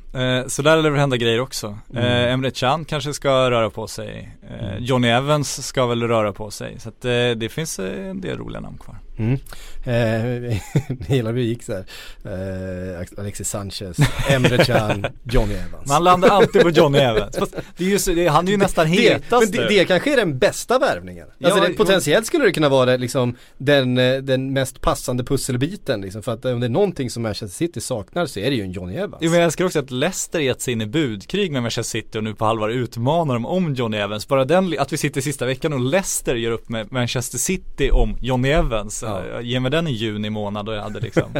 Så 0.46 0.62
där 0.62 0.82
lär 0.82 0.90
det 0.90 0.98
hända 0.98 1.16
grejer 1.16 1.40
också. 1.40 1.78
Mm. 1.90 2.32
Emre 2.32 2.50
Can 2.50 2.84
kanske 2.84 3.12
ska 3.12 3.50
röra 3.50 3.70
på 3.70 3.86
sig. 3.86 4.36
Eh, 4.50 4.78
Johnny 4.78 5.08
Evans 5.08 5.66
ska 5.66 5.86
väl 5.86 6.02
röra 6.02 6.32
på 6.32 6.50
sig. 6.50 6.76
Så 6.78 6.88
att 6.88 7.00
det 7.36 7.52
finns 7.52 7.78
en 7.78 8.20
del 8.20 8.38
roliga 8.38 8.60
namn 8.60 8.78
kvar. 8.78 8.96
Mm. 9.16 9.38
Eh, 9.84 10.58
hela 11.06 11.32
vi 11.32 11.42
gick 11.42 11.62
så 11.62 11.72
här. 11.72 11.84
Eh, 12.24 13.06
Alexis 13.18 13.48
Sanchez, 13.48 13.96
Emre 14.28 14.64
Can, 14.64 15.06
Johnny 15.22 15.54
Evans. 15.54 15.88
Man 15.88 16.04
landar 16.04 16.28
alltid 16.28 16.62
på 16.62 16.70
Johnny 16.70 16.98
Evans. 16.98 17.36
Fast 17.36 17.56
det 17.76 17.84
är 17.84 17.88
ju 17.88 17.98
så, 17.98 18.12
det, 18.12 18.26
han 18.26 18.46
är 18.48 18.52
ju 18.52 18.56
nästan 18.56 18.90
det, 18.90 18.92
hetast 18.92 19.52
men 19.52 19.60
det, 19.60 19.68
det 19.68 19.84
kanske 19.84 20.12
är 20.12 20.16
den 20.16 20.38
bästa 20.38 20.78
värvningen. 20.78 21.26
Alltså 21.44 21.58
Ja, 21.58 21.68
det, 21.68 21.74
potentiellt 21.74 22.26
skulle 22.26 22.44
det 22.44 22.52
kunna 22.52 22.68
vara 22.68 22.86
det, 22.86 22.98
liksom, 22.98 23.36
den, 23.58 23.98
eh, 23.98 24.16
den 24.16 24.52
mest 24.52 24.80
passande 24.80 25.24
pusselbiten. 25.24 26.00
Liksom, 26.00 26.22
för 26.22 26.32
att 26.32 26.44
om 26.44 26.60
det 26.60 26.66
är 26.66 26.70
någonting 26.70 27.10
som 27.10 27.22
Manchester 27.22 27.56
City 27.56 27.80
saknar 27.80 28.26
så 28.26 28.40
är 28.40 28.50
det 28.50 28.56
ju 28.56 28.62
en 28.62 28.72
Johnny 28.72 28.96
Evans. 28.96 29.16
Jo 29.20 29.30
men 29.30 29.40
jag 29.40 29.44
älskar 29.44 29.64
också 29.64 29.78
att 29.78 29.90
Leicester 29.90 30.40
gett 30.40 30.60
sig 30.60 30.72
in 30.72 30.80
i 30.80 30.86
budkrig 30.86 31.52
med 31.52 31.62
Manchester 31.62 32.00
City 32.00 32.18
och 32.18 32.24
nu 32.24 32.34
på 32.34 32.44
allvar 32.44 32.68
utmanar 32.68 33.34
dem 33.34 33.46
om 33.46 33.74
Johnny 33.74 33.96
Evans. 33.96 34.28
Bara 34.28 34.44
den, 34.44 34.74
att 34.78 34.92
vi 34.92 34.96
sitter 34.96 35.20
sista 35.20 35.46
veckan 35.46 35.72
och 35.72 35.80
Leicester 35.80 36.34
gör 36.34 36.52
upp 36.52 36.68
med 36.68 36.92
Manchester 36.92 37.38
City 37.38 37.90
om 37.90 38.16
Johnny 38.20 38.48
Evans. 38.48 39.03
Ja. 39.04 39.26
Ja. 39.32 39.40
Ge 39.40 39.60
mig 39.60 39.70
den 39.70 39.86
i 39.86 39.92
juni 39.92 40.30
månad 40.30 40.68
och 40.68 40.74
jag 40.74 40.82
hade 40.82 41.00
liksom 41.00 41.24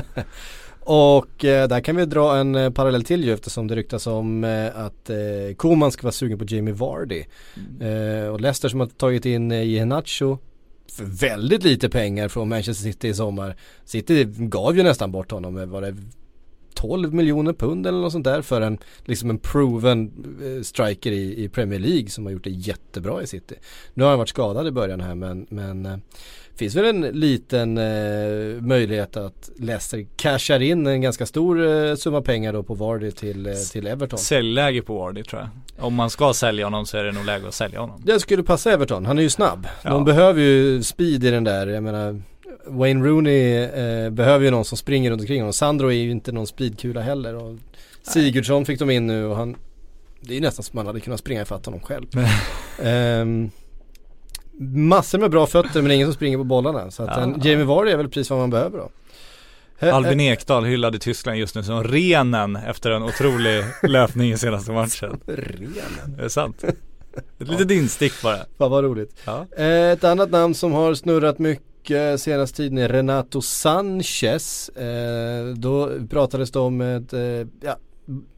Och 0.86 1.44
eh, 1.44 1.68
där 1.68 1.80
kan 1.80 1.96
vi 1.96 2.06
dra 2.06 2.36
en 2.36 2.54
eh, 2.54 2.70
parallell 2.70 3.04
till 3.04 3.24
ju 3.24 3.32
eftersom 3.32 3.66
det 3.66 3.76
ryktas 3.76 4.06
om 4.06 4.44
eh, 4.44 4.78
att 4.78 5.10
eh, 5.10 5.16
Koman 5.56 5.92
ska 5.92 6.02
vara 6.02 6.12
sugen 6.12 6.38
på 6.38 6.44
Jamie 6.48 6.74
Vardy. 6.74 7.24
Eh, 7.80 8.28
och 8.28 8.40
Leicester 8.40 8.68
som 8.68 8.80
har 8.80 8.86
tagit 8.86 9.26
in 9.26 9.52
eh, 9.52 9.62
Iheanacho 9.62 10.38
för 10.92 11.04
väldigt 11.04 11.64
lite 11.64 11.88
pengar 11.88 12.28
från 12.28 12.48
Manchester 12.48 12.84
City 12.84 13.08
i 13.08 13.14
sommar. 13.14 13.56
City 13.84 14.24
gav 14.24 14.76
ju 14.76 14.82
nästan 14.82 15.12
bort 15.12 15.30
honom 15.30 15.54
med 15.54 15.68
var 15.68 15.82
det 15.82 15.96
12 16.74 17.14
miljoner 17.14 17.52
pund 17.52 17.86
eller 17.86 17.98
något 17.98 18.12
sånt 18.12 18.24
där 18.24 18.42
för 18.42 18.60
en, 18.60 18.78
liksom 19.04 19.30
en 19.30 19.38
proven 19.38 20.12
eh, 20.44 20.62
striker 20.62 21.12
i, 21.12 21.44
i 21.44 21.48
Premier 21.48 21.80
League 21.80 22.08
som 22.08 22.24
har 22.24 22.32
gjort 22.32 22.44
det 22.44 22.50
jättebra 22.50 23.22
i 23.22 23.26
City. 23.26 23.54
Nu 23.94 24.02
har 24.02 24.10
han 24.10 24.18
varit 24.18 24.28
skadad 24.28 24.66
i 24.66 24.70
början 24.70 25.00
här 25.00 25.14
men, 25.14 25.46
men 25.50 25.86
eh, 25.86 25.96
finns 26.56 26.74
väl 26.74 26.84
en 26.84 27.00
liten 27.00 27.78
eh, 27.78 28.62
möjlighet 28.62 29.16
att 29.16 29.50
Leicester 29.56 30.06
cashar 30.16 30.62
in 30.62 30.86
en 30.86 31.00
ganska 31.00 31.26
stor 31.26 31.66
eh, 31.66 31.94
summa 31.94 32.22
pengar 32.22 32.52
då 32.52 32.62
på 32.62 32.74
Vardy 32.74 33.10
till, 33.10 33.46
eh, 33.46 33.52
till 33.72 33.86
Everton. 33.86 34.18
Säljläge 34.18 34.82
på 34.82 34.98
Wardy 34.98 35.22
tror 35.22 35.42
jag. 35.42 35.50
Om 35.86 35.94
man 35.94 36.10
ska 36.10 36.34
sälja 36.34 36.66
honom 36.66 36.86
så 36.86 36.96
är 36.96 37.04
det 37.04 37.12
nog 37.12 37.24
läge 37.24 37.48
att 37.48 37.54
sälja 37.54 37.80
honom. 37.80 38.02
Det 38.04 38.20
skulle 38.20 38.42
passa 38.42 38.72
Everton, 38.72 39.06
han 39.06 39.18
är 39.18 39.22
ju 39.22 39.30
snabb. 39.30 39.66
Ja. 39.82 39.90
De 39.90 40.04
behöver 40.04 40.40
ju 40.40 40.82
speed 40.82 41.24
i 41.24 41.30
den 41.30 41.44
där, 41.44 41.66
jag 41.66 41.82
menar 41.82 42.22
Wayne 42.66 43.04
Rooney 43.04 43.54
eh, 43.54 44.10
behöver 44.10 44.44
ju 44.44 44.50
någon 44.50 44.64
som 44.64 44.78
springer 44.78 45.10
runt 45.10 45.20
omkring 45.20 45.40
honom. 45.40 45.52
Sandro 45.52 45.88
är 45.88 45.92
ju 45.92 46.10
inte 46.10 46.32
någon 46.32 46.46
speedkula 46.46 47.00
heller. 47.00 47.34
Och 47.34 47.56
Sigurdsson 48.02 48.66
fick 48.66 48.78
de 48.78 48.90
in 48.90 49.06
nu 49.06 49.26
och 49.26 49.36
han 49.36 49.56
Det 50.20 50.32
är 50.32 50.34
ju 50.34 50.40
nästan 50.40 50.62
som 50.62 50.76
man 50.76 50.86
hade 50.86 51.00
kunnat 51.00 51.20
springa 51.20 51.42
ifatt 51.42 51.66
honom 51.66 51.80
själv. 51.80 52.06
Ehm, 52.82 53.50
massor 54.58 55.18
med 55.18 55.30
bra 55.30 55.46
fötter 55.46 55.82
men 55.82 55.90
ingen 55.90 56.06
som 56.06 56.14
springer 56.14 56.38
på 56.38 56.44
bollarna. 56.44 56.90
Så 56.90 57.02
att 57.02 57.08
Ja. 57.16 57.22
en 57.22 57.40
Jamie 57.42 57.64
Vardy 57.64 57.90
är 57.90 57.96
väl 57.96 58.08
precis 58.08 58.30
vad 58.30 58.38
man 58.38 58.50
behöver 58.50 58.78
då. 58.78 58.90
Albin 59.92 60.20
Ekdal 60.20 60.64
hyllad 60.64 60.94
i 60.94 60.98
Tyskland 60.98 61.38
just 61.38 61.54
nu 61.54 61.62
som 61.62 61.84
renen 61.84 62.56
efter 62.56 62.90
en 62.90 63.02
otrolig 63.02 63.64
löpning 63.82 64.32
i 64.32 64.36
senaste 64.38 64.72
matchen. 64.72 65.20
Renen. 65.26 66.16
Det 66.16 66.24
är 66.24 66.28
sant. 66.28 66.64
Ett 67.38 67.48
litet 67.48 67.70
instick 67.70 68.12
bara. 68.22 68.36
Fan 68.58 68.70
vad 68.70 68.84
roligt. 68.84 69.16
Ja. 69.24 69.46
Eh, 69.56 69.66
Ett 69.90 70.04
annat 70.04 70.30
namn 70.30 70.54
som 70.54 70.72
har 70.72 70.94
snurrat 70.94 71.38
mycket 71.38 72.20
senaste 72.20 72.56
tiden 72.56 72.78
är 72.78 72.88
Renato 72.88 73.42
Sanchez. 73.42 74.68
Eh, 74.68 75.46
Då 75.56 75.90
pratades 76.10 76.50
det 76.50 76.58
om 76.58 76.80
ett, 76.80 77.12
eh, 77.12 77.20
ja, 77.60 77.76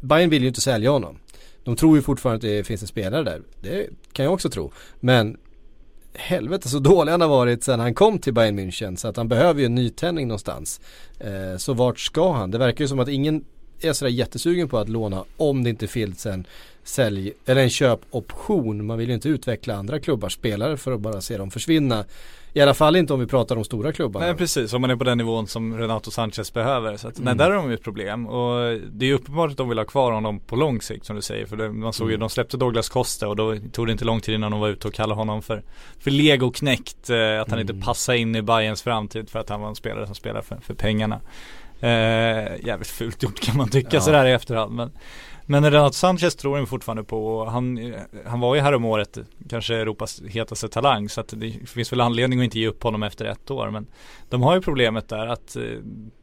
Bayern 0.01 0.31
vill 0.31 0.43
ju 0.43 0.49
inte 0.49 0.61
sälja 0.61 0.91
honom. 0.91 1.19
De 1.65 1.77
tror 1.77 1.97
ju 1.97 2.03
fortfarande 2.03 2.37
att 2.37 2.43
det 2.43 2.65
finns 2.65 2.83
en 2.83 2.89
spelare 2.89 3.23
där. 3.25 3.41
Det 3.61 3.87
kan 4.13 4.25
jag 4.25 4.35
också 4.35 4.51
tro. 4.51 4.73
Men 5.01 5.37
helvete 6.19 6.69
så 6.69 6.79
dålig 6.79 7.13
han 7.13 7.21
har 7.21 7.29
varit 7.29 7.65
sedan 7.65 7.81
han 7.81 7.95
kom 7.95 8.19
till 8.19 8.35
Bayern 8.35 8.59
München 8.59 8.97
så 8.97 9.09
att 9.09 9.17
han 9.17 9.29
behöver 9.29 9.61
ju 9.61 9.67
en 9.67 9.75
nytändning 9.75 10.29
någonstans. 10.29 10.81
Eh, 11.19 11.57
Så 11.59 11.73
vart 11.75 11.99
ska 11.99 12.33
han? 12.33 12.51
Det 12.51 12.59
verkar 12.59 12.85
ju 12.85 12.89
som 12.89 13.01
att 13.01 13.09
ingen 13.09 13.45
är 13.81 13.93
sådär 13.93 14.13
jättesugen 14.13 14.69
på 14.69 14.79
att 14.79 14.89
låna 14.89 15.25
om 15.37 15.65
det 15.65 15.71
inte 15.71 15.87
finns 15.87 16.27
en 16.27 16.47
sälj, 16.89 17.33
eller 17.47 17.63
en 17.63 17.71
köpoption. 17.71 18.87
Man 18.87 18.99
vill 18.99 19.09
ju 19.09 19.15
inte 19.15 19.29
utveckla 19.29 19.75
andra 19.75 20.01
klubbars 20.01 20.33
spelare 20.35 20.77
för 20.77 20.93
att 20.93 21.01
bara 21.01 21.21
se 21.21 21.37
dem 21.37 21.51
försvinna. 21.51 22.05
I 22.53 22.61
alla 22.61 22.75
fall 22.75 22.97
inte 22.97 23.15
om 23.15 23.21
vi 23.21 23.27
pratar 23.27 23.57
om 23.57 23.65
stora 23.65 23.93
klubbarna. 23.93 24.27
Nej 24.27 24.35
precis, 24.35 24.73
om 24.73 24.81
man 24.81 24.91
är 24.91 24.97
på 24.97 25.05
den 25.05 25.19
nivån 25.19 25.47
som 25.47 25.79
Renato 25.79 26.11
Sanchez 26.11 26.53
behöver. 26.53 26.97
Så 26.97 27.09
att, 27.09 27.19
nej, 27.19 27.23
Mm. 27.23 27.37
där 27.37 27.51
har 27.51 27.57
de 27.57 27.69
ju 27.69 27.75
ett 27.75 27.83
problem. 27.83 28.27
Och 28.27 28.79
det 28.91 29.05
är 29.05 29.09
ju 29.09 29.15
uppenbart 29.15 29.51
att 29.51 29.57
de 29.57 29.69
vill 29.69 29.79
ha 29.79 29.85
kvar 29.85 30.13
honom 30.13 30.41
på 30.41 30.57
lång 30.57 30.81
sikt 30.83 31.07
som 31.07 31.17
du 31.17 31.23
säger. 31.23 31.47
För 31.47 31.57
det, 31.57 31.73
man 31.73 31.93
såg 31.93 32.09
ju, 32.09 32.15
Mm. 32.15 32.21
de 32.21 32.31
släppte 32.31 32.57
Douglas 32.57 32.89
Costa 32.89 33.29
och 33.29 33.37
då 33.37 33.57
tog 33.73 33.87
det 33.87 33.93
inte 33.93 34.05
lång 34.05 34.21
tid 34.21 34.35
innan 34.35 34.51
de 34.51 34.61
var 34.61 34.69
ute 34.69 34.89
och 34.89 34.95
kallade 34.95 35.21
honom 35.21 35.43
för, 35.43 35.63
för 36.01 36.11
legoknäckt. 36.11 37.11
Eh, 37.11 37.17
att 37.41 37.51
han 37.51 37.59
Mm. 37.59 37.61
inte 37.77 37.87
passade 37.87 38.19
in 38.19 38.37
i 38.37 38.43
Bayerns 38.43 38.83
framtid 38.83 39.31
för 39.31 39.39
att 39.39 39.49
han 39.49 39.61
var 39.61 39.69
en 39.69 39.75
spelare 39.75 40.07
som 40.07 40.15
spelar 40.15 40.43
för, 40.43 40.57
för 40.57 40.75
pengarna. 40.75 41.21
Eh, 41.81 41.89
jävligt 42.67 42.89
fult 42.89 43.23
gjort 43.23 43.41
kan 43.41 43.57
man 43.57 43.69
tycka 43.69 43.89
Ja. 43.97 44.01
sådär 44.01 44.27
i 44.27 44.33
efterhand. 44.33 44.73
Men, 44.75 44.91
men 45.47 45.71
Renato 45.71 45.93
Sanchez 45.93 46.37
tror 46.37 46.59
jag 46.59 46.69
fortfarande 46.69 47.05
på. 47.05 47.45
Han, 47.45 47.95
han 48.27 48.41
var 48.41 48.55
ju 48.55 48.61
här 48.61 48.75
om 48.75 48.85
året 48.85 49.19
kanske 49.49 49.77
Europas 49.77 50.23
hetaste 50.29 50.69
talang. 50.69 51.09
Så 51.09 51.21
att 51.21 51.35
det 51.37 51.51
finns 51.67 51.93
väl 51.93 52.01
anledning 52.01 52.39
att 52.39 52.45
inte 52.45 52.59
ge 52.59 52.69
upp 52.69 52.83
honom 52.83 53.03
efter 53.03 53.25
ett 53.25 53.51
år. 53.51 53.71
Men 53.71 53.87
de 54.29 54.43
har 54.43 54.55
ju 54.55 54.61
problemet 54.61 55.09
där 55.09 55.27
att 55.27 55.57
eh, 55.57 55.63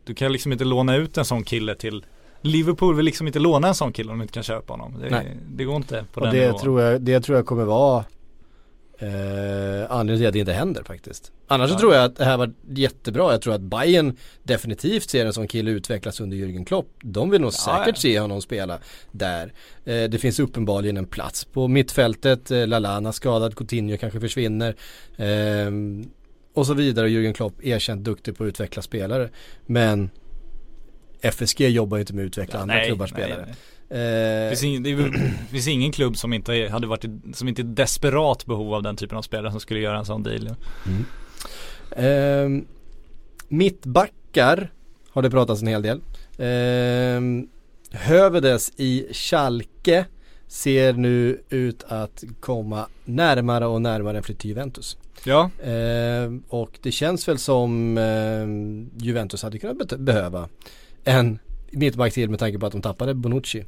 du 0.03 0.13
kan 0.13 0.31
liksom 0.31 0.51
inte 0.51 0.63
låna 0.63 0.95
ut 0.95 1.17
en 1.17 1.25
sån 1.25 1.43
kille 1.43 1.75
till 1.75 2.05
Liverpool 2.41 2.95
vill 2.95 3.05
liksom 3.05 3.27
inte 3.27 3.39
låna 3.39 3.67
en 3.67 3.75
sån 3.75 3.93
kille 3.93 4.11
om 4.11 4.17
de 4.17 4.21
inte 4.21 4.33
kan 4.33 4.43
köpa 4.43 4.73
honom. 4.73 4.99
Det, 4.99 5.25
det 5.47 5.63
går 5.63 5.75
inte 5.75 6.05
på 6.13 6.19
och 6.19 6.27
den 6.27 6.35
det 6.35 6.45
nivån. 6.45 6.59
tror, 6.59 6.81
jag, 6.81 7.01
det 7.01 7.21
tror 7.21 7.37
jag 7.37 7.45
kommer 7.45 7.63
vara 7.63 8.05
eh, 8.99 9.91
anledningen 9.91 10.17
till 10.19 10.27
att 10.27 10.33
det 10.33 10.39
inte 10.39 10.53
händer 10.53 10.83
faktiskt. 10.83 11.31
Annars 11.47 11.69
så 11.69 11.75
Ja. 11.75 11.79
tror 11.79 11.93
jag 11.93 12.03
att 12.05 12.15
det 12.15 12.25
här 12.25 12.37
var 12.37 12.53
jättebra. 12.69 13.31
Jag 13.31 13.41
tror 13.41 13.53
att 13.53 13.61
Bayern 13.61 14.17
definitivt 14.43 15.09
ser 15.09 15.25
en 15.25 15.33
sån 15.33 15.47
kille 15.47 15.71
utvecklas 15.71 16.19
under 16.19 16.37
Jürgen 16.37 16.65
Klopp. 16.65 16.87
De 17.01 17.29
vill 17.29 17.41
nog 17.41 17.47
Ja, 17.53 17.77
säkert 17.77 17.95
ja. 17.95 18.01
se 18.01 18.19
honom 18.19 18.41
spela 18.41 18.79
där. 19.11 19.53
Eh, 19.85 20.03
det 20.03 20.17
finns 20.21 20.39
uppenbarligen 20.39 20.97
en 20.97 21.05
plats 21.05 21.45
på 21.45 21.67
mittfältet. 21.67 22.51
Eh, 22.51 22.67
Lalana 22.67 23.11
skadad, 23.13 23.55
Coutinho 23.55 23.97
kanske 23.97 24.19
försvinner. 24.19 24.75
Ehm, 25.17 26.09
och 26.53 26.65
så 26.67 26.73
vidare. 26.73 27.07
Jürgen 27.09 27.33
Klopp 27.33 27.63
erkänt 27.65 28.03
duktig 28.03 28.37
på 28.37 28.43
att 28.43 28.47
utveckla 28.47 28.81
spelare. 28.81 29.29
Men 29.65 30.09
FSG 31.21 31.61
jobbar 31.69 31.97
ju 31.97 32.01
inte 32.01 32.13
med 32.13 32.23
att 32.23 32.27
utveckla 32.27 32.59
andra 32.59 32.75
Nej, 32.75 32.85
klubbars 32.87 33.13
nej, 33.13 33.23
spelare. 33.23 33.45
nej. 33.45 33.55
Eh, 33.93 33.99
Det 34.49 34.55
finns, 34.59 34.63
ing, 34.63 34.83
det 34.83 35.11
finns 35.51 35.67
ingen 35.67 35.91
klubb 35.91 36.17
som 36.17 36.33
inte 36.33 36.67
hade 36.71 36.87
varit 36.87 37.05
som 37.33 37.47
inte 37.47 37.61
är 37.61 37.63
desperat 37.63 38.45
behov 38.45 38.73
av 38.73 38.83
den 38.83 38.95
typen 38.95 39.17
av 39.17 39.21
spelare 39.21 39.51
som 39.51 39.59
skulle 39.59 39.79
göra 39.79 39.97
en 39.97 40.05
sån 40.05 40.23
deal. 40.23 40.49
Ehm, 41.95 42.65
mittbackar 43.47 44.71
har 45.09 45.21
det 45.21 45.29
pratats 45.29 45.61
en 45.61 45.67
hel 45.67 45.81
del. 45.81 46.01
Ehm, 46.37 47.47
Hövedes 47.91 48.71
i 48.77 49.07
Schalke 49.13 50.05
ser 50.47 50.93
nu 50.93 51.41
ut 51.49 51.83
att 51.87 52.23
komma 52.39 52.87
närmare 53.05 53.65
och 53.65 53.81
närmare 53.81 54.17
en 54.17 54.23
flytt 54.23 54.39
till 54.39 54.49
Juventus. 54.49 54.97
Ja, 55.25 55.49
Ehm, 55.63 56.43
och 56.49 56.79
det 56.81 56.91
känns 56.91 57.27
väl 57.27 57.37
som 57.37 57.97
ehm, 57.97 58.89
Juventus 58.97 59.43
hade 59.43 59.59
kunnat 59.59 59.89
be- 59.89 59.97
behöva 59.97 60.49
en 61.03 61.39
mittback 61.73 62.13
till 62.13 62.29
med 62.29 62.39
tanke 62.39 62.59
på 62.59 62.65
att 62.65 62.71
de 62.71 62.81
tappade 62.81 63.13
Bonucci. 63.13 63.65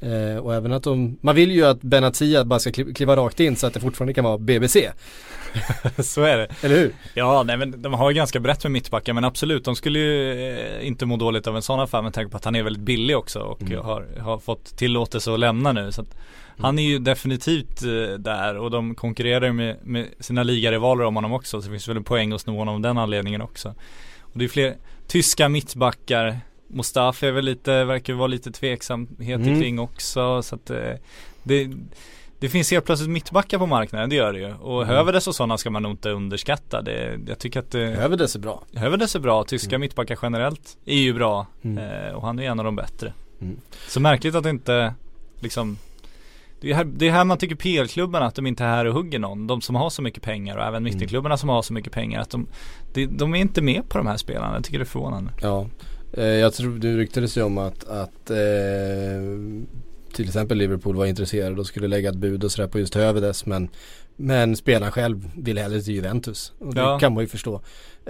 Ehm, 0.00 0.38
och 0.38 0.54
även 0.54 0.72
att 0.72 0.82
de, 0.82 1.18
man 1.20 1.34
vill 1.34 1.50
ju 1.52 1.64
att 1.66 1.80
Benatia 1.82 2.44
bara 2.44 2.58
ska 2.58 2.70
kli- 2.70 2.94
kliva 2.94 3.16
rakt 3.16 3.40
in 3.40 3.56
så 3.56 3.66
att 3.66 3.74
det 3.74 3.80
fortfarande 3.80 4.14
kan 4.14 4.24
vara 4.24 4.38
BBC. 4.38 4.90
så 6.02 6.22
är 6.22 6.36
det. 6.36 6.48
Eller 6.62 6.76
hur? 6.76 6.92
Ja, 7.14 7.42
nej 7.42 7.56
men 7.56 7.82
de 7.82 7.92
har 7.94 8.10
ju 8.10 8.16
ganska 8.16 8.40
brett 8.40 8.62
med 8.64 8.72
mittbackar 8.72 9.12
men 9.12 9.24
absolut, 9.24 9.64
de 9.64 9.76
skulle 9.76 9.98
ju 9.98 10.32
eh, 10.50 10.86
inte 10.86 11.06
må 11.06 11.16
dåligt 11.16 11.46
av 11.46 11.56
en 11.56 11.62
sån 11.62 11.80
affär 11.80 12.02
med 12.02 12.12
tanke 12.14 12.30
på 12.30 12.36
att 12.36 12.44
han 12.44 12.56
är 12.56 12.62
väldigt 12.62 12.82
billig 12.82 13.16
också 13.16 13.38
och 13.40 13.62
Mm. 13.62 13.78
har, 13.84 14.06
har 14.20 14.38
fått 14.38 14.76
tillåtelse 14.76 15.32
att 15.34 15.40
lämna 15.40 15.72
nu. 15.72 15.92
Så 15.92 16.04
han 16.58 16.78
är 16.78 16.82
ju 16.82 16.98
definitivt 16.98 17.82
eh, 17.82 18.18
där 18.18 18.56
och 18.56 18.70
de 18.70 18.94
konkurrerar 18.94 19.46
ju 19.46 19.52
med, 19.52 19.76
med 19.82 20.06
sina 20.20 20.42
ligarivaler 20.42 21.04
om 21.04 21.14
honom 21.14 21.32
också 21.32 21.60
så 21.62 21.66
det 21.68 21.72
finns 21.72 21.88
väl 21.88 21.96
en 21.96 22.04
poäng 22.04 22.32
att 22.32 22.40
sno 22.40 22.56
honom 22.56 22.74
av 22.74 22.80
den 22.80 22.98
anledningen 22.98 23.40
också. 23.42 23.74
Och 24.20 24.38
det 24.38 24.44
är 24.44 24.48
fler 24.48 24.76
tyska 25.08 25.48
mittbackar 25.48 26.40
Mustafa 26.68 27.26
är 27.26 27.32
väl 27.32 27.44
lite, 27.44 27.84
verkar 27.84 28.14
vara 28.14 28.26
lite 28.26 28.50
tveksamhet 28.50 29.40
Mm. 29.40 29.60
kring 29.60 29.78
också 29.78 30.42
så 30.42 30.54
att 30.54 30.70
eh, 30.70 30.92
det 31.42 31.70
det 32.38 32.48
finns 32.48 32.70
helt 32.70 32.84
plötsligt 32.84 33.10
mittbackar 33.10 33.58
på 33.58 33.66
marknaden, 33.66 34.10
det 34.10 34.16
gör 34.16 34.32
det 34.32 34.38
ju. 34.38 34.54
Och 34.54 34.82
Mm. 34.82 34.94
Hövedes 34.94 35.26
och 35.26 35.34
sådana 35.34 35.58
ska 35.58 35.70
man 35.70 35.82
nog 35.82 35.92
inte 35.92 36.10
underskatta. 36.10 36.82
Det, 36.82 37.18
jag 37.26 37.38
tycker 37.38 37.60
att 37.60 37.70
det, 37.70 37.86
Hövedes 37.86 38.34
är 38.34 38.40
bra. 38.40 38.62
Hövedes 38.74 39.14
är 39.16 39.20
bra, 39.20 39.44
tyska 39.44 39.78
mittbackar 39.78 40.18
generellt 40.22 40.76
är 40.84 40.96
ju 40.96 41.12
bra. 41.14 41.46
Mm. 41.62 41.78
Eh, 42.06 42.12
och 42.14 42.22
han 42.26 42.38
är 42.38 42.42
en 42.50 42.58
av 42.58 42.64
de 42.64 42.76
bättre. 42.76 43.12
Mm. 43.40 43.60
Så 43.88 44.00
märkligt 44.00 44.34
att 44.34 44.46
inte 44.46 44.94
liksom 45.40 45.78
det 46.60 46.70
är, 46.70 46.74
här, 46.74 46.84
det 46.84 47.08
är 47.08 47.10
här 47.12 47.24
man 47.24 47.38
tycker 47.38 47.54
PL-klubbarna 47.56 48.26
att 48.26 48.34
de 48.34 48.46
inte 48.46 48.64
är 48.64 48.68
här 48.68 48.84
och 48.84 48.94
hugger 48.94 49.18
någon. 49.18 49.46
De 49.46 49.60
som 49.60 49.74
har 49.74 49.90
så 49.90 50.02
mycket 50.02 50.22
pengar 50.22 50.56
och 50.56 50.62
även 50.62 50.74
Mm. 50.74 50.84
mittenklubbarna 50.84 51.36
som 51.36 51.48
har 51.48 51.62
så 51.62 51.72
mycket 51.72 51.92
pengar. 51.92 52.20
Att 52.20 52.30
de, 52.30 52.46
de, 52.94 53.06
de 53.06 53.34
är 53.34 53.38
inte 53.38 53.62
med 53.62 53.88
på 53.88 53.98
de 53.98 54.06
här 54.06 54.16
spelarna. 54.16 54.54
Jag 54.54 54.64
tycker 54.64 54.78
det 54.78 54.82
är 54.82 54.86
förvånande. 54.86 55.32
Ja, 55.42 55.60
eh, 55.60 55.66
jag 56.22 56.54
tror 56.54 56.78
det 56.78 56.96
ryktades 56.96 57.36
ju 57.36 57.42
om 57.42 57.58
att, 57.58 57.84
att 57.88 58.30
eh, 58.30 58.36
till 60.12 60.24
exempel 60.26 60.58
Liverpool 60.58 60.96
var 60.96 61.06
intresserade 61.06 61.60
och 61.60 61.66
skulle 61.66 61.88
lägga 61.88 62.08
ett 62.10 62.16
bud 62.16 62.44
och 62.44 62.52
sådär 62.52 62.68
på 62.68 62.78
just 62.78 62.94
Hövedes 62.94 63.46
men 63.46 63.68
men 64.18 64.56
spelaren 64.56 64.92
själv 64.92 65.30
vill 65.36 65.58
hellre 65.58 65.80
till 65.82 65.94
Juventus. 65.94 66.52
Och 66.58 66.74
det 66.74 66.80
Ja. 66.80 66.98
kan 66.98 67.14
man 67.14 67.22
ju 67.22 67.28
förstå. 67.28 67.54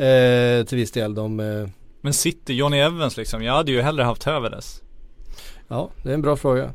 Eh, 0.03 0.65
till 0.67 0.79
viss 0.79 0.91
del 0.93 1.15
de, 1.15 1.41
eh, 1.41 1.69
Men 2.01 2.13
City, 2.13 2.55
Johnny 2.55 2.79
Evans 2.79 3.17
liksom. 3.17 3.43
Jag 3.43 3.53
hade 3.55 3.73
ju 3.73 3.81
hellre 3.81 4.03
haft 4.03 4.25
Hövedes. 4.25 4.83
ja 5.69 5.91
det 6.03 6.11
är 6.11 6.15
en 6.15 6.23
bra 6.23 6.37
fråga. 6.37 6.73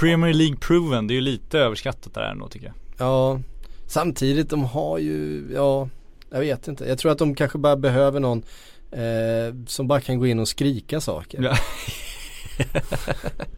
Premier 0.00 0.32
League 0.34 0.56
proven, 0.56 1.06
det 1.06 1.12
är 1.12 1.16
ju 1.16 1.20
lite 1.20 1.58
överskattat 1.58 2.14
där 2.14 2.22
ändå 2.22 2.48
tycker 2.48 2.66
jag. 2.66 2.74
Ja, 2.98 3.40
samtidigt 3.86 4.50
de 4.50 4.64
har 4.64 4.98
ju, 4.98 5.44
ja, 5.54 5.88
jag 6.30 6.40
vet 6.40 6.68
inte. 6.68 6.84
Jag 6.84 6.98
tror 6.98 7.12
att 7.12 7.18
de 7.18 7.34
kanske 7.34 7.58
bara 7.58 7.76
behöver 7.76 8.20
någon 8.20 8.42
eh, 8.90 9.54
som 9.66 9.88
bara 9.88 10.00
kan 10.00 10.18
gå 10.18 10.26
in 10.26 10.38
och 10.38 10.48
skrika 10.48 11.00
saker. 11.00 11.42
Ja. 11.42 11.56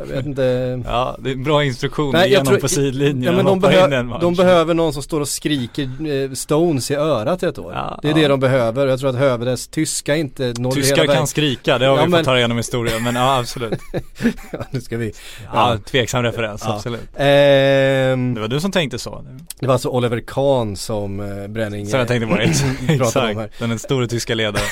Jag 0.00 0.06
vet 0.16 0.26
inte. 0.26 0.82
Ja, 0.86 1.16
det 1.18 1.30
är 1.30 1.34
en 1.34 1.42
bra 1.44 1.64
instruktion 1.64 2.12
Nej, 2.12 2.28
igenom 2.28 2.46
tror- 2.46 2.58
på 2.58 2.68
sidlinjen 2.68 3.22
Ja 3.22 3.32
men 3.32 3.44
de, 3.44 3.58
i 3.58 3.60
behö- 3.60 4.20
de 4.20 4.34
behöver 4.34 4.74
någon 4.74 4.92
som 4.92 5.02
står 5.02 5.20
och 5.20 5.28
skriker 5.28 5.82
eh, 6.24 6.32
Stones 6.32 6.90
i 6.90 6.94
örat 6.94 7.42
ett 7.42 7.58
år. 7.58 7.72
Ja, 7.72 7.98
det 8.02 8.08
är 8.08 8.12
ja. 8.12 8.16
det 8.18 8.28
de 8.28 8.40
behöver. 8.40 8.86
Jag 8.86 9.00
tror 9.00 9.10
att 9.10 9.16
Hövedes 9.16 9.68
tyska 9.68 10.16
inte 10.16 10.54
når 10.58 10.70
Tyskar 10.72 11.06
kan 11.06 11.26
skrika, 11.26 11.78
det 11.78 11.86
har 11.86 11.96
Ja, 11.96 12.04
vi 12.04 12.08
men- 12.10 12.20
fått 12.20 12.26
höra 12.26 12.40
genom 12.40 12.56
historien 12.56 13.04
men 13.04 13.14
ja 13.14 13.38
absolut. 13.38 13.78
ja, 14.52 14.58
nu 14.70 14.80
ska 14.80 14.96
vi. 14.96 15.12
Ja, 15.52 15.78
tveksam 15.90 16.22
referens, 16.22 16.66
absolut. 16.66 17.00
Ehm, 17.16 18.34
Det 18.34 18.40
var 18.40 18.48
du 18.48 18.60
som 18.60 18.72
tänkte 18.72 18.98
så. 18.98 19.24
det 19.60 19.66
var 19.66 19.72
alltså 19.74 19.88
Oliver 19.88 20.20
Kahn 20.26 20.76
som 20.76 21.20
eh, 21.20 21.48
Bränning 21.48 21.86
Så 21.86 21.96
jag 21.96 22.08
tänkte 22.08 22.26
på 22.26 22.32
om 22.38 22.38
här. 22.38 22.94
exakt. 22.94 23.58
Den 23.58 23.78
stora 23.78 24.06
tyska 24.06 24.34
ledaren. 24.34 24.66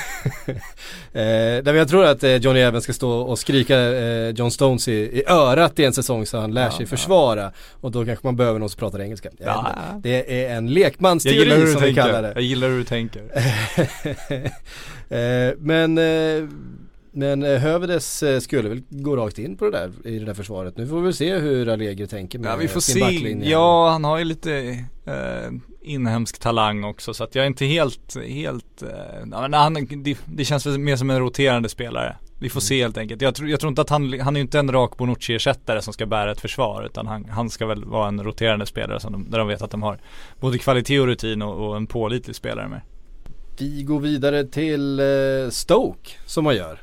Eh, 1.13 1.23
nej, 1.23 1.63
men 1.65 1.77
jag 1.77 1.89
tror 1.89 2.05
att 2.05 2.23
eh, 2.25 2.37
Johnny 2.37 2.61
Evans 2.61 2.85
ska 2.85 2.93
stå 2.93 3.11
och 3.11 3.39
skrika 3.39 3.79
eh, 3.81 4.29
John 4.31 4.51
Stones 4.57 4.89
i, 4.89 4.93
i 4.93 5.23
örat 5.29 5.79
i 5.79 5.85
en 5.85 5.93
säsong 5.93 6.27
så 6.27 6.39
han 6.39 6.55
lär 6.55 6.65
Ja, 6.65 6.71
sig 6.71 6.81
ja. 6.81 6.87
försvara. 6.87 7.53
Och 7.81 7.91
då 7.91 8.05
kanske 8.05 8.27
man 8.27 8.37
behöver 8.37 8.59
någon 8.59 8.69
som 8.71 8.79
pratar 8.79 9.01
engelska. 9.01 9.31
Ja. 9.39 9.67
Det 10.03 10.45
är 10.45 10.57
en 10.57 10.67
lekmansteori 10.67 11.73
som 11.73 11.83
vi 11.83 11.95
kallar 11.95 12.23
det. 12.23 12.33
Jag 12.35 12.43
gillar 12.43 12.69
hur 12.69 12.79
du 12.79 12.85
tänker. 12.85 13.23
eh, 15.09 15.55
men 15.59 15.99
eh, 15.99 16.49
men 17.13 17.43
eh, 17.43 17.59
Hövedes 17.59 18.25
skulle 18.41 18.69
väl 18.69 18.83
gå 18.89 19.17
rakt 19.17 19.39
in 19.39 19.57
på 19.57 19.65
det 19.65 19.71
där 19.71 19.93
i 20.05 20.19
det 20.19 20.25
där 20.25 20.35
försvaret. 20.35 20.77
Nu 20.77 20.87
får 20.87 20.97
vi 20.97 21.03
väl 21.03 21.15
se 21.15 21.39
hur 21.39 21.69
Allegri 21.69 22.07
tänker 22.07 22.39
med 22.39 22.51
Ja 22.53 22.57
vi 22.57 22.69
får 22.69 22.81
sin 22.81 22.95
se. 22.95 23.01
backlinje. 23.01 23.51
Ja 23.51 23.91
han 23.91 24.05
har 24.05 24.19
ju 24.19 24.25
lite 24.25 24.53
eh, 25.07 25.53
inhemsk 25.83 26.39
talang 26.39 26.85
också 26.85 27.15
så 27.15 27.25
att 27.25 27.35
jag 27.35 27.43
är 27.43 27.47
inte 27.47 27.65
helt, 27.65 28.17
helt, 28.27 28.83
eh, 28.83 28.89
ja, 29.31 29.49
han, 29.53 29.75
det, 30.05 30.19
det 30.25 30.45
känns 30.45 30.67
väl 30.67 30.79
mer 30.79 30.97
som 30.97 31.11
en 31.11 31.21
roterande 31.21 31.69
spelare. 31.69 32.17
Vi 32.39 32.49
får 32.49 32.61
se 32.61 32.83
helt 32.83 32.99
enkelt. 32.99 33.23
Jag 33.23 33.35
tror, 33.35 33.49
jag 33.49 33.61
tror 33.61 33.69
inte 33.69 33.83
att 33.83 33.91
han, 33.91 34.21
han 34.21 34.37
är 34.37 34.41
inte 34.41 34.59
en 34.59 34.73
rak 34.73 34.97
Bonucci-ersättare 34.97 35.83
som 35.83 35.93
ska 35.93 36.07
bära 36.07 36.33
ett 36.33 36.41
försvar 36.41 36.83
utan 36.83 37.07
han, 37.07 37.25
han 37.25 37.51
ska 37.51 37.67
väl 37.67 37.85
vara 37.85 38.09
en 38.09 38.25
roterande 38.25 38.67
spelare 38.67 39.01
som 39.01 39.13
de, 39.13 39.31
där 39.31 39.39
de 39.39 39.49
vet 39.49 39.63
att 39.63 39.71
de 39.71 39.83
har 39.83 39.99
både 40.41 40.59
kvalitet 40.59 41.01
och 41.01 41.07
rutin 41.07 41.43
och, 41.43 41.69
och 41.69 41.77
en 41.77 41.87
pålitlig 41.87 42.37
spelare 42.37 42.69
med. 42.69 42.81
Vi 43.59 43.83
går 43.83 44.01
vidare 44.01 44.45
till 44.45 45.01
eh, 45.01 45.51
Stoke 45.51 46.11
som 46.27 46.45
man 46.45 46.57
gör. 46.57 46.81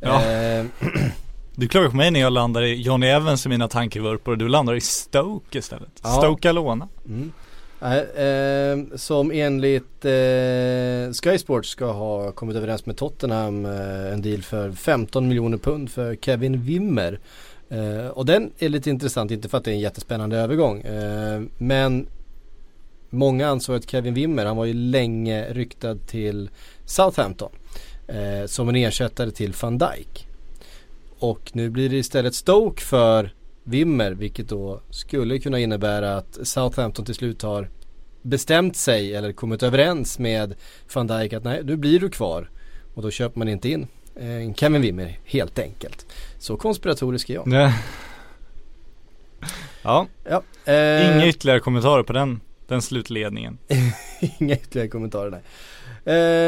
Ja. 0.00 0.24
Eh, 0.24 0.64
Du 1.56 1.68
klagar 1.68 1.88
på 1.88 1.96
mig 1.96 2.10
när 2.10 2.20
jag 2.20 2.32
landar 2.32 2.62
i 2.62 2.74
Johnny 2.82 3.06
Evans 3.06 3.46
i 3.46 3.48
mina 3.48 3.68
tankevurpor 3.68 4.32
och 4.32 4.38
du 4.38 4.48
landar 4.48 4.74
i 4.74 4.80
Stoke 4.80 5.58
istället. 5.58 6.00
Ja. 6.02 6.08
Stoke 6.08 6.48
Alona. 6.48 6.88
Mm. 7.06 7.32
Nej, 7.80 8.00
eh, 8.00 8.96
som 8.96 9.30
enligt 9.30 10.04
eh, 10.04 11.12
Sky 11.22 11.38
Sports 11.38 11.68
ska 11.68 11.92
ha 11.92 12.32
kommit 12.32 12.56
överens 12.56 12.86
med 12.86 12.96
Tottenham 12.96 13.66
eh, 13.66 14.12
en 14.12 14.22
deal 14.22 14.42
för 14.42 14.72
15 14.72 15.28
miljoner 15.28 15.58
pund 15.58 15.90
för 15.90 16.16
Kevin 16.16 16.62
Wimmer. 16.62 17.20
Eh, 17.68 18.06
och 18.06 18.26
den 18.26 18.50
är 18.58 18.68
lite 18.68 18.90
intressant, 18.90 19.30
inte 19.30 19.48
för 19.48 19.58
att 19.58 19.64
det 19.64 19.70
är 19.70 19.74
en 19.74 19.80
jättespännande 19.80 20.36
övergång. 20.36 20.80
Eh, 20.80 21.42
men 21.58 22.06
många 23.10 23.48
ansåg 23.48 23.76
att 23.76 23.90
Kevin 23.90 24.14
Wimmer, 24.14 24.44
han 24.44 24.56
var 24.56 24.64
ju 24.64 24.74
länge 24.74 25.52
ryktad 25.52 25.96
till 26.06 26.50
Southampton. 26.84 27.50
Eh, 28.06 28.46
som 28.46 28.68
en 28.68 28.76
ersättare 28.76 29.30
till 29.30 29.54
van 29.60 29.78
Dijk. 29.78 30.26
Och 31.18 31.50
nu 31.52 31.70
blir 31.70 31.88
det 31.88 31.96
istället 31.96 32.34
Stoke 32.34 32.82
för 32.82 33.34
Wimmer 33.64 34.12
vilket 34.12 34.48
då 34.48 34.80
skulle 34.90 35.38
kunna 35.38 35.58
innebära 35.58 36.16
att 36.16 36.38
Southampton 36.42 37.04
till 37.04 37.14
slut 37.14 37.42
har 37.42 37.70
bestämt 38.22 38.76
sig 38.76 39.14
eller 39.14 39.32
kommit 39.32 39.62
överens 39.62 40.18
med 40.18 40.54
van 40.94 41.06
Dijk 41.06 41.32
att 41.32 41.44
nej, 41.44 41.60
nu 41.64 41.76
blir 41.76 42.00
du 42.00 42.10
kvar. 42.10 42.50
Och 42.94 43.02
då 43.02 43.10
köper 43.10 43.38
man 43.38 43.48
inte 43.48 43.68
in 43.68 43.86
eh, 44.16 44.54
Kevin 44.54 44.82
Wimmer 44.82 45.18
helt 45.24 45.58
enkelt. 45.58 46.06
Så 46.38 46.56
konspiratorisk 46.56 47.30
är 47.30 47.34
jag. 47.34 47.48
Ja. 47.48 47.72
ja, 49.82 50.06
Ja, 50.24 50.42
eh, 50.72 51.16
inga 51.16 51.26
ytterligare 51.26 51.60
kommentarer 51.60 52.02
på 52.02 52.12
den, 52.12 52.40
den 52.66 52.82
slutledningen. 52.82 53.58
Inga 54.38 54.54
ytterligare 54.54 54.88
kommentarer 54.88 55.30
där. 55.30 55.42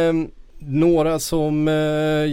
Ehm, 0.09 0.31
några 0.59 1.19
som 1.19 1.69
eh, 1.69 1.75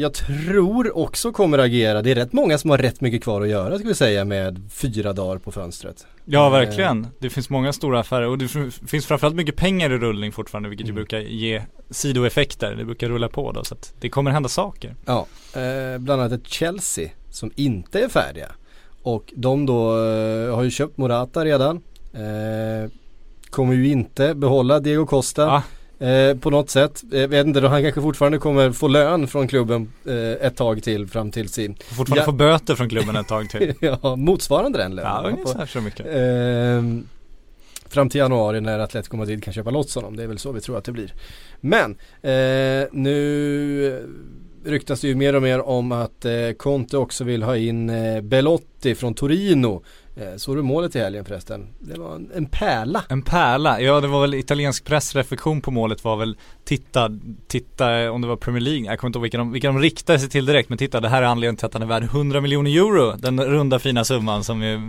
jag 0.02 0.14
tror 0.14 0.98
också 0.98 1.32
kommer 1.32 1.58
agera. 1.58 2.02
Det 2.02 2.12
är 2.12 2.16
rätt 2.16 2.34
många 2.34 2.58
som 2.58 2.70
har 2.70 2.78
rätt 2.78 3.02
mycket 3.02 3.24
kvar 3.24 3.42
att 3.42 3.48
göra 3.50 3.78
ska 3.80 3.88
vi 3.88 3.96
säga 3.96 4.26
med 4.26 4.62
fyra 4.72 5.14
dagar 5.14 5.38
på 5.38 5.52
fönstret. 5.52 6.06
Ja 6.26 6.46
Eh, 6.46 6.52
verkligen, 6.52 7.08
det 7.20 7.30
finns 7.30 7.50
många 7.50 7.74
stora 7.74 8.00
affärer 8.00 8.28
och 8.28 8.38
det 8.38 8.48
finns 8.88 9.06
framförallt 9.06 9.36
mycket 9.36 9.56
pengar 9.56 9.90
i 9.94 9.98
rullning 9.98 10.32
fortfarande 10.32 10.70
vilket 10.70 10.88
ju 10.88 10.92
Mm. 10.92 10.96
brukar 10.96 11.20
ge 11.20 11.62
sidoeffekter, 11.90 12.76
det 12.76 12.86
brukar 12.86 13.10
rulla 13.10 13.28
på 13.30 13.52
då 13.52 13.64
så 13.64 13.74
att 13.74 13.94
det 14.00 14.10
kommer 14.10 14.32
hända 14.32 14.50
saker. 14.50 14.96
Ja, 15.06 15.28
eh, 15.56 15.98
bland 16.00 16.22
annat 16.22 16.32
ett 16.32 16.48
Chelsea 16.48 17.10
som 17.30 17.52
inte 17.56 18.00
är 18.00 18.10
färdiga. 18.10 18.52
Och 19.04 19.34
de 19.36 19.66
då 19.66 19.90
eh, 20.06 20.56
har 20.56 20.64
ju 20.64 20.72
köpt 20.72 20.98
Morata 20.98 21.46
redan. 21.46 21.82
Eh, 22.14 22.92
kommer 23.50 23.74
ju 23.74 23.88
inte 23.88 24.36
behålla 24.36 24.80
Diego 24.80 25.06
Costa. 25.06 25.42
Ja. 25.42 25.64
Eh, 26.04 26.38
på 26.38 26.50
något 26.50 26.70
sätt. 26.70 27.04
Jag 27.12 27.28
vet 27.28 27.48
inte, 27.48 27.68
han 27.68 27.82
kanske 27.84 28.02
fortfarande 28.02 28.38
kommer 28.38 28.72
få 28.72 28.88
lön 28.88 29.28
från 29.28 29.48
klubben 29.48 29.92
eh, 30.06 30.48
ett 30.48 30.56
tag 30.56 30.84
till 30.84 31.08
fram 31.08 31.32
till 31.32 31.50
sin, 31.50 31.76
fortfarande 31.76 32.22
Ja. 32.22 32.26
få 32.26 32.32
böter 32.32 32.76
från 32.76 32.90
klubben 32.90 33.16
ett 33.16 33.28
tag 33.28 33.50
till. 33.50 33.74
ja 33.82 34.16
motsvarande 34.16 34.78
den 34.78 34.96
lönen. 34.96 35.12
ja, 35.24 35.30
ungefär 35.30 35.66
så 35.66 35.82
mycket. 35.82 36.06
Ehm, 36.10 37.08
fram 37.88 38.10
till 38.10 38.20
januari 38.20 38.62
när 38.62 38.80
Atletico 38.80 39.18
Madrid 39.18 39.44
kan 39.44 39.54
köpa 39.54 39.70
loss 39.70 39.96
honom. 39.96 40.16
Det 40.16 40.24
är 40.24 40.28
väl 40.28 40.38
så 40.38 40.52
vi 40.52 40.62
tror 40.62 40.78
att 40.78 40.84
det 40.84 40.92
blir. 40.92 41.14
Men 41.62 41.92
eh, 42.22 42.88
nu 42.92 44.08
ryktas 44.66 45.02
det 45.02 45.08
ju 45.08 45.16
mer 45.16 45.36
och 45.36 45.42
mer 45.42 45.62
om 45.62 45.92
att 45.92 46.26
eh, 46.26 46.52
Conte 46.58 46.98
också 46.98 47.24
vill 47.24 47.44
ha 47.44 47.58
in 47.58 47.90
eh, 47.90 48.22
Belotti 48.22 48.96
från 48.96 49.14
Torino. 49.14 49.84
Eh, 50.16 50.36
såg 50.36 50.56
du 50.56 50.62
målet 50.62 50.96
i 50.96 51.00
helgen 51.00 51.26
förresten? 51.26 51.68
Det 51.80 52.00
var 52.00 52.16
en, 52.16 52.32
en 52.36 52.46
pärla. 52.46 53.04
En 53.10 53.22
pärla, 53.22 53.82
ja 53.82 54.02
det 54.02 54.08
var 54.08 54.22
väl 54.22 54.34
italiensk 54.34 54.86
pressreflektion 54.86 55.62
på 55.62 55.72
målet 55.72 56.04
var 56.04 56.18
väl 56.18 56.38
Titta, 56.66 57.10
titta 57.48 58.02
eh, 58.02 58.10
om 58.10 58.22
det 58.22 58.28
var 58.28 58.36
Premier 58.36 58.62
League, 58.62 58.86
jag 58.86 59.00
kommer 59.00 59.10
inte 59.10 59.18
ihåg 59.18 59.24
vilka 59.24 59.38
de, 59.38 59.52
vilka 59.52 59.68
de 59.68 59.80
riktade 59.80 60.20
sig 60.20 60.30
till 60.30 60.46
direkt 60.46 60.70
men 60.70 60.78
titta 60.78 61.00
det 61.00 61.10
här 61.10 61.22
är 61.22 61.26
anledningen 61.26 61.58
till 61.58 61.66
att 61.66 61.74
han 61.74 61.82
är 61.82 61.88
värd 61.88 62.04
100 62.04 62.42
miljoner 62.42 62.72
euro 62.72 63.18
Den 63.18 63.44
runda 63.46 63.80
fina 63.80 64.04
summan 64.04 64.44
som 64.44 64.62
är, 64.62 64.82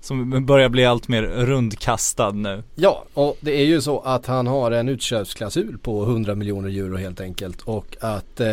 som 0.00 0.46
börjar 0.46 0.68
bli 0.68 0.84
allt 0.84 1.08
mer 1.08 1.22
rundkastad 1.22 2.30
nu 2.30 2.62
Ja, 2.74 3.04
och 3.14 3.36
det 3.40 3.60
är 3.60 3.64
ju 3.64 3.80
så 3.80 4.00
att 4.00 4.26
han 4.26 4.46
har 4.46 4.70
en 4.70 4.88
utköpsklausul 4.88 5.78
på 5.78 6.02
100 6.02 6.34
miljoner 6.34 6.68
euro 6.68 6.96
helt 6.96 7.20
enkelt. 7.20 7.62
Och 7.62 7.96
att 8.00 8.40
eh, 8.40 8.48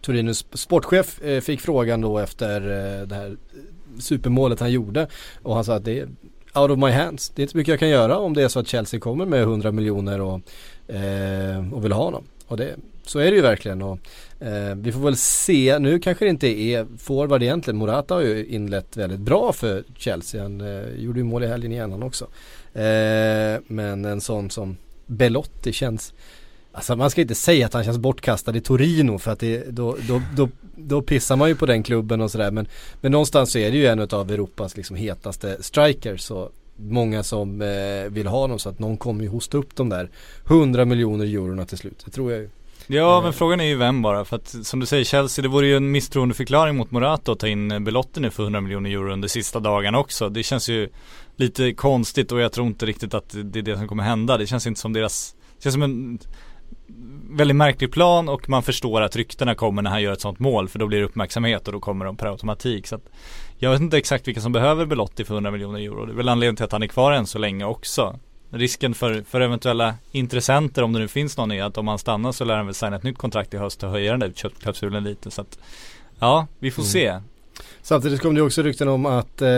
Torinos 0.00 0.46
sportchef 0.52 1.22
eh, 1.22 1.40
fick 1.40 1.60
frågan 1.60 2.00
då 2.00 2.18
efter 2.18 2.60
eh, 2.60 3.06
det 3.06 3.14
här 3.14 3.36
supermålet 3.98 4.60
han 4.60 4.72
gjorde. 4.72 5.06
Och 5.42 5.54
han 5.54 5.64
sa 5.64 5.74
att 5.74 5.84
det 5.84 5.98
är 5.98 6.08
out 6.54 6.70
of 6.70 6.78
my 6.78 6.90
hands. 6.90 7.28
Det 7.28 7.40
är 7.40 7.42
inte 7.42 7.52
så 7.52 7.58
mycket 7.58 7.70
jag 7.72 7.80
kan 7.80 7.88
göra 7.88 8.18
om 8.18 8.34
det 8.34 8.42
är 8.42 8.48
så 8.48 8.60
att 8.60 8.68
Chelsea 8.68 9.00
kommer 9.00 9.26
med 9.26 9.42
100 9.42 9.72
miljoner 9.72 10.20
och, 10.20 10.40
eh, 10.94 11.72
och 11.72 11.84
vill 11.84 11.92
ha 11.92 12.04
honom. 12.04 12.24
Och 12.46 12.56
det, 12.56 12.76
så 13.02 13.18
är 13.18 13.30
det 13.30 13.36
ju 13.36 13.42
verkligen. 13.42 13.82
Och, 13.82 13.98
eh, 14.40 14.74
vi 14.74 14.92
får 14.92 15.00
väl 15.00 15.16
se, 15.16 15.78
nu 15.78 15.98
kanske 15.98 16.24
det 16.24 16.28
inte 16.28 16.60
är 16.60 16.86
forward 16.98 17.42
egentligen. 17.42 17.76
Morata 17.76 18.14
har 18.14 18.22
ju 18.22 18.46
inlett 18.46 18.96
väldigt 18.96 19.20
bra 19.20 19.52
för 19.52 19.84
Chelsea. 19.96 20.42
Han 20.42 20.60
eh, 20.60 20.88
gjorde 20.96 21.18
ju 21.18 21.24
mål 21.24 21.44
i 21.44 21.46
helgen 21.46 21.72
igen 21.72 21.92
han 21.92 22.02
också. 22.02 22.24
Eh, 22.74 23.60
men 23.66 24.04
en 24.04 24.20
sån 24.20 24.50
som 24.50 24.76
Belotti 25.06 25.72
känns 25.72 26.14
Alltså 26.74 26.96
man 26.96 27.10
ska 27.10 27.20
inte 27.20 27.34
säga 27.34 27.66
att 27.66 27.72
han 27.72 27.84
känns 27.84 27.98
bortkastad 27.98 28.56
i 28.56 28.60
Torino 28.60 29.18
för 29.18 29.30
att 29.30 29.38
det, 29.38 29.70
då, 29.70 29.96
då, 30.08 30.22
då, 30.36 30.48
då 30.76 31.02
pissar 31.02 31.36
man 31.36 31.48
ju 31.48 31.54
på 31.54 31.66
den 31.66 31.82
klubben 31.82 32.20
och 32.20 32.30
sådär 32.30 32.50
men, 32.50 32.66
men 33.00 33.12
någonstans 33.12 33.52
så 33.52 33.58
är 33.58 33.70
det 33.70 33.76
ju 33.76 33.86
en 33.86 34.00
av 34.00 34.30
Europas 34.30 34.76
liksom 34.76 34.96
hetaste 34.96 35.62
strikers 35.62 36.20
så 36.20 36.50
många 36.76 37.22
som 37.22 37.62
eh, 37.62 38.10
vill 38.10 38.26
ha 38.26 38.46
dem 38.46 38.58
så 38.58 38.68
att 38.68 38.78
någon 38.78 38.96
kommer 38.96 39.22
ju 39.24 39.30
hosta 39.30 39.58
upp 39.58 39.76
de 39.76 39.88
där 39.88 40.10
100 40.46 40.84
miljoner 40.84 41.24
eurona 41.24 41.66
till 41.66 41.78
slut. 41.78 42.02
Det 42.04 42.10
tror 42.10 42.32
jag 42.32 42.40
ju. 42.40 42.48
Ja 42.86 43.20
men 43.22 43.32
frågan 43.32 43.60
är 43.60 43.64
ju 43.64 43.76
vem 43.76 44.02
bara 44.02 44.24
för 44.24 44.36
att 44.36 44.66
som 44.66 44.80
du 44.80 44.86
säger 44.86 45.04
Chelsea 45.04 45.42
det 45.42 45.48
vore 45.48 45.66
ju 45.66 45.76
en 45.76 45.90
misstroendeförklaring 45.90 46.76
mot 46.76 46.90
Morata 46.90 47.32
att 47.32 47.38
ta 47.38 47.48
in 47.48 47.70
eh, 47.70 47.80
Belotti 47.80 48.20
nu 48.20 48.30
för 48.30 48.42
100 48.42 48.60
miljoner 48.60 48.90
euro 48.90 49.12
under 49.12 49.28
sista 49.28 49.60
dagarna 49.60 49.98
också. 49.98 50.28
Det 50.28 50.42
känns 50.42 50.68
ju 50.68 50.88
lite 51.36 51.72
konstigt 51.72 52.32
och 52.32 52.40
jag 52.40 52.52
tror 52.52 52.66
inte 52.66 52.86
riktigt 52.86 53.14
att 53.14 53.36
det 53.44 53.58
är 53.58 53.62
det 53.62 53.76
som 53.76 53.88
kommer 53.88 54.02
hända. 54.02 54.36
Det 54.36 54.46
känns 54.46 54.66
inte 54.66 54.80
som 54.80 54.92
deras, 54.92 55.34
det 55.56 55.62
känns 55.62 55.74
som 55.74 55.82
en 55.82 56.18
väldigt 57.36 57.56
märklig 57.56 57.92
plan 57.92 58.28
och 58.28 58.48
man 58.48 58.62
förstår 58.62 59.00
att 59.00 59.16
ryktena 59.16 59.54
kommer 59.54 59.82
när 59.82 59.90
han 59.90 60.02
gör 60.02 60.12
ett 60.12 60.20
sånt 60.20 60.38
mål 60.38 60.68
för 60.68 60.78
då 60.78 60.86
blir 60.86 60.98
det 60.98 61.04
uppmärksamhet 61.04 61.66
och 61.66 61.72
då 61.72 61.80
kommer 61.80 62.04
de 62.04 62.16
per 62.16 62.26
automatik. 62.26 62.86
Så 62.86 63.00
jag 63.58 63.70
vet 63.70 63.80
inte 63.80 63.98
exakt 63.98 64.28
vilka 64.28 64.40
som 64.40 64.52
behöver 64.52 64.86
Belotti 64.86 65.24
för 65.24 65.34
100 65.34 65.50
miljoner 65.50 65.80
euro. 65.80 66.06
Det 66.06 66.12
är 66.12 66.16
väl 66.16 66.28
anledningen 66.28 66.56
till 66.56 66.64
att 66.64 66.72
han 66.72 66.82
är 66.82 66.86
kvar 66.86 67.12
än 67.12 67.26
så 67.26 67.38
länge 67.38 67.64
också. 67.64 68.18
Risken 68.50 68.94
för, 68.94 69.22
för 69.28 69.40
eventuella 69.40 69.94
intressenter 70.12 70.82
om 70.82 70.92
det 70.92 70.98
nu 70.98 71.08
finns 71.08 71.36
någon 71.36 71.52
är 71.52 71.62
att 71.64 71.78
om 71.78 71.88
han 71.88 71.98
stannar 71.98 72.32
så 72.32 72.44
lär 72.44 72.56
han 72.56 72.66
väl 72.66 72.74
signa 72.74 72.96
ett 72.96 73.02
nytt 73.02 73.18
kontrakt 73.18 73.54
i 73.54 73.56
höst 73.56 73.82
och 73.82 73.90
höja 73.90 74.10
den 74.10 74.20
där 74.20 74.32
köpklausulen 74.34 75.04
lite 75.04 75.30
så 75.30 75.40
att 75.40 75.58
Ja, 76.18 76.46
vi 76.58 76.70
får 76.70 76.82
Mm. 76.82 76.90
se. 76.90 77.20
Samtidigt 77.86 78.20
kom 78.20 78.34
det 78.34 78.42
också 78.42 78.62
rykten 78.62 78.88
om 78.88 79.06
att 79.06 79.42
eh, 79.42 79.48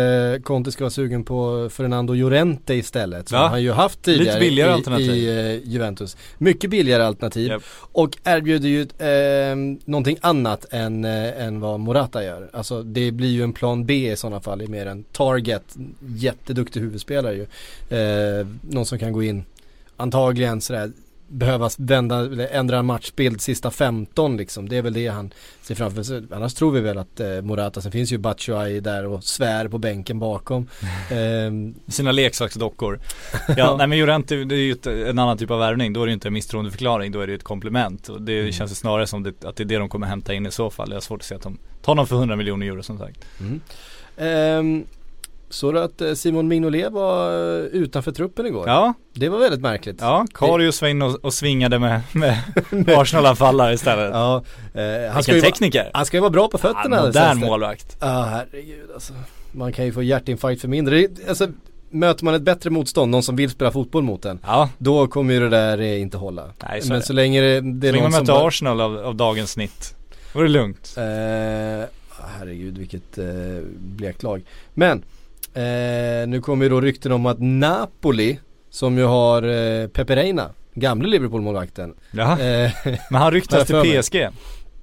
Conte 0.42 0.72
ska 0.72 0.84
vara 0.84 0.90
sugen 0.90 1.24
på 1.24 1.68
Fernando 1.72 2.14
Llorente 2.14 2.74
istället. 2.74 3.28
Som 3.28 3.38
Ja. 3.38 3.46
han 3.46 3.62
ju 3.62 3.70
haft 3.72 4.02
tidigare 4.02 4.24
Lite 4.26 4.38
billigare 4.40 4.70
i, 4.70 4.72
alternativ. 4.74 5.10
i 5.14 5.54
eh, 5.64 5.68
Juventus. 5.72 6.16
Mycket 6.38 6.70
billigare 6.70 7.02
alternativ. 7.02 7.48
Japp. 7.48 7.62
Och 7.92 8.18
erbjuder 8.24 8.68
ju 8.68 8.80
eh, 8.82 9.56
någonting 9.84 10.18
annat 10.20 10.66
än, 10.70 11.04
eh, 11.04 11.42
än 11.46 11.60
vad 11.60 11.80
Morata 11.80 12.24
gör. 12.24 12.50
Alltså 12.52 12.82
det 12.82 13.10
blir 13.12 13.28
ju 13.30 13.42
en 13.42 13.52
plan 13.52 13.84
B 13.86 14.12
i 14.12 14.16
sådana 14.16 14.40
fall. 14.40 14.58
Det 14.58 14.64
är 14.64 14.68
mer 14.68 14.86
en 14.86 15.04
target. 15.04 15.76
Jätteduktig 16.16 16.80
huvudspelare 16.80 17.34
ju. 17.34 17.46
Eh, 17.98 18.46
någon 18.60 18.86
som 18.86 18.98
kan 18.98 19.12
gå 19.12 19.22
in 19.22 19.44
antagligen 19.96 20.60
sådär 20.60 20.90
behöva 21.28 21.70
vända, 21.78 22.46
ändra 22.48 22.82
matchbild 22.82 23.40
sista 23.40 23.70
15 23.70 24.36
liksom. 24.36 24.68
Det 24.68 24.76
är 24.76 24.82
väl 24.82 24.92
det 24.92 25.08
han 25.08 25.30
ser 25.60 25.74
framför 25.74 26.02
sig. 26.02 26.22
Annars 26.30 26.54
tror 26.54 26.72
vi 26.72 26.80
väl 26.80 26.98
att 26.98 27.20
eh, 27.20 27.40
Morata, 27.42 27.80
sen 27.80 27.92
finns 27.92 28.12
ju 28.12 28.18
Batshuayi 28.18 28.80
där 28.80 29.06
och 29.06 29.24
svär 29.24 29.68
på 29.68 29.78
bänken 29.78 30.18
bakom. 30.18 30.68
Ehm, 31.10 31.74
Sina 31.88 32.12
leksaksdockor. 32.12 33.00
Ja, 33.56 33.76
nej 33.76 33.86
men 33.86 33.98
Llorente 33.98 34.44
det 34.44 34.54
är 34.54 34.58
ju 34.58 34.72
ett, 34.72 34.86
en 34.86 35.18
annan 35.18 35.38
typ 35.38 35.50
av 35.50 35.58
värvning. 35.58 35.92
Då 35.92 36.02
är 36.02 36.06
det 36.06 36.10
ju 36.10 36.14
inte 36.14 36.28
en 36.28 36.34
misstroendeförklaring, 36.34 37.12
då 37.12 37.20
är 37.20 37.26
det 37.26 37.30
ju 37.30 37.36
ett 37.36 37.44
komplement. 37.44 38.08
Och 38.08 38.22
det 38.22 38.52
känns 38.52 38.70
ju 38.70 38.74
snarare 38.74 39.06
som 39.06 39.22
det, 39.22 39.44
att 39.44 39.56
det 39.56 39.62
är 39.62 39.64
det 39.64 39.78
de 39.78 39.88
kommer 39.88 40.06
hämta 40.06 40.34
in 40.34 40.46
i 40.46 40.50
så 40.50 40.70
fall. 40.70 40.88
Jag 40.88 40.96
har 40.96 41.00
svårt 41.00 41.20
att 41.20 41.26
se 41.26 41.34
att 41.34 41.42
de 41.42 41.58
tar 41.82 41.94
någon 41.94 42.06
för 42.06 42.16
100 42.16 42.36
miljoner 42.36 42.66
euro 42.66 42.82
som 42.82 42.98
sagt. 42.98 43.24
Mm. 43.40 43.60
Ehm, 44.16 44.84
såg 45.49 45.74
du 45.74 45.80
att 45.80 46.01
eh, 46.01 46.12
Simon 46.14 46.49
Mignolet 46.49 46.92
var 46.92 47.30
eh, 47.59 47.64
utanför 47.64 48.12
truppen 48.12 48.47
igår? 48.47 48.68
Ja, 48.68 48.94
Det 49.14 49.28
var 49.28 49.38
väldigt 49.38 49.61
märkligt. 49.61 49.97
ja, 50.01 50.26
Karius 50.34 50.82
var 50.82 50.88
inne 50.88 51.05
och, 51.05 51.24
och 51.24 51.34
svingade 51.34 51.78
med, 51.78 52.01
med 52.12 52.38
Arsenal-anfallare 52.88 53.74
istället. 53.74 54.11
Ja, 54.12 54.42
eh, 54.74 55.12
han, 55.12 55.22
ska 55.22 55.34
ju 55.34 55.40
tekniker. 55.40 55.90
han 55.94 56.07
ska 56.07 56.16
ju 56.16 56.20
vara 56.20 56.30
bra 56.30 56.49
på 56.49 56.59
Ja, 56.62 56.68
fötterna. 56.68 56.97
modern 56.97 57.12
sägs 57.12 57.40
det. 57.40 57.47
målvakt. 57.47 57.97
Ja, 58.01 58.22
herregud 58.30 58.90
alltså. 58.94 59.12
Man 59.53 59.72
kan 59.72 59.84
ju 59.84 59.92
få 59.92 60.03
hjärtinfarkt 60.03 60.61
för 60.61 60.68
mindre. 60.68 61.09
Alltså, 61.28 61.49
möter 61.90 62.24
man 62.24 62.34
ett 62.34 62.42
bättre 62.42 62.70
motstånd, 62.70 63.11
någon 63.11 63.22
som 63.22 63.36
vill 63.36 63.51
spela 63.51 63.70
fotboll 63.70 64.03
mot 64.03 64.24
en, 64.24 64.38
Ja, 64.47 64.70
då 64.78 65.07
kommer 65.07 65.34
ju 65.34 65.40
det 65.40 65.49
där 65.49 65.78
eh, 65.80 66.01
inte 66.01 66.16
hålla. 66.16 66.44
Nej, 66.68 66.82
så 66.82 66.92
Men 66.92 67.03
så 67.03 67.12
länge 67.12 67.40
det, 67.40 67.61
det 67.61 67.88
är 67.88 67.92
så 67.92 67.97
någon 68.01 68.11
man 68.11 68.20
möter 68.20 68.32
bara- 68.32 68.47
Arsenal 68.49 68.80
av, 68.80 68.99
av 68.99 69.14
dagens 69.14 69.51
snitt. 69.53 69.94
Då 70.32 70.38
är 70.40 70.42
det 70.42 70.49
lugnt. 70.51 70.94
Eh, 70.97 71.88
herregud 72.38 72.78
vilket 72.78 73.18
eh, 73.18 73.24
blekt 73.78 74.22
lag. 74.22 74.42
Men 74.74 75.03
eh, 75.57 76.28
nu 76.28 76.40
kommer 76.40 76.64
ju 76.64 76.68
då 76.68 76.80
rykten 76.80 77.12
om 77.12 77.26
att 77.26 77.36
Napoli 77.40 78.38
som 78.70 78.98
ju 78.98 79.04
har 79.04 79.42
eh, 79.42 79.88
Pepe 79.88 80.16
Reina, 80.16 80.50
gamle 80.74 81.09
Liverpool-målvakten. 81.09 81.94
Ja. 82.11 82.40
Eh, 82.40 82.70
Men 83.11 83.20
han 83.20 83.30
ryktas 83.32 83.66
till 83.66 84.00
PSG. 84.02 84.28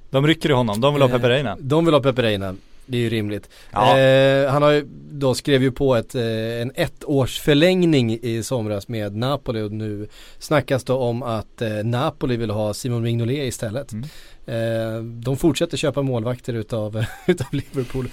De 0.10 0.28
rycker 0.28 0.50
i 0.50 0.54
honom, 0.54 0.82
de 0.82 0.94
vill 0.94 1.02
ha 1.04 1.10
Eh, 1.10 1.16
Pepe 1.16 1.30
Reina. 1.30 1.58
de 1.60 1.86
vill 1.86 1.94
ha 1.94 2.02
Pepe 2.02 2.22
Reina. 2.22 2.56
Det 2.86 2.98
är 2.98 3.02
ju 3.02 3.10
rimligt. 3.10 3.50
Ja. 3.72 3.98
Eh, 4.00 4.52
han 4.52 4.62
har 4.62 4.72
ju, 4.72 4.86
då 5.12 5.36
skrev 5.36 5.64
ju 5.64 5.72
på 5.72 5.96
ett, 5.96 6.16
eh, 6.16 6.62
en 6.62 6.72
ettårs 6.76 7.40
förlängning 7.40 8.20
i 8.22 8.44
somras 8.44 8.88
med 8.88 9.16
Napoli 9.16 9.62
och 9.62 9.72
nu 9.72 10.08
snackas 10.40 10.84
det 10.84 10.94
om 10.94 11.24
att 11.24 11.62
eh, 11.62 11.70
Napoli 11.70 12.38
vill 12.38 12.50
ha 12.50 12.74
Simon 12.74 13.02
Mignolet 13.04 13.38
istället. 13.38 13.92
Mm. 13.92 14.06
Eh, 14.46 15.04
de 15.04 15.38
fortsätter 15.38 15.78
köpa 15.78 16.02
målvakter 16.02 16.54
utav, 16.54 17.06
utav 17.28 17.48
Liverpool. 17.52 18.10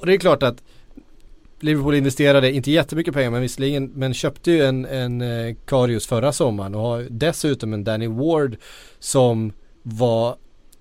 Och 0.00 0.06
det 0.06 0.14
är 0.14 0.18
klart 0.18 0.42
att 0.42 0.62
Liverpool 1.62 1.94
investerade, 1.94 2.52
inte 2.52 2.70
jättemycket 2.70 3.14
pengar 3.14 3.30
men 3.30 3.42
visserligen, 3.42 3.90
men 3.94 4.14
köpte 4.14 4.50
ju 4.50 4.64
en, 4.64 4.84
en 4.84 5.20
eh, 5.20 5.54
Karius 5.66 6.06
förra 6.06 6.32
sommaren 6.32 6.74
och 6.74 6.80
har 6.80 7.06
dessutom 7.10 7.72
en 7.72 7.84
Danny 7.84 8.06
Ward 8.06 8.56
som 8.98 9.52
var 9.82 10.36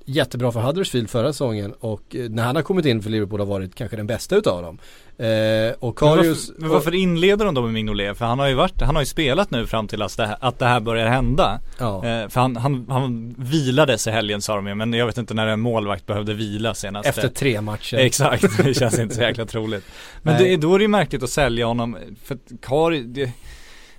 jättebra 0.09 0.51
för 0.51 0.59
Huddersfield 0.59 1.09
förra 1.09 1.33
säsongen 1.33 1.73
och 1.79 2.15
eh, 2.15 2.29
när 2.29 2.43
han 2.43 2.55
har 2.55 2.63
kommit 2.63 2.85
in 2.85 3.01
för 3.01 3.09
Liverpool 3.09 3.39
har 3.39 3.47
varit 3.47 3.75
kanske 3.75 3.97
den 3.97 4.07
bästa 4.07 4.35
utav 4.35 4.61
dem. 4.61 4.79
Eh, 5.17 5.73
och 5.79 6.01
Men 6.01 6.15
Karius... 6.15 6.49
varför, 6.49 6.61
men 6.61 6.69
varför 6.69 6.95
inleder 6.95 7.45
de 7.45 7.53
då 7.53 7.61
med 7.61 7.73
Mignolet? 7.73 8.17
För 8.17 8.25
han 8.25 8.39
har 8.39 8.47
ju 8.47 8.53
varit, 8.53 8.81
han 8.81 8.95
har 8.95 9.01
ju 9.01 9.05
spelat 9.05 9.51
nu 9.51 9.67
fram 9.67 9.87
till 9.87 10.01
att 10.01 10.17
det 10.17 10.25
här, 10.25 10.37
att 10.39 10.59
det 10.59 10.65
här 10.65 10.79
börjar 10.79 11.07
hända. 11.07 11.59
ja. 11.79 11.95
Eh, 11.95 12.29
för 12.29 12.41
han, 12.41 12.55
han, 12.55 12.85
han 12.89 13.35
vilades 13.37 14.07
i 14.07 14.11
helgen 14.11 14.41
sa 14.41 14.55
de 14.55 14.67
ju, 14.67 14.75
men 14.75 14.93
jag 14.93 15.05
vet 15.05 15.17
inte 15.17 15.33
när 15.33 15.47
en 15.47 15.59
målvakt 15.59 16.05
behövde 16.05 16.33
vila 16.33 16.73
senast. 16.73 17.09
Efter 17.09 17.27
tre 17.27 17.61
matcher. 17.61 17.97
Exakt, 17.97 18.57
det 18.63 18.73
känns 18.73 18.99
inte 18.99 19.15
så 19.15 19.21
jäkla 19.21 19.45
troligt. 19.45 19.83
Men 20.21 20.43
det, 20.43 20.57
då 20.57 20.73
är 20.73 20.79
det 20.79 20.83
ju 20.83 20.87
märkligt 20.87 21.23
att 21.23 21.29
sälja 21.29 21.65
honom, 21.65 21.97
för 22.23 22.35
att 22.35 22.61
Kari, 22.61 23.03
det, 23.03 23.31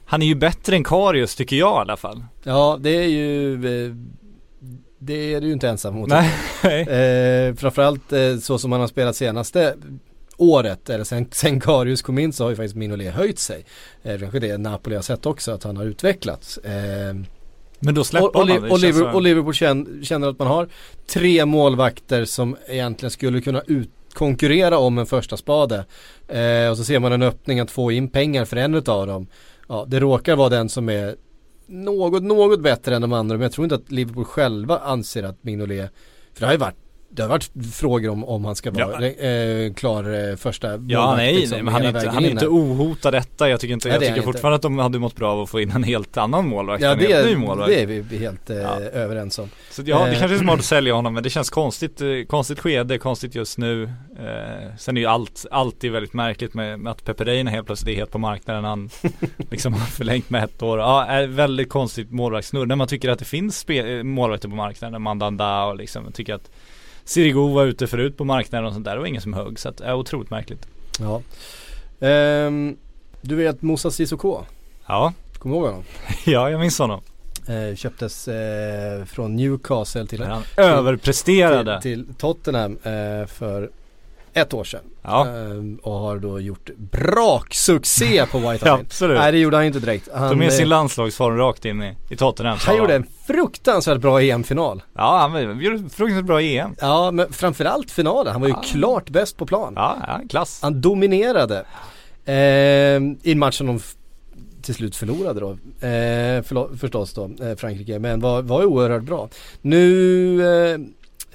han 0.05 0.23
är 0.23 0.27
ju 0.27 0.35
bättre 0.35 0.77
än 0.77 0.85
Karius 0.85 1.35
tycker 1.35 1.57
jag 1.57 1.77
i 1.77 1.81
alla 1.81 1.97
fall. 1.97 2.25
Ja, 2.43 2.79
det 2.81 2.97
är 2.97 3.09
ju... 3.09 3.55
Eh, 3.87 3.95
det 5.03 5.35
är 5.35 5.41
du 5.41 5.47
ju 5.47 5.53
inte 5.53 5.69
ensam 5.69 5.95
mot. 5.95 6.09
Nej. 6.09 6.31
Eh, 6.83 7.55
framförallt 7.55 8.13
eh, 8.13 8.37
så 8.37 8.59
som 8.59 8.73
han 8.73 8.81
har 8.81 8.89
spelat 8.89 9.17
senaste 9.17 9.75
året, 10.37 10.91
eller 10.91 11.05
sen, 11.05 11.27
sen 11.31 11.61
Karius 11.61 12.03
kom 12.03 12.19
in 12.19 12.33
så 12.33 12.45
har 12.45 12.51
ju 12.51 12.57
faktiskt 12.57 12.77
Mignolet 12.77 13.15
höjt 13.15 13.39
sig. 13.39 13.65
Eh, 14.03 14.19
kanske 14.19 14.39
det 14.39 14.59
Napoli 14.59 14.97
har 14.97 15.03
sett 15.03 15.27
också, 15.27 15.53
att 15.53 15.65
han 15.65 15.77
har 15.77 15.85
utvecklats. 15.85 16.59
Eh, 16.59 17.15
Men 17.79 17.95
då 17.95 18.05
släpper 18.05 18.27
och, 18.37 18.47
man 18.49 18.63
det 18.63 18.71
och, 18.71 18.79
Liverpool, 18.79 19.15
och 19.15 19.23
Liverpool 19.23 19.55
känner, 19.55 20.05
känner 20.05 20.29
att 20.29 20.39
man 20.39 20.49
har 20.49 20.69
tre 21.07 21.45
målvakter 21.45 22.25
som 22.25 22.57
egentligen 22.69 23.11
skulle 23.11 23.41
kunna 23.41 23.63
ut, 23.67 23.91
konkurrera 24.13 24.79
om 24.79 24.99
en 24.99 25.07
första 25.07 25.37
spade. 25.37 25.85
Eh, 26.29 26.71
och 26.71 26.77
så 26.77 26.85
ser 26.85 26.99
man 26.99 27.13
en 27.13 27.23
öppning 27.23 27.61
att 27.61 27.71
få 27.71 27.93
in 27.93 28.09
pengar 28.09 28.45
för 28.45 28.57
en 28.57 28.75
utav 28.75 29.07
dem. 29.07 29.27
Ja, 29.69 29.85
det 29.89 30.01
råkar 30.01 30.37
vara 30.37 30.49
den 30.49 30.69
som 30.69 30.89
är 30.89 31.17
något, 31.71 32.23
något 32.23 32.61
bättre 32.61 32.97
än 32.97 33.03
de 33.03 33.13
andra. 33.13 33.37
Men 33.37 33.43
jag 33.43 33.53
tror 33.53 33.65
inte 33.65 33.75
att 33.75 33.91
Liverpool 33.91 34.25
själva 34.25 34.79
anser 34.79 35.23
att 35.23 35.45
Mignolet, 35.45 35.93
för 36.33 36.41
det 36.41 36.47
har 36.47 36.53
ju 36.53 36.59
varit 36.59 36.90
det 37.13 37.23
har 37.23 37.29
varit 37.29 37.51
frågor 37.75 38.09
om, 38.11 38.25
om 38.25 38.45
han 38.45 38.57
ska 38.57 38.71
vara 38.71 39.07
eh, 39.09 39.73
klar 39.75 40.29
eh, 40.31 40.37
första 40.37 40.69
Ja 40.89 41.15
nej, 41.17 41.35
liksom, 41.35 41.55
nej 41.57 41.63
men 41.65 41.73
han 41.75 41.83
är 41.83 41.89
inte, 41.89 42.09
han 42.11 42.25
är 42.25 42.27
in 42.27 42.33
inte 42.33 42.49
ohotad 42.49 43.15
detta. 43.15 43.49
Jag 43.49 43.61
tycker 43.61 43.75
inte, 43.75 43.89
Nej, 43.89 43.95
jag 43.95 44.03
är 44.03 44.07
tycker 44.07 44.11
han 44.11 44.19
inte. 44.19 44.33
fortfarande 44.33 44.57
att 44.57 44.63
de 44.63 44.79
hade 44.79 44.99
mått 44.99 45.17
bra 45.17 45.33
av 45.33 45.41
att 45.41 45.51
få 45.51 45.61
in 45.61 45.71
en 45.71 45.83
helt 45.85 46.17
annan 46.17 46.49
målvakt. 46.49 46.83
Ja 46.83 46.93
en 46.93 46.99
helt 46.99 47.27
ny 47.27 47.33
det, 47.33 47.39
målvakt. 47.39 47.71
det 47.71 47.83
är 47.83 47.87
vi 47.87 48.19
helt 48.19 48.51
eh, 48.51 48.57
Ja. 48.57 48.81
överens 48.81 49.39
om. 49.39 49.49
Så 49.71 49.83
ja, 49.87 50.05
det 50.05 50.13
Eh. 50.13 50.19
kanske 50.19 50.37
är 50.37 50.39
smart 50.39 50.59
att 50.59 50.65
sälja 50.65 50.95
honom 50.95 51.15
men 51.15 51.23
det 51.23 51.31
känns 51.31 51.51
konstigt, 51.51 52.01
eh, 52.01 52.09
konstigt 52.29 52.61
skede, 52.61 52.99
konstigt 52.99 53.35
just 53.35 53.59
nu. 53.59 53.83
Eh, 54.19 54.77
sen 54.79 54.97
är 54.97 55.01
ju 55.01 55.07
allt, 55.07 55.47
alltid 55.51 55.93
väldigt 55.93 56.15
märkligt 56.15 56.55
med, 56.55 56.81
med 56.81 56.91
att 56.91 57.05
Peperina 57.05 57.51
helt 57.51 57.67
plötsligt 57.67 57.93
är 57.95 57.97
helt 57.99 58.11
på 58.13 58.19
marknaden. 58.19 58.65
Han 58.65 58.91
liksom 59.51 59.73
har 59.73 59.87
förlängt 59.87 60.31
med 60.31 60.45
ett 60.45 60.63
år. 60.63 60.79
Ja, 60.79 61.05
är 61.07 61.27
väldigt 61.27 61.69
konstigt 61.69 62.11
målvaktssnurr. 62.11 62.67
När 62.67 62.77
man 62.77 62.89
tycker 62.89 63.09
att 63.09 63.19
det 63.19 63.25
finns 63.25 63.65
eh, 63.65 64.03
målvakter 64.03 64.49
på 64.49 64.55
marknaden, 64.55 65.03
Mandanda 65.03 65.65
och 65.65 65.77
liksom, 65.77 66.13
tycker 66.13 66.35
att 66.35 66.51
Sirigu 67.05 67.49
var 67.55 67.65
ute 67.67 67.87
förut 67.87 68.17
på 68.17 68.25
marknaden 68.25 68.67
och 68.67 68.73
sånt 68.73 68.85
där. 68.85 68.93
Det 68.95 68.99
var 69.01 69.07
ingen 69.07 69.23
som 69.23 69.33
högg. 69.33 69.59
Så 69.59 69.69
att, 69.69 69.81
är 69.81 69.95
otroligt 69.95 70.31
märkligt. 70.31 70.67
Ja. 71.01 71.23
Ehm, 72.07 72.77
du 73.21 73.35
vet 73.35 73.63
Moussa 73.63 73.91
Sissoko, 73.91 74.39
Ja, 74.87 75.13
kommer 75.39 75.55
du 75.55 75.61
ihåg 75.61 75.69
honom? 75.71 75.85
ja 76.25 76.51
jag 76.51 76.61
minns 76.61 76.79
honom. 76.79 77.01
Eh, 77.47 77.77
köptes 77.77 78.29
eh, 78.29 79.05
från 79.05 79.37
Newcastle 79.37 80.07
till, 80.07 80.23
Han 80.23 80.43
överpresterade. 80.57 81.81
till, 81.83 82.05
till 82.07 82.15
Tottenham 82.15 82.79
eh, 82.83 83.27
för 83.27 83.71
ett 84.35 84.55
år 84.55 84.65
sedan. 84.65 84.81
Ja, 85.03 85.27
Ehm, 85.29 85.79
och 85.83 85.93
har 85.93 86.19
då 86.19 86.41
gjort 86.41 86.71
braksuccé 86.77 88.27
på 88.27 88.39
White 88.39 88.69
Hart 88.71 88.81
absolut. 88.87 89.19
Nej 89.19 89.33
det 89.33 89.39
gjorde 89.39 89.57
han 89.57 89.65
inte 89.67 89.81
direkt. 89.81 90.09
Han, 90.15 90.29
Tog 90.29 90.39
med 90.39 90.49
eh, 90.49 90.53
sin 90.53 90.69
landslagsform 90.69 91.37
rakt 91.37 91.65
in 91.65 91.83
i, 91.83 91.97
i 92.11 92.17
Tottenham. 92.17 92.59
han 92.61 92.77
gjorde 92.77 92.95
en 92.95 93.07
fruktansvärt 93.27 94.01
bra 94.01 94.21
EM-final. 94.23 94.83
Ja, 94.95 95.29
han 95.33 95.61
gjorde 95.61 95.79
fruktansvärt 95.79 96.25
bra 96.25 96.41
EM. 96.43 96.75
Ja 96.81 97.11
men 97.11 97.33
framförallt 97.33 97.91
finalen, 97.91 98.33
han 98.33 98.41
var 98.41 98.49
ju 98.49 98.55
Ja. 98.55 98.63
klart 98.63 99.11
bäst 99.11 99.37
på 99.37 99.47
plan. 99.47 99.73
Ja, 99.77 99.97
ja 100.07 100.21
klass. 100.31 100.59
Han 100.63 100.81
dominerade. 100.81 101.65
Ehm, 102.25 103.19
I 103.23 103.33
en 103.33 103.39
match 103.39 103.59
som 103.59 103.67
de 103.67 103.81
till 104.63 104.75
slut 104.75 104.97
förlorade 104.97 105.41
då. 105.41 105.51
Eh, 105.87 106.43
förlo- 106.43 106.77
förstås 106.77 107.13
då, 107.15 107.31
eh, 107.43 107.57
Frankrike. 107.57 107.99
Men 107.99 108.21
var, 108.21 108.43
var 108.43 108.61
ju 108.61 108.67
oerhört 108.67 109.03
bra. 109.03 109.29
Nu 109.63 110.41
eh, 110.43 110.81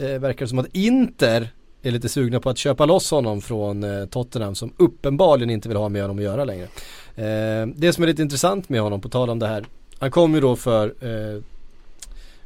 eh, 0.08 0.20
verkar 0.20 0.46
det 0.46 0.50
som 0.50 0.60
att 0.60 0.68
Inter 0.76 1.50
är 1.86 1.92
lite 1.92 2.10
sugna 2.10 2.40
på 2.40 2.50
att 2.50 2.58
köpa 2.58 2.86
loss 2.86 3.12
honom 3.12 3.42
från 3.42 3.84
eh, 3.84 4.06
Tottenham 4.06 4.56
som 4.56 4.74
uppenbarligen 4.78 5.50
inte 5.50 5.68
vill 5.70 5.78
ha 5.78 5.90
med 5.90 6.02
honom 6.02 6.18
att 6.18 6.24
göra 6.24 6.46
längre. 6.46 6.68
Eh, 7.16 7.68
det 7.76 7.94
som 7.94 8.04
är 8.04 8.08
lite 8.08 8.22
intressant 8.22 8.70
med 8.70 8.82
honom, 8.82 9.02
på 9.02 9.10
tal 9.10 9.30
om 9.30 9.40
det 9.40 9.48
här. 9.48 9.66
Han 10.00 10.12
kom 10.12 10.36
ju 10.36 10.42
då 10.42 10.56
för 10.56 10.94
eh, 11.02 11.42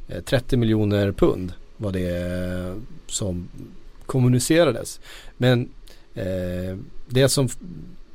eh 0.08 0.22
30 0.24 0.56
miljoner 0.56 1.12
pund 1.12 1.52
var 1.76 1.92
det 1.92 2.16
eh, 2.16 2.74
som 3.06 3.48
kommunicerades. 4.06 5.00
Men 5.36 5.68
eh, 6.14 6.78
det 7.08 7.28
som 7.28 7.48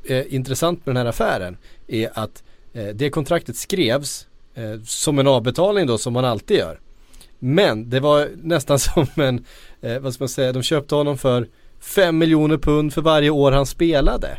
är 0.04 0.34
intressant 0.34 0.86
med 0.86 0.94
den 0.94 1.02
här 1.02 1.10
affären 1.10 1.56
är 1.86 2.10
att 2.18 2.44
eh, 2.72 2.86
det 2.86 3.10
kontraktet 3.10 3.56
skrevs 3.56 4.26
eh, 4.54 4.80
som 4.84 5.18
en 5.18 5.26
avbetalning 5.26 5.86
då 5.86 5.98
som 5.98 6.12
man 6.12 6.24
alltid 6.24 6.56
gör. 6.56 6.80
Men 7.38 7.90
det 7.90 8.00
var 8.00 8.28
nästan 8.42 8.78
som 8.78 9.06
en, 9.16 9.44
eh, 9.80 9.98
vad 9.98 10.14
ska 10.14 10.24
man 10.24 10.28
säga, 10.28 10.52
de 10.52 10.62
köpte 10.62 10.94
honom 10.94 11.18
för 11.18 11.48
5 11.80 12.18
miljoner 12.18 12.58
pund 12.58 12.94
för 12.94 13.02
varje 13.02 13.30
år 13.30 13.52
han 13.52 13.66
spelade. 13.66 14.38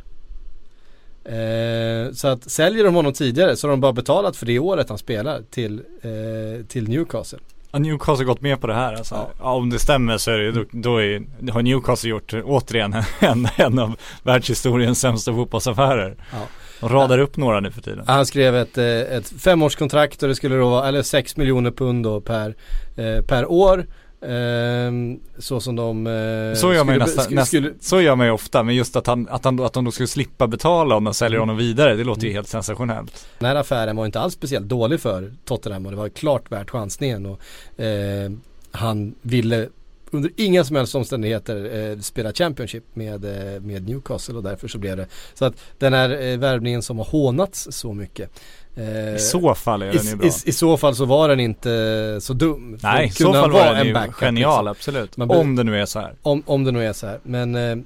Eh, 1.25 2.11
så 2.13 2.27
att 2.27 2.51
säljer 2.51 2.83
de 2.83 2.95
honom 2.95 3.13
tidigare 3.13 3.55
så 3.55 3.67
har 3.67 3.71
de 3.71 3.81
bara 3.81 3.93
betalat 3.93 4.37
för 4.37 4.45
det 4.45 4.59
året 4.59 4.89
han 4.89 4.97
spelar 4.97 5.41
till, 5.49 5.81
eh, 6.01 6.65
till 6.65 6.89
Newcastle. 6.89 7.39
Har 7.71 7.79
Newcastle 7.79 8.25
gått 8.25 8.41
med 8.41 8.61
på 8.61 8.67
det 8.67 8.73
här 8.73 8.93
alltså? 8.93 9.15
Ja. 9.15 9.29
Ja. 9.39 9.53
om 9.53 9.69
det 9.69 9.79
stämmer 9.79 10.17
så 10.17 10.31
är 10.31 10.37
det, 10.37 10.51
då, 10.51 10.65
då 10.71 11.01
är, 11.01 11.23
har 11.51 11.61
Newcastle 11.61 12.09
gjort 12.09 12.33
återigen 12.33 12.93
en, 13.19 13.47
en 13.55 13.79
av 13.79 13.95
världshistoriens 14.23 14.99
sämsta 14.99 15.33
fotbollsaffärer. 15.33 16.15
Ja. 16.31 16.47
Radar 16.82 17.19
upp 17.19 17.38
några 17.38 17.59
nu 17.59 17.71
för 17.71 17.82
tiden. 17.82 18.03
Han 18.07 18.25
skrev 18.25 18.55
ett, 18.55 18.78
eh, 18.78 18.86
ett 18.86 19.30
femårskontrakt 19.41 20.23
och 20.23 20.30
det 20.30 20.36
skulle 20.36 20.55
då 20.55 20.69
vara, 20.69 20.88
eller 20.88 21.01
6 21.01 21.38
miljoner 21.38 21.71
pund 21.71 22.03
då 22.03 22.21
per, 22.21 22.55
eh, 22.95 23.21
per 23.21 23.51
år. 23.51 23.86
Ehm, 24.21 25.19
så 25.38 25.59
som 25.59 25.75
de 25.75 26.07
eh, 26.07 26.13
Så 26.55 26.73
gör 26.73 26.84
skulle- 26.84 26.97
nästan, 26.97 27.23
skulle- 27.23 27.45
skulle- 27.45 27.73
så 27.80 28.01
gör 28.01 28.15
man 28.15 28.25
ju 28.28 28.32
ofta, 28.34 28.63
men 28.63 28.75
just 28.75 28.95
att 28.95 29.07
han, 29.07 29.28
att 29.30 29.45
han, 29.45 29.59
att 29.59 29.73
de 29.73 29.86
då 29.86 29.91
skulle 29.91 30.07
slippa 30.07 30.47
betala 30.47 30.95
om 30.95 31.03
de 31.03 31.13
säljer 31.13 31.39
honom 31.39 31.57
vidare, 31.57 31.95
det 31.95 32.03
låter 32.03 32.28
ju 32.28 32.34
helt 32.34 32.47
sensationellt. 32.47 33.28
Den 33.39 33.47
här 33.49 33.55
affären 33.55 33.95
var 33.95 34.05
inte 34.05 34.19
alls 34.19 34.34
speciellt 34.34 34.65
dålig 34.67 34.99
för 35.01 35.34
Tottenham 35.45 35.86
och 35.86 35.91
det 35.91 35.97
var 35.97 36.09
klart 36.09 36.51
värt 36.51 36.69
chansningen. 36.69 37.25
Och, 37.25 37.39
eh, 37.84 38.32
han 38.71 39.15
ville 39.21 39.67
under 40.11 40.31
inga 40.35 40.63
som 40.63 40.75
helst 40.75 40.95
omständigheter 40.95 41.89
eh, 41.91 41.99
spela 41.99 42.33
Championship 42.33 42.83
med, 42.93 43.25
eh, 43.25 43.61
med 43.61 43.89
Newcastle 43.89 44.35
och 44.35 44.43
därför 44.43 44.67
så 44.67 44.77
blev 44.77 44.97
det. 44.97 45.07
Så 45.33 45.45
att 45.45 45.53
den 45.77 45.93
här 45.93 46.09
eh, 46.09 46.37
värvningen 46.37 46.81
som 46.81 46.97
har 46.97 47.05
hånats 47.05 47.67
så 47.71 47.93
mycket. 47.93 48.29
Eh, 48.75 49.15
I 49.15 49.19
så 49.19 49.55
fall 49.55 49.81
är 49.81 49.93
i, 49.93 49.97
den 49.97 50.05
ju 50.05 50.15
bra. 50.15 50.27
i, 50.27 50.31
I 50.45 50.51
så 50.51 50.77
fall 50.77 50.95
så 50.95 51.05
var 51.05 51.29
den 51.29 51.39
inte 51.39 52.17
så 52.21 52.33
dum. 52.33 52.77
Nej, 52.83 53.07
i 53.07 53.09
så 53.09 53.33
fall 53.33 53.51
var 53.51 53.73
den 53.73 53.87
ju 53.87 53.93
backup, 53.93 54.15
genial, 54.15 54.65
liksom. 54.65 54.67
absolut. 54.67 55.17
Man 55.17 55.31
Om 55.31 55.55
det 55.55 55.63
nu 55.63 55.81
är 55.81 55.85
så 55.85 55.99
här. 55.99 56.13
Om, 56.21 56.43
om 56.45 56.63
det 56.63 56.71
nu 56.71 56.85
är 56.85 56.93
så 56.93 57.07
här. 57.07 57.19
Men 57.23 57.55
eh, 57.55 57.71
eh, 57.71 57.77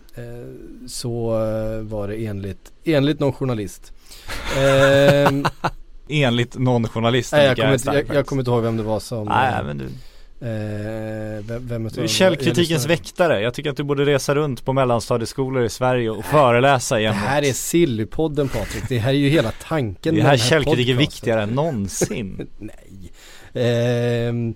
så 0.88 1.32
eh, 1.32 1.82
var 1.82 2.08
det 2.08 2.26
enligt, 2.26 2.72
enligt 2.84 3.20
någon 3.20 3.34
journalist. 3.34 3.94
Ehm, 4.58 5.46
Enligt 6.10 6.58
någon 6.58 6.88
journalist. 6.88 7.32
nej, 7.32 7.46
jag, 7.46 7.58
kommer 7.58 7.74
inte, 7.74 7.90
jag, 7.90 8.16
jag 8.16 8.26
kommer 8.26 8.42
inte 8.42 8.52
ihåg 8.52 8.64
vem 8.64 8.78
det 8.78 8.84
var 8.84 9.00
som 9.00 9.28
Nej, 9.28 9.54
eh, 9.60 9.66
men 9.66 9.78
du, 9.78 9.86
eh, 10.42 11.46
vem, 11.46 11.68
vem 11.68 11.88
du 11.88 12.04
är 12.04 12.08
källkritikens 12.08 12.84
jag 12.84 12.88
väktare. 12.88 13.42
Jag 13.42 13.54
tycker 13.54 13.70
att 13.70 13.78
du 13.78 13.84
borde 13.84 14.06
resa 14.06 14.36
runt 14.36 14.66
på 14.66 14.74
mellanstadieskolor 14.74 15.64
i 15.64 15.70
Sverige 15.70 16.10
och 16.10 16.26
föreläsa 16.26 16.96
Det 16.96 17.02
igen. 17.02 17.14
här 17.14 17.42
är 17.42 17.54
Sillypodden 17.54 18.50
Patrik. 18.50 18.84
Det 18.90 18.98
här 18.98 19.10
är 19.10 19.18
ju 19.18 19.30
hela 19.30 19.52
tanken 19.64 20.16
Det 20.16 20.22
med 20.22 20.24
här 20.24 20.38
den 20.38 20.48
källkritik 20.48 20.90
är 20.90 20.94
viktigare 20.94 21.44
än 21.44 21.50
någonsin. 21.50 22.48
Nej. 22.58 23.12
Ehm, 23.54 24.54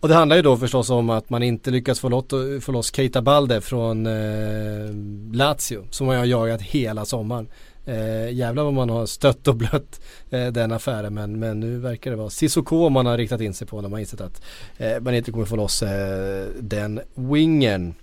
och 0.00 0.08
det 0.08 0.14
handlar 0.14 0.36
ju 0.36 0.42
då 0.42 0.56
förstås 0.56 0.90
om 0.90 1.10
att 1.10 1.30
man 1.30 1.42
inte 1.42 1.70
lyckas 1.70 2.00
få, 2.00 2.08
lott, 2.08 2.32
få 2.60 2.72
loss 2.72 2.94
Keita 2.94 3.22
Balde 3.22 3.60
från 3.60 4.06
eh, 4.06 4.90
Lazio 5.32 5.86
som 5.90 6.06
man 6.06 6.16
har 6.16 6.24
jagat 6.24 6.62
hela 6.62 7.04
sommaren. 7.04 7.48
Eh, 7.86 8.30
jävlar 8.30 8.64
vad 8.64 8.74
man 8.74 8.90
har 8.90 9.06
stött 9.06 9.48
och 9.48 9.56
blött 9.56 10.00
eh, 10.30 10.46
den 10.46 10.72
affären 10.72 11.14
men, 11.14 11.38
men 11.38 11.60
nu 11.60 11.78
verkar 11.78 12.10
det 12.10 12.16
vara 12.16 12.30
Sissoko 12.30 12.88
man 12.88 13.06
har 13.06 13.18
riktat 13.18 13.40
in 13.40 13.54
sig 13.54 13.66
på 13.66 13.76
när 13.76 13.82
man 13.82 13.92
har 13.92 14.00
insett 14.00 14.20
att 14.20 14.42
eh, 14.76 15.00
man 15.00 15.14
inte 15.14 15.32
kommer 15.32 15.44
få 15.44 15.56
loss 15.56 15.82
eh, 15.82 16.46
den 16.60 17.00
wingen. 17.14 17.94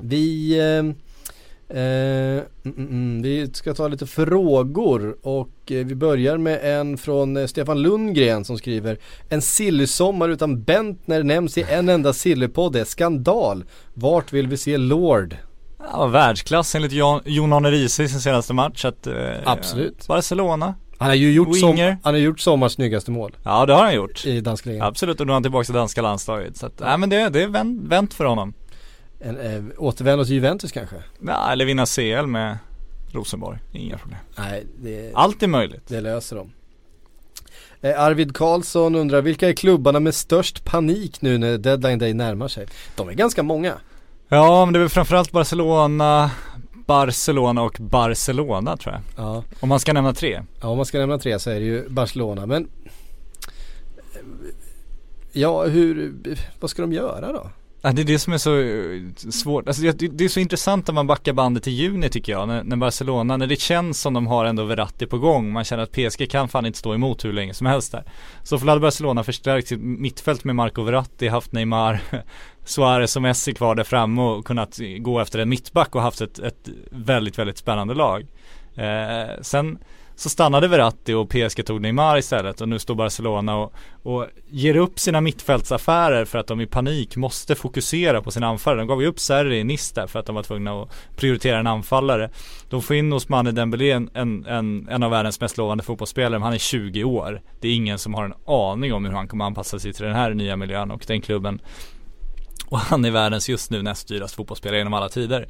Vi 0.00 0.58
eh, 0.58 0.82
Eh, 1.70 1.78
mm, 1.80 2.44
mm, 2.64 2.88
mm. 2.90 3.22
Vi 3.22 3.50
ska 3.52 3.74
ta 3.74 3.88
lite 3.88 4.06
frågor 4.06 5.16
och 5.22 5.50
eh, 5.66 5.86
vi 5.86 5.94
börjar 5.94 6.38
med 6.38 6.60
en 6.62 6.98
från 6.98 7.36
eh, 7.36 7.46
Stefan 7.46 7.82
Lundgren 7.82 8.44
som 8.44 8.58
skriver 8.58 8.98
En 9.28 9.42
sillysommar 9.42 10.28
utan 10.28 10.62
Bentner 10.62 11.22
nämns 11.22 11.58
i 11.58 11.64
en 11.68 11.88
enda 11.88 12.12
sillypodd 12.12 12.76
är 12.76 12.84
skandal. 12.84 13.64
Vart 13.94 14.32
vill 14.32 14.46
vi 14.46 14.56
se 14.56 14.78
Lord? 14.78 15.36
Ja, 15.78 16.06
världsklass 16.06 16.74
enligt 16.74 16.92
Jon, 16.92 17.20
Jon 17.24 17.52
Arne 17.52 17.70
Riise 17.70 18.02
i 18.02 18.08
sin 18.08 18.20
senaste 18.20 18.52
match. 18.54 18.84
Att, 18.84 19.06
eh, 19.06 19.14
Absolut. 19.44 20.06
Barcelona. 20.06 20.74
Han 20.98 21.08
har 21.08 21.14
ju 21.14 21.32
gjort, 21.32 21.56
som, 21.58 21.78
han 21.78 22.14
har 22.14 22.20
gjort 22.20 22.40
sommars 22.40 22.72
snyggaste 22.72 23.10
mål 23.10 23.36
Ja, 23.42 23.66
det 23.66 23.72
har 23.74 23.84
han 23.84 23.94
gjort. 23.94 24.26
i 24.26 24.40
danska 24.40 24.70
ligan. 24.70 24.86
Absolut, 24.86 25.20
och 25.20 25.26
nu 25.26 25.30
är 25.32 25.34
han 25.34 25.42
tillbaka 25.42 25.64
till 25.64 25.74
danska 25.74 26.02
landslaget. 26.02 26.56
Så 26.56 26.66
att, 26.66 26.80
nej 26.80 26.98
men 26.98 27.10
det, 27.10 27.28
det 27.28 27.42
är 27.42 27.46
vänt, 27.46 27.80
vänt 27.88 28.14
för 28.14 28.24
honom. 28.24 28.54
En, 29.20 29.38
eh, 29.38 29.62
återvända 29.78 30.24
till 30.24 30.34
Juventus 30.34 30.72
kanske? 30.72 30.96
Ja, 31.26 31.52
eller 31.52 31.64
vinna 31.64 31.86
CL 31.86 32.26
med 32.26 32.58
Rosenborg, 33.12 33.58
inga 33.72 33.98
problem. 33.98 34.18
Nej, 34.38 34.66
det, 34.78 35.10
Allt 35.14 35.42
är 35.42 35.46
möjligt. 35.46 35.82
det 35.88 36.00
löser 36.00 36.36
de. 36.36 36.50
Eh, 37.80 38.00
Arvid 38.00 38.36
Karlsson 38.36 38.94
undrar 38.94 39.22
vilka 39.22 39.48
är 39.48 39.52
klubbarna 39.52 40.00
med 40.00 40.14
störst 40.14 40.64
panik 40.64 41.22
nu 41.22 41.38
när 41.38 41.58
deadline 41.58 41.98
day 41.98 42.14
närmar 42.14 42.48
sig? 42.48 42.66
De 42.96 43.08
är 43.08 43.12
ganska 43.12 43.42
många. 43.42 43.74
Ja, 44.28 44.64
men 44.64 44.72
det 44.72 44.78
är 44.78 44.80
väl 44.80 44.88
framförallt 44.88 45.32
Barcelona, 45.32 46.30
Barcelona 46.86 47.62
och 47.62 47.76
Barcelona 47.80 48.76
tror 48.76 48.94
jag. 48.94 49.02
Ja. 49.24 49.42
Om 49.60 49.68
man 49.68 49.80
ska 49.80 49.92
nämna 49.92 50.14
tre. 50.14 50.42
Ja 50.60 50.68
om 50.68 50.76
man 50.76 50.86
ska 50.86 50.98
nämna 50.98 51.18
tre 51.18 51.38
så 51.38 51.50
är 51.50 51.54
det 51.54 51.66
ju 51.66 51.88
Barcelona 51.88 52.46
men 52.46 52.68
Ja 55.32 55.64
hur, 55.64 56.14
vad 56.60 56.70
ska 56.70 56.82
de 56.82 56.92
göra 56.92 57.32
då? 57.32 57.50
Ja, 57.82 57.92
det 57.92 58.02
är 58.02 58.06
det 58.06 58.18
som 58.18 58.32
är 58.32 58.38
så 58.38 58.60
eh, 58.60 59.30
svårt, 59.30 59.68
alltså 59.68 59.82
det, 59.82 59.92
det 59.92 60.24
är 60.24 60.28
så 60.28 60.40
intressant 60.40 60.86
när 60.86 60.94
man 60.94 61.06
backar 61.06 61.32
bandet 61.32 61.62
till 61.62 61.72
juni 61.72 62.08
tycker 62.08 62.32
jag, 62.32 62.48
när, 62.48 62.62
när 62.62 62.76
Barcelona, 62.76 63.36
när 63.36 63.46
det 63.46 63.60
känns 63.60 64.00
som 64.00 64.14
de 64.14 64.26
har 64.26 64.44
ändå 64.44 64.64
Verratti 64.64 65.06
på 65.06 65.18
gång, 65.18 65.52
man 65.52 65.64
känner 65.64 65.82
att 65.82 65.92
PSG 65.92 66.30
kan 66.30 66.48
fan 66.48 66.66
inte 66.66 66.78
stå 66.78 66.94
emot 66.94 67.24
hur 67.24 67.32
länge 67.32 67.54
som 67.54 67.66
helst 67.66 67.92
där. 67.92 68.04
Så 68.42 68.58
hade 68.58 68.80
Barcelona 68.80 69.24
förstärkt 69.24 69.68
sitt 69.68 69.80
mittfält 69.80 70.44
med 70.44 70.56
Marco 70.56 70.82
Verratti, 70.82 71.28
haft 71.28 71.52
Neymar, 71.52 72.00
Suarez 72.68 73.16
och 73.16 73.22
Messi 73.22 73.54
kvar 73.54 73.74
där 73.74 73.84
framme 73.84 74.22
och 74.22 74.44
kunnat 74.44 74.78
gå 74.98 75.20
efter 75.20 75.38
en 75.38 75.48
mittback 75.48 75.94
och 75.94 76.02
haft 76.02 76.20
ett, 76.20 76.38
ett 76.38 76.68
väldigt, 76.90 77.38
väldigt 77.38 77.58
spännande 77.58 77.94
lag. 77.94 78.26
Eh, 78.74 79.40
sen 79.40 79.78
så 80.18 80.28
stannade 80.28 80.68
Verratti 80.68 81.12
och 81.12 81.28
PSG 81.28 81.66
tog 81.66 81.80
Neymar 81.80 82.18
istället 82.18 82.60
och 82.60 82.68
nu 82.68 82.78
står 82.78 82.94
Barcelona 82.94 83.56
och, 83.56 83.74
och 84.02 84.26
ger 84.50 84.76
upp 84.76 84.98
sina 84.98 85.20
mittfältsaffärer 85.20 86.24
för 86.24 86.38
att 86.38 86.46
de 86.46 86.60
i 86.60 86.66
panik 86.66 87.16
måste 87.16 87.54
fokusera 87.54 88.22
på 88.22 88.30
sina 88.30 88.46
anfallare. 88.46 88.80
De 88.80 88.88
gav 88.88 89.02
ju 89.02 89.08
upp 89.08 89.20
Serri 89.20 89.58
i 89.58 89.64
Nice 89.64 89.94
där 89.94 90.06
för 90.06 90.18
att 90.18 90.26
de 90.26 90.34
var 90.34 90.42
tvungna 90.42 90.82
att 90.82 90.88
prioritera 91.16 91.58
en 91.58 91.66
anfallare. 91.66 92.30
De 92.68 92.82
får 92.82 92.96
in 92.96 93.12
Ousmane 93.12 93.52
Dembélé, 93.52 93.90
en, 93.90 94.10
en, 94.14 94.46
en, 94.46 94.88
en 94.88 95.02
av 95.02 95.10
världens 95.10 95.40
mest 95.40 95.56
lovande 95.56 95.84
fotbollsspelare, 95.84 96.38
men 96.38 96.42
han 96.42 96.54
är 96.54 96.58
20 96.58 97.04
år. 97.04 97.42
Det 97.60 97.68
är 97.68 97.74
ingen 97.74 97.98
som 97.98 98.14
har 98.14 98.24
en 98.24 98.34
aning 98.46 98.92
om 98.92 99.04
hur 99.04 99.12
han 99.12 99.28
kommer 99.28 99.44
anpassa 99.44 99.78
sig 99.78 99.92
till 99.92 100.04
den 100.04 100.14
här 100.14 100.34
nya 100.34 100.56
miljön 100.56 100.90
och 100.90 101.04
den 101.06 101.20
klubben. 101.20 101.60
Och 102.68 102.78
han 102.78 103.04
är 103.04 103.10
världens 103.10 103.48
just 103.48 103.70
nu 103.70 103.82
näst 103.82 104.08
dyraste 104.08 104.36
fotbollsspelare 104.36 104.78
genom 104.78 104.94
alla 104.94 105.08
tider. 105.08 105.48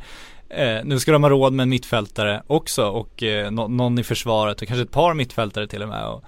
Eh, 0.51 0.85
nu 0.85 0.99
ska 0.99 1.13
de 1.13 1.23
ha 1.23 1.31
råd 1.31 1.53
med 1.53 1.63
en 1.63 1.69
mittfältare 1.69 2.43
också 2.47 2.87
och 2.87 3.23
eh, 3.23 3.51
nå- 3.51 3.69
någon 3.69 3.99
i 3.99 4.03
försvaret 4.03 4.63
och 4.63 4.69
kanske 4.69 4.83
ett 4.83 4.91
par 4.91 5.15
mittfältare 5.15 5.67
till 5.67 5.83
och 5.83 5.89
med. 5.89 6.07
Och, 6.09 6.25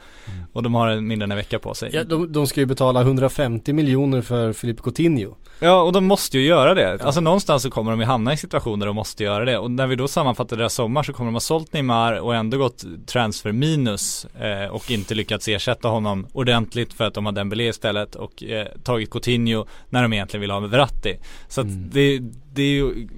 och 0.52 0.62
de 0.62 0.74
har 0.74 0.88
en 0.88 1.06
mindre 1.06 1.24
än 1.24 1.30
en 1.30 1.36
vecka 1.36 1.58
på 1.58 1.74
sig. 1.74 1.90
Ja, 1.92 2.04
de, 2.04 2.32
de 2.32 2.46
ska 2.46 2.60
ju 2.60 2.66
betala 2.66 3.00
150 3.00 3.72
miljoner 3.72 4.22
för 4.22 4.52
Filip 4.52 4.82
Coutinho. 4.82 5.34
Ja 5.60 5.82
och 5.82 5.92
de 5.92 6.04
måste 6.04 6.38
ju 6.38 6.44
göra 6.46 6.74
det. 6.74 7.02
Alltså 7.02 7.20
någonstans 7.20 7.62
så 7.62 7.70
kommer 7.70 7.90
de 7.90 8.00
ju 8.00 8.06
hamna 8.06 8.32
i 8.32 8.36
situationer 8.36 8.78
där 8.78 8.86
de 8.86 8.96
måste 8.96 9.24
göra 9.24 9.44
det. 9.44 9.58
Och 9.58 9.70
när 9.70 9.86
vi 9.86 9.96
då 9.96 10.08
sammanfattar 10.08 10.56
deras 10.56 10.74
sommar 10.74 11.02
så 11.02 11.12
kommer 11.12 11.28
de 11.28 11.34
ha 11.34 11.40
sålt 11.40 11.72
Neymar 11.72 12.12
och 12.20 12.34
ändå 12.34 12.58
gått 12.58 12.84
transfer 13.06 13.52
minus 13.52 14.24
eh, 14.24 14.70
och 14.70 14.90
inte 14.90 15.14
lyckats 15.14 15.48
ersätta 15.48 15.88
honom 15.88 16.26
ordentligt 16.32 16.92
för 16.92 17.04
att 17.04 17.14
de 17.14 17.26
har 17.26 17.32
Dembélé 17.32 17.68
istället 17.68 18.14
och 18.14 18.42
eh, 18.42 18.66
tagit 18.84 19.10
Coutinho 19.10 19.66
när 19.88 20.02
de 20.02 20.12
egentligen 20.12 20.40
vill 20.40 20.50
ha 20.50 20.60
med 20.60 20.70
Verratti. 20.70 21.16
Så 21.48 21.60
att 21.60 21.66
det, 21.92 22.18
det 22.52 22.62
är 22.62 22.72
ju 22.72 23.08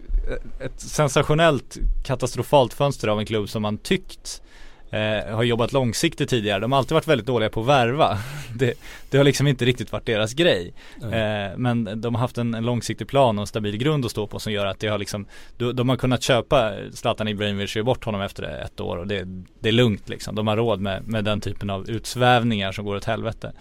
ett 0.61 0.81
sensationellt 0.81 1.79
katastrofalt 2.03 2.75
fönster 2.75 3.09
av 3.09 3.19
en 3.19 3.27
klubb 3.27 3.49
som 3.49 3.63
man 3.63 3.79
tyckt 3.79 4.43
eh, 4.91 5.35
har 5.35 5.43
jobbat 5.43 5.73
långsiktigt 5.73 6.29
tidigare. 6.29 6.61
De 6.61 6.73
har 6.73 6.79
alltid 6.79 6.95
varit 6.95 7.09
väldigt 7.09 7.27
dåliga 7.27 7.51
på 7.51 7.61
att 7.61 7.67
värva. 7.67 8.19
Det, 8.55 8.75
det 9.11 9.17
har 9.17 9.25
liksom 9.25 9.47
inte 9.47 9.65
riktigt 9.65 9.93
varit 9.93 10.07
deras 10.07 10.35
grej. 10.35 10.75
Eh, 11.03 11.57
men 11.57 12.01
de 12.01 12.15
har 12.15 12.21
haft 12.21 12.39
en, 12.39 12.55
en 12.55 12.65
långsiktig 12.65 13.09
plan 13.09 13.39
och 13.39 13.43
en 13.43 13.47
stabil 13.47 13.77
grund 13.77 14.05
att 14.05 14.11
stå 14.11 14.27
på 14.27 14.39
som 14.39 14.53
gör 14.53 14.67
att 14.67 14.79
det 14.79 14.89
har 14.89 14.99
liksom 14.99 15.27
de, 15.57 15.73
de 15.77 15.89
har 15.89 15.97
kunnat 15.97 16.23
köpa 16.23 16.73
Zlatan 16.93 17.29
Ibrahimovic 17.29 17.71
och 17.71 17.77
ge 17.77 17.83
bort 17.83 18.05
honom 18.05 18.21
efter 18.21 18.43
ett 18.43 18.81
år 18.81 18.97
och 18.97 19.07
det, 19.07 19.25
det 19.61 19.69
är 19.69 19.73
lugnt 19.73 20.09
liksom. 20.09 20.35
De 20.35 20.47
har 20.47 20.57
råd 20.57 20.81
med, 20.81 21.09
med 21.09 21.25
den 21.25 21.41
typen 21.41 21.71
av 21.71 21.91
utsvävningar 21.91 22.73
som 22.73 22.85
går 22.85 22.97
åt 22.97 23.05
helvete. 23.05 23.53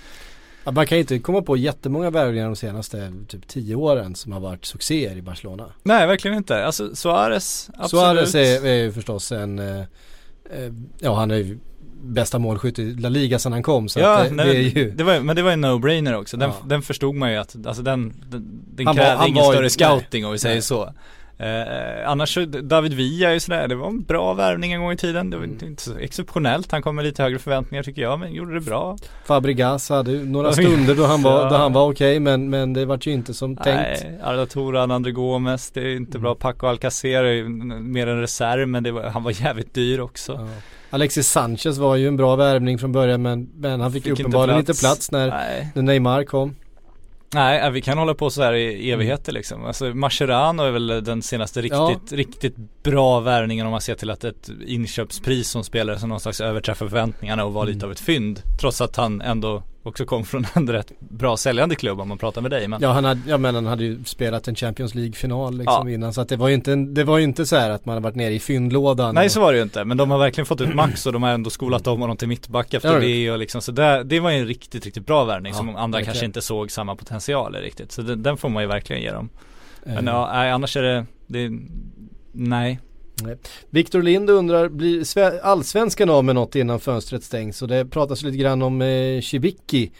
Ja, 0.63 0.71
man 0.71 0.85
kan 0.87 0.97
ju 0.97 1.01
inte 1.01 1.19
komma 1.19 1.41
på 1.41 1.57
jättemånga 1.57 2.09
värvningar 2.09 2.45
de 2.45 2.55
senaste 2.55 3.13
typ 3.27 3.47
10 3.47 3.75
åren 3.75 4.15
som 4.15 4.31
har 4.31 4.39
varit 4.39 4.65
succéer 4.65 5.15
i 5.17 5.21
Barcelona. 5.21 5.65
Nej 5.83 6.07
verkligen 6.07 6.37
inte. 6.37 6.65
Alltså 6.65 6.95
Suarez, 6.95 7.69
absolut. 7.77 7.89
Suarez 7.89 8.35
är, 8.35 8.65
är 8.65 8.83
ju 8.83 8.91
förstås 8.91 9.31
en, 9.31 9.59
eh, 9.59 9.79
eh, 9.79 9.85
ja 10.99 11.15
han 11.15 11.31
är 11.31 11.35
ju 11.35 11.57
bästa 12.03 12.39
målskytt 12.39 12.79
i 12.79 12.93
La 12.93 13.09
Liga 13.09 13.39
sedan 13.39 13.51
han 13.51 13.63
kom 13.63 13.89
så 13.89 13.99
Ja, 13.99 14.23
det, 14.23 14.31
nej, 14.31 14.45
det 14.73 14.79
är 14.81 14.83
ju 14.85 14.91
det 14.91 15.03
var, 15.03 15.19
men 15.19 15.35
det 15.35 15.41
var 15.41 15.51
en 15.51 15.65
no-brainer 15.65 16.13
också. 16.15 16.37
Den, 16.37 16.49
Ja. 16.49 16.65
den 16.67 16.81
förstod 16.81 17.15
man 17.15 17.31
ju 17.31 17.37
att, 17.37 17.55
alltså 17.65 17.83
den, 17.83 18.13
den, 18.29 18.61
den 18.75 18.85
krävde 18.95 19.27
ingen 19.27 19.43
ju- 19.43 19.49
större 19.51 19.61
nej. 19.61 19.69
scouting 19.69 20.25
om 20.25 20.31
vi 20.31 20.37
säger 20.37 20.55
Nej. 20.55 20.61
så. 20.61 20.93
Eh, 21.41 22.09
annars 22.09 22.37
David 22.63 22.93
Villa 22.93 23.29
är 23.29 23.33
ju 23.33 23.39
sådär, 23.39 23.67
det 23.67 23.75
var 23.75 23.87
en 23.87 24.01
bra 24.03 24.33
värvning 24.33 24.71
en 24.73 24.81
gång 24.81 24.91
i 24.91 24.97
tiden. 24.97 25.29
Det 25.29 25.37
var 25.37 25.43
Mm. 25.43 25.53
inte, 25.53 25.65
inte 25.65 25.83
så 25.83 25.97
exceptionellt, 25.97 26.71
han 26.71 26.81
kom 26.81 26.95
med 26.95 27.05
lite 27.05 27.23
högre 27.23 27.39
förväntningar 27.39 27.83
tycker 27.83 28.01
jag, 28.01 28.19
men 28.19 28.33
gjorde 28.33 28.53
det 28.53 28.59
bra. 28.61 28.97
Fabregas 29.25 29.89
hade 29.89 30.11
några 30.11 30.51
stunder 30.53 30.95
då 30.95 31.05
han 31.05 31.21
var, 31.21 31.49
då 31.49 31.55
han 31.55 31.73
var 31.73 31.91
okej 31.91 32.19
men, 32.19 32.49
men 32.49 32.73
det 32.73 32.85
vart 32.85 33.07
ju 33.07 33.11
inte 33.11 33.33
som 33.33 33.55
tänkt. 33.55 34.03
Nej, 34.03 34.19
Arda 34.23 34.45
Toran, 34.45 34.91
André 34.91 35.11
Gomes, 35.11 35.71
det 35.71 35.81
är 35.81 35.95
inte 35.95 36.11
Mm. 36.17 36.21
bra. 36.21 36.35
Paco 36.35 36.67
Alcacer 36.67 37.23
är 37.23 37.43
mer 37.79 38.07
en 38.07 38.19
reserv, 38.21 38.67
men 38.67 38.93
var, 38.93 39.03
han 39.03 39.23
var 39.23 39.41
jävligt 39.41 39.73
dyr 39.73 39.99
också. 39.99 40.31
Ja. 40.31 40.47
Alexis 40.89 41.27
Sanchez 41.29 41.77
var 41.77 41.95
ju 41.95 42.07
en 42.07 42.17
bra 42.17 42.35
värvning 42.35 42.77
från 42.79 42.91
början 42.91 43.21
men, 43.21 43.49
men 43.55 43.81
han 43.81 43.91
fick, 43.91 44.03
Fick 44.03 44.09
inte 44.09 44.21
uppenbarligen 44.21 44.59
inte 44.59 44.71
plats. 44.73 44.81
plats 44.81 45.11
när, 45.11 45.27
när 45.75 45.81
Neymar 45.81 46.23
kom. 46.23 46.55
Nej, 47.33 47.59
äh, 47.59 47.69
vi 47.69 47.81
kan 47.81 47.97
hålla 47.97 48.13
på 48.13 48.29
så 48.29 48.43
här 48.43 48.53
i 48.53 48.91
evigheter 48.91 49.31
liksom. 49.31 49.65
Alltså 49.65 49.85
Mascherano 49.85 50.63
är 50.63 50.71
väl 50.71 50.87
den 50.87 51.21
senaste 51.21 51.61
riktigt, 51.61 51.77
Ja. 51.79 51.99
riktigt 52.17 52.55
bra 52.83 53.19
värvningen 53.19 53.65
om 53.65 53.71
man 53.71 53.81
ser 53.81 53.95
till 53.95 54.09
att 54.09 54.23
ett 54.23 54.49
inköpspris 54.67 55.49
som 55.49 55.63
spelare 55.63 55.99
som 55.99 56.09
någon 56.09 56.19
slags 56.19 56.41
överträffar 56.41 56.87
förväntningarna 56.87 57.45
och 57.45 57.53
var 57.53 57.65
lite 57.65 57.85
av 57.85 57.91
ett 57.91 57.99
fynd. 57.99 58.41
Trots 58.61 58.81
att 58.81 58.95
han 58.95 59.21
ändå 59.21 59.63
också 59.83 60.05
kom 60.05 60.25
från 60.25 60.45
en 60.53 60.69
rätt 60.69 60.91
bra 60.99 61.37
säljande 61.37 61.75
klubb 61.75 61.99
om 61.99 62.07
man 62.07 62.17
pratar 62.17 62.41
med 62.41 62.51
dig. 62.51 62.67
Men 62.67 62.81
Ja 62.81 62.91
han 62.91 63.05
hade, 63.05 63.21
ja 63.27 63.37
men 63.37 63.55
han 63.55 63.65
hade 63.65 63.83
ju 63.83 64.03
spelat 64.03 64.47
en 64.47 64.55
Champions 64.55 64.95
League-final 64.95 65.57
liksom 65.57 65.87
Ja. 65.89 65.93
innan 65.93 66.13
så 66.13 66.21
att 66.21 66.29
det 66.29 66.35
var 66.35 66.47
ju 66.47 66.53
inte, 66.53 66.75
det 66.75 67.03
var 67.03 67.17
ju 67.17 67.23
inte 67.23 67.45
så 67.45 67.55
här 67.55 67.69
att 67.69 67.85
man 67.85 67.93
har 67.93 68.01
varit 68.01 68.15
nere 68.15 68.33
i 68.33 68.39
fyndlådan 68.39 69.15
Nej 69.15 69.25
och, 69.25 69.31
så 69.31 69.39
var 69.41 69.51
det 69.51 69.57
ju 69.57 69.63
inte, 69.63 69.83
men 69.85 69.97
de 69.97 70.11
har 70.11 70.17
verkligen 70.17 70.45
fått 70.45 70.61
ut 70.61 70.75
max 70.75 71.05
och 71.05 71.13
de 71.13 71.23
har 71.23 71.29
ändå 71.29 71.49
skolat 71.49 71.87
om 71.87 72.01
honom 72.01 72.17
till 72.17 72.27
mittback 72.27 72.73
efter 72.73 72.93
Ja, 72.93 72.99
det 72.99 73.31
och 73.31 73.37
liksom 73.39 73.61
så 73.61 73.71
där, 73.71 74.03
det 74.03 74.19
var 74.19 74.29
ju 74.31 74.37
en 74.37 74.47
riktigt, 74.47 74.85
riktigt 74.85 75.05
bra 75.05 75.23
värvning 75.25 75.51
Ja, 75.51 75.57
som 75.57 75.69
andra 75.69 75.85
verkligen. 75.97 76.05
kanske 76.05 76.25
inte 76.25 76.41
såg 76.41 76.71
samma 76.71 76.95
potential 76.95 77.55
i 77.55 77.59
riktigt. 77.59 77.91
Så 77.91 78.01
den, 78.01 78.23
den 78.23 78.37
får 78.37 78.49
man 78.49 78.63
ju 78.63 78.67
verkligen 78.69 79.01
ge 79.01 79.11
dem. 79.11 79.29
eh, 79.85 79.93
Men 79.93 80.07
ja, 80.07 80.29
nej, 80.33 80.51
annars 80.51 80.77
är 80.77 80.81
det, 80.81 81.05
det 81.27 81.51
nej. 82.31 82.79
Viktor 83.69 84.01
Lind 84.01 84.29
undrar, 84.29 84.69
blir 84.69 84.99
sve- 85.03 85.39
allsvenskan 85.41 86.09
av 86.09 86.23
med 86.25 86.35
något 86.35 86.55
innan 86.55 86.79
fönstret 86.79 87.23
stängs? 87.23 87.61
Och 87.61 87.67
det 87.67 87.85
pratas 87.85 88.23
lite 88.23 88.37
grann 88.37 88.61
om 88.61 88.81
eh, 88.81 89.21
Cibicki 89.21 89.91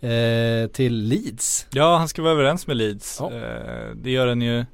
eh, 0.00 0.70
till 0.72 0.94
Leeds. 0.94 1.66
Ja, 1.70 1.96
han 1.96 2.08
ska 2.08 2.22
vara 2.22 2.32
överens 2.32 2.66
med 2.66 2.76
Leeds. 2.76 3.16
Ja. 3.20 3.32
Eh, 3.32 3.94
det 3.94 4.10
gör 4.10 4.26
en 4.26 4.42
ju 4.42 4.64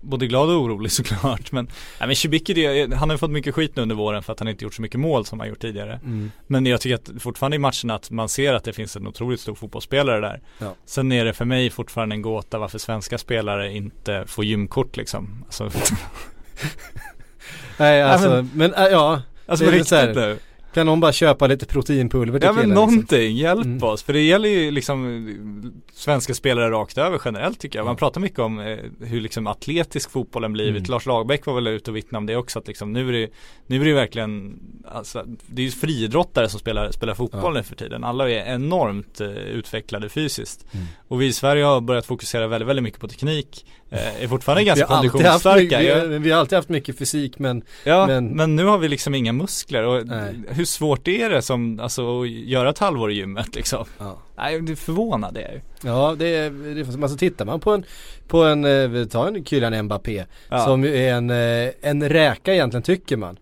både 0.00 0.26
glad 0.26 0.50
och 0.50 0.60
orolig 0.62 0.92
såklart. 0.92 1.52
Men, 1.52 1.64
nej, 2.00 2.06
men 2.06 2.16
Cibicki, 2.16 2.54
det, 2.54 2.94
han 2.94 3.10
har 3.10 3.16
fått 3.16 3.30
mycket 3.30 3.54
skit 3.54 3.76
nu 3.76 3.82
under 3.82 3.94
våren 3.96 4.22
för 4.22 4.32
att 4.32 4.38
han 4.38 4.48
inte 4.48 4.64
gjort 4.64 4.74
så 4.74 4.82
mycket 4.82 5.00
mål 5.00 5.24
som 5.26 5.40
han 5.40 5.48
gjort 5.48 5.60
tidigare. 5.60 6.00
Men 6.46 6.66
jag 6.66 6.80
tycker 6.80 6.94
att 6.94 7.22
fortfarande 7.22 7.54
i 7.56 7.58
matcherna 7.58 7.94
att 7.94 8.10
man 8.10 8.28
ser 8.28 8.54
att 8.54 8.64
det 8.64 8.72
finns 8.72 8.96
en 8.96 9.06
otroligt 9.06 9.40
stor 9.40 9.54
fotbollsspelare 9.54 10.20
där. 10.20 10.40
Ja. 10.58 10.74
Sen 10.84 11.12
är 11.12 11.24
det 11.24 11.32
för 11.32 11.44
mig 11.44 11.70
fortfarande 11.70 12.14
en 12.14 12.22
gåta 12.22 12.58
varför 12.58 12.78
svenska 12.78 13.18
spelare 13.18 13.72
inte 13.72 14.24
får 14.26 14.44
gymkort 14.44 14.96
liksom. 14.96 15.44
Alltså, 15.44 15.70
Nej 17.76 18.02
alltså, 18.02 18.28
men- 18.30 18.50
men, 18.54 18.74
äh, 18.74 18.84
ja, 18.84 19.22
alltså 19.46 19.64
på 19.64 19.84
så 19.84 19.94
här, 19.96 20.06
riktigt 20.06 20.22
nu. 20.22 20.36
kan 20.74 20.86
någon 20.86 21.00
bara 21.00 21.12
köpa 21.12 21.46
lite 21.46 21.66
proteinpulver 21.66 22.38
till 22.38 22.46
Ja 22.46 22.52
men 22.52 22.62
killen, 22.62 22.76
liksom? 22.78 22.94
någonting, 22.94 23.36
hjälp 23.36 23.64
Mm. 23.64 23.82
oss. 23.82 24.02
För 24.02 24.12
det 24.12 24.20
gäller 24.20 24.48
ju 24.48 24.70
liksom 24.70 25.82
svenska 25.94 26.34
spelare 26.34 26.70
rakt 26.70 26.98
över 26.98 27.20
generellt 27.24 27.60
tycker 27.60 27.78
jag. 27.78 27.86
Man 27.86 27.96
pratar 27.96 28.20
mycket 28.20 28.38
om 28.38 28.58
eh, 28.60 28.78
hur 29.00 29.20
liksom 29.20 29.46
atletisk 29.46 30.10
fotbollen 30.10 30.52
blivit. 30.52 30.76
Mm. 30.80 30.90
Lars 30.90 31.06
Lagerbäck 31.06 31.46
var 31.46 31.54
väl 31.54 31.66
ute 31.66 31.90
och 31.90 31.96
vittnade 31.96 32.18
om 32.18 32.26
det 32.26 32.36
också. 32.36 32.58
Att 32.58 32.66
liksom 32.68 32.92
nu 32.92 33.08
är 33.08 33.12
det, 33.12 33.28
nu 33.66 33.80
är 33.80 33.84
det 33.84 33.92
verkligen, 33.94 34.58
alltså, 34.88 35.24
det 35.46 35.62
är 35.62 35.66
ju 35.66 35.70
friidrottare 35.70 36.48
som 36.48 36.60
spelar, 36.60 36.90
spelar 36.90 37.14
fotboll 37.14 37.40
Ja. 37.54 37.60
nu 37.60 37.62
för 37.62 37.76
tiden. 37.76 38.04
Alla 38.04 38.30
är 38.30 38.54
enormt 38.54 39.20
eh, 39.20 39.28
utvecklade 39.30 40.08
fysiskt. 40.08 40.66
Mm. 40.72 40.86
Och 41.08 41.20
vi 41.22 41.26
i 41.26 41.32
Sverige 41.32 41.64
har 41.64 41.80
börjat 41.80 42.06
fokusera 42.06 42.46
väldigt, 42.46 42.68
väldigt 42.68 42.82
mycket 42.82 43.00
på 43.00 43.08
teknik. 43.08 43.66
Eh, 43.92 44.22
är 44.24 44.28
fortfarande 44.28 44.64
ganska 44.64 44.86
vi, 44.86 45.08
konditionsstarka. 45.08 45.82
Jag- 45.82 46.06
vi, 46.06 46.18
vi 46.18 46.30
har 46.30 46.40
alltid 46.40 46.56
haft 46.56 46.68
mycket 46.68 46.98
fysik 46.98 47.38
men 47.38 47.62
Ja, 47.84 48.06
Men- 48.06 48.28
men, 48.28 48.56
nu 48.56 48.64
har 48.64 48.78
vi 48.78 48.88
liksom 48.88 49.14
inga 49.14 49.32
muskler 49.32 49.82
och 49.82 50.06
Nej. 50.06 50.34
hur 50.48 50.64
svårt 50.64 51.08
är 51.08 51.30
det 51.30 51.42
som, 51.42 51.80
alltså 51.80 52.20
att 52.22 52.28
göra 52.30 52.70
ett 52.70 52.78
halvår 52.78 53.10
i 53.10 53.14
gymmet 53.14 53.54
liksom? 53.54 53.84
ja. 53.98 54.18
Nej, 54.36 54.60
det 54.60 54.72
är 54.72 54.76
förvånad 54.76 55.36
är. 55.36 55.62
Ja 55.84 56.14
det 56.18 56.26
är, 56.36 56.50
det 56.74 57.02
alltså 57.02 57.18
tittar 57.18 57.44
man 57.44 57.60
på 57.60 57.70
en, 57.72 57.84
på 58.28 58.42
en, 58.44 58.64
eh, 58.64 58.88
vi 58.88 59.06
tar 59.06 59.26
en 59.26 59.44
Kylian 59.44 59.82
Mbappé 59.82 60.24
Ja. 60.48 60.58
som 60.64 60.84
är 60.84 61.12
en, 61.12 61.30
eh, 61.30 61.70
en 61.82 62.08
räka 62.08 62.54
egentligen 62.54 62.82
tycker 62.82 63.16
man. 63.16 63.36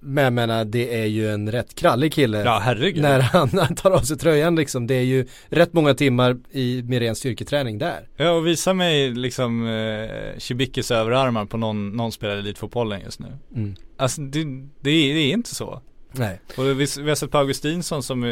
Men 0.00 0.24
jag 0.24 0.32
menar 0.32 0.64
det 0.64 1.00
är 1.00 1.06
ju 1.06 1.30
en 1.30 1.52
rätt 1.52 1.74
krallig 1.74 2.12
kille. 2.12 2.42
Ja, 2.44 2.60
herregud. 2.64 3.02
När 3.02 3.20
han, 3.20 3.48
han 3.48 3.74
tar 3.76 3.90
av 3.90 4.00
sig 4.00 4.16
tröjan 4.16 4.56
liksom. 4.56 4.86
Det 4.86 4.94
är 4.94 5.02
ju 5.02 5.26
rätt 5.48 5.72
många 5.72 5.94
timmar 5.94 6.36
i, 6.50 6.82
med 6.82 6.98
ren 6.98 7.14
styrketräning 7.14 7.78
där. 7.78 8.08
Ja, 8.16 8.30
och 8.30 8.46
visa 8.46 8.74
mig 8.74 9.10
liksom 9.10 9.66
eh, 9.66 10.38
Chibikis 10.38 10.90
överarmar 10.90 11.44
på 11.44 11.56
någon, 11.56 11.96
någon 11.96 12.12
spelare 12.12 12.36
i 12.36 12.40
elitfotbollen 12.40 13.00
just 13.00 13.20
nu. 13.20 13.26
Mm. 13.56 13.74
Alltså 13.96 14.20
det, 14.20 14.44
det, 14.80 14.90
är, 14.90 15.14
det 15.14 15.20
är 15.20 15.32
inte 15.32 15.54
så. 15.54 15.80
Nej. 16.12 16.40
Och 16.56 16.64
vi, 16.80 16.86
vi 17.00 17.08
har 17.08 17.14
sett 17.14 17.30
på 17.30 17.38
Augustinsson 17.38 18.02
som 18.02 18.24
eh, 18.24 18.28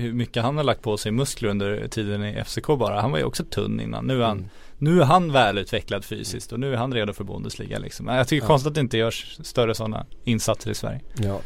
hur 0.00 0.12
mycket 0.12 0.42
han 0.42 0.56
har 0.56 0.64
lagt 0.64 0.82
på 0.82 0.96
sig 0.96 1.12
muskler 1.12 1.48
under 1.48 1.88
tiden 1.88 2.24
i 2.24 2.44
FCK 2.44 2.66
bara. 2.66 3.00
Han 3.00 3.10
var 3.10 3.18
ju 3.18 3.24
också 3.24 3.44
tunn 3.44 3.80
innan. 3.80 4.06
Nu 4.06 4.22
är 4.22 4.26
han, 4.26 4.36
Mm. 4.38 4.48
Nu 4.78 5.00
är 5.00 5.04
han 5.04 5.32
välutvecklad 5.32 6.04
fysiskt 6.04 6.52
och 6.52 6.60
nu 6.60 6.72
är 6.72 6.76
han 6.76 6.94
redo 6.94 7.12
för 7.12 7.24
Bundesliga 7.24 7.78
liksom. 7.78 8.06
Jag 8.08 8.28
tycker 8.28 8.44
Ja. 8.44 8.46
konstigt 8.46 8.68
att 8.68 8.74
det 8.74 8.80
inte 8.80 8.98
görs 8.98 9.38
större 9.42 9.74
sådana 9.74 10.06
insatser 10.24 10.70
i 10.70 10.74
Sverige. 10.74 11.00
Ja. 11.22 11.40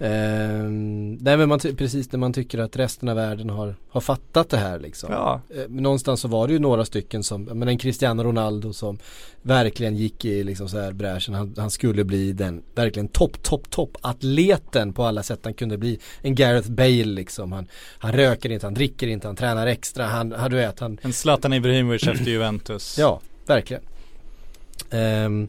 Ehm, 0.00 1.14
nej 1.14 1.36
men 1.36 1.48
man 1.48 1.58
precis 1.58 2.12
när 2.12 2.18
man 2.18 2.32
tycker 2.32 2.58
att 2.58 2.76
resten 2.76 3.08
av 3.08 3.16
världen 3.16 3.50
har, 3.50 3.74
har 3.88 4.00
fattat 4.00 4.50
det 4.50 4.56
här 4.56 4.78
liksom. 4.78 5.12
Ja, 5.12 5.40
Eh, 5.54 5.68
någonstans 5.68 6.20
så 6.20 6.28
var 6.28 6.46
det 6.46 6.52
ju 6.52 6.58
några 6.58 6.84
stycken 6.84 7.22
som, 7.22 7.42
men 7.42 7.68
en 7.68 7.78
Cristiano 7.78 8.22
Ronaldo 8.22 8.72
som 8.72 8.98
verkligen 9.42 9.96
gick 9.96 10.24
i 10.24 10.44
liksom 10.44 10.68
så 10.68 10.78
här 10.80 10.92
bräschen. 10.92 11.34
Han, 11.34 11.54
han 11.58 11.70
skulle 11.70 12.04
bli 12.04 12.32
den 12.32 12.62
verkligen 12.74 13.08
topp, 13.08 13.42
topp, 13.42 13.70
topp 13.70 13.96
atleten 14.00 14.92
på 14.92 15.04
alla 15.04 15.22
sätt 15.22 15.40
han 15.42 15.54
kunde 15.54 15.78
bli. 15.78 15.98
En 16.22 16.34
Gareth 16.34 16.70
Bale 16.70 17.04
liksom. 17.04 17.52
Han, 17.52 17.66
han 17.98 18.12
röker 18.12 18.50
inte, 18.50 18.66
han 18.66 18.74
dricker 18.74 19.06
inte, 19.08 19.26
han 19.26 19.36
tränar 19.36 19.66
extra. 19.66 20.06
Han, 20.06 20.32
han 20.32 20.50
du 20.50 20.56
vet, 20.56 20.80
han, 20.80 20.98
en 21.02 21.12
Zlatan 21.12 21.52
Ibrahimovic 21.52 22.06
efter 22.06 22.30
Juventus. 22.30 22.98
ja, 22.98 23.20
verkligen. 23.46 23.82
Um, 24.90 25.48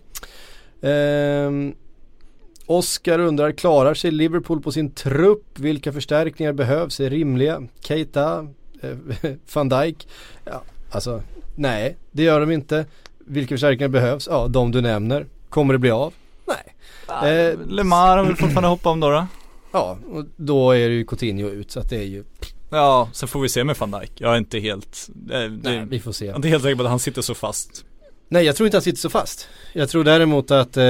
Oskar 2.70 3.20
undrar, 3.20 3.52
klarar 3.52 3.94
sig 3.94 4.12
Liverpool 4.12 4.62
på 4.62 4.72
sin 4.72 4.92
trupp? 4.92 5.60
Vilka 5.60 5.94
förstärkningar 5.94 6.54
behövs? 6.54 7.00
Är 7.00 7.10
rimliga? 7.10 7.64
Keita? 7.80 8.48
Eh, 8.82 8.98
Van 9.54 9.70
Dijk? 9.70 10.08
Ja, 10.46 10.62
alltså, 10.92 11.22
nej, 11.56 11.98
det 12.12 12.24
gör 12.24 12.40
de 12.40 12.52
inte. 12.52 12.86
Vilka 13.20 13.54
förstärkningar 13.54 13.90
behövs? 13.90 14.28
Ja, 14.32 14.48
de 14.48 14.72
du 14.72 14.82
nämner. 14.82 15.26
Kommer 15.50 15.74
det 15.74 15.78
bli 15.78 15.92
av? 15.92 16.14
Nej. 16.48 16.76
Eh, 17.32 17.60
Lemar 17.68 18.18
har 18.18 18.26
väl 18.26 18.36
fortfarande 18.36 18.70
hoppa 18.70 18.90
om 18.90 19.00
då, 19.00 19.10
då? 19.10 19.28
Ja, 19.72 19.98
och 20.12 20.26
då 20.36 20.72
är 20.72 20.90
det 20.90 20.96
ju 20.96 21.06
Coutinho 21.06 21.50
ut 21.50 21.72
så 21.72 21.80
att 21.80 21.90
det 21.90 21.98
är 21.98 22.08
ju, 22.08 22.24
Ja, 22.72 23.10
sen 23.14 23.28
får 23.30 23.42
vi 23.42 23.50
se 23.50 23.64
med 23.64 23.76
van 23.78 23.92
Dijk. 23.92 24.12
Jag 24.16 24.34
är 24.34 24.38
inte 24.38 24.60
helt, 24.60 25.10
eh, 25.32 25.40
det, 25.40 25.50
nej, 25.64 25.86
vi 25.90 26.00
får 26.00 26.12
se. 26.12 26.26
jag 26.26 26.32
är 26.34 26.36
inte 26.36 26.48
helt 26.48 26.64
säker 26.64 26.76
på 26.76 26.84
att 26.84 26.90
han 26.90 27.00
sitter 27.00 27.22
så 27.22 27.36
fast. 27.36 27.86
Nej 28.32 28.46
jag 28.46 28.56
tror 28.56 28.68
inte 28.68 28.78
han 28.78 28.82
sitter 28.82 29.00
så 29.00 29.10
fast. 29.10 29.48
Jag 29.74 29.90
tror 29.90 30.04
däremot 30.04 30.52
att 30.52 30.78
eh, 30.78 30.84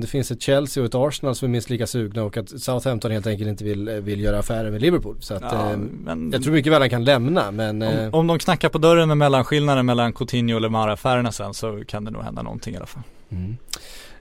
det 0.00 0.06
finns 0.08 0.30
ett 0.30 0.42
Chelsea 0.42 0.82
och 0.82 0.88
ett 0.88 0.94
Arsenal 0.94 1.34
som 1.34 1.46
är 1.46 1.50
minst 1.50 1.70
lika 1.70 1.86
sugna 1.86 2.22
och 2.22 2.36
att 2.36 2.60
Southampton 2.60 3.10
helt 3.10 3.26
enkelt 3.26 3.48
inte 3.48 3.64
vill, 3.64 3.90
vill 3.90 4.20
göra 4.20 4.38
affärer 4.38 4.70
med 4.70 4.80
Liverpool. 4.80 5.16
Så 5.20 5.34
att 5.34 5.42
Ja, 5.42 5.70
eh, 5.70 5.78
men 6.04 6.30
jag 6.32 6.42
tror 6.42 6.52
mycket 6.52 6.72
väl 6.72 6.82
han 6.82 6.90
kan 6.90 7.04
lämna 7.04 7.50
men 7.50 7.82
eh, 7.82 8.06
om, 8.06 8.14
om 8.14 8.26
de 8.26 8.38
knackar 8.38 8.68
på 8.68 8.78
dörren 8.78 9.08
med 9.08 9.16
mellanskillnaden 9.16 9.86
mellan 9.86 10.12
Coutinho 10.12 10.54
och 10.54 10.60
Lemar 10.60 10.88
affärerna 10.88 11.32
sen 11.32 11.54
så 11.54 11.82
kan 11.86 12.04
det 12.04 12.10
nog 12.10 12.22
hända 12.22 12.42
någonting 12.42 12.74
i 12.74 12.76
alla 12.76 12.86
fall. 12.86 13.02
mm. 13.30 13.56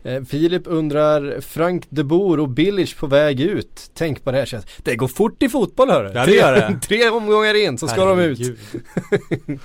eh, 0.03 0.24
Filip 0.24 0.63
undrar 0.65 1.41
Frank 1.41 1.84
de 1.89 2.03
Boer 2.03 2.39
och 2.39 2.49
Billich 2.49 2.95
på 2.95 3.07
väg 3.07 3.41
ut. 3.41 3.91
Tänk 3.93 4.24
på 4.24 4.32
det 4.32 4.38
här 4.38 4.45
sättet. 4.45 4.70
Det 4.84 4.95
går 4.95 5.07
fort 5.07 5.43
i 5.43 5.49
fotboll 5.49 5.89
hörru. 5.89 6.11
Ja, 6.15 6.26
det 6.26 6.36
gör 6.36 6.53
det. 6.53 6.80
tre 6.88 7.09
omgångar 7.09 7.65
in 7.65 7.78
så 7.78 7.88
ska 7.88 8.05
de 8.05 8.20
ut. 8.20 8.39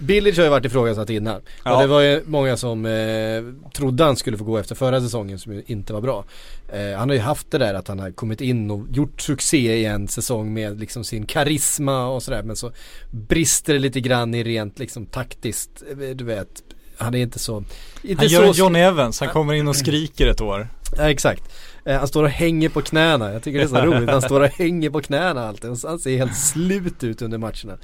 Billich 0.00 0.36
har 0.36 0.44
ju 0.44 0.50
varit 0.50 0.64
ifrågasatt 0.64 1.10
innan. 1.10 1.40
Ja. 1.64 1.74
Och 1.74 1.80
det 1.82 1.86
var 1.86 2.00
ju 2.00 2.22
många 2.26 2.56
som 2.56 2.86
eh, 2.86 3.70
trodde 3.74 4.04
han 4.04 4.16
skulle 4.16 4.38
få 4.38 4.44
gå 4.44 4.58
efter 4.58 4.74
förra 4.74 5.00
säsongen 5.00 5.38
som 5.38 5.52
ju 5.52 5.62
inte 5.66 5.92
var 5.92 6.00
bra. 6.00 6.24
Eh, 6.72 6.98
han 6.98 7.08
har 7.08 7.14
ju 7.16 7.22
haft 7.22 7.50
det 7.50 7.58
där 7.58 7.74
att 7.74 7.88
han 7.88 7.98
har 7.98 8.10
kommit 8.10 8.40
in 8.40 8.70
och 8.70 8.86
gjort 8.92 9.20
succé 9.20 9.76
i 9.76 9.84
en 9.84 10.08
säsong 10.08 10.54
med 10.54 10.80
liksom 10.80 11.04
sin 11.04 11.26
karisma 11.26 12.06
och 12.06 12.22
sådär. 12.22 12.42
Men 12.42 12.56
så 12.56 12.72
brister 13.10 13.72
det 13.72 13.78
lite 13.78 14.00
grann 14.00 14.34
i 14.34 14.44
rent 14.44 14.78
liksom 14.78 15.06
taktiskt. 15.06 15.82
eh, 15.90 15.96
Du 16.08 16.24
vet, 16.24 16.48
han 16.96 17.14
är 17.14 17.18
inte 17.18 17.38
så... 17.38 17.64
Inte 18.02 18.22
Han 18.22 18.28
gör 18.28 18.52
så 18.52 18.58
John 18.60 18.76
Evans, 18.76 19.20
han 19.20 19.28
kommer 19.28 19.54
in 19.54 19.68
och 19.68 19.76
skriker 19.76 20.26
ett 20.26 20.40
år. 20.40 20.68
Ja, 20.96 21.10
exakt. 21.10 21.42
Eh, 21.84 21.98
han 21.98 22.08
står 22.08 22.22
och 22.24 22.30
hänger 22.30 22.68
på 22.68 22.82
knäna. 22.82 23.32
Jag 23.32 23.42
tycker 23.42 23.58
det 23.58 23.64
är 23.64 23.68
så 23.68 23.76
roligt. 23.86 24.10
Han 24.10 24.22
står 24.22 24.40
och 24.40 24.48
hänger 24.48 24.90
på 24.90 25.00
knäna 25.00 25.48
alltid. 25.48 25.70
Han 25.84 25.98
ser 25.98 26.16
helt 26.16 26.36
slut 26.36 27.04
ut 27.04 27.22
under 27.22 27.38
matcherna. 27.38 27.76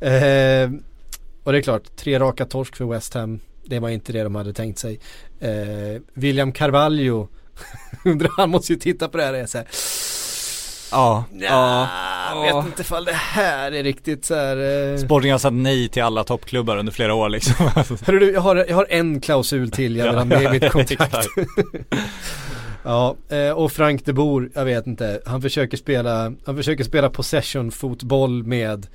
Eh, 0.00 0.70
och 1.42 1.52
det 1.52 1.58
är 1.58 1.62
klart, 1.62 1.96
tre 1.96 2.18
raka 2.18 2.46
torsk 2.46 2.76
för 2.76 2.84
West 2.84 3.14
Ham. 3.14 3.40
Det 3.64 3.78
var 3.78 3.88
inte 3.88 4.12
det 4.12 4.22
de 4.22 4.34
hade 4.34 4.52
tänkt 4.52 4.78
sig. 4.78 5.00
Eh, 5.40 6.02
William 6.14 6.52
Carvalho. 6.52 7.28
Undrar, 8.04 8.30
han 8.36 8.50
måste 8.50 8.72
ju 8.72 8.78
titta 8.78 9.08
på 9.08 9.16
det 9.16 9.24
här 9.24 9.32
och 9.42 9.48
här, 9.54 9.66
Ja, 10.92 11.24
ja, 11.32 11.88
ja. 12.30 12.46
jag 12.46 12.56
vet 12.56 12.66
inte 12.66 12.82
ifall 12.82 13.04
det 13.04 13.12
här 13.12 13.72
är 13.72 13.82
riktigt 13.82 14.24
så 14.24 14.34
här. 14.34 14.92
Eh, 14.92 14.98
Sporting 14.98 15.32
har 15.32 15.38
sagt 15.38 15.54
nej 15.54 15.88
till 15.88 16.02
alla 16.02 16.24
toppklubbar 16.24 16.76
under 16.76 16.92
flera 16.92 17.14
år 17.14 17.28
liksom. 17.28 17.54
Hörru 18.06 18.18
du, 18.18 18.32
jag 18.32 18.40
har, 18.40 18.56
jag 18.56 18.76
har 18.76 18.86
en 18.90 19.20
klausul 19.20 19.70
till 19.70 19.96
jag 19.96 20.06
vill 20.06 20.14
ha 20.14 20.24
med 20.24 20.42
i 20.42 20.48
mitt 20.48 20.68
kontrakt. 20.72 21.28
Ja, 22.82 23.16
eh, 23.28 23.50
och 23.50 23.72
Frank 23.72 24.04
de 24.04 24.12
Boer, 24.12 24.50
jag 24.54 24.64
vet 24.64 24.86
inte, 24.86 25.20
han 25.26 25.42
försöker 25.42 25.76
spela, 25.76 26.32
han 26.44 26.56
försöker 26.56 26.84
spela 26.84 27.10
possession 27.10 27.70
fotboll 27.70 28.44
med 28.44 28.86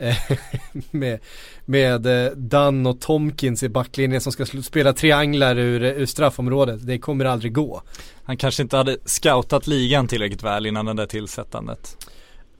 med, 0.90 1.18
med 1.64 2.06
eh, 2.06 2.32
Dunn 2.32 2.86
och 2.86 3.00
Tomkins 3.00 3.62
i 3.62 3.68
backlinjen 3.68 4.20
som 4.20 4.32
ska 4.32 4.46
spela 4.46 4.92
trianglar 4.92 5.58
ur, 5.58 5.82
ur 5.82 6.06
straffområdet. 6.06 6.86
Det 6.86 6.98
kommer 6.98 7.24
aldrig 7.24 7.52
gå. 7.52 7.82
Han 8.24 8.36
kanske 8.36 8.62
inte 8.62 8.76
hade 8.76 8.96
scoutat 9.04 9.66
ligan 9.66 10.08
tillräckligt 10.08 10.42
väl 10.42 10.66
innan 10.66 10.86
det 10.86 10.94
där 10.94 11.06
tillsättandet. 11.06 12.06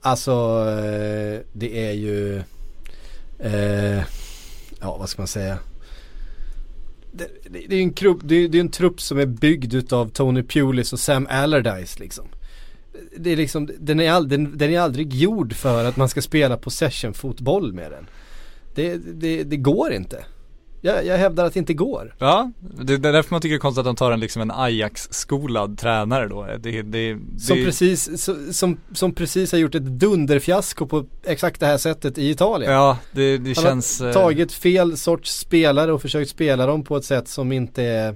Alltså, 0.01 0.31
eh, 0.69 1.39
det 1.53 1.87
är 1.87 1.91
ju 1.91 2.41
eh, 3.39 4.03
ja 4.81 4.97
vad 4.97 5.09
ska 5.09 5.21
man 5.21 5.27
säga. 5.27 5.57
Det, 7.11 7.27
det, 7.49 7.65
det 7.67 7.75
är 7.75 7.83
en 7.83 7.93
trupp, 7.93 8.19
det, 8.23 8.47
det 8.47 8.57
är 8.57 8.61
en 8.61 8.71
trupp 8.71 9.01
som 9.01 9.19
är 9.19 9.25
byggd 9.25 9.73
utav 9.73 10.09
Tony 10.09 10.43
Pulis 10.43 10.93
och 10.93 10.99
Sam 10.99 11.27
Allardyce 11.29 11.99
liksom. 11.99 12.25
Det 13.17 13.31
är 13.31 13.37
liksom, 13.37 13.69
den 13.79 13.99
är, 13.99 14.11
all, 14.11 14.27
den, 14.27 14.57
den 14.57 14.71
är 14.71 14.79
aldrig 14.79 15.13
gjord 15.13 15.53
för 15.53 15.85
att 15.85 15.97
man 15.97 16.09
ska 16.09 16.21
spela 16.21 16.57
possession-fotboll 16.57 17.73
med 17.73 17.91
den. 17.91 18.07
Det, 18.75 18.97
det, 18.97 19.43
det 19.43 19.57
går 19.57 19.93
inte. 19.93 20.25
Jag, 20.83 21.05
jag 21.05 21.17
hävdar 21.17 21.45
att 21.45 21.53
det 21.53 21.59
inte 21.59 21.73
går. 21.73 22.15
Ja, 22.19 22.51
det, 22.59 22.97
det 22.97 23.09
är 23.09 23.13
därför 23.13 23.33
man 23.33 23.41
tycker 23.41 23.53
det 23.53 23.57
är 23.57 23.59
konstigt 23.59 23.79
att 23.79 23.85
de 23.85 23.95
tar 23.95 24.11
en 24.11 24.19
liksom 24.19 24.41
en 24.41 24.51
Ajax-skolad 24.51 25.77
tränare 25.77 26.27
då. 26.27 26.47
Det, 26.59 26.81
det, 26.81 27.17
Som, 27.39 27.57
precis, 27.57 28.27
som, 28.57 28.77
som 28.93 29.13
precis 29.13 29.51
har 29.51 29.59
gjort 29.59 29.75
ett 29.75 29.83
dunderfiasko 29.83 30.87
på 30.87 31.05
exakt 31.23 31.59
det 31.59 31.65
här 31.65 31.77
sättet 31.77 32.17
i 32.17 32.29
Italien. 32.29 32.71
Ja, 32.71 32.97
det, 33.11 33.37
det 33.37 33.57
Han 33.57 33.63
känns 33.65 33.99
har 33.99 34.07
eh, 34.07 34.13
tagit 34.13 34.51
fel 34.51 34.97
sorts 34.97 35.39
spelare 35.39 35.93
och 35.93 36.01
försökt 36.01 36.31
spela 36.31 36.65
dem 36.65 36.83
på 36.83 36.97
ett 36.97 37.05
sätt 37.05 37.27
som 37.27 37.51
inte 37.51 37.83
är, 37.83 38.15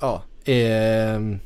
ja, 0.00 0.22
är, 0.44 1.38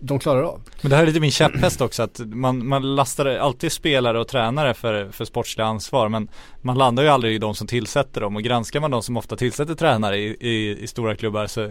de 0.00 0.18
klarar 0.18 0.42
av. 0.42 0.60
Men 0.82 0.90
det 0.90 0.96
här 0.96 1.02
är 1.02 1.06
lite 1.06 1.20
min 1.20 1.30
käpphäst 1.30 1.80
också 1.80 2.02
att 2.02 2.18
man, 2.18 2.66
man 2.66 2.94
lastar 2.94 3.26
alltid 3.26 3.72
spelare 3.72 4.20
och 4.20 4.28
tränare 4.28 4.74
för, 4.74 5.10
för 5.12 5.24
sportsliga 5.24 5.66
ansvar 5.66 6.08
men 6.08 6.28
man 6.62 6.78
landar 6.78 7.02
ju 7.02 7.08
aldrig 7.08 7.34
i 7.34 7.38
de 7.38 7.54
som 7.54 7.66
tillsätter 7.66 8.20
dem 8.20 8.36
och 8.36 8.42
granskar 8.42 8.80
man 8.80 8.90
de 8.90 9.02
som 9.02 9.16
ofta 9.16 9.36
tillsätter 9.36 9.74
tränare 9.74 10.18
i, 10.18 10.36
i, 10.40 10.82
i 10.82 10.86
stora 10.86 11.16
klubbar 11.16 11.46
så 11.46 11.70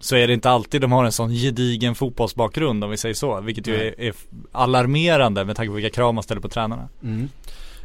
så 0.00 0.16
är 0.16 0.26
det 0.26 0.34
inte 0.34 0.50
alltid 0.50 0.80
de 0.80 0.92
har 0.92 1.04
en 1.04 1.12
sån 1.12 1.30
gedigen 1.30 1.94
fotbollsbakgrund 1.94 2.84
om 2.84 2.90
vi 2.90 2.96
säger 2.96 3.14
så, 3.14 3.40
vilket 3.40 3.66
ju 3.66 3.74
är, 3.74 4.00
är 4.00 4.14
alarmerande 4.52 5.44
med 5.44 5.56
tanke 5.56 5.68
på 5.68 5.74
vilka 5.74 5.90
krav 5.90 6.14
man 6.14 6.22
ställer 6.22 6.40
på 6.40 6.48
tränarna. 6.48 6.88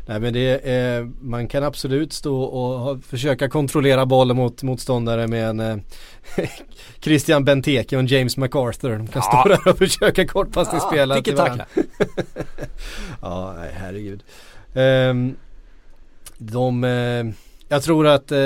Nej 0.10 0.20
men 0.20 0.34
det 0.34 0.70
är, 0.70 1.12
man 1.22 1.48
kan 1.48 1.64
absolut 1.64 2.14
stå 2.14 2.42
och 2.44 3.04
försöka 3.04 3.50
kontrollera 3.50 4.06
bollen 4.06 4.38
mot 4.38 4.64
motståndare 4.64 5.28
med 5.28 5.50
en 5.50 5.60
eh, 5.60 5.78
Christian 7.00 7.46
Benteke 7.46 7.96
och 7.96 8.00
en 8.00 8.08
James 8.08 8.38
MacArthur. 8.38 8.90
De 8.98 9.08
kan 9.08 9.22
Ja. 9.26 9.42
stå 9.42 9.50
där 9.50 9.72
och 9.72 9.78
försöka 9.88 10.28
kortpassningsspela 10.28 11.16
till 11.16 11.24
tiki-taka. 11.24 11.44
varandra. 11.46 11.66
Ja, 13.22 13.54
nej 13.58 13.72
herregud. 13.74 14.24
Ehm, 14.74 15.36
de, 16.38 16.84
eh, 16.84 17.26
jag 17.70 17.84
tror 17.84 18.08
att 18.08 18.32
eh, 18.32 18.38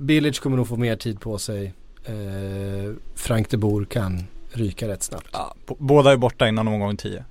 Bilic 0.00 0.38
kommer 0.38 0.56
nog 0.56 0.68
få 0.68 0.76
mer 0.76 0.96
tid 0.96 1.20
på 1.20 1.38
sig. 1.38 1.72
Eh, 2.04 2.92
Frank 3.14 3.50
de 3.50 3.56
Boer 3.56 3.84
kan 3.84 4.24
ryka 4.52 4.88
rätt 4.88 5.02
snabbt. 5.02 5.28
Ja, 5.32 5.54
båda 5.78 6.12
är 6.12 6.16
borta 6.16 6.48
innan 6.48 6.68
omgång 6.68 6.96
10. 6.96 7.24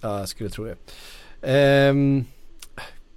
Ja, 0.00 0.18
jag 0.18 0.28
skulle 0.28 0.50
tro 0.50 0.64
det. 0.64 0.76
Ehm, 1.42 2.24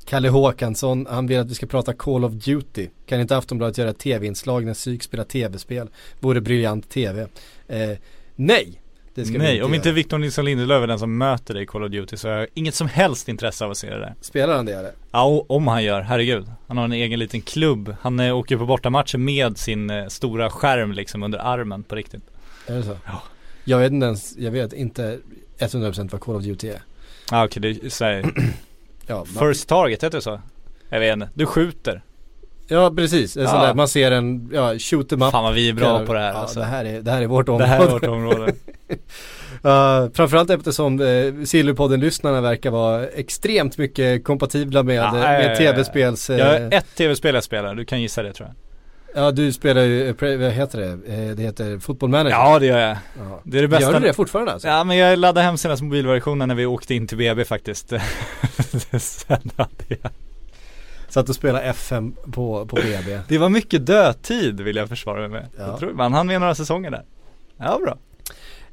Kalle 0.05 0.29
Håkansson, 0.29 1.07
han 1.09 1.27
vill 1.27 1.39
att 1.39 1.49
vi 1.49 1.55
ska 1.55 1.65
prata 1.65 1.93
Call 1.93 2.25
of 2.25 2.33
Duty. 2.33 2.87
Kan 3.05 3.21
inte 3.21 3.37
Aftonbladet 3.37 3.77
göra 3.77 3.93
tv-inslag 3.93 4.65
när 4.65 4.73
psyk 4.73 5.03
spelar 5.03 5.23
tv-spel? 5.23 5.89
Vore 6.19 6.41
briljant 6.41 6.89
tv. 6.89 7.27
Eh, 7.67 7.89
nej, 8.35 8.81
det 9.15 9.25
ska 9.25 9.33
vi 9.33 9.39
Nej, 9.39 9.53
inte 9.53 9.65
om 9.65 9.73
inte 9.73 9.89
göra. 9.89 9.95
Victor 9.95 10.17
Nilsson 10.17 10.45
Lindelöf 10.45 10.83
är 10.83 10.87
den 10.87 10.99
som 10.99 11.17
möter 11.17 11.53
dig 11.53 11.63
i 11.63 11.65
Call 11.65 11.83
of 11.83 11.91
Duty 11.91 12.17
så 12.17 12.29
har 12.29 12.35
jag 12.35 12.47
inget 12.53 12.75
som 12.75 12.87
helst 12.87 13.29
intresse 13.29 13.65
av 13.65 13.71
att 13.71 13.77
se 13.77 13.89
det 13.89 13.99
där. 13.99 14.15
Spelar 14.21 14.55
han 14.55 14.65
det 14.65 14.73
eller? 14.73 14.91
Ja, 15.11 15.45
om 15.47 15.67
han 15.67 15.83
gör, 15.83 16.01
herregud. 16.01 16.45
Han 16.67 16.77
har 16.77 16.85
en 16.85 16.91
egen 16.91 17.19
liten 17.19 17.41
klubb. 17.41 17.95
Han 18.01 18.19
eh, 18.19 18.37
åker 18.37 18.57
på 18.57 18.65
bortamatcher 18.65 19.17
med 19.17 19.57
sin 19.57 19.89
eh, 19.89 20.07
stora 20.07 20.49
skärm 20.49 20.91
liksom 20.91 21.23
under 21.23 21.39
armen 21.39 21.83
på 21.83 21.95
riktigt. 21.95 22.23
Är 22.67 22.75
det 22.75 22.83
så? 22.83 22.97
Ja. 23.05 23.23
Jag 23.63 23.77
vet 23.79 23.91
inte 23.91 24.05
ens, 24.05 24.37
jag 24.37 24.51
vet 24.51 24.73
inte 24.73 25.19
100% 25.59 26.09
vad 26.11 26.21
Call 26.21 26.35
of 26.35 26.43
Duty 26.43 26.67
är. 26.67 26.81
Ja 27.31 27.45
okej, 27.45 27.61
det 27.61 27.85
är 27.85 27.89
så 27.89 28.05
här, 28.05 28.25
Ja, 29.11 29.25
man, 29.35 29.47
First 29.47 29.69
target, 29.69 30.03
heter 30.03 30.17
det 30.17 30.21
så? 30.21 30.41
Jag 30.89 30.99
vet 30.99 31.13
inte, 31.13 31.29
du 31.33 31.45
skjuter. 31.45 32.01
ja 32.67 32.93
precis, 32.97 33.37
en 33.37 33.47
sån 33.47 33.59
Ja. 33.59 33.65
där, 33.65 33.73
man 33.73 33.87
ser 33.87 34.11
en, 34.11 34.49
ja, 34.53 34.79
shoot 34.79 35.11
em 35.11 35.21
up. 35.21 35.31
Fan 35.31 35.43
vad 35.43 35.53
vi 35.53 35.69
är 35.69 35.73
bra 35.73 36.05
på 36.05 36.13
det 36.13 36.19
här 36.19 36.31
ja, 36.33 36.37
alltså. 36.37 36.59
det 36.59 36.65
här 36.65 36.85
är, 36.85 37.01
det 37.01 37.11
här 37.11 37.21
är 37.21 37.27
vårt 37.27 37.45
Det 37.45 37.51
område. 37.51 37.65
här 37.69 37.85
är 37.85 37.89
vårt 37.89 38.05
område. 38.07 38.53
Uh, 39.65 40.11
framförallt 40.13 40.49
eftersom 40.49 40.99
uh, 41.01 41.43
Silverpodden-lyssnarna 41.45 42.41
verkar 42.41 42.71
vara 42.71 43.07
extremt 43.07 43.77
mycket 43.77 44.23
kompatibla 44.23 44.83
med, 44.83 44.95
Ja, 44.95 45.07
eh, 45.07 45.21
med 45.21 45.57
tv-spels... 45.57 46.29
eh, 46.29 46.37
Jag 46.37 46.45
har 46.45 46.69
ett 46.77 46.95
tv-spel 46.95 47.35
jag 47.35 47.43
spelar, 47.43 47.75
du 47.75 47.85
kan 47.85 48.01
gissa 48.01 48.23
det 48.23 48.33
tror 48.33 48.47
jag. 48.49 48.55
Ja 49.15 49.31
du 49.31 49.53
spelar 49.53 49.81
ju, 49.81 50.09
eh, 50.09 50.15
vad 50.19 50.51
heter 50.51 50.79
det? 50.79 51.13
Eh, 51.13 51.35
det 51.35 51.43
heter 51.43 51.79
Football 51.79 52.09
Manager. 52.09 52.35
Ja 52.35 52.59
det 52.59 52.65
gör 52.65 52.79
jag. 52.79 52.97
Ja. 53.19 53.41
Det 53.43 53.57
är 53.57 53.61
det 53.61 53.67
bästa. 53.67 53.91
Gör 53.91 53.99
du 53.99 54.07
det 54.07 54.13
fortfarande 54.13 54.53
alltså? 54.53 54.67
Ja 54.67 54.83
men 54.83 54.97
jag 54.97 55.19
laddade 55.19 55.45
hem 55.45 55.57
senaste 55.57 55.83
mobilversionen 55.83 56.47
när 56.47 56.55
vi 56.55 56.65
åkte 56.65 56.95
in 56.95 57.07
till 57.07 57.17
BB 57.17 57.45
faktiskt. 57.45 57.89
Sen 58.99 59.51
hade 59.57 59.85
jag 59.87 60.11
Satt 61.09 61.29
och 61.29 61.35
spelade 61.35 61.63
FM 61.63 62.15
på, 62.31 62.65
på 62.65 62.75
BB. 62.75 63.19
Det 63.27 63.37
var 63.37 63.49
mycket 63.49 63.85
dödtid 63.85 64.61
vill 64.61 64.75
jag 64.75 64.89
försvara 64.89 65.19
mig 65.19 65.29
med. 65.29 65.47
Ja. 65.57 65.67
Jag 65.67 65.79
tror 65.79 65.93
man 65.93 66.13
hann 66.13 66.27
med 66.27 66.39
några 66.39 66.55
säsonger 66.55 66.91
där. 66.91 67.03
Ja 67.57 67.79
bra. 67.83 67.97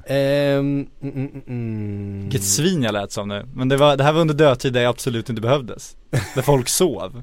Mm, 0.09 0.87
mm, 1.03 1.43
mm. 1.47 2.23
Vilket 2.23 2.45
svin 2.45 2.83
jag 2.83 2.93
lät 2.93 3.13
som 3.13 3.29
nu. 3.29 3.47
Men 3.55 3.69
det, 3.69 3.77
var, 3.77 3.97
det 3.97 4.05
här 4.05 4.13
var 4.13 4.21
under 4.21 4.35
dödtid 4.35 4.73
där 4.73 4.81
jag 4.81 4.91
absolut 4.91 5.31
inte 5.31 5.43
behövdes. 5.43 5.97
Där 6.35 6.43
folk 6.43 6.69
sov. 6.69 7.23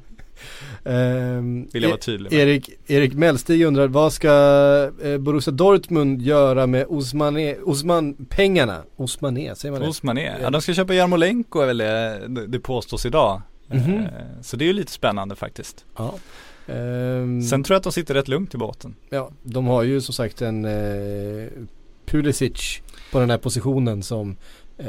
Ehm, 0.86 1.67
Vill 1.73 1.83
jag 1.83 1.89
vara 1.89 1.97
E- 1.99 2.01
tydlig 2.01 2.31
med. 2.31 2.39
Erik, 2.41 2.69
Erik 2.88 3.13
Mellstig 3.13 3.65
undrar 3.65 3.88
vad 3.88 4.13
ska 4.13 4.29
eh, 5.03 5.17
Borussia 5.17 5.51
Dortmund 5.53 6.21
göra 6.21 6.67
med 6.67 6.86
Osmane, 6.89 7.55
Osman-pengarna? 7.55 8.83
Osmane, 8.95 9.55
säger 9.55 9.71
man 9.71 9.81
det? 9.81 9.88
Osmané. 9.88 10.33
Ja 10.41 10.49
de 10.49 10.61
ska 10.61 10.73
köpa 10.73 10.93
Jarmolenko 10.93 11.59
är 11.59 11.65
väl 11.67 11.77
det, 11.77 12.21
det- 12.47 12.59
påstås 12.59 13.05
idag. 13.05 13.41
Mhm. 13.67 13.93
Eh, 13.93 14.09
Så 14.41 14.57
det 14.57 14.63
är 14.65 14.67
ju 14.67 14.73
lite 14.73 14.91
spännande 14.91 15.36
faktiskt. 15.36 15.86
Ja. 15.97 16.13
Ehm, 16.67 17.41
Sen 17.41 17.63
tror 17.63 17.73
jag 17.75 17.77
att 17.79 17.83
de 17.83 17.91
sitter 17.91 18.13
rätt 18.13 18.27
lugnt 18.27 18.53
i 18.53 18.57
båten. 18.57 18.95
Ja, 19.09 19.31
de 19.43 19.65
har 19.67 19.83
ju 19.83 20.01
som 20.01 20.13
sagt 20.13 20.41
en 20.41 20.65
eh, 20.65 21.47
Pulisic 22.05 22.81
på 23.11 23.19
den 23.19 23.29
här 23.29 23.38
positionen 23.38 24.03
som 24.03 24.36
eh, 24.77 24.88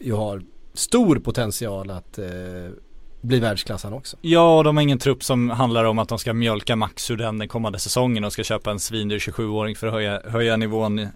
ju 0.00 0.12
har 0.12 0.42
stor 0.74 1.16
potential 1.18 1.90
att 1.90 2.18
eh, 2.18 2.26
bli 3.20 3.40
världsklass 3.40 3.84
han 3.84 3.92
också. 3.92 4.16
Ja, 4.20 4.58
och 4.58 4.64
de 4.64 4.76
har 4.76 4.82
ingen 4.82 4.98
trupp 4.98 5.24
som 5.24 5.50
handlar 5.50 5.84
om 5.84 5.98
att 5.98 6.08
de 6.08 6.18
ska 6.18 6.32
mjölka 6.32 6.76
max 6.76 7.10
ur 7.10 7.16
den 7.16 7.38
den 7.38 7.48
kommande 7.48 7.78
säsongen 7.78 8.24
och 8.24 8.32
ska 8.32 8.44
köpa 8.44 8.70
en 8.70 8.80
svindyr 8.80 9.18
27-åring 9.18 9.76
för 9.76 9.86
att 9.86 9.92
höja, 9.92 10.20
höja 10.24 10.56
nivån 10.56 10.98
eh, 10.98 11.08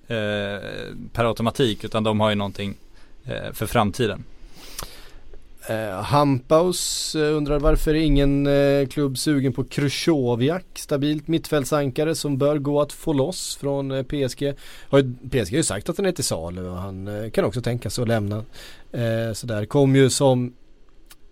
per 1.12 1.24
automatik. 1.24 1.84
Utan 1.84 2.04
de 2.04 2.20
har 2.20 2.30
ju 2.30 2.36
någonting 2.36 2.74
eh, 3.24 3.52
för 3.52 3.66
framtiden. 3.66 4.24
Eh, 5.68 6.02
Hampaus 6.02 7.14
eh, 7.14 7.36
undrar 7.36 7.58
varför 7.58 7.94
ingen 7.94 8.46
eh, 8.46 8.86
klubb 8.86 9.18
sugen 9.18 9.52
på 9.52 9.64
Krychowiak, 9.64 10.64
stabilt 10.74 11.28
mittfältsankare 11.28 12.14
som 12.14 12.38
bör 12.38 12.58
gå 12.58 12.80
att 12.80 12.92
få 12.92 13.12
loss 13.12 13.56
från 13.56 13.90
eh, 13.90 14.02
PSG. 14.02 14.54
Har 14.88 14.98
ju, 14.98 15.14
PSG 15.30 15.52
har 15.52 15.56
ju 15.56 15.62
sagt 15.62 15.88
att 15.88 15.96
han 15.96 16.06
är 16.06 16.12
till 16.12 16.24
salu 16.24 16.68
och 16.68 16.76
han 16.76 17.08
eh, 17.08 17.30
kan 17.30 17.44
också 17.44 17.60
tänka 17.62 17.90
sig 17.90 18.02
att 18.02 18.08
lämna. 18.08 18.44
Eh, 18.92 19.32
sådär, 19.32 19.64
kom 19.64 19.96
ju 19.96 20.10
som 20.10 20.52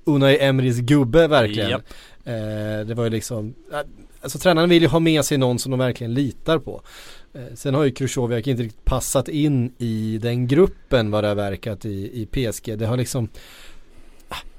Unai 0.04 0.38
Emrys 0.40 0.78
gubbe 0.78 1.28
verkligen. 1.28 1.70
Japp. 1.70 1.82
Eh, 2.24 2.86
det 2.86 2.94
var 2.94 3.04
ju 3.04 3.10
liksom, 3.10 3.54
eh, 3.72 3.78
alltså 4.20 4.38
tränaren 4.38 4.68
vill 4.68 4.82
ju 4.82 4.88
ha 4.88 5.00
med 5.00 5.24
sig 5.24 5.38
någon 5.38 5.58
som 5.58 5.70
de 5.70 5.78
verkligen 5.78 6.14
litar 6.14 6.58
på. 6.58 6.82
Eh, 7.34 7.54
sen 7.54 7.74
har 7.74 7.84
ju 7.84 7.90
Krychowiak 7.90 8.46
inte 8.46 8.62
riktigt 8.62 8.84
passat 8.84 9.28
in 9.28 9.72
i 9.78 10.18
den 10.22 10.46
gruppen 10.46 11.10
vad 11.10 11.24
det 11.24 11.28
har 11.28 11.34
verkat 11.34 11.84
i, 11.84 12.22
i 12.22 12.26
PSG. 12.26 12.78
Det 12.78 12.86
har 12.86 12.96
liksom 12.96 13.28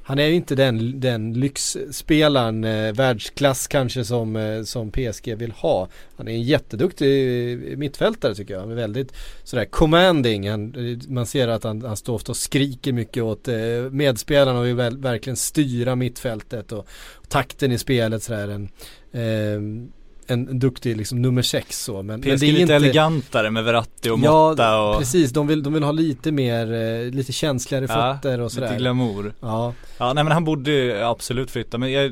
han 0.05 0.19
är 0.19 0.25
ju 0.25 0.33
inte 0.33 0.55
den, 0.55 0.99
den 0.99 1.33
lyxspelaren, 1.33 2.63
eh, 2.63 2.93
världsklass 2.93 3.67
kanske 3.67 4.05
som, 4.05 4.35
eh, 4.35 4.63
som 4.63 4.91
PSG 4.91 5.35
vill 5.35 5.51
ha. 5.51 5.87
Han 6.17 6.27
är 6.27 6.31
en 6.31 6.41
jätteduktig 6.41 7.51
eh, 7.71 7.77
mittfältare 7.77 8.35
tycker 8.35 8.53
jag. 8.53 8.61
Han 8.61 8.71
är 8.71 8.75
väldigt 8.75 9.13
sådär 9.43 9.65
commanding. 9.65 10.49
Han, 10.49 10.75
eh, 10.75 11.09
man 11.09 11.25
ser 11.25 11.47
att 11.47 11.63
han, 11.63 11.81
han 11.81 11.97
står 11.97 12.13
ofta 12.13 12.31
och 12.31 12.37
skriker 12.37 12.93
mycket 12.93 13.23
åt 13.23 13.47
eh, 13.47 13.55
medspelarna 13.91 14.59
och 14.59 14.65
vill 14.65 14.75
väl, 14.75 14.97
verkligen 14.97 15.37
styra 15.37 15.95
mittfältet 15.95 16.71
och, 16.71 16.87
och 17.13 17.29
takten 17.29 17.71
i 17.71 17.77
spelet 17.77 18.23
sådär. 18.23 18.47
En, 18.47 18.69
eh, 19.11 19.89
en, 20.27 20.47
en 20.49 20.59
duktig 20.59 20.97
liksom 20.97 21.21
nummer 21.21 21.41
sex 21.41 21.83
så. 21.83 21.93
Men, 22.03 22.05
men 22.05 22.21
PSG 22.21 22.39
det 22.39 22.45
är 22.45 22.51
lite 22.51 22.61
inte 22.61 22.75
elegantare 22.75 23.51
med 23.51 23.63
Verratti 23.63 24.09
och 24.09 24.19
Motta 24.19 24.79
och 24.81 24.99
precis. 24.99 25.31
De 25.31 25.47
vill, 25.47 25.63
de 25.63 25.73
vill 25.73 25.83
ha 25.83 25.91
lite 25.91 26.31
mer, 26.31 26.73
eh, 26.73 27.11
lite 27.11 27.31
känsligare 27.33 27.85
Ja, 27.89 28.13
fötter 28.21 28.39
och 28.41 28.51
sådär. 28.51 28.67
lite 28.67 28.79
glamour. 28.79 29.33
Ja, 29.39 29.73
Ja 29.97 30.13
nej 30.13 30.23
men 30.23 30.33
han 30.33 30.43
borde 30.45 31.07
absolut 31.07 31.51
flytta 31.51 31.77
men 31.77 31.91
jag, 31.91 32.09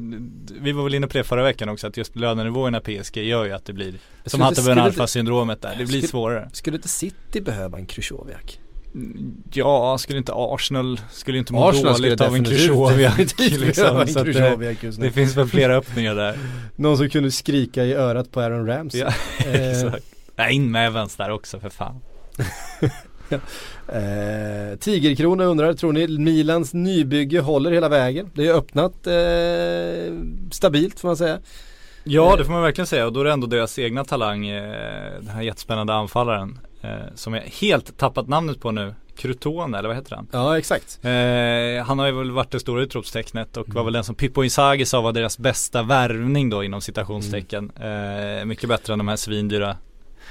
vi 0.61 0.71
var 0.71 0.83
väl 0.83 0.93
inne 0.95 1.07
på 1.07 1.17
det 1.17 1.23
förra 1.23 1.43
veckan 1.43 1.69
också 1.69 1.87
att 1.87 1.97
just 1.97 2.15
lönenivåerna 2.15 2.79
PSG 2.79 3.17
gör 3.17 3.45
ju 3.45 3.51
att 3.51 3.65
det 3.65 3.73
blir 3.73 3.91
Som 3.91 3.99
Skulle 4.25 4.43
hade 4.43 4.51
inte- 4.53 4.61
Ben 4.61 4.73
skulle 4.75 4.81
Alfa 4.81 5.07
syndromet 5.07 5.61
där, 5.61 5.69
det 5.69 5.75
blir 5.75 5.85
skulle- 5.87 6.07
svårare 6.07 6.49
skulle 6.53 6.75
inte 6.77 6.87
City 6.89 7.41
behöva 7.41 7.77
en 7.77 7.85
Krychowiak? 7.85 8.59
Ja, 9.53 9.97
skulle 9.97 10.17
inte 10.17 10.31
Arsenal, 10.35 10.99
skulle 11.11 11.37
inte 11.37 11.53
må 11.53 11.69
Arsenal 11.69 11.93
dåligt 11.93 12.21
av 12.21 12.35
en 12.35 12.43
Krychowiak 12.43 13.17
behöva 13.37 14.03
liksom, 14.03 14.13
så 14.13 14.23
det, 14.23 15.07
det 15.07 15.11
finns 15.11 15.37
väl 15.37 15.47
flera 15.47 15.75
öppningar 15.75 16.15
där. 16.15 16.37
Någon 16.75 16.97
som 16.97 17.09
kunde 17.09 17.31
skrika 17.31 17.83
i 17.85 17.93
örat 17.93 18.31
på 18.31 18.41
Aaron 18.41 18.67
Ramsey. 18.67 19.01
Ja, 19.01 19.13
Eh, 19.45 19.71
exakt. 19.71 20.05
Nej, 20.35 20.55
in 20.55 20.71
med 20.71 20.87
Evans 20.87 21.15
där 21.15 21.31
också 21.31 21.59
för 21.59 21.69
fan. 21.69 22.01
Eh, 23.87 24.77
Tigerkrona 24.79 25.43
undrar, 25.43 25.73
tror 25.73 25.93
ni 25.93 26.07
Milans 26.07 26.73
nybygge 26.73 27.39
håller 27.39 27.71
hela 27.71 27.89
vägen? 27.89 28.29
Det 28.33 28.47
är 28.47 28.53
öppnat 28.53 29.07
eh, 29.07 30.13
stabilt 30.51 30.99
får 30.99 31.07
man 31.07 31.17
säga. 31.17 31.39
Ja 32.03 32.35
det 32.37 32.45
får 32.45 32.51
man 32.51 32.61
verkligen 32.61 32.87
säga. 32.87 33.05
Och 33.05 33.13
då 33.13 33.19
är 33.19 33.23
det 33.23 33.31
ändå 33.31 33.47
deras 33.47 33.79
egna 33.79 34.03
talang, 34.03 34.47
eh, 34.47 35.11
den 35.19 35.29
här 35.29 35.41
jättespännande 35.41 35.93
anfallaren. 35.93 36.59
eh, 36.63 36.70
som 37.15 37.33
jag 37.33 37.41
helt 37.41 37.97
tappat 37.97 38.27
namnet 38.27 38.59
på 38.61 38.71
nu. 38.71 38.95
Crutone 39.15 39.77
eller 39.77 39.87
vad 39.89 39.97
heter 39.97 40.15
han? 40.15 40.27
Ja 40.31 40.57
exakt. 40.57 40.99
Eh, 41.01 41.85
han 41.85 41.99
har 41.99 42.05
ju 42.05 42.11
väl 42.11 42.31
varit 42.31 42.51
det 42.51 42.59
stora 42.59 42.81
utropstecknet 42.81 43.57
och 43.57 43.73
var 43.73 43.83
väl 43.83 43.93
den 43.93 44.03
som 44.03 44.15
Pippo 44.15 44.43
Inzaghi 44.43 44.85
sa 44.85 45.01
var 45.01 45.11
deras 45.11 45.37
bästa 45.37 45.83
värvning 45.83 46.49
då 46.49 46.63
inom 46.63 46.81
citationstecken. 46.81 47.71
Eh, 47.75 48.45
mycket 48.45 48.69
bättre 48.69 48.93
än 48.93 48.99
de 48.99 49.07
här 49.07 49.15
svindyra 49.15 49.77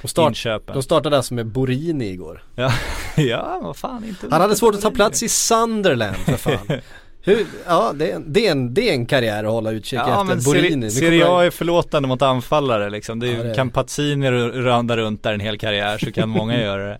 Och 0.03 0.11
start, 0.11 0.29
inköpen. 0.29 0.75
de 0.75 0.83
startade 0.83 1.17
alltså 1.17 1.35
med 1.35 1.47
Borini 1.47 2.09
igår. 2.11 2.43
Ja, 2.55 2.73
ja 3.17 3.61
vad 3.63 3.77
fan 3.77 4.05
inte 4.05 4.27
Han 4.31 4.41
hade 4.41 4.57
svårt 4.57 4.75
att 4.75 4.81
ta 4.81 4.91
plats 4.91 5.23
i 5.23 5.29
Sunderland 5.29 6.17
för 6.17 6.37
fan. 6.37 6.67
Hur, 7.23 7.47
ja 7.67 7.93
det 7.97 8.11
är, 8.11 8.17
en, 8.17 8.33
det, 8.33 8.47
är 8.47 8.51
en, 8.51 8.75
det 8.75 8.89
är 8.89 8.93
en 8.93 9.07
karriär 9.07 9.45
att 9.45 9.51
hålla 9.51 9.71
utkik 9.71 9.93
Ja 9.99 10.23
efter 10.23 10.45
Borini. 10.45 10.91
Serie 10.91 11.29
A 11.29 11.45
är 11.45 11.51
förlåtande 11.51 12.09
mot 12.09 12.23
anfallare 12.23 12.91
liksom. 12.91 13.21
Det 13.21 13.29
är, 13.29 13.37
Ja, 13.37 13.43
det 13.43 13.51
är 13.51 13.55
kan. 13.55 13.71
Pazzini 13.71 14.31
randa 14.31 14.97
runt 14.97 15.23
där 15.23 15.33
en 15.33 15.41
hel 15.41 15.59
karriär 15.59 15.99
så 15.99 16.13
kan 16.13 16.29
många 16.29 16.61
göra 16.63 16.87
det. 16.89 16.99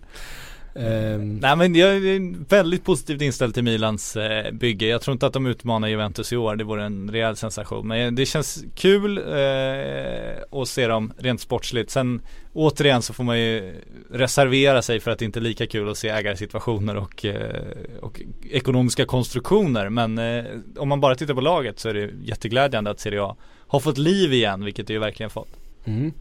Ehm, 0.75 1.37
Nej 1.37 1.55
men 1.55 1.75
jag 1.75 1.89
är 1.89 2.49
väldigt 2.49 2.83
positivt 2.83 3.21
inställd 3.21 3.53
till 3.53 3.63
Milans 3.63 4.15
eh, 4.15 4.51
bygge. 4.51 4.87
Jag 4.87 5.01
tror 5.01 5.13
inte 5.13 5.27
att 5.27 5.33
de 5.33 5.45
utmanar 5.45 5.87
Juventus 5.87 6.33
i 6.33 6.37
år. 6.37 6.55
Det 6.55 6.63
vore 6.63 6.83
en 6.83 7.11
rejäl 7.11 7.35
sensation. 7.35 7.87
Men 7.87 8.15
det 8.15 8.25
känns 8.25 8.63
kul 8.75 9.17
eh, 9.17 10.61
att 10.61 10.67
se 10.67 10.87
dem 10.87 11.13
rent 11.17 11.41
sportsligt. 11.41 11.91
Sen 11.91 12.21
återigen 12.53 13.01
så 13.01 13.13
får 13.13 13.23
man 13.23 13.39
ju 13.39 13.81
reservera 14.11 14.81
sig 14.81 14.99
för 14.99 15.11
att 15.11 15.19
det 15.19 15.25
inte 15.25 15.39
är 15.39 15.41
lika 15.41 15.67
kul 15.67 15.89
att 15.89 15.97
se 15.97 16.09
ägarsituationer 16.09 16.95
och, 16.97 17.25
eh, 17.25 17.61
och 18.01 18.21
ekonomiska 18.51 19.05
konstruktioner. 19.05 19.89
Men 19.89 20.17
eh, 20.17 20.45
om 20.77 20.89
man 20.89 20.99
bara 20.99 21.15
tittar 21.15 21.33
på 21.33 21.41
laget 21.41 21.79
så 21.79 21.89
är 21.89 21.93
det 21.93 22.09
jätteglädjande 22.23 22.91
att 22.91 22.99
Serie 22.99 23.23
A 23.23 23.35
har 23.67 23.79
fått 23.79 23.97
liv 23.97 24.33
igen, 24.33 24.65
vilket 24.65 24.87
det 24.87 24.93
ju 24.93 24.99
verkligen 24.99 25.29
fått. 25.29 25.57
Mm. 25.85 26.13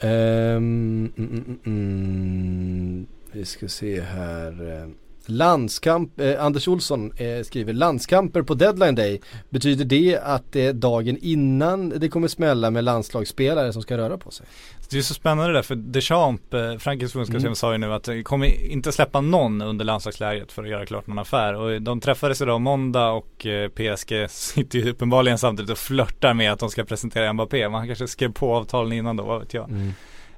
Ehm, 0.00 1.12
mm, 1.16 1.44
mm, 1.46 1.58
mm. 1.66 3.06
Vi 3.32 3.44
ska 3.44 3.68
se 3.68 4.00
här. 4.00 4.80
eh, 4.82 4.88
Landskamp, 5.26 6.20
eh, 6.20 6.44
Anders 6.44 6.68
Olsson 6.68 7.12
eh, 7.16 7.42
skriver 7.42 7.72
landskamper 7.72 8.42
på 8.42 8.54
deadline 8.54 8.94
day. 8.94 9.20
Betyder 9.50 9.84
det 9.84 10.18
att 10.22 10.52
det 10.52 10.66
är 10.66 10.72
dagen 10.72 11.18
innan 11.20 11.88
det 11.88 12.08
kommer 12.08 12.28
smälla 12.28 12.70
med 12.70 12.84
landslagsspelare 12.84 13.72
som 13.72 13.82
ska 13.82 13.96
röra 13.98 14.18
på 14.18 14.30
sig? 14.30 14.46
Det 14.90 14.98
är 14.98 15.02
så 15.02 15.14
spännande 15.14 15.52
där 15.52 15.62
för 15.62 15.74
Deschamps, 15.74 16.54
eh, 16.54 16.78
Frankrikes 16.78 17.12
förbundskapten 17.12 17.46
Mm. 17.46 17.54
sa 17.54 17.72
ju 17.72 17.78
nu 17.78 17.92
att 17.92 18.04
det 18.04 18.22
kommer 18.22 18.62
inte 18.70 18.92
släppa 18.92 19.20
någon 19.20 19.62
under 19.62 19.84
landslagsläget 19.84 20.52
för 20.52 20.62
att 20.62 20.68
göra 20.68 20.86
klart 20.86 21.06
någon 21.06 21.18
affär. 21.18 21.54
Och 21.54 21.82
de 21.82 22.00
träffades 22.00 22.40
idag 22.42 22.60
måndag 22.60 23.10
och 23.10 23.46
eh, 23.46 23.68
PSG 23.68 24.30
sitter 24.30 24.78
ju 24.78 24.90
uppenbarligen 24.90 25.38
samtidigt 25.38 25.70
och 25.70 25.78
flörtar 25.78 26.34
med 26.34 26.52
att 26.52 26.58
de 26.58 26.70
ska 26.70 26.84
presentera 26.84 27.32
Mbappé. 27.32 27.68
Man 27.68 27.86
kanske 27.86 28.08
skrev 28.08 28.32
på 28.32 28.54
avtalen 28.54 28.92
innan 28.92 29.16
då, 29.16 29.24
vad 29.24 29.40
vet 29.40 29.54
jag. 29.54 29.68
Mm. 29.70 29.92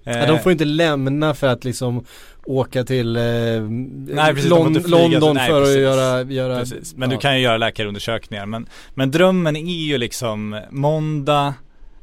Eh, 0.04 0.18
Ja, 0.18 0.26
de 0.26 0.38
får 0.38 0.52
inte 0.52 0.64
lämna 0.64 1.34
för 1.34 1.46
att 1.46 1.64
liksom 1.64 2.04
åka 2.46 2.84
till 2.84 3.16
eh, 3.16 3.22
precis, 3.22 4.50
de 4.50 4.74
får 4.74 4.88
Lon- 4.88 5.10
London 5.10 5.36
nej, 5.36 5.50
för 5.50 5.60
precis. 5.60 5.76
att 5.76 5.82
göra, 5.82 6.22
göra 6.22 6.58
Precis, 6.58 6.94
men 6.96 7.10
ja. 7.10 7.16
du 7.16 7.20
kan 7.20 7.34
ju 7.36 7.40
göra 7.42 7.56
läkarundersökningar. 7.56 8.46
Men, 8.46 8.66
men 8.94 9.10
drömmen 9.10 9.56
är 9.56 9.84
ju 9.86 9.98
liksom 9.98 10.60
måndag, 10.70 11.54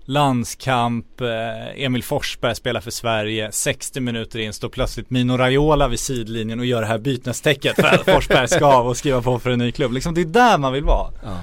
landskamp, 0.06 1.22
eh, 1.22 1.84
Emil 1.86 2.04
Forsberg 2.04 2.56
spelar 2.56 2.82
för 2.82 2.92
Sverige, 2.92 3.52
60 3.52 4.00
minuter 4.00 4.40
in 4.40 4.54
står 4.54 4.70
plötsligt 4.70 5.10
Mino 5.10 5.38
Raiola 5.38 5.88
vid 5.88 6.00
sidlinjen 6.00 6.60
och 6.60 6.66
gör 6.66 6.82
det 6.82 6.88
här 6.88 6.98
bytnästecket 6.98 7.76
för 7.76 7.88
att 7.88 8.06
Forsberg 8.06 8.48
ska 8.48 8.66
av 8.66 8.88
och 8.88 8.98
skriva 8.98 9.22
på 9.22 9.40
för 9.40 9.50
en 9.50 9.60
ny 9.60 9.72
klubb. 9.72 9.92
Liksom 9.94 10.14
det 10.14 10.22
är 10.22 10.26
där 10.26 10.58
man 10.58 10.74
vill 10.74 10.84
vara. 10.84 11.12
Ja. 11.24 11.38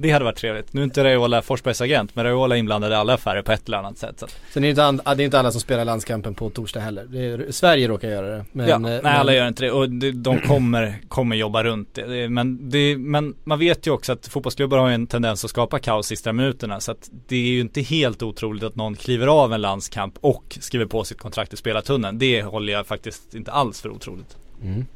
Det 0.00 0.10
hade 0.10 0.24
varit 0.24 0.36
trevligt. 0.36 0.72
Nu 0.72 0.80
är 0.80 0.84
inte 0.84 1.04
Raiola 1.04 1.42
Forsbergs 1.42 1.80
agent, 1.80 2.14
men 2.14 2.24
Raiola 2.24 2.54
är 2.54 2.58
inblandad 2.58 2.92
i 2.92 2.94
alla 2.94 3.14
affärer 3.14 3.42
på 3.42 3.52
ett 3.52 3.66
eller 3.68 3.78
annat 3.78 3.98
sätt. 3.98 4.20
Så. 4.20 4.26
Sen 4.52 4.64
är 4.64 4.66
det, 4.66 4.70
inte 4.70 4.84
an- 4.84 5.00
det 5.04 5.10
är 5.10 5.24
inte 5.24 5.38
alla 5.38 5.50
som 5.52 5.60
spelar 5.60 5.84
landskampen 5.84 6.34
på 6.34 6.50
torsdag 6.50 6.80
heller. 6.80 7.16
Är, 7.16 7.52
Sverige 7.52 7.88
råkar 7.88 8.08
göra 8.08 8.36
det. 8.36 8.44
Men, 8.52 8.68
ja, 8.68 8.74
eh, 8.74 8.80
nej 8.80 9.00
men- 9.02 9.06
alla 9.16 9.34
gör 9.34 9.48
inte 9.48 9.64
det 9.64 9.70
och 9.70 9.90
de, 9.90 10.10
de 10.12 10.40
kommer, 10.40 10.98
kommer 11.08 11.36
jobba 11.36 11.64
runt 11.64 11.94
det. 11.94 12.28
Men, 12.28 12.70
det. 12.70 12.96
men 12.98 13.34
man 13.44 13.58
vet 13.58 13.86
ju 13.86 13.90
också 13.90 14.12
att 14.12 14.26
fotbollsklubbar 14.28 14.78
har 14.78 14.90
en 14.90 15.06
tendens 15.06 15.44
att 15.44 15.50
skapa 15.50 15.78
kaos 15.78 16.06
sista 16.06 16.32
minuterna. 16.32 16.80
Så 16.80 16.92
att 16.92 17.10
det 17.28 17.36
är 17.36 17.40
ju 17.50 17.60
inte 17.60 17.80
helt 17.80 18.22
otroligt 18.22 18.62
att 18.62 18.76
någon 18.76 18.94
kliver 18.94 19.26
av 19.26 19.52
en 19.52 19.60
landskamp 19.60 20.14
och 20.20 20.58
skriver 20.60 20.86
på 20.86 21.04
sitt 21.04 21.18
kontrakt 21.18 21.52
i 21.52 21.56
spelartunneln. 21.56 22.18
Det 22.18 22.42
håller 22.42 22.72
jag 22.72 22.86
faktiskt 22.86 23.34
inte 23.34 23.52
alls 23.52 23.80
för 23.80 23.88
otroligt. 23.90 24.36
Mm. 24.62 24.86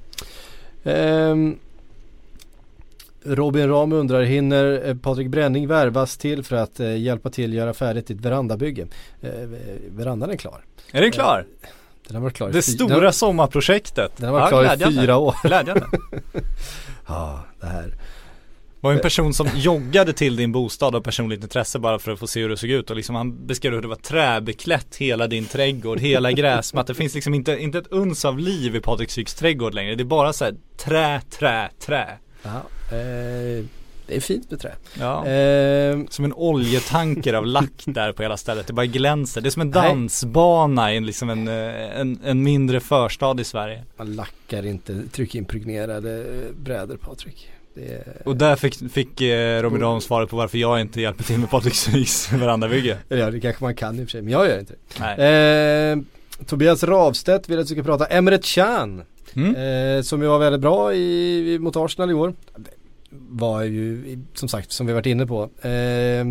Ehm, 0.85 1.59
Robin 3.25 3.68
Ram 3.68 3.93
undrar, 3.93 4.23
hinner 4.23 4.89
eh, 4.89 4.95
Patrik 4.97 5.29
Bränning 5.29 5.68
värvas 5.68 6.16
till 6.16 6.43
för 6.43 6.57
att 6.57 6.81
eh, 6.81 6.97
hjälpa 6.97 7.31
till 7.31 7.55
göra 7.55 7.75
färdigt 7.75 8.07
ditt 8.07 8.20
verandabygge? 8.20 8.87
Eh, 9.20 9.31
verandan 9.91 10.31
är 10.31 10.37
klar. 10.37 10.64
Är 10.93 11.01
den 11.01 11.12
klar? 11.12 11.47
Den 12.07 12.16
har 12.16 12.23
varit 12.23 12.35
klar 12.37 12.49
i 12.49 12.53
Det 12.53 12.62
stora 12.62 13.01
den, 13.01 13.12
sommarprojektet. 13.12 14.12
den 14.16 14.29
har 14.29 14.41
varit 14.41 14.49
klar 14.49 14.62
i 14.62 14.66
glädjande. 14.66 15.01
fyra 15.01 15.16
år. 15.16 15.35
Glädjande. 15.43 15.87
Ja, 17.09 17.45
det 17.61 17.66
här. 17.66 17.95
var 18.81 18.93
en 18.93 18.99
person 19.01 19.35
som 19.35 19.49
joggade 19.57 20.12
till 20.12 20.37
din 20.37 20.53
bostad 20.53 20.95
av 20.97 21.01
personligt 21.01 21.43
intresse 21.43 21.79
bara 21.79 21.99
för 21.99 22.12
att 22.12 22.18
få 22.18 22.27
se 22.27 22.41
hur 22.41 22.49
det 22.49 22.57
såg 22.57 22.70
ut 22.70 22.91
och 22.91 22.97
liksom 22.97 23.14
han 23.14 23.47
beskrev 23.47 23.73
hur 23.73 23.83
det 23.83 23.89
var 23.89 23.97
träbeklätt 23.97 24.97
hela 24.97 25.27
din 25.27 25.45
trädgård, 25.47 26.01
hela 26.01 26.33
gräsmattan. 26.43 26.87
Det 26.87 26.95
finns 26.99 27.14
liksom 27.14 27.35
inte, 27.35 27.59
inte 27.59 27.79
ett 27.79 27.87
uns 27.93 28.25
av 28.25 28.39
liv 28.39 28.77
i 28.77 28.81
Patrik 28.81 29.11
Syks 29.11 29.35
trädgård 29.35 29.75
längre. 29.75 29.95
Det 29.95 30.03
är 30.03 30.05
bara 30.05 30.33
så 30.33 30.45
här 30.45 30.55
trä, 30.85 31.20
trä, 31.39 31.70
trä. 31.87 32.18
Ja, 32.43 32.62
eh, 32.93 33.64
det 34.07 34.16
är 34.16 34.20
fint 34.20 34.51
med 34.51 34.61
trä. 34.61 34.72
Ja. 35.01 35.26
Ehm, 35.26 36.07
Som 36.11 36.24
en 36.24 36.32
oljetanker 36.32 37.34
av 37.34 37.47
lack 37.47 37.70
där 37.84 38.12
på 38.12 38.22
hela 38.22 38.36
stället. 38.36 38.66
Det 38.66 38.72
bara 38.72 38.86
glänser. 38.86 39.40
Det 39.40 39.49
är 39.49 39.51
som 39.51 39.62
en 39.62 39.70
dansbana 39.70 40.93
i 40.93 40.97
en, 40.97 41.07
liksom 41.07 41.30
en, 41.30 41.49
eh, 41.49 42.01
en, 42.01 42.18
en 42.24 42.43
mindre 42.43 42.80
förstad 42.80 43.40
i 43.40 43.45
Sverige. 43.45 43.82
man 43.97 44.14
lackar 44.16 44.66
inte 44.66 45.03
tryckimpregnerade 45.12 46.18
eh, 46.18 46.55
brädor 46.57 46.97
Patrik. 46.97 47.49
Är, 47.76 48.22
Och 48.24 48.36
där 48.36 48.57
fick, 48.57 48.93
fick 48.93 49.20
eh, 49.20 49.62
Robin 49.62 49.80
Rahm 49.80 50.01
svaret 50.01 50.30
på 50.30 50.36
varför 50.36 50.59
jag 50.59 50.80
inte 50.80 51.01
hjälper 51.01 51.24
till 51.24 51.38
med 51.38 51.51
Patrik 51.51 51.74
Syks 51.74 52.32
verandabygge. 52.32 52.99
ja, 53.09 53.30
det 53.30 53.40
kanske 53.40 53.64
man 53.64 53.74
kan 53.74 53.95
i 53.99 54.03
och 54.03 54.07
för 54.07 54.11
sig, 54.11 54.22
men 54.22 54.32
jag 54.32 54.49
gör 54.49 54.59
inte 54.59 54.74
det. 55.16 55.95
Eh, 56.40 56.45
Tobias 56.47 56.82
Ravstedt 56.84 57.49
vill 57.49 57.59
att 57.59 57.70
vi 57.70 57.74
ska 57.74 57.82
prata 57.82 58.07
Emre 58.07 58.38
Can. 58.43 59.03
Mm. 59.34 59.97
Eh, 59.97 60.03
som 60.03 60.22
ju 60.22 60.28
var 60.28 60.38
väldigt 60.38 60.61
bra 60.61 60.95
i, 60.95 61.59
mot 61.61 61.76
Arsenal 61.76 62.11
i 62.11 62.14
år. 62.14 62.34
Var 63.13 63.63
ju 63.63 64.19
som 64.35 64.49
sagt 64.49 64.73
som 64.73 64.87
vi 64.87 64.93
varit 64.93 65.07
inne 65.07 65.27
på. 65.27 65.43
Eh, 65.69 66.25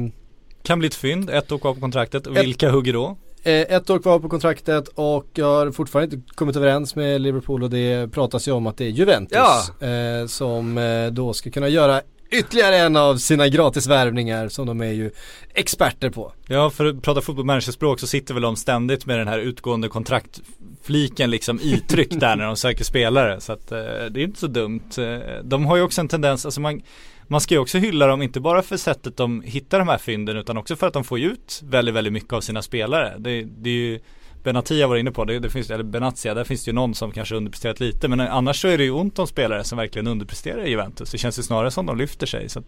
Kan 0.64 0.80
bli 0.80 0.88
ett 0.88 0.96
fynd, 0.96 1.30
ett 1.30 1.52
år 1.52 1.58
kvar 1.58 1.74
på 1.74 1.80
kontraktet. 1.80 2.28
Ett- 2.28 2.38
vilka 2.46 2.70
hugger 2.72 2.94
då? 2.94 3.18
eh, 3.44 3.54
ett 3.54 3.90
år 3.90 4.00
kvar 4.00 4.20
på 4.20 4.30
kontraktet 4.30 4.88
och 4.88 5.26
jag 5.34 5.46
har 5.46 5.72
fortfarande 5.72 6.16
inte 6.16 6.34
kommit 6.36 6.56
överens 6.56 6.96
med 6.96 7.22
Liverpool 7.22 7.64
och 7.64 7.70
det 7.70 8.12
pratas 8.12 8.48
ju 8.48 8.52
om 8.52 8.68
att 8.68 8.78
det 8.78 8.86
är 8.86 8.90
Juventus 8.90 9.38
Ja. 9.80 9.88
eh, 9.88 10.26
som 10.28 10.78
eh, 10.78 11.08
då 11.08 11.34
ska 11.34 11.50
kunna 11.52 11.68
göra 11.68 12.02
ytterligare 12.32 12.78
en 12.78 12.96
av 12.96 13.18
sina 13.18 13.48
gratisvärvningar 13.48 14.50
som 14.50 14.68
de 14.68 14.82
är 14.82 14.92
ju 14.92 15.12
experter 15.54 16.10
på. 16.10 16.34
Ja, 16.48 16.70
för 16.70 16.86
att 16.86 17.02
prata 17.02 17.22
fotbollmanagerspråk 17.22 18.00
så 18.00 18.08
sitter 18.08 18.34
väl 18.34 18.44
de 18.44 18.56
ständigt 18.56 19.06
med 19.06 19.20
den 19.20 19.28
här 19.28 19.40
utgående 19.40 19.88
kontraktfliken 19.88 21.32
liksom 21.32 21.60
i 21.60 21.80
tryck 21.88 22.10
där 22.20 22.36
när 22.36 22.46
de 22.46 22.56
söker 22.56 22.84
spelare. 22.84 23.42
Så 23.42 23.54
att 23.54 23.72
eh, 23.72 23.78
det 24.12 24.20
är 24.20 24.24
inte 24.24 24.40
så 24.40 24.48
dumt. 24.48 24.90
Eh, 24.98 25.44
de 25.44 25.66
har 25.66 25.76
ju 25.76 25.82
också 25.84 26.02
en 26.02 26.08
tendens, 26.08 26.46
alltså 26.46 26.62
man, 26.62 26.82
man 27.28 27.42
ska 27.42 27.54
ju 27.54 27.60
också 27.60 27.78
hylla 27.78 28.08
dem, 28.08 28.22
inte 28.22 28.40
bara 28.40 28.62
för 28.62 28.78
sättet 28.78 29.18
de 29.18 29.42
hittar 29.42 29.80
de 29.80 29.88
här 29.88 29.98
fynden 29.98 30.38
utan 30.38 30.58
också 30.58 30.76
för 30.76 30.88
att 30.88 30.94
de 30.94 31.04
får 31.04 31.20
ju 31.20 31.32
ut 31.32 31.62
väldigt, 31.64 31.96
väldigt 31.96 32.14
mycket 32.14 32.34
av 32.34 32.42
sina 32.42 32.62
spelare. 32.62 33.16
Det, 33.18 33.44
det 33.44 33.70
är 33.70 33.74
ju 33.74 34.00
Benatia 34.44 34.88
var 34.88 34.96
inne 34.96 35.12
på 35.12 35.26
det, 35.26 35.40
det 35.40 35.50
finns, 35.50 35.70
eller 35.70 35.84
Benatia, 35.84 36.34
där 36.34 36.44
finns 36.44 36.66
det 36.66 36.70
ju 36.70 36.76
någon 36.76 36.96
som 36.96 37.12
kanske 37.12 37.36
underpresterat 37.36 37.80
lite 37.80 38.08
men 38.08 38.20
annars 38.20 38.62
så 38.62 38.68
är 38.68 38.78
det 38.78 38.84
ju 38.84 38.92
ont 38.92 39.20
om 39.20 39.28
spelare 39.28 39.64
som 39.64 39.78
verkligen 39.78 40.08
underpresterar 40.08 40.66
i 40.66 40.70
Juventus. 40.70 41.12
Det 41.12 41.18
känns 41.18 41.40
ju 41.40 41.44
snarare 41.44 41.72
som 41.72 41.86
de 41.86 41.98
lyfter 41.98 42.28
sig. 42.28 42.50
Så 42.50 42.60
att, 42.60 42.66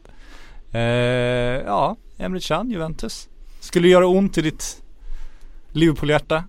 eh, 0.72 0.82
ja, 0.82 1.98
Emre 2.18 2.40
Can, 2.40 2.72
Juventus. 2.72 3.30
Skulle 3.60 3.88
det 3.88 3.92
göra 3.92 4.08
ont 4.08 4.38
i 4.38 4.42
ditt 4.42 4.82
Liverpool-hjärta? 5.72 6.44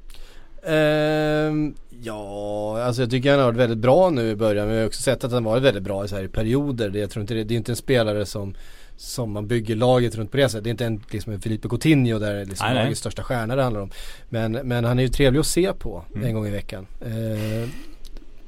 Ehm, 0.67 1.75
ja, 2.03 2.83
alltså 2.83 3.03
jag 3.03 3.11
tycker 3.11 3.31
han 3.31 3.39
har 3.39 3.47
varit 3.47 3.59
väldigt 3.59 3.79
bra 3.79 4.11
nu 4.11 4.31
i 4.31 4.37
början 4.37 4.67
men 4.67 4.77
jag 4.77 4.83
har 4.83 4.87
också 4.87 5.03
sett 5.03 5.25
att 5.25 5.33
han 5.33 5.45
varit 5.45 5.63
väldigt 5.63 5.83
bra 5.83 6.05
i, 6.05 6.09
så 6.09 6.17
här, 6.17 6.29
perioder. 6.29 6.91
Det, 6.91 6.99
jag 6.99 7.11
tror 7.11 7.21
inte 7.21 7.35
det, 7.35 7.45
det 7.45 7.55
är 7.55 7.57
inte 7.57 7.73
en 7.73 7.77
spelare 7.77 8.27
som 8.27 8.55
som 8.97 9.33
man 9.33 9.47
bygger 9.47 9.77
laget 9.77 10.15
runt 10.17 10.31
på 10.31 10.37
det 10.37 10.49
sättet. 10.49 10.65
Det 10.65 10.69
är 10.69 10.71
inte 10.71 10.87
en, 10.87 11.01
liksom 11.11 11.33
en 11.33 11.41
Felipe 11.41 11.69
Coutinho 11.69 12.19
där 12.19 12.35
det 12.35 12.41
är 12.41 12.45
liksom 12.47 12.67
Nej, 12.67 12.83
lagets 12.83 13.01
största 13.01 13.23
stjärna 13.23 13.57
det 13.57 13.63
handlar 13.63 13.81
om. 13.81 13.91
Men, 14.29 14.53
men 14.53 14.85
han 14.85 14.99
är 14.99 15.03
ju 15.03 15.09
trevlig 15.09 15.41
att 15.41 15.47
se 15.47 15.73
på 15.73 16.05
Mm. 16.15 16.27
en 16.29 16.35
gång 16.35 16.47
i 16.47 16.51
veckan. 16.51 16.87
Ehm, 17.07 17.71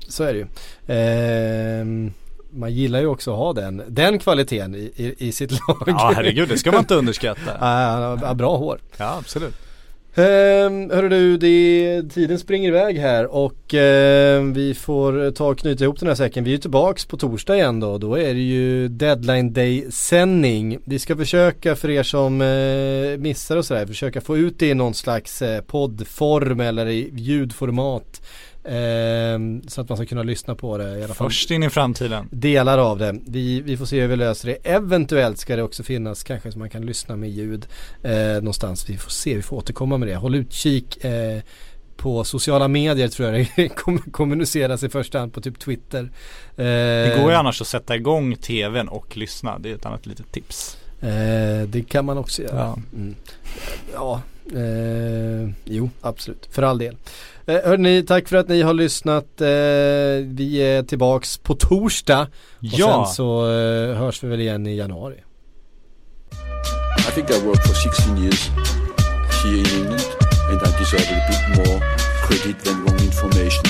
så 0.08 0.24
är 0.24 0.32
det 0.32 0.38
ju. 0.38 0.46
Ehm, 0.86 2.12
man 2.50 2.72
gillar 2.74 3.00
ju 3.00 3.06
också 3.06 3.30
att 3.32 3.36
ha 3.38 3.52
den, 3.52 3.82
den 3.88 4.18
kvaliteten 4.18 4.74
i, 4.74 4.92
i, 4.96 5.14
i 5.28 5.32
sitt 5.32 5.50
lag. 5.52 5.82
Ja 5.86 6.12
herregud, 6.16 6.48
det 6.48 6.58
ska 6.58 6.70
man 6.72 6.80
inte 6.80 6.94
underskatta. 7.02 7.50
Ja, 7.60 7.66
han 7.66 8.18
har 8.18 8.34
bra 8.34 8.56
hår. 8.56 8.78
Ja 8.96 9.16
absolut. 9.18 9.54
Um, 10.18 10.90
hörru 10.90 11.08
du, 11.08 11.36
det, 11.36 12.02
tiden 12.14 12.38
springer 12.38 12.68
iväg 12.68 12.98
här 12.98 13.34
och 13.34 13.74
eh, 13.74 14.42
vi 14.42 14.74
får 14.74 15.30
ta 15.30 15.48
och 15.48 15.58
knyta 15.58 15.84
ihop 15.84 16.00
den 16.00 16.08
här 16.08 16.14
säcken. 16.14 16.44
Vi 16.44 16.54
är 16.54 16.58
tillbaks 16.58 17.06
på 17.06 17.16
torsdag 17.16 17.56
igen 17.56 17.80
då. 17.80 17.98
Då 17.98 18.14
är 18.14 18.34
det 18.34 18.40
ju 18.40 18.88
deadline 18.88 19.52
day 19.52 19.86
sändning. 19.90 20.78
Vi 20.84 20.98
ska 20.98 21.16
försöka 21.16 21.76
för 21.76 21.90
er 21.90 22.02
som 22.02 22.40
eh, 22.40 23.18
missar 23.18 23.56
och 23.56 23.64
sådär, 23.64 23.86
försöka 23.86 24.20
få 24.20 24.36
ut 24.36 24.58
det 24.58 24.68
i 24.68 24.74
någon 24.74 24.94
slags 24.94 25.42
eh, 25.42 25.60
poddform 25.60 26.60
eller 26.60 26.86
i 26.86 27.10
ljudformat. 27.14 28.20
Ehm, 28.68 29.62
så 29.68 29.80
att 29.80 29.88
man 29.88 29.98
ska 29.98 30.06
kunna 30.06 30.22
lyssna 30.22 30.54
på 30.54 30.78
det 30.78 30.98
i 30.98 31.04
alla 31.04 31.14
fall. 31.14 31.30
Först 31.30 31.50
in 31.50 31.62
i 31.62 31.70
framtiden. 31.70 32.28
Delar 32.30 32.78
av 32.78 32.98
det. 32.98 33.18
Vi, 33.26 33.60
vi 33.60 33.76
får 33.76 33.86
se 33.86 34.00
hur 34.00 34.08
vi 34.08 34.16
löser 34.16 34.48
det. 34.48 34.54
Eventuellt 34.70 35.38
ska 35.38 35.56
det 35.56 35.62
också 35.62 35.82
finnas 35.82 36.22
kanske 36.22 36.52
så 36.52 36.58
man 36.58 36.70
kan 36.70 36.86
lyssna 36.86 37.16
med 37.16 37.30
ljud 37.30 37.66
eh, 38.02 38.12
någonstans. 38.16 38.90
Vi 38.90 38.96
får 38.96 39.10
se, 39.10 39.34
vi 39.34 39.42
får 39.42 39.56
återkomma 39.56 39.98
med 39.98 40.08
det. 40.08 40.14
Håll 40.16 40.34
utkik 40.34 41.04
eh, 41.04 41.40
på 41.96 42.24
sociala 42.24 42.68
medier 42.68 43.08
tror 43.08 43.28
jag 43.28 43.48
det 43.56 43.68
kommuniceras 44.12 44.82
i 44.82 44.88
första 44.88 45.18
hand 45.18 45.32
på 45.32 45.40
typ 45.40 45.58
Twitter. 45.58 46.00
Eh, 46.56 46.64
Det 46.64 47.18
går 47.20 47.30
ju 47.30 47.36
annars 47.36 47.60
att 47.60 47.66
sätta 47.66 47.96
igång 47.96 48.36
tvn 48.36 48.88
och 48.88 49.16
lyssna. 49.16 49.58
Det 49.58 49.70
är 49.70 49.74
ett 49.74 49.86
annat 49.86 50.06
litet 50.06 50.32
tips. 50.32 50.76
Eh, 51.00 51.62
det 51.68 51.88
kan 51.88 52.04
man 52.04 52.18
också 52.18 52.42
göra. 52.42 52.56
Ja. 52.56 52.78
Mm. 52.94 53.14
Ja, 53.94 54.20
eh, 54.54 55.50
jo 55.64 55.90
absolut. 56.00 56.48
För 56.50 56.62
all 56.62 56.78
del. 56.78 56.96
Eh, 57.46 57.60
hörni, 57.64 58.02
tack 58.02 58.28
för 58.28 58.36
att 58.36 58.48
ni 58.48 58.62
har 58.62 58.74
lyssnat. 58.74 59.40
Eh, 59.40 59.46
vi 60.26 60.56
är 60.62 60.82
tillbaks 60.82 61.38
på 61.38 61.54
torsdag. 61.54 62.20
Och 62.22 62.28
Ja. 62.60 63.04
sen 63.06 63.14
så 63.14 63.50
eh, 63.50 63.96
hörs 63.96 64.22
vi 64.24 64.28
väl 64.28 64.40
igen 64.40 64.66
i 64.66 64.76
januari. 64.76 65.16
I 66.98 67.12
think 67.14 67.30
I 67.30 67.40
worked 67.46 67.62
for 67.66 67.74
16 67.74 68.18
years 68.18 68.48
here 69.44 69.56
in 69.58 69.66
England 69.66 70.04
and 70.50 70.60
I 70.62 70.78
deserve 70.78 71.08
a 71.10 71.20
bit 71.30 71.56
more 71.66 71.80
credit 72.26 72.64
than 72.64 72.74
wrong 72.84 72.98
information. 73.00 73.64